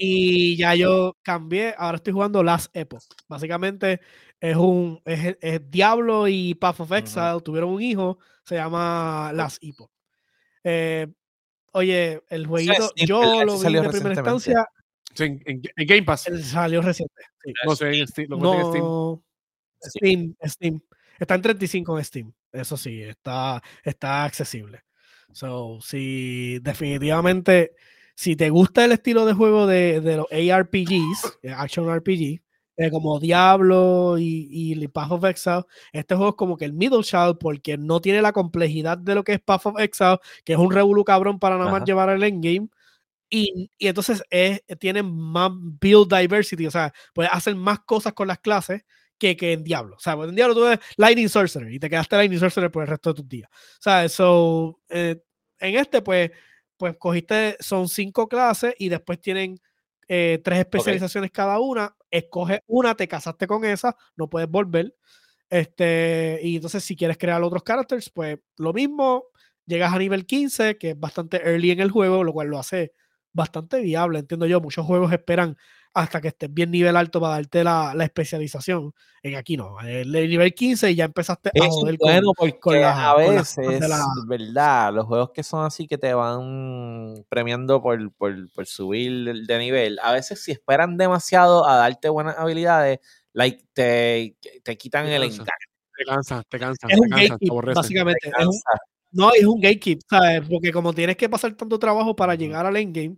Y 0.00 0.56
ya 0.56 0.74
yo 0.76 1.16
cambié, 1.22 1.74
ahora 1.76 1.96
estoy 1.96 2.12
jugando 2.12 2.42
Last 2.42 2.74
Epoch. 2.74 3.02
Básicamente 3.28 4.00
es 4.40 4.56
un 4.56 5.00
es, 5.04 5.36
es 5.40 5.70
Diablo 5.70 6.28
y 6.28 6.54
Path 6.54 6.80
of. 6.80 6.92
Exile 6.92 7.40
tuvieron 7.44 7.70
un 7.70 7.82
hijo, 7.82 8.18
se 8.44 8.54
llama 8.56 9.30
Last 9.34 9.58
Epoch. 9.62 9.90
Eh, 10.64 11.06
oye, 11.72 12.20
el 12.28 12.46
jueguito, 12.46 12.90
yo 12.96 13.44
lo 13.44 13.58
vi 13.58 13.72
de 13.74 13.88
primera 13.88 14.14
instancia, 14.14 14.66
Sí, 15.14 15.24
en, 15.24 15.42
en- 15.46 15.62
en 15.76 15.86
Game 15.86 16.02
Pass. 16.04 16.28
él 16.28 16.44
salió 16.44 16.80
reciente. 16.82 17.22
sí. 17.42 17.52
No 17.64 17.74
sé, 17.74 17.98
en 17.98 18.06
Steam, 18.06 18.28
lo 18.30 18.54
en 18.54 18.66
Steam. 18.66 18.84
No, 18.84 19.22
Sí. 19.80 19.90
Steam, 19.98 20.34
Steam. 20.44 20.80
Está 21.18 21.34
en 21.36 21.42
35 21.42 21.98
en 21.98 22.04
Steam. 22.04 22.32
Eso 22.52 22.76
sí, 22.76 23.02
está, 23.02 23.62
está 23.84 24.24
accesible. 24.24 24.82
So, 25.32 25.78
si 25.80 26.58
definitivamente, 26.60 27.72
si 28.14 28.34
te 28.36 28.50
gusta 28.50 28.84
el 28.84 28.92
estilo 28.92 29.24
de 29.26 29.32
juego 29.34 29.66
de, 29.66 30.00
de 30.00 30.16
los 30.16 30.26
ARPGs, 30.32 31.38
eh, 31.42 31.52
Action 31.52 31.88
RPG, 31.88 32.40
eh, 32.78 32.90
como 32.90 33.18
Diablo 33.18 34.16
y, 34.18 34.46
y 34.50 34.88
Path 34.88 35.10
of 35.12 35.24
Exile, 35.24 35.64
este 35.92 36.14
juego 36.14 36.30
es 36.30 36.36
como 36.36 36.56
que 36.56 36.64
el 36.64 36.72
middle 36.72 37.02
child 37.02 37.36
porque 37.38 37.76
no 37.76 38.00
tiene 38.00 38.22
la 38.22 38.32
complejidad 38.32 38.96
de 38.96 39.16
lo 39.16 39.24
que 39.24 39.34
es 39.34 39.40
Path 39.40 39.66
of 39.66 39.80
Exile, 39.80 40.18
que 40.44 40.52
es 40.54 40.58
un 40.58 40.70
revolú 40.72 41.04
cabrón 41.04 41.40
para 41.40 41.58
nada 41.58 41.70
más 41.70 41.78
Ajá. 41.78 41.86
llevar 41.86 42.10
el 42.10 42.22
endgame. 42.22 42.68
Y, 43.30 43.70
y 43.78 43.88
entonces 43.88 44.22
es, 44.30 44.62
tiene 44.78 45.02
más 45.02 45.50
build 45.52 46.14
diversity, 46.14 46.66
o 46.66 46.70
sea, 46.70 46.92
puedes 47.12 47.32
hacer 47.32 47.56
más 47.56 47.80
cosas 47.80 48.14
con 48.14 48.28
las 48.28 48.38
clases 48.38 48.84
que, 49.18 49.36
que 49.36 49.52
en 49.54 49.64
Diablo. 49.64 49.96
O 49.96 50.00
sea, 50.00 50.16
pues 50.16 50.28
en 50.28 50.36
Diablo 50.36 50.54
tú 50.54 50.64
eres 50.64 50.78
Lightning 50.96 51.28
Sorcerer 51.28 51.72
y 51.72 51.78
te 51.80 51.90
quedaste 51.90 52.16
Lightning 52.16 52.40
Sorcerer 52.40 52.70
por 52.70 52.84
el 52.84 52.88
resto 52.88 53.10
de 53.12 53.16
tus 53.16 53.28
días. 53.28 53.50
O 53.50 53.82
sea, 53.82 54.08
so, 54.08 54.80
eh, 54.88 55.20
en 55.58 55.74
este, 55.76 56.00
pues, 56.02 56.30
pues 56.76 56.96
cogiste, 56.96 57.56
son 57.60 57.88
cinco 57.88 58.28
clases 58.28 58.74
y 58.78 58.88
después 58.88 59.20
tienen 59.20 59.58
eh, 60.06 60.40
tres 60.42 60.60
especializaciones 60.60 61.30
cada 61.32 61.58
una. 61.58 61.94
Escoge 62.10 62.62
una, 62.66 62.94
te 62.94 63.08
casaste 63.08 63.46
con 63.46 63.64
esa, 63.64 63.96
no 64.16 64.28
puedes 64.30 64.48
volver. 64.50 64.94
Este, 65.50 66.40
y 66.42 66.56
entonces, 66.56 66.84
si 66.84 66.96
quieres 66.96 67.18
crear 67.18 67.42
otros 67.42 67.62
characters, 67.64 68.10
pues 68.10 68.38
lo 68.58 68.72
mismo. 68.72 69.24
Llegas 69.66 69.92
a 69.92 69.98
nivel 69.98 70.26
15, 70.26 70.78
que 70.78 70.90
es 70.90 71.00
bastante 71.00 71.38
early 71.46 71.70
en 71.72 71.80
el 71.80 71.90
juego, 71.90 72.24
lo 72.24 72.32
cual 72.32 72.48
lo 72.48 72.58
hace 72.58 72.92
bastante 73.38 73.80
viable, 73.80 74.18
entiendo 74.18 74.44
yo. 74.46 74.60
Muchos 74.60 74.84
juegos 74.84 75.10
esperan 75.12 75.56
hasta 75.94 76.20
que 76.20 76.28
estés 76.28 76.52
bien 76.52 76.70
nivel 76.70 76.94
alto 76.96 77.20
para 77.20 77.34
darte 77.34 77.64
la, 77.64 77.94
la 77.94 78.04
especialización. 78.04 78.92
En 79.22 79.36
aquí 79.36 79.56
no, 79.56 79.80
el 79.80 80.12
nivel 80.12 80.54
15 80.54 80.90
y 80.90 80.94
ya 80.94 81.06
empezaste 81.06 81.48
a 81.48 81.52
joder 81.80 81.96
bueno 81.98 82.32
porque 82.36 82.58
con 82.60 82.80
las- 82.80 82.98
a 82.98 83.14
con 83.14 83.34
las 83.34 83.54
cosas 83.54 83.56
veces, 83.56 83.80
de 83.80 83.88
la- 83.88 84.04
¿verdad? 84.26 84.92
Los 84.92 85.06
juegos 85.06 85.30
que 85.32 85.42
son 85.42 85.64
así 85.64 85.86
que 85.88 85.96
te 85.98 86.12
van 86.14 87.24
premiando 87.28 87.82
por, 87.82 88.12
por, 88.12 88.50
por 88.52 88.66
subir 88.66 89.46
de 89.46 89.58
nivel, 89.58 89.98
a 90.02 90.12
veces 90.12 90.42
si 90.42 90.52
esperan 90.52 90.96
demasiado 90.98 91.66
a 91.66 91.76
darte 91.76 92.08
buenas 92.10 92.36
habilidades, 92.38 93.00
like, 93.32 93.64
te, 93.72 94.36
te 94.62 94.76
quitan 94.76 95.06
Te 95.06 95.16
el 95.16 95.22
engaño. 95.24 95.44
Te 95.96 96.04
cansa, 96.04 96.42
te 96.48 96.58
cansa, 96.60 96.86
es 96.88 96.94
te 96.94 97.00
un 97.00 97.08
cansa, 97.08 97.38
te 97.38 97.46
básicamente. 97.74 98.20
te 98.22 98.28
Es 98.28 98.34
un- 98.46 98.52
cansa. 98.52 98.82
No, 99.18 99.32
es 99.34 99.44
un 99.44 99.60
gatekeep, 99.60 100.00
¿sabes? 100.08 100.42
Porque 100.48 100.70
como 100.70 100.92
tienes 100.92 101.16
que 101.16 101.28
pasar 101.28 101.52
tanto 101.54 101.76
trabajo 101.76 102.14
para 102.14 102.36
llegar 102.36 102.64
al 102.64 102.76
endgame, 102.76 103.16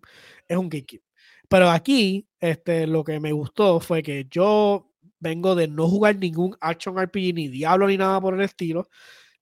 es 0.49 0.57
un 0.57 0.71
gatekeep. 0.71 1.03
Pero 1.47 1.69
aquí, 1.69 2.27
este, 2.41 2.87
lo 2.87 3.05
que 3.05 3.21
me 3.21 3.33
gustó 3.33 3.81
fue 3.81 4.03
que 4.03 4.27
yo 4.31 4.91
vengo 5.19 5.55
de 5.55 5.69
no 5.69 5.87
jugar 5.89 6.17
ningún 6.17 6.57
action 6.59 6.99
RPG, 6.99 7.35
ni 7.35 7.49
Diablo, 7.49 7.87
ni 7.87 7.99
nada 7.99 8.19
por 8.19 8.33
el 8.33 8.41
estilo, 8.41 8.89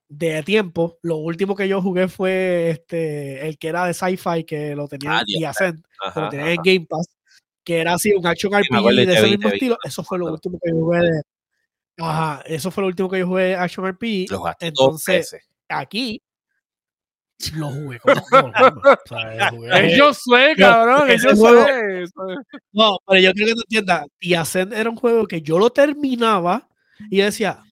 de 0.08 0.42
tiempo. 0.42 0.98
Lo 1.02 1.18
último 1.18 1.54
que 1.54 1.68
yo 1.68 1.80
jugué 1.80 2.08
fue 2.08 2.70
este, 2.70 3.46
el 3.46 3.56
que 3.56 3.68
era 3.68 3.86
de 3.86 3.94
sci-fi, 3.94 4.42
que 4.42 4.74
lo 4.74 4.88
tenía 4.88 5.18
Ah, 5.18 5.22
en 5.28 5.44
Ascent, 5.44 5.86
Ajá, 6.04 6.22
lo 6.22 6.28
tenía 6.28 6.46
en 6.46 6.52
ajá. 6.54 6.62
Game 6.64 6.86
Pass, 6.90 7.06
que 7.62 7.78
era 7.78 7.94
así 7.94 8.12
un 8.12 8.26
action 8.26 8.50
me 8.50 8.62
RPG 8.62 9.06
de 9.06 9.12
ese 9.12 9.22
vi, 9.26 9.30
mismo 9.30 9.48
vi. 9.50 9.54
estilo. 9.54 9.78
Eso 9.84 10.02
fue 10.02 10.18
lo 10.18 10.32
último 10.32 10.58
que 10.60 10.70
yo 10.72 10.76
jugué 10.76 10.98
de. 11.02 11.22
Ajá, 11.98 12.42
eso 12.46 12.72
fue 12.72 12.82
lo 12.82 12.88
último 12.88 13.08
que 13.08 13.20
yo 13.20 13.28
jugué 13.28 13.44
de 13.44 13.54
action 13.54 13.86
RPG. 13.86 14.30
Los 14.30 14.42
Entonces, 14.58 15.36
aquí 15.68 16.20
lo 17.54 17.68
jugué 17.70 18.00
como 18.00 18.22
todo. 18.30 18.52
O 19.04 19.08
sea, 19.08 19.50
jugué- 19.50 19.96
Yo 19.96 20.12
sé, 20.14 20.54
Yo- 20.56 20.66
cabrón, 20.66 21.08
yo 21.08 21.36
juego- 21.36 21.66
sé. 21.66 22.04
No, 22.72 22.98
pero 23.06 23.20
yo 23.20 23.32
creo 23.32 23.46
que 23.48 23.54
tú 23.54 23.60
entiendas. 23.60 24.06
Y 24.20 24.34
Ascent 24.34 24.72
era 24.72 24.90
un 24.90 24.96
juego 24.96 25.26
que 25.26 25.40
yo 25.42 25.58
lo 25.58 25.70
terminaba 25.70 26.68
y 27.10 27.18
yo 27.18 27.24
decía, 27.26 27.62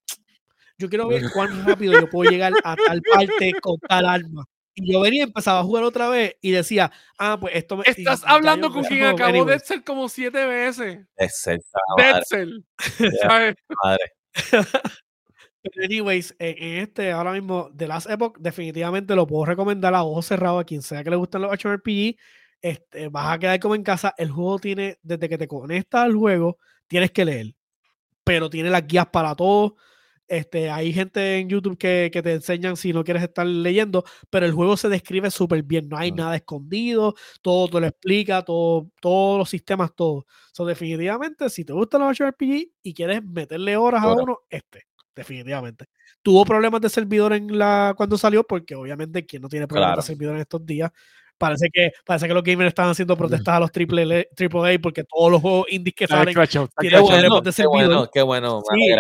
yo 0.79 0.89
quiero 0.89 1.09
ver 1.09 1.31
cuán 1.33 1.67
rápido 1.67 1.93
yo 2.01 2.09
puedo 2.09 2.31
llegar 2.31 2.53
a 2.65 2.77
tal 2.77 3.03
parte 3.03 3.53
con 3.61 3.77
tal 3.89 4.07
arma. 4.07 4.45
Y 4.79 4.93
yo 4.93 5.01
venía 5.01 5.21
y 5.21 5.23
empezaba 5.25 5.61
a 5.61 5.63
jugar 5.65 5.85
otra 5.85 6.11
vez 6.11 6.37
y 6.43 6.51
decía, 6.51 6.93
ah, 7.19 7.39
pues 7.41 7.55
esto 7.57 7.79
me. 7.79 7.85
Estás 7.87 8.21
ya 8.21 8.29
hablando 8.29 8.69
yo 8.69 8.75
con 8.75 8.85
quien 8.85 9.05
acabó 9.05 9.31
Anyways, 9.31 9.47
Dead 9.47 9.63
Cell 9.65 9.83
como 9.85 10.07
siete 10.11 10.45
veces. 10.45 10.99
Es 11.17 11.47
el 11.47 11.61
Dead 11.97 12.13
madre, 12.13 12.25
Cell. 12.29 12.59
Ya. 13.01 13.29
¿sabes? 13.29 13.55
madre. 13.83 14.13
Pero 15.75 15.85
anyways, 15.87 16.35
en, 16.39 16.63
en 16.63 16.83
este, 16.83 17.13
ahora 17.13 17.33
mismo, 17.33 17.71
The 17.77 17.89
Last 17.89 18.11
Epoch, 18.11 18.39
definitivamente 18.39 19.15
lo 19.15 19.27
puedo 19.27 19.45
recomendar 19.45 19.95
a 19.95 20.03
ojos 20.03 20.27
cerrados 20.27 20.63
a 20.63 20.65
quien 20.65 20.83
sea 20.83 21.03
que 21.05 21.11
le 21.11 21.17
gusten 21.17 21.43
los 21.43 21.53
action 21.53 21.73
RPG. 21.75 22.17
Este, 22.61 23.09
vas 23.09 23.35
a 23.35 23.39
quedar 23.39 23.61
como 23.61 23.75
en 23.75 23.83
casa. 23.83 24.15
El 24.19 24.31
juego 24.31 24.59
tiene, 24.59 24.99
desde 25.03 25.29
que 25.29 25.39
te 25.39 25.49
conectas 25.49 26.03
al 26.05 26.15
juego, 26.15 26.59
tienes 26.87 27.11
que 27.13 27.25
leer. 27.25 27.55
Pero 28.25 28.51
tiene 28.51 28.71
las 28.71 28.87
guías 28.87 29.07
para 29.07 29.35
todo. 29.35 29.77
Este, 30.29 30.71
hay 30.71 30.93
gente 30.93 31.39
en 31.39 31.49
YouTube 31.49 31.79
que, 31.79 32.11
que 32.13 32.23
te 32.23 32.33
enseñan 32.33 32.77
si 32.77 32.93
no 32.93 33.05
quieres 33.05 33.23
estar 33.23 33.47
leyendo, 33.47 34.05
pero 34.29 34.45
el 34.45 34.53
juego 34.53 34.77
se 34.77 34.89
describe 34.89 35.31
súper 35.31 35.63
bien. 35.63 35.89
No 35.89 35.97
hay 35.97 36.11
nada 36.13 36.35
escondido, 36.37 37.15
todo 37.43 37.69
te 37.69 37.81
lo 37.81 37.87
explica, 37.87 38.43
todo, 38.43 38.91
todos 39.01 39.39
los 39.39 39.49
sistemas, 39.49 39.95
todo. 39.95 40.27
So, 40.53 40.65
definitivamente, 40.67 41.49
si 41.51 41.65
te 41.65 41.73
gustan 41.73 42.01
los 42.01 42.11
action 42.11 42.29
RPG 42.29 42.73
y 42.83 42.95
quieres 42.95 43.23
meterle 43.25 43.77
horas 43.77 44.03
a 44.03 44.13
uno, 44.13 44.41
este 44.51 44.87
definitivamente. 45.17 45.87
Tuvo 46.23 46.45
problemas 46.45 46.81
de 46.81 46.89
servidor 46.91 47.33
en 47.33 47.59
la 47.59 47.95
cuando 47.97 48.17
salió, 48.19 48.45
porque 48.45 48.75
obviamente 48.77 49.27
quien 49.27 49.43
no 49.43 49.49
tiene 49.49 49.67
problemas 49.67 49.89
Claro. 49.95 50.03
de 50.03 50.07
servidor 50.07 50.35
en 50.37 50.41
estos 50.43 50.65
días. 50.67 50.91
Parece 51.39 51.69
que, 51.73 51.91
parece 52.05 52.29
que 52.29 52.35
los 52.35 52.43
gamers 52.43 52.69
están 52.69 52.89
haciendo 52.91 53.17
protestas 53.17 53.57
a 53.57 53.61
los 53.61 53.71
triple, 53.73 54.29
triple 54.35 54.75
A 54.75 54.79
porque 54.79 55.05
todos 55.05 55.31
los 55.33 55.41
juegos 55.43 55.67
indies 55.71 55.95
que 55.95 56.07
salen 56.07 56.33
crachado, 56.33 56.65
está 56.67 56.81
tiene 56.81 56.97
Qué 56.97 57.03
crachado. 57.03 57.21
bueno, 57.21 57.29
bueno, 57.29 57.41
de 57.43 57.49
qué 57.51 57.53
servidor. 57.53 57.87
bueno, 57.89 58.11
qué 58.13 58.23
bueno. 58.23 58.63
Sí, 58.73 58.95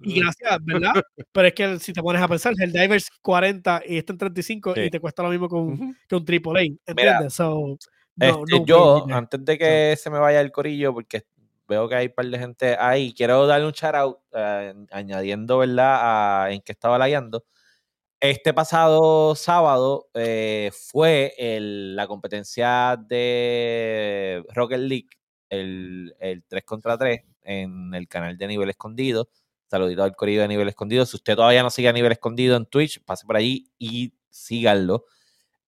y 0.00 0.20
gracias, 0.20 0.58
¿verdad? 0.62 0.92
Pero 1.32 1.48
es 1.48 1.54
que 1.54 1.78
si 1.78 1.92
te 1.94 2.02
pones 2.02 2.20
a 2.20 2.28
pensar, 2.28 2.52
el 2.58 2.70
Divers 2.72 3.08
40 3.22 3.82
y 3.86 3.96
este 3.96 4.12
en 4.12 4.18
35 4.18 4.74
Sí. 4.74 4.80
y 4.82 4.90
te 4.90 5.00
cuesta 5.00 5.22
lo 5.22 5.30
mismo 5.30 5.48
que 5.48 5.54
un, 5.54 5.96
que 6.06 6.16
un 6.16 6.24
triple 6.26 6.60
A, 6.60 6.90
¿entiendes? 6.90 7.32
So, 7.32 7.54
no, 8.16 8.26
Este, 8.26 8.58
no 8.58 8.66
yo, 8.66 9.04
nene. 9.06 9.18
antes 9.18 9.42
de 9.44 9.56
que 9.56 9.96
se 9.98 10.10
me 10.10 10.18
vaya 10.18 10.42
el 10.42 10.52
corillo, 10.52 10.92
porque 10.92 11.22
veo 11.68 11.88
que 11.88 11.94
hay 11.96 12.06
un 12.06 12.12
par 12.14 12.26
de 12.26 12.38
gente 12.38 12.76
ahí, 12.78 13.14
quiero 13.14 13.46
darle 13.46 13.66
un 13.66 13.72
shout 13.72 13.94
out, 13.94 14.18
eh, 14.32 14.74
añadiendo, 14.90 15.58
¿verdad?, 15.58 16.50
en 16.52 16.60
que 16.62 16.72
estaba 16.72 16.98
layando. 16.98 17.44
Este 18.20 18.54
pasado 18.54 19.34
sábado 19.34 20.08
eh, 20.14 20.70
fue 20.72 21.34
la 21.48 22.06
competencia 22.06 22.96
de 23.08 24.42
Rocket 24.54 24.80
League, 24.80 25.08
el, 25.50 26.14
el 26.18 26.42
3 26.48 26.64
contra 26.64 26.96
3, 26.96 27.20
en 27.42 27.94
el 27.94 28.08
canal 28.08 28.38
de 28.38 28.46
Nivel 28.48 28.70
Escondido. 28.70 29.28
Saludito 29.66 30.02
al 30.02 30.16
corillo 30.16 30.42
de 30.42 30.48
Nivel 30.48 30.68
Escondido. 30.68 31.04
Si 31.06 31.16
usted 31.16 31.36
todavía 31.36 31.62
no 31.62 31.70
sigue 31.70 31.88
a 31.88 31.92
Nivel 31.92 32.12
Escondido 32.12 32.56
en 32.56 32.66
Twitch, 32.66 33.04
pase 33.04 33.26
por 33.26 33.36
allí 33.36 33.70
y 33.78 34.14
síganlo. 34.30 35.04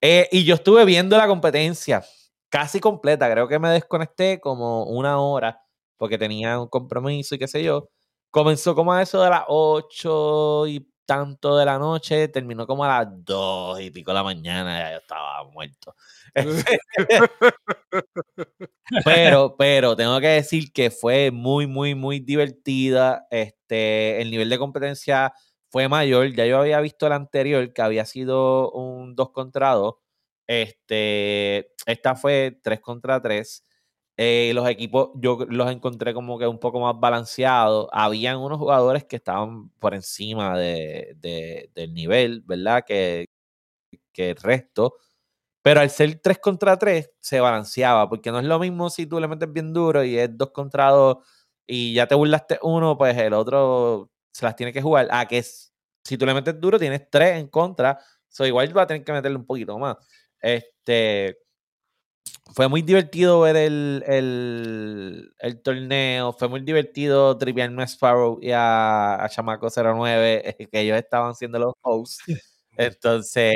Eh, 0.01 0.27
y 0.31 0.45
yo 0.45 0.55
estuve 0.55 0.85
viendo 0.85 1.17
la 1.17 1.27
competencia 1.27 2.03
casi 2.49 2.79
completa. 2.79 3.29
Creo 3.31 3.47
que 3.47 3.59
me 3.59 3.69
desconecté 3.69 4.39
como 4.39 4.85
una 4.85 5.19
hora 5.19 5.61
porque 5.99 6.17
tenía 6.17 6.59
un 6.59 6.67
compromiso 6.69 7.35
y 7.35 7.39
qué 7.39 7.47
sé 7.47 7.63
yo. 7.63 7.89
Comenzó 8.31 8.73
como 8.75 8.93
a 8.93 9.01
eso 9.03 9.21
de 9.21 9.29
las 9.29 9.43
8 9.47 10.67
y 10.67 10.87
tanto 11.05 11.57
de 11.57 11.65
la 11.65 11.77
noche, 11.79 12.27
terminó 12.29 12.65
como 12.67 12.83
a 12.85 13.03
las 13.03 13.07
2 13.25 13.81
y 13.81 13.91
pico 13.91 14.11
de 14.11 14.15
la 14.15 14.23
mañana, 14.23 14.79
ya 14.79 14.91
yo 14.93 14.97
estaba 14.99 15.43
muerto. 15.45 15.95
pero, 19.05 19.55
pero 19.57 19.95
tengo 19.95 20.19
que 20.19 20.27
decir 20.27 20.71
que 20.71 20.91
fue 20.91 21.31
muy, 21.31 21.65
muy, 21.67 21.95
muy 21.95 22.19
divertida. 22.19 23.25
Este, 23.31 24.21
el 24.21 24.29
nivel 24.31 24.49
de 24.49 24.59
competencia 24.59 25.33
fue 25.69 25.87
mayor. 25.87 26.33
Ya 26.35 26.45
yo 26.45 26.59
había 26.59 26.79
visto 26.79 27.07
el 27.07 27.13
anterior, 27.13 27.73
que 27.73 27.81
había 27.81 28.05
sido 28.05 28.71
un 28.71 29.15
2 29.15 29.31
contra 29.31 29.73
2. 29.73 29.95
Este, 30.47 31.71
esta 31.87 32.15
fue 32.15 32.59
3 32.63 32.79
contra 32.81 33.19
3. 33.21 33.65
Eh, 34.21 34.51
los 34.53 34.67
equipos 34.69 35.11
yo 35.15 35.37
los 35.49 35.71
encontré 35.71 36.13
como 36.13 36.37
que 36.37 36.45
un 36.47 36.59
poco 36.59 36.79
más 36.81 36.99
balanceados. 36.99 37.87
Habían 37.93 38.37
unos 38.39 38.57
jugadores 38.59 39.05
que 39.05 39.15
estaban 39.17 39.69
por 39.79 39.93
encima 39.95 40.57
de, 40.57 41.15
de- 41.19 41.71
del 41.73 41.93
nivel, 41.93 42.41
¿verdad? 42.45 42.83
Que, 42.85 43.25
que 44.13 44.31
el 44.31 44.35
resto. 44.37 44.95
Pero 45.63 45.81
al 45.81 45.89
ser 45.89 46.19
3 46.23 46.39
contra 46.39 46.77
3 46.79 47.11
se 47.19 47.39
balanceaba, 47.41 48.09
porque 48.09 48.31
no 48.31 48.39
es 48.39 48.45
lo 48.45 48.59
mismo 48.59 48.89
si 48.89 49.05
tú 49.07 49.19
le 49.19 49.27
metes 49.27 49.51
bien 49.51 49.73
duro 49.73 50.03
y 50.03 50.17
es 50.17 50.29
2 50.37 50.51
contra 50.51 50.89
2 50.91 51.17
y 51.67 51.93
ya 51.95 52.07
te 52.07 52.15
burlaste 52.15 52.59
uno, 52.63 52.97
pues 52.97 53.17
el 53.17 53.33
otro 53.33 54.11
se 54.33 54.45
las 54.45 54.55
tiene 54.55 54.73
que 54.73 54.81
jugar. 54.81 55.07
A 55.11 55.27
que 55.27 55.43
si 55.43 56.17
tú 56.17 56.25
le 56.25 56.33
metes 56.33 56.59
duro 56.59 56.79
tienes 56.79 57.09
3 57.09 57.37
en 57.39 57.47
contra, 57.49 57.99
so 58.29 58.45
igual 58.45 58.75
va 58.77 58.83
a 58.83 58.87
tener 58.87 59.03
que 59.03 59.11
meterle 59.13 59.37
un 59.37 59.45
poquito 59.45 59.77
más. 59.79 59.97
Este, 60.41 61.37
fue 62.55 62.67
muy 62.67 62.81
divertido 62.81 63.41
ver 63.41 63.55
el, 63.55 64.03
el, 65.39 65.61
torneo. 65.61 66.33
Fue 66.33 66.47
muy 66.47 66.61
divertido 66.61 67.37
tripearme 67.37 67.83
a 67.83 67.87
Sparrow 67.87 68.39
y 68.41 68.51
a, 68.51 69.23
a 69.23 69.29
Chamaco 69.29 69.67
09, 69.69 70.49
eh, 70.49 70.67
que 70.71 70.79
ellos 70.79 70.97
estaban 70.97 71.35
siendo 71.35 71.59
los 71.59 71.73
hosts. 71.81 72.23
Entonces, 72.77 73.55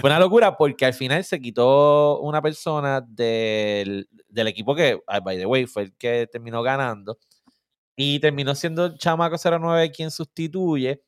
fue 0.00 0.08
una 0.08 0.18
locura 0.18 0.56
porque 0.56 0.86
al 0.86 0.94
final 0.94 1.22
se 1.22 1.40
quitó 1.40 2.18
una 2.20 2.40
persona 2.40 3.02
del, 3.02 4.08
del 4.28 4.46
equipo 4.48 4.74
que, 4.74 5.00
ah, 5.06 5.20
by 5.20 5.36
the 5.36 5.46
way, 5.46 5.66
fue 5.66 5.84
el 5.84 5.92
que 5.96 6.26
terminó 6.32 6.62
ganando. 6.62 7.18
Y 7.94 8.20
terminó 8.20 8.54
siendo 8.54 8.96
Chamaco 8.96 9.36
09 9.36 9.90
quien 9.92 10.10
sustituye. 10.10 11.02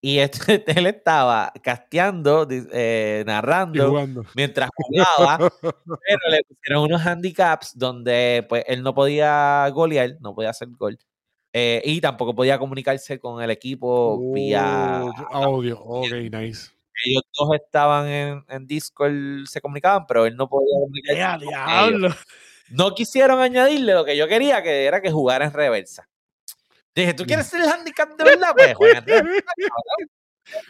Y 0.00 0.18
este, 0.20 0.62
él 0.78 0.86
estaba 0.86 1.52
casteando, 1.62 2.46
eh, 2.50 3.24
narrando, 3.26 3.92
mientras 4.34 4.70
jugaba, 4.76 5.50
pero 5.60 6.20
le 6.30 6.42
pusieron 6.44 6.84
unos 6.84 7.04
handicaps 7.04 7.76
donde 7.76 8.46
pues 8.48 8.64
él 8.68 8.82
no 8.82 8.94
podía 8.94 9.68
golear, 9.70 10.16
no 10.20 10.34
podía 10.34 10.50
hacer 10.50 10.68
gol. 10.70 10.96
eh, 11.52 11.82
y 11.84 12.00
tampoco 12.00 12.34
podía 12.34 12.58
comunicarse 12.58 13.18
con 13.18 13.42
el 13.42 13.50
equipo 13.50 14.32
vía 14.32 15.00
Oh, 15.32 15.44
audio. 15.44 15.80
Ok, 15.80 16.12
nice. 16.30 16.70
ellos 17.04 17.22
dos 17.36 17.48
estaban 17.56 18.06
en, 18.06 18.44
en 18.48 18.66
Discord, 18.66 19.46
se 19.46 19.60
comunicaban, 19.60 20.06
pero 20.06 20.26
él 20.26 20.36
no 20.36 20.48
podía 20.48 20.78
comunicarse. 20.80 21.46
No 22.70 22.94
quisieron 22.94 23.40
añadirle 23.40 23.94
lo 23.94 24.04
que 24.04 24.16
yo 24.16 24.28
quería, 24.28 24.62
que 24.62 24.84
era 24.84 25.00
que 25.00 25.10
jugara 25.10 25.46
en 25.46 25.52
reversa. 25.52 26.07
Dije, 26.94 27.14
¿tú 27.14 27.24
quieres 27.24 27.46
ser 27.46 27.60
el 27.60 27.68
handicap 27.68 28.16
de 28.16 28.24
verdad? 28.24 28.54
Pues 28.54 28.96
en 28.96 29.04
cabrón. 29.04 29.34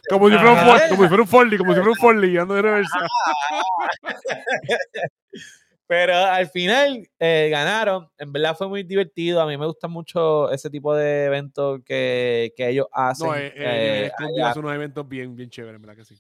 Como 0.09 0.29
si 0.29 0.37
fuera 0.37 0.53
un. 0.53 0.59
Forley, 0.59 0.89
como 0.89 1.03
si 1.03 1.09
fuera 1.09 1.23
un 1.23 1.29
Forley, 1.29 1.59
como 1.59 1.73
si 1.73 1.77
fuera 1.77 1.91
un 1.91 1.97
Forley, 1.97 2.37
ando 2.37 2.55
de 2.55 2.63
reversa. 2.63 2.99
Pero 5.87 6.15
al 6.15 6.49
final 6.51 7.09
eh, 7.19 7.49
ganaron. 7.51 8.11
En 8.19 8.31
verdad 8.31 8.55
fue 8.57 8.69
muy 8.69 8.83
divertido. 8.83 9.41
A 9.41 9.47
mí 9.47 9.57
me 9.57 9.65
gusta 9.65 9.89
mucho 9.89 10.51
ese 10.51 10.69
tipo 10.69 10.95
de 10.95 11.25
eventos 11.25 11.81
que, 11.83 12.53
que 12.55 12.69
ellos 12.69 12.89
hacen. 12.93 13.27
No, 13.27 13.35
eh, 13.35 13.53
eh, 13.57 14.07
eh, 14.07 14.11
unos 14.57 14.75
eventos 14.75 15.09
bien, 15.09 15.35
bien 15.35 15.49
chéveres, 15.49 15.81
¿verdad 15.81 15.97
que 15.97 16.05
sí? 16.05 16.19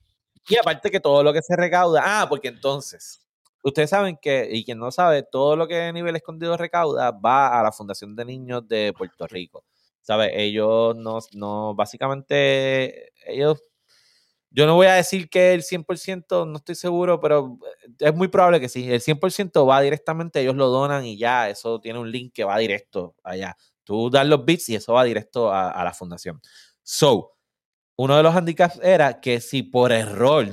Y 0.48 0.56
aparte 0.56 0.90
que 0.90 1.00
todo 1.00 1.22
lo 1.22 1.34
que 1.34 1.42
se 1.42 1.54
recauda. 1.54 2.00
Ah, 2.02 2.26
porque 2.30 2.48
entonces, 2.48 3.20
ustedes 3.62 3.90
saben 3.90 4.16
que, 4.16 4.48
y 4.50 4.64
quien 4.64 4.78
no 4.78 4.90
sabe, 4.90 5.22
todo 5.22 5.54
lo 5.54 5.68
que 5.68 5.92
Nivel 5.92 6.16
Escondido 6.16 6.56
recauda 6.56 7.10
va 7.10 7.60
a 7.60 7.62
la 7.62 7.70
Fundación 7.70 8.16
de 8.16 8.24
Niños 8.24 8.66
de 8.66 8.94
Puerto 8.96 9.26
Rico. 9.26 9.64
¿Sabes? 10.08 10.30
Ellos 10.32 10.96
no, 10.96 11.18
no, 11.34 11.74
básicamente, 11.74 13.12
ellos, 13.26 13.60
yo 14.50 14.66
no 14.66 14.74
voy 14.74 14.86
a 14.86 14.94
decir 14.94 15.28
que 15.28 15.52
el 15.52 15.62
100%, 15.62 16.46
no 16.46 16.56
estoy 16.56 16.76
seguro, 16.76 17.20
pero 17.20 17.58
es 17.98 18.14
muy 18.14 18.28
probable 18.28 18.58
que 18.58 18.70
sí. 18.70 18.90
El 18.90 19.02
100% 19.02 19.68
va 19.68 19.82
directamente, 19.82 20.40
ellos 20.40 20.54
lo 20.56 20.68
donan 20.68 21.04
y 21.04 21.18
ya, 21.18 21.50
eso 21.50 21.78
tiene 21.78 21.98
un 21.98 22.10
link 22.10 22.32
que 22.32 22.44
va 22.44 22.56
directo 22.56 23.16
allá. 23.22 23.54
Tú 23.84 24.08
das 24.08 24.26
los 24.26 24.46
bits 24.46 24.70
y 24.70 24.76
eso 24.76 24.94
va 24.94 25.04
directo 25.04 25.52
a, 25.52 25.70
a 25.72 25.84
la 25.84 25.92
fundación. 25.92 26.40
So, 26.82 27.36
uno 27.96 28.16
de 28.16 28.22
los 28.22 28.34
handicaps 28.34 28.80
era 28.82 29.20
que 29.20 29.42
si 29.42 29.62
por 29.62 29.92
error 29.92 30.48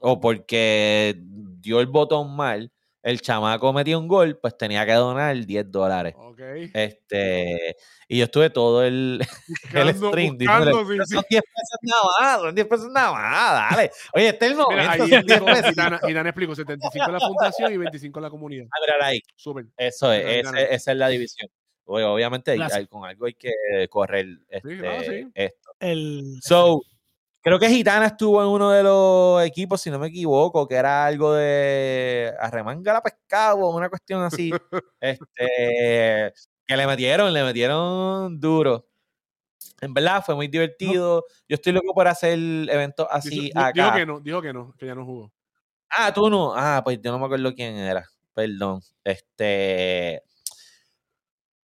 o 0.00 0.20
porque 0.20 1.16
dio 1.18 1.80
el 1.80 1.88
botón 1.88 2.36
mal, 2.36 2.70
el 3.02 3.20
chamaco 3.20 3.72
metió 3.72 3.98
un 3.98 4.06
gol, 4.08 4.38
pues 4.40 4.56
tenía 4.56 4.86
que 4.86 4.92
donar 4.92 5.36
10 5.44 5.70
dólares. 5.70 6.14
Ok. 6.16 6.40
Este, 6.72 7.76
y 8.08 8.18
yo 8.18 8.24
estuve 8.24 8.50
todo 8.50 8.82
el, 8.84 9.20
el 9.74 9.94
Buscando- 9.94 10.08
stream 10.08 10.38
buscando, 10.38 10.64
diciéndole, 10.66 10.72
sí, 10.72 10.88
"Pero 10.88 11.06
sí. 11.06 11.14
son 11.14 11.24
10 11.30 11.42
pesos 11.42 11.78
nada 11.82 12.02
más, 12.20 12.40
son 12.40 12.54
10 12.54 12.66
pesos 12.68 12.88
nada 12.92 13.12
más, 13.12 13.70
dale. 13.76 13.90
Oye, 14.14 14.28
este 14.28 14.46
es 14.46 14.52
el 14.52 14.56
Mira, 14.58 14.64
momento, 14.68 14.90
ahí 14.92 14.98
son 14.98 15.08
10 15.08 15.20
explicó, 15.22 15.44
pesos. 15.46 15.68
Gitana, 15.70 15.98
Gitana 16.06 16.28
explicó 16.28 16.54
75 16.54 17.06
en 17.06 17.12
la 17.12 17.20
fundación 17.20 17.72
y 17.72 17.76
25 17.76 18.18
en 18.18 18.22
la 18.22 18.30
comunidad. 18.30 18.66
Ah, 18.70 18.78
mira, 18.80 19.06
ahí. 19.06 19.20
Súper. 19.36 19.66
Eso 19.76 20.12
es, 20.12 20.24
Ahí 20.26 20.40
ese- 20.40 20.74
esa 20.74 20.92
es 20.92 20.98
la 20.98 21.08
división. 21.08 21.50
Oye, 21.84 22.04
obviamente 22.04 22.52
hay- 22.52 22.86
con 22.86 23.04
algo 23.04 23.26
hay 23.26 23.34
que 23.34 23.50
correr 23.90 24.26
este, 24.48 24.78
claro, 24.78 25.02
sí. 25.02 25.26
esto. 25.34 25.70
El, 25.80 26.38
So, 26.40 26.80
creo 27.42 27.58
que 27.58 27.68
Gitana 27.68 28.06
estuvo 28.06 28.40
en 28.40 28.48
uno 28.48 28.70
de 28.70 28.82
los 28.82 29.44
equipos, 29.44 29.80
si 29.80 29.90
no 29.90 29.98
me 29.98 30.06
equivoco, 30.06 30.66
que 30.66 30.76
era 30.76 31.04
algo 31.04 31.34
de 31.34 32.32
arremanga 32.38 32.92
la 32.94 33.02
pescado, 33.02 33.68
una 33.68 33.88
cuestión 33.88 34.22
así. 34.22 34.50
este, 35.00 36.32
que 36.66 36.76
le 36.76 36.86
metieron, 36.86 37.32
le 37.32 37.42
metieron 37.42 38.40
duro. 38.40 38.86
En 39.80 39.92
verdad, 39.92 40.22
fue 40.24 40.36
muy 40.36 40.46
divertido. 40.46 41.24
Yo 41.48 41.56
estoy 41.56 41.72
loco 41.72 41.92
por 41.92 42.06
hacer 42.06 42.38
eventos 42.38 43.06
así 43.10 43.40
Dijo, 43.46 43.58
acá. 43.58 43.72
dijo 43.72 43.96
que 43.96 44.06
no, 44.06 44.20
dijo 44.20 44.42
que 44.42 44.52
no, 44.52 44.74
que 44.78 44.86
ya 44.86 44.94
no 44.94 45.04
jugó. 45.04 45.32
Ah, 45.90 46.12
tú 46.14 46.30
no. 46.30 46.54
Ah, 46.54 46.80
pues 46.84 47.00
yo 47.02 47.10
no 47.10 47.18
me 47.18 47.26
acuerdo 47.26 47.52
quién 47.52 47.74
era. 47.76 48.08
Perdón. 48.32 48.80
Este. 49.02 50.22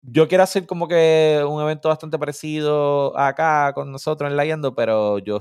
Yo 0.02 0.28
quiero 0.28 0.44
hacer 0.44 0.66
como 0.66 0.86
que 0.86 1.42
un 1.48 1.60
evento 1.62 1.88
bastante 1.88 2.18
parecido 2.18 3.18
acá 3.18 3.72
con 3.74 3.90
nosotros 3.90 4.30
en 4.30 4.36
Layando, 4.36 4.74
pero 4.74 5.18
yo 5.18 5.40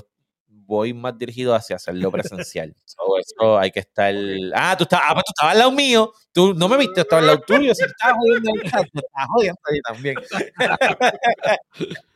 voy 0.66 0.94
más 0.94 1.18
dirigido 1.18 1.54
hacia 1.56 1.76
hacerlo 1.78 2.12
presencial. 2.12 2.76
So, 2.86 3.18
eso 3.18 3.58
hay 3.58 3.72
que 3.72 3.80
estar. 3.80 4.14
Ah, 4.56 4.76
tú 4.78 4.84
estabas, 4.84 5.06
ah, 5.10 5.14
pues 5.14 5.24
tú 5.26 5.32
estabas 5.36 5.54
al 5.54 5.60
lado 5.60 5.72
mío. 5.72 6.12
Tú 6.32 6.54
no 6.54 6.68
me 6.70 6.78
viste, 6.78 7.02
estaba 7.02 7.22
al 7.22 7.26
lado 7.28 7.42
tuyo. 7.42 7.74
Si 7.74 7.84
estabas 7.84 8.18
jodiendo 9.28 9.60
ahí 9.66 9.80
también. 9.84 10.16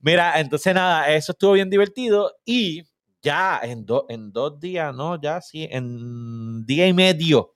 Mira, 0.00 0.38
entonces 0.40 0.74
nada, 0.74 1.12
eso 1.14 1.32
estuvo 1.32 1.52
bien 1.52 1.70
divertido 1.70 2.34
y 2.44 2.82
ya 3.22 3.60
en, 3.62 3.84
do- 3.86 4.06
en 4.08 4.32
dos 4.32 4.60
días, 4.60 4.94
no, 4.94 5.20
ya 5.20 5.40
sí, 5.40 5.66
en 5.70 6.64
día 6.66 6.86
y 6.86 6.92
medio, 6.92 7.54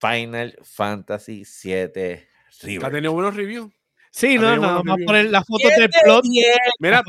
Final 0.00 0.56
Fantasy 0.62 1.44
VII 1.44 2.14
¿Ha 2.14 2.62
River. 2.62 2.92
tenido 2.92 3.12
buenos 3.12 3.34
reviews? 3.34 3.72
Sí, 4.16 4.36
Ah, 4.36 4.40
no, 4.40 4.42
no, 4.42 4.56
buenos 4.56 4.72
vamos 4.72 4.86
a 4.88 4.90
reviews. 4.92 5.06
poner 5.06 5.24
las 5.30 5.44
fotos 5.46 5.70
del 5.76 5.90
plot. 6.02 6.24
Mira, 6.78 7.02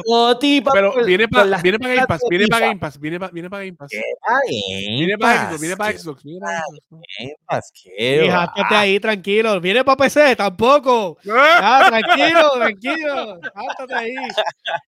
pero 0.73 0.91
por- 0.93 1.05
viene 1.05 1.27
por 1.27 1.49
para 1.49 1.61
viene 1.61 1.79
para 1.79 1.95
Game 1.95 2.07
Pass, 2.07 2.21
viene 2.29 2.47
para. 2.47 2.67
Game 2.67 2.79
Pass, 2.79 2.99
viene 2.99 3.19
para 3.19 3.31
viene 3.31 3.49
para 3.49 3.63
Game 3.63 3.77
Pass. 3.77 3.89
Ah, 4.27 4.39
Game 4.45 4.97
Viene 4.97 5.17
para 5.17 5.33
Pass, 5.33 5.47
Xbox, 5.49 5.61
viene 5.61 5.77
para 5.77 5.97
Xbox, 5.97 6.23
viene 6.23 6.39
para 6.39 6.61
Xbox. 6.61 7.01
Game 7.19 7.35
Pass, 7.45 7.71
qué 7.73 8.21
Fíjate 8.23 8.75
ahí, 8.75 8.99
tranquilo. 8.99 9.61
Viene 9.61 9.83
para 9.83 9.97
PC, 9.97 10.35
tampoco. 10.35 11.17
Ya, 11.23 11.85
tranquilo, 11.87 12.51
tranquilo. 12.55 13.39
Jáltate 13.55 13.95
ahí. 13.95 14.15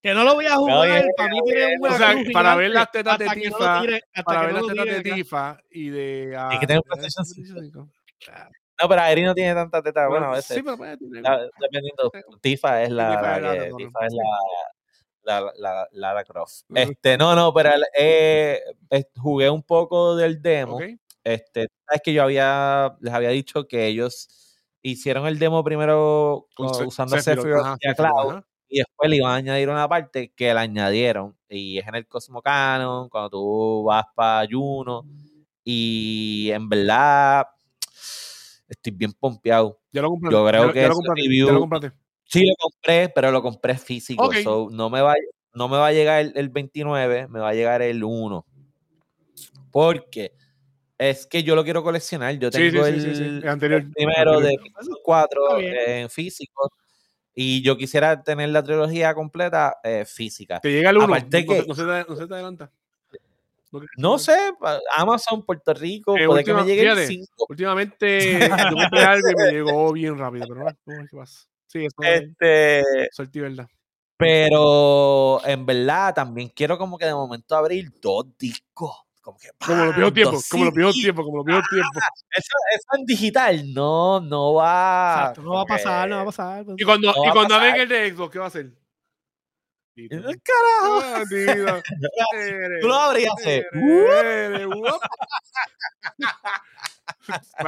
Que 0.02 0.14
no 0.14 0.24
lo 0.24 0.34
voy 0.34 0.46
a 0.46 0.56
jugar. 0.56 1.04
para 1.16 1.28
mí 1.30 1.38
tiene 1.46 1.76
una 1.80 1.90
O 1.94 1.96
sea, 1.98 2.14
para 2.32 2.54
ver 2.56 2.70
las 2.70 2.90
tetas 2.92 3.18
de 3.18 3.28
Tifa, 3.30 3.82
Para 4.24 4.40
que 4.40 4.46
ver 4.46 4.54
las 4.54 4.66
tetas 4.66 4.86
de. 4.86 5.02
Tifa 5.02 5.58
y 5.70 5.88
de. 5.88 6.34
ah, 6.36 6.48
que 6.60 6.66
de 6.66 6.80
PlayStation 6.82 7.24
PlayStation 7.24 7.70
5. 7.72 7.88
No, 8.80 8.88
pero 8.88 9.00
Aeri 9.02 9.22
no 9.22 9.34
tiene 9.34 9.54
tanta 9.54 9.82
teta. 9.82 10.08
Bueno, 10.08 10.26
a 10.26 10.36
veces. 10.36 10.56
Sí, 10.56 10.62
pero 10.62 10.76
puede 10.76 10.96
tener. 10.96 11.22
La- 11.22 11.48
dependiendo. 11.60 12.10
Tifa 12.40 12.82
es 12.82 12.90
la, 12.90 13.10
Tifa 13.10 13.22
la 13.22 13.36
es 13.36 13.42
la 13.42 13.52
que- 13.52 13.58
de 13.60 13.68
Ronald. 13.70 13.76
Tifa 13.88 14.06
es 14.06 14.12
la, 15.22 15.40
la, 15.42 15.52
la, 15.56 15.88
Lara 15.92 16.24
Croft. 16.24 16.62
Este, 16.74 17.18
no, 17.18 17.34
no, 17.34 17.52
pero 17.52 17.70
eh, 17.96 18.60
jugué 19.16 19.50
un 19.50 19.62
poco 19.62 20.16
del 20.16 20.40
demo. 20.40 20.76
Ok. 20.76 20.84
Este, 21.22 21.68
sabes 21.86 22.00
que 22.02 22.12
yo 22.14 22.22
había, 22.22 22.96
les 23.00 23.12
había 23.12 23.28
dicho 23.28 23.68
que 23.68 23.86
ellos 23.86 24.28
hicieron 24.82 25.26
el 25.26 25.38
demo 25.38 25.62
primero 25.62 26.46
Con 26.56 26.68
con- 26.68 26.74
Se- 26.74 26.84
usando 26.86 27.18
Sephiroth, 27.20 27.76
y 27.82 27.88
a 27.88 27.94
Cloud, 27.94 28.30
ajá. 28.30 28.46
y 28.66 28.78
después 28.78 29.10
le 29.10 29.16
iban 29.16 29.32
a 29.32 29.34
añadir 29.34 29.68
una 29.68 29.86
parte 29.86 30.32
que 30.34 30.54
la 30.54 30.62
añadieron 30.62 31.36
y 31.50 31.78
es 31.78 31.86
en 31.86 31.96
el 31.96 32.06
Cosmo 32.08 32.40
Canon, 32.40 33.10
cuando 33.10 33.28
tú 33.28 33.84
vas 33.84 34.06
para 34.14 34.48
Juno 34.50 35.04
y 35.62 36.50
en 36.52 36.66
verdad 36.70 37.46
estoy 38.70 38.92
bien 38.92 39.12
pompeado. 39.12 39.80
Ya 39.92 40.00
lo 40.02 40.08
compraste. 40.10 40.36
Yo 40.36 40.46
creo 40.46 40.72
que 40.72 40.88
lo 40.88 40.94
compraste, 40.94 41.22
review- 41.22 41.52
lo 41.52 41.60
compraste. 41.60 41.92
Sí, 42.24 42.46
lo 42.46 42.54
compré, 42.56 43.08
pero 43.08 43.32
lo 43.32 43.42
compré 43.42 43.76
físico. 43.76 44.24
Ok. 44.24 44.36
so, 44.44 44.68
no, 44.70 44.88
me 44.88 45.00
va, 45.02 45.14
no 45.52 45.68
me 45.68 45.76
va 45.76 45.88
a 45.88 45.92
llegar 45.92 46.20
el, 46.20 46.32
el 46.36 46.48
29, 46.48 47.26
me 47.28 47.40
va 47.40 47.48
a 47.50 47.54
llegar 47.54 47.82
el 47.82 48.04
1. 48.04 48.46
Porque 49.70 50.32
es 50.98 51.26
que 51.26 51.42
yo 51.42 51.54
lo 51.56 51.64
quiero 51.64 51.82
coleccionar. 51.82 52.38
Yo 52.38 52.50
tengo 52.50 52.84
sí, 52.84 52.92
el, 52.92 53.00
sí, 53.00 53.08
sí, 53.08 53.14
sí, 53.16 53.22
el 53.22 53.48
anterior, 53.48 53.80
el 53.80 53.90
primero 53.90 54.38
el 54.38 54.44
de 54.44 54.50
anterior. 54.50 54.98
4 55.02 55.42
Está 55.48 55.56
bien. 55.58 55.74
en 56.02 56.10
físico. 56.10 56.70
Y 57.34 57.62
yo 57.62 57.76
quisiera 57.76 58.22
tener 58.22 58.48
la 58.50 58.62
trilogía 58.62 59.14
completa 59.14 59.76
eh, 59.82 60.04
física. 60.04 60.60
Te 60.60 60.70
llega 60.70 60.90
el 60.90 60.96
1. 60.98 61.04
Aparte 61.06 61.44
no, 61.44 61.52
que- 61.52 61.64
no 61.66 61.74
se 61.74 61.82
te, 61.84 62.04
no 62.08 62.16
se 62.16 62.26
te 62.26 62.34
adelanta. 62.34 62.70
No, 63.96 64.18
sé, 64.18 64.36
Amazon, 64.96 65.44
Puerto 65.44 65.72
Rico, 65.74 66.16
Eh, 66.16 66.26
puede 66.26 66.42
que 66.44 66.52
me 66.52 66.60
última- 66.60 66.66
llegue 66.74 66.82
el 66.88 66.96
fíjate, 66.96 67.06
5. 67.06 67.46
Últimamente 67.48 68.18
compré 68.94 69.04
algo 69.04 69.28
y 69.30 69.34
me 69.36 69.50
llegó 69.52 69.92
bien 69.92 70.18
rápido, 70.18 70.46
pero 70.48 70.64
no, 70.64 71.06
¿qué 71.08 71.16
pasa? 71.16 71.46
Sí, 71.66 71.84
eso 71.84 71.94
es 72.02 72.22
Este, 72.22 73.08
suerte 73.12 73.38
y 73.38 73.42
verdad. 73.42 73.68
pero 74.16 75.40
en 75.46 75.64
verdad 75.66 76.14
también 76.14 76.48
quiero 76.54 76.76
como 76.78 76.98
que 76.98 77.06
de 77.06 77.14
momento 77.14 77.56
abrir 77.56 77.90
dos 78.00 78.26
discos. 78.38 78.92
Como 79.22 79.38
que 79.38 79.48
Como 79.64 79.92
viejos 79.92 80.14
tiempos, 80.14 80.34
dos 80.34 80.48
como 80.48 80.64
los 80.64 80.74
viejos 80.74 80.94
CDs. 80.94 81.02
tiempos, 81.04 81.24
como 81.26 81.36
los 81.38 81.46
viejos 81.46 81.64
tiempos. 81.70 82.02
Eso, 82.36 82.48
eso 82.74 82.86
en 82.98 83.04
digital 83.04 83.72
no, 83.74 84.20
no 84.20 84.54
va. 84.54 85.16
Exacto, 85.20 85.42
no 85.42 85.50
va 85.52 85.60
a 85.62 85.64
pasar, 85.66 86.08
no 86.08 86.16
va 86.16 86.22
a 86.22 86.24
pasar. 86.24 86.64
Y 86.76 86.84
cuando, 86.84 87.12
No 87.12 87.24
y 87.24 87.30
cuando 87.30 87.54
pasar. 87.54 87.68
abren 87.68 87.82
el 87.82 87.88
de 87.88 88.10
Xbox, 88.14 88.32
¿qué 88.32 88.38
va 88.38 88.44
a 88.46 88.48
hacer? 88.48 88.72
Listo. 89.96 90.16
Carajo, 90.16 91.00
Ah, 91.02 91.24
tú 92.80 92.88
lo 92.88 92.94
abrías. 92.94 93.32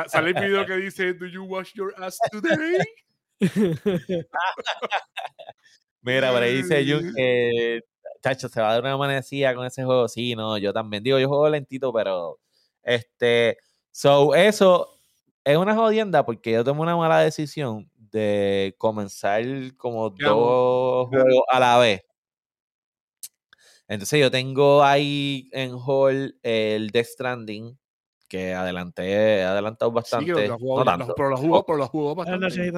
Sale 0.08 0.30
el 0.30 0.34
video 0.34 0.66
que 0.66 0.76
dice, 0.76 1.14
¿Do 1.14 1.26
you 1.26 1.44
wash 1.44 1.72
your 1.74 1.94
ass 1.98 2.18
today? 2.30 2.78
Mira, 6.02 6.32
por 6.32 6.42
ahí 6.42 6.62
dice 6.62 6.84
Jun 6.86 7.12
que, 7.14 7.80
chacho, 8.22 8.48
se 8.48 8.60
va 8.60 8.70
a 8.70 8.72
dar 8.74 8.82
una 8.82 8.92
amanecida 8.92 9.54
con 9.54 9.66
ese 9.66 9.84
juego. 9.84 10.08
Sí, 10.08 10.34
no, 10.34 10.58
yo 10.58 10.72
también. 10.72 11.02
Digo, 11.02 11.18
yo 11.18 11.28
juego 11.28 11.48
lentito, 11.48 11.92
pero, 11.92 12.38
este, 12.82 13.58
so, 13.90 14.34
eso 14.34 14.98
es 15.44 15.56
una 15.56 15.74
jodienda 15.74 16.24
porque 16.24 16.52
yo 16.52 16.64
tomé 16.64 16.80
una 16.82 16.96
mala 16.96 17.20
decisión 17.20 17.88
de 17.96 18.74
comenzar 18.78 19.42
como 19.76 20.10
dos 20.10 21.08
juegos 21.08 21.44
a 21.48 21.60
la 21.60 21.78
vez. 21.78 22.02
Entonces 23.92 24.20
yo 24.20 24.30
tengo 24.30 24.82
ahí 24.82 25.50
en 25.52 25.72
Hall 25.74 26.38
el 26.42 26.88
Death 26.90 27.08
Stranding, 27.08 27.78
que 28.26 28.54
adelanté, 28.54 29.04
he 29.12 29.42
adelantado 29.44 29.92
bastante. 29.92 30.32
que 30.32 30.48
lo 30.48 30.58
jugó, 30.58 30.78
no 30.78 30.84
tanto. 30.86 31.14
pero 31.14 31.28
lo 31.28 31.36
jugó, 31.36 31.66
pero 31.66 31.76
lo 31.78 31.88
jugó 31.88 32.14
Buenas 32.14 32.40
bastante. 32.40 32.72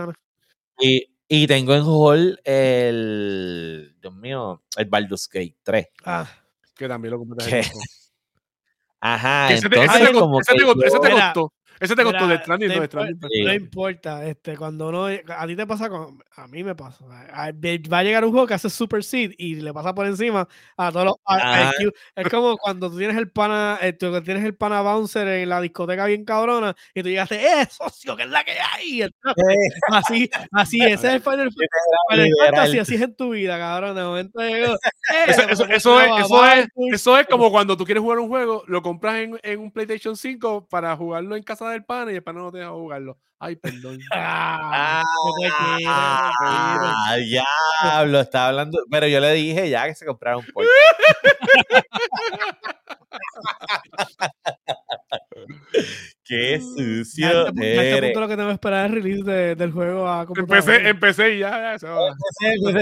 Y, 0.81 1.07
y 1.29 1.47
tengo 1.47 1.73
en 1.77 1.83
Hall 1.85 2.41
el, 2.43 3.95
Dios 4.03 4.13
mío, 4.13 4.65
el 4.77 4.87
Baldur's 4.87 5.29
Gate 5.29 5.57
3. 5.63 5.87
Ah, 6.05 6.29
Que 6.75 6.89
también 6.89 7.13
lo 7.13 7.19
compré. 7.21 7.45
Ajá, 9.01 9.47
Que 9.49 9.55
ese 9.55 9.69
te, 9.69 9.77
entonces 9.77 10.03
ese 10.03 10.13
te 10.13 10.19
como 10.19 10.41
ese 10.41 10.53
que 10.53 10.59
te 10.59 10.65
costó, 10.65 10.85
ese 10.85 10.99
te 10.99 11.09
yo- 11.11 11.15
costó. 11.15 11.53
Ese 11.81 11.97
te 11.97 12.03
costó 12.03 12.25
mira, 12.25 12.37
de 12.37 12.43
Stranding, 12.43 12.69
no 12.69 12.81
de 12.81 12.87
Stranding. 12.87 13.45
No 13.45 13.55
importa, 13.55 14.27
este, 14.27 14.57
cuando 14.57 14.89
uno, 14.89 15.07
a 15.07 15.47
ti 15.47 15.57
te 15.57 15.67
pasa, 15.67 15.89
con, 15.89 16.23
a 16.37 16.47
mí 16.49 16.63
me 16.65 16.75
pasa. 16.75 17.05
a- 17.33 17.47
a- 17.47 17.53
Va 17.53 17.99
a 17.99 18.03
llegar 18.03 18.25
un 18.25 18.31
juego 18.31 18.47
que 18.47 18.55
hace 18.55 18.71
Super 18.71 19.03
Seed 19.03 19.33
y 19.39 19.57
le 19.57 19.73
pasa 19.73 19.95
por 19.95 20.07
encima 20.07 20.49
a 20.77 20.93
todos 20.93 21.07
los 21.07 21.15
a-. 21.27 21.73
Es 22.17 22.29
como 22.29 22.57
cuando 22.57 22.91
tú 22.91 22.99
tienes 22.99 23.17
el 23.17 23.31
pana, 23.31 23.79
eh, 23.83 23.93
tú 23.93 24.21
tienes 24.23 24.45
el 24.45 24.55
pana 24.55 24.81
bouncer 24.83 25.27
en 25.29 25.49
la 25.49 25.61
discoteca 25.61 26.07
bien 26.07 26.25
cabrona 26.25 26.75
y 26.95 27.03
tú 27.03 27.09
llegaste, 27.09 27.37
¡eh, 27.45 27.67
socio, 27.71 28.17
que 28.17 28.23
es 28.25 28.29
la 28.31 28.45
que 28.45 28.53
hay! 28.53 29.03
Entraste. 29.03 29.43
Así, 29.91 30.31
así, 30.53 30.81
ese 30.81 31.09
es 31.09 31.15
el 31.15 31.21
Final. 31.23 31.51
Fantasy, 32.45 32.79
así 32.79 32.95
es 32.95 33.01
en 33.03 33.15
tu 33.15 33.31
vida, 33.31 33.59
cabrón. 33.59 33.97
De 33.97 34.03
momento 34.03 34.41
llegó, 34.41 34.75
¡eh! 34.75 34.79
Eso, 35.29 35.43
es, 35.43 35.61
eso, 35.71 36.01
es, 36.01 36.67
eso 36.93 37.19
es 37.19 37.27
como 37.27 37.51
cuando 37.51 37.77
tú 37.77 37.85
quieres 37.85 38.03
jugar 38.03 38.19
un 38.19 38.29
juego, 38.29 38.63
lo 38.67 38.83
compras 38.83 39.17
en, 39.17 39.39
en 39.43 39.61
un 39.61 39.71
PlayStation 39.71 40.17
5 40.17 40.67
para 40.69 40.97
jugarlo 40.97 41.37
en 41.37 41.43
casa 41.43 41.64
del 41.73 41.85
pana 41.85 42.13
y 42.13 42.17
el 42.17 42.23
pana 42.23 42.41
no 42.41 42.53
te 42.53 42.59
deja 42.59 42.71
jugarlo. 42.71 43.19
Ay, 43.39 43.57
perdón. 43.57 43.99
Ah. 44.13 45.03
Ah, 45.87 47.17
diablo, 47.19 48.21
está 48.21 48.49
hablando. 48.49 48.79
Pero 48.91 49.07
yo 49.09 49.21
le 49.21 49.33
dije 49.33 49.69
ya 49.69 49.87
que 49.87 49.95
se 49.95 50.07
comprara 50.07 50.37
un 50.39 50.47
Porsche. 50.53 50.71
Qué 56.25 56.61
sucio 56.61 57.29
Ya 57.29 57.43
este 57.49 57.91
este 57.91 58.03
punto 58.03 58.21
lo 58.21 58.29
que 58.29 58.37
tengo 58.37 58.49
que 58.49 58.55
esperar 58.55 58.87
es 58.87 58.93
el 58.93 59.03
release 59.03 59.31
de- 59.31 59.55
del 59.57 59.73
juego 59.73 60.09
a. 60.09 60.27
Empecé, 60.37 60.89
empecé 60.89 61.35
y 61.35 61.39
ya, 61.41 61.73
ya, 61.73 61.79
se 61.79 61.87
va. 61.87 62.15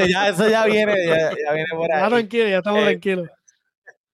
Ya, 0.08 0.28
eso 0.28 0.48
ya 0.48 0.64
viene, 0.66 0.94
ya, 1.06 1.30
ya 1.30 1.52
viene 1.52 1.66
por 1.72 1.88
Ya 1.88 2.04
ahí. 2.04 2.10
tranquilo, 2.10 2.48
ya 2.48 2.58
estamos 2.58 2.80
Eh, 2.82 2.84
tranquilos. 2.84 3.28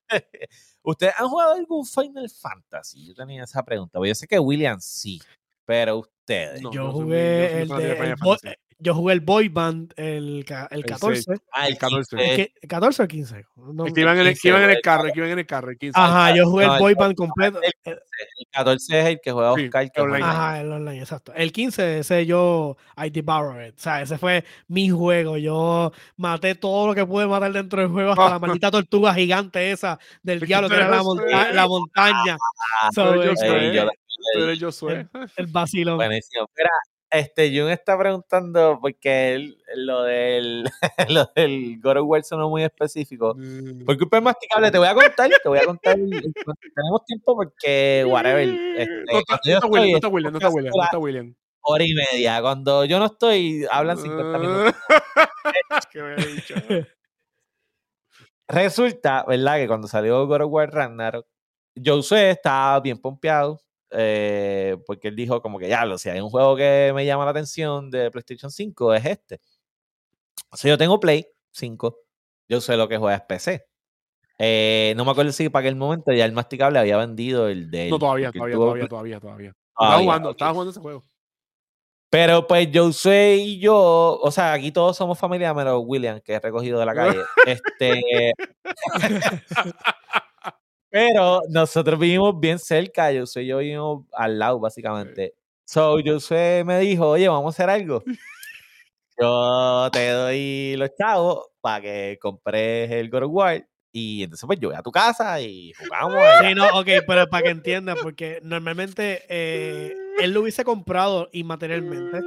¿Ustedes 0.88 1.12
han 1.18 1.28
jugado 1.28 1.52
algún 1.52 1.84
Final 1.84 2.30
Fantasy? 2.30 3.04
Yo 3.04 3.14
tenía 3.14 3.44
esa 3.44 3.62
pregunta. 3.62 3.98
Yo 4.02 4.14
sé 4.14 4.26
que 4.26 4.38
William 4.38 4.80
sí, 4.80 5.20
pero 5.66 5.98
ustedes. 5.98 6.62
No, 6.62 6.72
yo 6.72 6.90
jugué 6.90 7.60
el 7.60 7.68
de 7.68 8.16
el. 8.16 8.58
Yo 8.80 8.94
jugué 8.94 9.14
el 9.14 9.20
Boy 9.20 9.48
Band 9.48 9.92
el, 9.96 10.44
el 10.46 10.46
El 10.70 10.84
14. 10.84 11.24
Ah, 11.52 11.66
el 11.66 11.72
el 11.72 11.78
14. 11.78 12.16
15. 12.16 12.36
¿Qué- 12.36 12.68
¿14 12.68 13.04
o 13.04 13.08
15? 13.08 13.44
No, 13.74 13.86
El 13.86 13.92
que 13.92 14.00
iban 14.02 14.18
en 14.18 14.26
el, 14.28 14.38
que 14.38 14.48
iban 14.48 14.62
en 14.62 14.70
el 14.70 14.76
15, 14.76 14.82
carro, 14.82 15.04
el 15.06 15.12
que 15.12 15.18
iban 15.18 15.30
en 15.32 15.38
el 15.40 15.46
carro, 15.46 15.70
el 15.70 15.78
15. 15.78 15.98
Ajá, 16.00 16.34
yo 16.36 16.44
jugué 16.48 16.66
No, 16.66 16.72
el 16.72 16.76
el 16.76 16.82
Boy 16.82 16.94
Band 16.94 17.14
completo. 17.16 17.60
el- 17.62 17.72
Eh, 17.92 17.98
El 18.38 18.46
14 18.52 19.00
es 19.00 19.06
el 19.06 19.20
que 19.22 19.32
juega 19.32 19.54
Sí, 19.54 19.64
Oscar. 19.66 19.90
que 19.90 20.00
online. 20.00 20.24
Ajá, 20.24 20.60
el 20.60 20.72
online, 20.72 21.00
exacto. 21.00 21.32
El 21.34 21.52
15, 21.52 21.98
ese 22.00 22.26
yo, 22.26 22.76
I 22.96 23.10
devoured 23.10 23.68
it. 23.68 23.74
O 23.78 23.80
sea, 23.82 24.02
ese 24.02 24.16
fue 24.18 24.44
mi 24.68 24.90
juego. 24.90 25.36
Yo 25.38 25.92
maté 26.16 26.54
todo 26.54 26.88
lo 26.88 26.94
que 26.94 27.04
pude 27.06 27.26
matar 27.26 27.52
dentro 27.52 27.80
del 27.80 27.90
juego, 27.90 28.10
hasta 28.12 28.30
la 28.30 28.38
maldita 28.60 28.70
tortuga 28.70 29.14
gigante 29.14 29.70
esa 29.70 29.98
del 30.22 30.40
diablo, 30.40 30.68
que 30.68 30.76
era 30.76 30.88
la, 30.88 31.02
monta- 31.02 31.52
la 31.52 31.66
montaña. 31.66 32.36
Ah, 32.82 32.90
So, 32.94 33.14
yo 33.16 33.32
eh, 33.32 33.36
soy- 33.36 33.48
Ey, 33.48 34.58
yo- 34.58 34.66
Josué. 34.68 35.06
el 35.36 35.46
vacilón. 35.46 35.96
Buenísimo. 35.96 36.46
Mira, 36.56 36.70
este, 37.10 37.48
Jun 37.56 37.70
está 37.70 37.98
preguntando 37.98 38.78
porque 38.80 39.34
él, 39.34 39.58
lo 39.76 40.02
del 40.02 40.64
lo 41.08 41.30
del 41.34 41.80
God 41.80 41.98
of 41.98 42.06
War 42.08 42.24
sonó 42.24 42.48
muy 42.50 42.62
específico. 42.64 43.34
Mm. 43.36 43.84
Por 43.84 43.96
culpa 43.98 44.16
del 44.18 44.24
masticable, 44.24 44.70
te 44.70 44.78
voy 44.78 44.88
a 44.88 44.94
contar, 44.94 45.30
te 45.42 45.48
voy 45.48 45.58
a 45.58 45.64
contar. 45.64 45.94
Tenemos 45.96 47.04
tiempo 47.06 47.34
porque, 47.34 48.04
whatever. 48.08 48.48
Este, 48.48 49.04
No 49.12 49.18
está- 49.18 49.40
no 49.60 49.68
William, 49.68 49.90
no 49.90 49.96
está 49.96 50.08
William, 50.08 50.32
no 50.32 50.38
está 50.38 50.48
William, 50.50 50.72
no 50.76 50.84
está 50.84 50.98
William. 50.98 51.34
hora 51.62 51.84
y 51.84 51.94
media. 51.94 52.40
Cuando 52.40 52.84
yo 52.84 52.98
no 52.98 53.06
estoy, 53.06 53.66
hablan 53.70 53.98
50 53.98 54.38
minutos. 54.38 54.74
¿Qué 55.92 56.02
me 56.02 56.16
dicho? 56.16 56.54
Resulta, 58.48 59.24
¿verdad? 59.28 59.56
Que 59.56 59.68
cuando 59.68 59.88
salió 59.88 60.26
God 60.26 60.42
of 60.42 60.52
War 60.52 60.70
Ragnarok, 60.70 61.26
Josué 61.84 62.30
estaba 62.30 62.80
bien 62.80 62.98
pompeado. 62.98 63.60
Eh, 63.90 64.76
porque 64.86 65.08
él 65.08 65.16
dijo 65.16 65.40
como 65.42 65.58
que 65.58 65.68
ya, 65.68 65.84
lo 65.84 65.98
si 65.98 66.08
hay 66.08 66.20
un 66.20 66.30
juego 66.30 66.56
que 66.56 66.92
me 66.94 67.04
llama 67.06 67.24
la 67.24 67.30
atención 67.30 67.90
de 67.90 68.10
PlayStation 68.10 68.50
5 68.50 68.94
es 68.94 69.04
este. 69.06 69.40
O 70.50 70.56
sea, 70.56 70.70
yo 70.70 70.78
tengo 70.78 70.98
Play 71.00 71.26
5. 71.52 71.98
Yo 72.48 72.60
sé 72.60 72.76
lo 72.76 72.88
que 72.88 72.96
juega 72.96 73.16
es 73.16 73.22
PC. 73.22 73.66
Eh, 74.38 74.94
no 74.96 75.04
me 75.04 75.10
acuerdo 75.10 75.32
si 75.32 75.48
para 75.48 75.66
aquel 75.66 75.76
momento 75.76 76.12
ya 76.12 76.24
el 76.24 76.32
masticable 76.32 76.78
había 76.78 76.96
vendido 76.96 77.48
el 77.48 77.70
de 77.70 77.84
él, 77.84 77.90
No, 77.90 77.98
todavía, 77.98 78.30
todavía, 78.30 78.54
tuvo 78.54 78.64
todavía, 78.66 78.82
Play- 78.82 78.88
todavía, 78.88 79.20
todavía. 79.20 79.48
Estaba 79.48 79.88
todavía, 79.90 80.04
jugando, 80.04 80.30
estaba 80.30 80.52
jugando 80.52 80.70
ese 80.70 80.80
juego. 80.80 81.02
Pero 82.10 82.46
pues 82.46 82.68
Josué 82.72 83.36
y 83.36 83.58
yo, 83.60 84.18
o 84.22 84.30
sea, 84.30 84.54
aquí 84.54 84.72
todos 84.72 84.96
somos 84.96 85.18
familia, 85.18 85.52
menos 85.52 85.82
William, 85.84 86.20
que 86.20 86.32
he 86.34 86.40
recogido 86.40 86.78
de 86.80 86.86
la 86.86 86.94
calle. 86.94 87.18
este. 87.46 88.32
Pero 90.90 91.42
nosotros 91.50 91.98
vivimos 91.98 92.38
bien 92.40 92.58
cerca, 92.58 93.12
Josué 93.12 93.42
y 93.44 93.46
yo 93.48 93.58
vivimos 93.58 94.04
al 94.12 94.38
lado, 94.38 94.58
básicamente. 94.58 95.34
So, 95.64 95.98
Josué 96.04 96.64
me 96.64 96.78
dijo, 96.80 97.08
oye, 97.10 97.28
vamos 97.28 97.54
a 97.54 97.56
hacer 97.56 97.70
algo. 97.70 98.02
Yo 99.20 99.90
te 99.92 100.10
doy 100.10 100.76
los 100.76 100.90
chavos 100.96 101.46
para 101.60 101.80
que 101.82 102.18
compres 102.20 102.90
el 102.90 103.10
God 103.10 103.24
of 103.24 103.30
War. 103.32 103.68
Y 103.90 104.22
entonces, 104.22 104.46
pues 104.46 104.60
yo 104.60 104.68
voy 104.68 104.78
a 104.78 104.82
tu 104.82 104.92
casa 104.92 105.40
y 105.40 105.72
jugamos. 105.72 106.14
allá. 106.16 106.48
Sí, 106.48 106.54
no, 106.54 106.66
ok, 106.78 106.86
pero 107.06 107.26
para 107.26 107.42
que 107.42 107.50
entiendan, 107.50 107.96
porque 108.02 108.38
normalmente 108.42 109.24
eh, 109.28 109.92
él 110.20 110.32
lo 110.32 110.42
hubiese 110.42 110.64
comprado 110.64 111.28
inmaterialmente, 111.32 112.20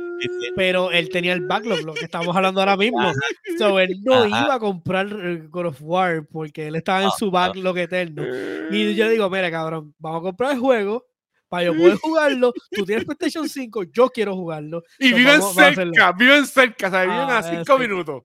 pero 0.56 0.92
él 0.92 1.10
tenía 1.10 1.34
el 1.34 1.46
backlog, 1.46 1.84
lo 1.84 1.94
que 1.94 2.06
estamos 2.06 2.36
hablando 2.36 2.60
ahora 2.62 2.78
mismo. 2.78 3.12
So, 3.58 3.80
él 3.80 4.02
no 4.04 4.14
Ajá. 4.24 4.28
iba 4.46 4.54
a 4.56 4.60
comprar 4.60 5.08
eh, 5.08 5.44
God 5.50 5.68
of 5.68 5.78
War 5.82 6.26
porque 6.32 6.68
él 6.68 6.76
estaba 6.76 7.00
en 7.00 7.06
No, 7.06 7.12
su 7.12 7.26
no. 7.26 7.32
backlog 7.32 7.78
eterno. 7.78 8.24
Y 8.72 8.96
yo 8.96 9.06
le 9.06 9.12
digo, 9.12 9.30
mira, 9.30 9.52
cabrón, 9.52 9.94
vamos 10.00 10.20
a 10.20 10.24
comprar 10.24 10.52
el 10.54 10.60
juego 10.60 11.06
para 11.50 11.66
yo 11.66 11.76
poder 11.76 11.98
jugarlo. 11.98 12.54
Tú 12.72 12.86
tienes 12.86 13.06
PlayStation 13.06 13.48
5, 13.50 13.84
yo 13.92 14.10
quiero 14.10 14.36
jugarlo. 14.36 14.84
Y 14.98 15.14
viven 15.14 15.42
cerca, 15.42 16.12
viven 16.14 16.46
cerca, 16.46 16.88
o 16.88 16.92
sea, 16.92 17.02
viven 17.04 17.20
Ah, 17.20 17.40
a 17.40 17.40
eh, 17.42 17.58
cinco 17.58 17.76
sí. 17.78 17.82
minutos. 17.82 18.24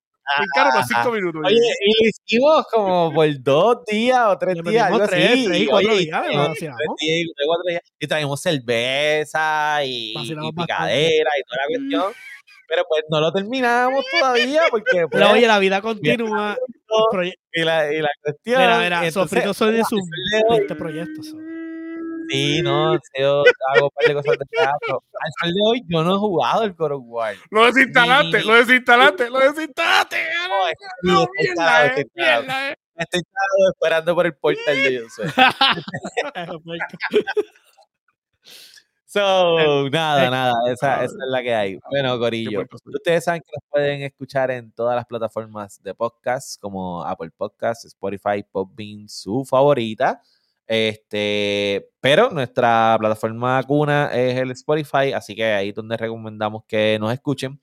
Cinco 0.87 1.13
minutos. 1.13 1.43
Oye, 1.47 1.57
y 1.57 2.05
lo 2.05 2.09
hicimos 2.11 2.67
como 2.73 3.13
por 3.13 3.43
dos 3.43 3.85
días 3.87 4.21
o 4.27 4.39
tres 4.39 4.57
días, 4.65 4.85
algo 4.87 4.99
metimos 4.99 5.11
tres, 5.11 5.31
así. 5.33 5.45
tres 5.47 5.61
y 5.61 5.67
cuatro 5.67 5.91
Oye, 5.93 5.99
días, 6.01 6.09
y- 6.09 6.13
lo 6.13 6.31
tres 6.31 6.49
vacilamos. 6.49 6.97
días 7.01 7.19
y 7.19 7.23
tres, 7.35 7.47
cuatro 7.47 7.65
días. 7.69 7.83
Y 8.01 8.07
traímos 8.07 8.41
cerveza 8.41 9.79
y, 9.85 10.15
picadera 10.57 11.31
y 11.39 11.43
toda 11.45 11.57
la 11.63 11.67
cuestión. 11.69 12.13
Pero 12.69 12.83
pues 12.89 13.05
no 13.09 13.21
lo 13.21 13.33
terminamos 13.33 14.05
todavía 14.11 14.63
porque 14.71 14.85
pues, 15.09 15.09
Pero 15.13 15.31
oye, 15.33 15.47
la 15.47 15.59
vida 15.61 15.81
continúa. 15.81 16.57
y, 17.53 17.63
la, 17.63 17.93
y 17.93 18.01
la 18.03 18.09
cuestión. 18.23 18.61
Mira, 18.61 18.79
mira, 18.81 19.11
Sofrito 19.13 19.55
son 19.55 19.73
de 19.73 19.83
hoy- 19.83 20.59
20 20.59 20.75
proyectos. 20.75 21.29
son. 21.29 21.66
Sí, 22.29 22.63
no, 22.63 22.95
yo 23.19 23.43
hago 23.75 23.87
un 23.87 23.91
par 23.95 24.07
de 24.07 24.15
cosas 24.15 24.39
de 24.39 24.45
teatro. 24.51 25.03
Al 25.21 25.31
sol 25.41 25.53
de 25.55 25.61
hoy 25.65 25.83
yo 25.89 26.05
no 26.05 26.15
he 26.15 26.19
jugado 26.19 26.63
el 26.65 26.75
God 26.75 26.93
of 26.93 27.03
War. 27.05 27.35
Lo 27.51 27.65
desinstalaste, 27.67 28.39
Ni- 28.39 28.45
lo 28.45 28.55
desinstalaste, 28.55 29.31
lo 29.31 29.39
desinstalaste. 29.41 30.17
No, 30.49 30.69
es- 30.69 30.75
No, 31.03 31.23
estoy 31.23 31.29
mierda, 31.39 31.51
instalado, 31.51 31.87
eh, 31.87 31.91
estoy 32.01 32.05
mierda, 32.15 32.71
eh. 32.71 32.75
Estoy 32.99 33.21
esperando 33.75 34.15
por 34.15 34.27
el 34.27 34.35
portal 34.37 34.77
de 34.77 35.01
Josué. 35.01 35.27
So, 39.09 39.89
nada, 39.89 40.27
eh, 40.27 40.31
nada, 40.31 40.53
esa, 40.71 40.97
esa 41.05 41.05
es 41.05 41.13
la 41.31 41.43
que 41.43 41.55
hay. 41.55 41.79
Bueno, 41.89 42.19
Corillo, 42.19 42.65
ustedes 42.85 43.25
saben 43.25 43.41
que 43.41 43.51
nos 43.55 43.63
pueden 43.71 44.03
escuchar 44.03 44.51
en 44.51 44.73
todas 44.73 44.95
las 44.97 45.07
plataformas 45.07 45.81
de 45.83 45.95
podcast, 45.95 46.61
como 46.61 47.03
Apple 47.03 47.31
Podcasts, 47.35 47.87
Spotify, 47.87 48.43
Podbean, 48.51 49.09
su 49.09 49.45
favorita. 49.45 50.21
Este, 50.67 51.89
pero 52.01 52.31
nuestra 52.31 52.97
plataforma 52.99 53.63
cuna 53.63 54.11
es 54.13 54.37
el 54.37 54.51
Spotify, 54.51 55.13
así 55.15 55.35
que 55.35 55.45
ahí 55.45 55.69
es 55.69 55.75
donde 55.75 55.97
recomendamos 55.97 56.65
que 56.67 56.99
nos 56.99 57.13
escuchen. 57.13 57.61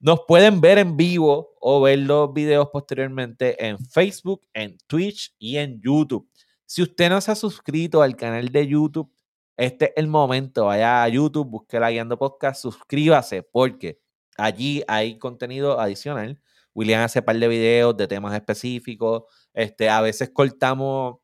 Nos 0.00 0.20
pueden 0.28 0.60
ver 0.60 0.78
en 0.78 0.96
vivo 0.96 1.56
o 1.60 1.80
ver 1.80 2.00
los 2.00 2.32
videos 2.32 2.68
posteriormente 2.72 3.66
en 3.66 3.78
Facebook, 3.78 4.46
en 4.52 4.78
Twitch 4.86 5.34
y 5.38 5.56
en 5.56 5.80
YouTube. 5.80 6.28
Si 6.66 6.82
usted 6.82 7.08
no 7.10 7.20
se 7.20 7.32
ha 7.32 7.34
suscrito 7.34 8.02
al 8.02 8.14
canal 8.14 8.50
de 8.50 8.66
YouTube, 8.66 9.10
este 9.56 9.86
es 9.86 9.92
el 9.96 10.06
momento. 10.06 10.66
Vaya 10.66 11.02
a 11.02 11.08
YouTube, 11.08 11.48
busque 11.48 11.80
la 11.80 11.90
Guiando 11.90 12.16
Podcast, 12.18 12.62
suscríbase, 12.62 13.42
porque 13.42 14.00
allí 14.36 14.82
hay 14.86 15.18
contenido 15.18 15.80
adicional. 15.80 16.40
William 16.74 17.02
hace 17.02 17.18
un 17.18 17.24
par 17.24 17.36
de 17.36 17.48
videos 17.48 17.96
de 17.96 18.06
temas 18.06 18.34
específicos. 18.34 19.24
Este, 19.52 19.88
a 19.88 20.00
veces 20.00 20.30
cortamos 20.30 21.16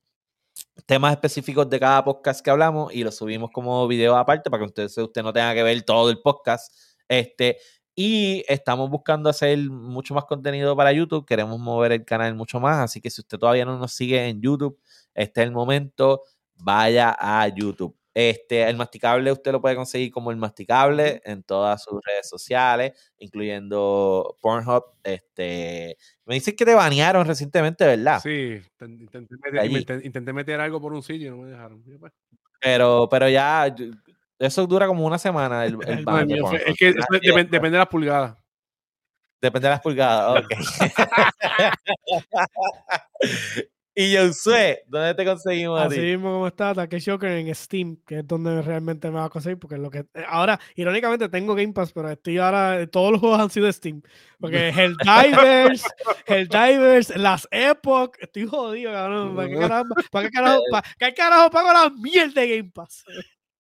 temas 0.87 1.13
específicos 1.13 1.69
de 1.71 1.81
cada 1.81 2.05
podcast 2.05 2.45
que 2.45 2.51
hablamos 2.51 2.95
y 2.95 3.05
los 3.05 3.17
subimos 3.17 3.51
como 3.53 3.87
video 3.89 4.17
aparte 4.17 4.51
para 4.51 4.63
que 4.63 4.67
usted, 4.67 5.03
usted 5.03 5.23
no 5.23 5.33
tenga 5.33 5.55
que 5.55 5.63
ver 5.63 5.83
todo 5.83 6.11
el 6.11 6.21
podcast. 6.21 6.73
Este, 7.09 7.59
y 7.95 8.45
estamos 8.49 8.91
buscando 8.91 9.31
hacer 9.31 9.59
mucho 9.71 10.15
más 10.15 10.25
contenido 10.25 10.77
para 10.77 10.93
YouTube. 10.93 11.25
Queremos 11.27 11.59
mover 11.61 11.93
el 11.93 12.05
canal 12.05 12.35
mucho 12.35 12.59
más. 12.61 12.79
Así 12.79 13.01
que 13.01 13.11
si 13.11 13.21
usted 13.21 13.39
todavía 13.39 13.65
no 13.65 13.79
nos 13.79 13.93
sigue 13.93 14.27
en 14.29 14.41
YouTube, 14.43 14.79
este 15.15 15.43
es 15.43 15.47
el 15.47 15.53
momento. 15.53 16.23
Vaya 16.57 17.17
a 17.19 17.47
YouTube. 17.49 17.97
Este, 18.15 18.63
el 18.69 18.77
masticable 18.77 19.33
usted 19.33 19.51
lo 19.51 19.61
puede 19.61 19.75
conseguir 19.75 20.13
como 20.13 20.31
el 20.31 20.37
masticable 20.37 21.21
en 21.25 21.43
todas 21.43 21.83
sus 21.83 22.01
redes 22.07 22.29
sociales, 22.29 22.93
incluyendo 23.19 24.37
Pornhub. 24.41 24.85
Este, 25.03 25.97
me 26.25 26.35
dicen 26.35 26.55
que 26.55 26.65
te 26.65 26.75
banearon 26.75 27.27
recientemente, 27.27 27.85
¿verdad? 27.85 28.21
Sí, 28.21 28.61
ten- 28.77 29.01
intenté 29.01 29.35
meter, 29.51 30.07
intenté 30.07 30.33
meter 30.33 30.61
algo 30.61 30.81
por 30.81 30.93
un 30.93 31.03
sitio 31.03 31.27
y 31.27 31.31
no 31.31 31.39
me 31.39 31.51
dejaron. 31.51 31.83
Pues, 31.83 32.13
Pero, 32.61 33.09
pero 33.11 33.29
ya, 33.29 33.75
eso 34.39 34.67
dura 34.69 34.87
como 34.87 35.05
una 35.05 35.19
semana 35.19 35.67
el, 35.67 35.73
el 35.89 36.05
de 36.05 36.63
es 36.67 36.77
que 36.79 36.89
eso 36.91 36.99
Ah, 37.01 37.19
y 37.21 37.27
depen- 37.29 37.51
depende 37.51 37.73
de 37.73 37.79
las 37.79 37.89
pulgadas. 37.89 38.37
Depende 39.41 39.67
de 39.69 39.75
las 39.75 39.81
pulgadas, 39.81 40.45
ok. 40.45 40.51
y 43.95 44.17
Josué, 44.17 44.83
¿dónde 44.89 45.15
te 45.15 45.25
conseguimos 45.25 45.81
a 45.81 45.85
Así 45.85 45.97
ti? 45.97 46.01
mismo 46.03 46.33
como 46.33 46.47
está 46.49 46.75
Takeshi 46.75 47.11
Shocker 47.11 47.31
en 47.31 47.55
Steam, 47.55 47.97
que 48.05 48.19
es 48.21 48.27
donde 48.27 48.61
realmente 48.63 49.09
me 49.09 49.19
va 49.19 49.27
a 49.27 49.31
conseguir, 49.31 49.59
porque 49.59 49.77
es 49.77 49.81
lo 49.81 49.91
que 49.91 49.99
eh, 50.15 50.25
ahora, 50.29 50.59
irónicamente, 50.75 51.29
tengo 51.29 51.55
Game 51.55 51.73
Pass, 51.73 51.93
pero 51.93 52.11
estoy 52.11 52.39
ahora, 52.39 52.87
todos 52.89 53.13
los 53.13 53.21
juegos 53.21 53.41
han 53.41 53.51
sido 53.51 53.73
Steam. 53.73 54.03
Porque 54.41 54.69
Helldivers, 54.77 55.85
Helldivers, 56.27 57.17
las 57.17 57.47
Epoch, 57.51 58.17
estoy 58.19 58.47
jodido, 58.47 58.93
cabrón. 58.93 59.37
¿Para 59.37 59.49
qué 59.49 59.55
carajo, 59.59 59.85
para 60.11 60.27
qué 60.27 60.33
carajo, 60.33 60.63
para 60.71 60.89
qué 60.99 61.15
carajo 61.15 61.51
pago 61.51 61.73
la 61.73 61.91
mierda 61.91 62.41
de 62.41 62.57
Game 62.57 62.71
Pass? 62.75 63.05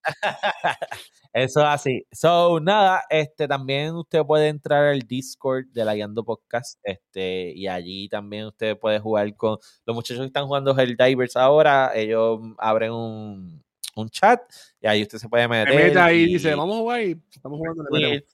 Eso 1.32 1.60
es 1.60 1.66
así. 1.66 2.06
So, 2.12 2.60
nada, 2.60 3.02
este 3.10 3.48
también 3.48 3.94
usted 3.96 4.22
puede 4.24 4.48
entrar 4.48 4.84
al 4.84 5.00
Discord 5.00 5.66
de 5.72 5.84
la 5.84 5.94
Guiando 5.94 6.24
Podcast, 6.24 6.78
este, 6.84 7.52
y 7.56 7.66
allí 7.66 8.08
también 8.08 8.46
usted 8.46 8.78
puede 8.78 9.00
jugar 9.00 9.34
con 9.34 9.58
los 9.84 9.96
muchachos 9.96 10.20
que 10.20 10.26
están 10.26 10.46
jugando 10.46 10.78
Helldivers 10.78 11.36
ahora, 11.36 11.90
ellos 11.92 12.38
abren 12.58 12.92
un, 12.92 13.64
un 13.96 14.08
chat 14.10 14.40
y 14.80 14.86
ahí 14.86 15.02
usted 15.02 15.18
se 15.18 15.28
puede 15.28 15.48
Me 15.48 15.64
meter. 15.64 15.74
mete 15.74 15.98
ahí 15.98 16.22
y 16.22 16.34
dice, 16.34 16.54
vamos 16.54 16.76
a 16.76 16.78
jugar 16.78 17.02
y 17.02 17.20
estamos 17.32 17.58
jugando. 17.58 17.84
y 17.98 18.24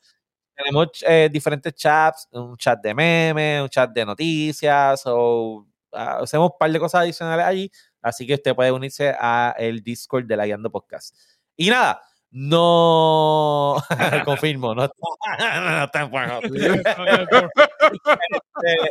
tenemos 0.54 0.88
eh, 1.06 1.30
diferentes 1.32 1.74
chats, 1.74 2.28
un 2.32 2.54
chat 2.58 2.82
de 2.82 2.94
memes, 2.94 3.62
un 3.62 3.68
chat 3.70 3.90
de 3.90 4.04
noticias, 4.04 5.02
o 5.06 5.66
ah, 5.92 6.18
hacemos 6.20 6.50
un 6.50 6.58
par 6.58 6.70
de 6.70 6.78
cosas 6.78 7.00
adicionales 7.02 7.46
allí, 7.46 7.70
así 8.02 8.26
que 8.26 8.34
usted 8.34 8.54
puede 8.54 8.70
unirse 8.72 9.14
a 9.18 9.54
el 9.58 9.82
Discord 9.82 10.26
de 10.26 10.36
la 10.36 10.44
Guiando 10.44 10.70
Podcast. 10.70 11.16
Y 11.56 11.70
nada, 11.70 12.00
no 12.30 13.76
confirmo, 14.24 14.74
no 14.74 14.84
está, 14.84 14.94
no 15.60 15.84
está 15.84 16.02
en 16.02 16.10
Pornhub. 16.10 16.42
Eh, 18.62 18.90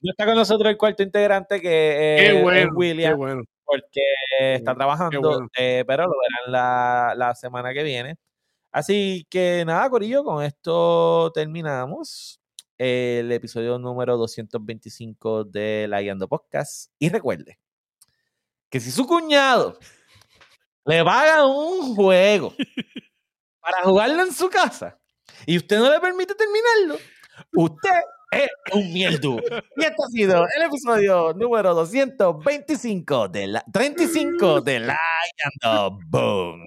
no 0.00 0.10
está 0.10 0.26
con 0.26 0.34
nosotros 0.34 0.68
el 0.70 0.76
cuarto 0.76 1.02
integrante 1.02 1.60
que 1.60 1.68
Qué 1.68 2.26
es, 2.26 2.34
es 2.34 2.42
bueno, 2.42 2.70
qué 2.70 2.76
William 2.76 3.16
bueno. 3.16 3.42
porque 3.64 4.00
está 4.54 4.74
trabajando, 4.74 5.20
bueno. 5.20 5.48
eh, 5.56 5.84
pero 5.86 6.04
lo 6.04 6.10
verán 6.12 6.52
la, 6.52 7.14
la 7.16 7.34
semana 7.34 7.72
que 7.72 7.82
viene. 7.82 8.16
Así 8.70 9.26
que 9.30 9.64
nada, 9.66 9.88
Corillo, 9.88 10.24
con 10.24 10.42
esto 10.44 11.30
terminamos 11.32 12.40
el 12.78 13.30
episodio 13.32 13.78
número 13.78 14.16
225 14.16 15.44
de 15.44 15.86
La 15.88 16.00
Guiando 16.02 16.28
Podcast. 16.28 16.90
Y 16.98 17.08
recuerde 17.08 17.58
que 18.68 18.80
si 18.80 18.90
su 18.90 19.06
cuñado 19.06 19.78
le 20.86 21.04
paga 21.04 21.46
un 21.46 21.94
juego 21.94 22.54
para 23.60 23.82
jugarlo 23.84 24.22
en 24.22 24.32
su 24.32 24.48
casa 24.48 24.98
y 25.46 25.56
usted 25.56 25.78
no 25.78 25.90
le 25.90 26.00
permite 26.00 26.34
terminarlo, 26.34 26.98
usted 27.54 28.00
es 28.32 28.48
un 28.72 28.92
mierdu. 28.92 29.38
Y 29.76 29.82
este 29.82 30.02
ha 30.02 30.08
sido 30.10 30.44
el 30.56 30.62
episodio 30.62 31.34
número 31.34 31.74
225 31.74 33.28
de 33.28 33.46
la 33.46 33.64
35 33.72 34.60
de 34.62 34.80
La 34.80 34.98
Boom. 36.08 36.64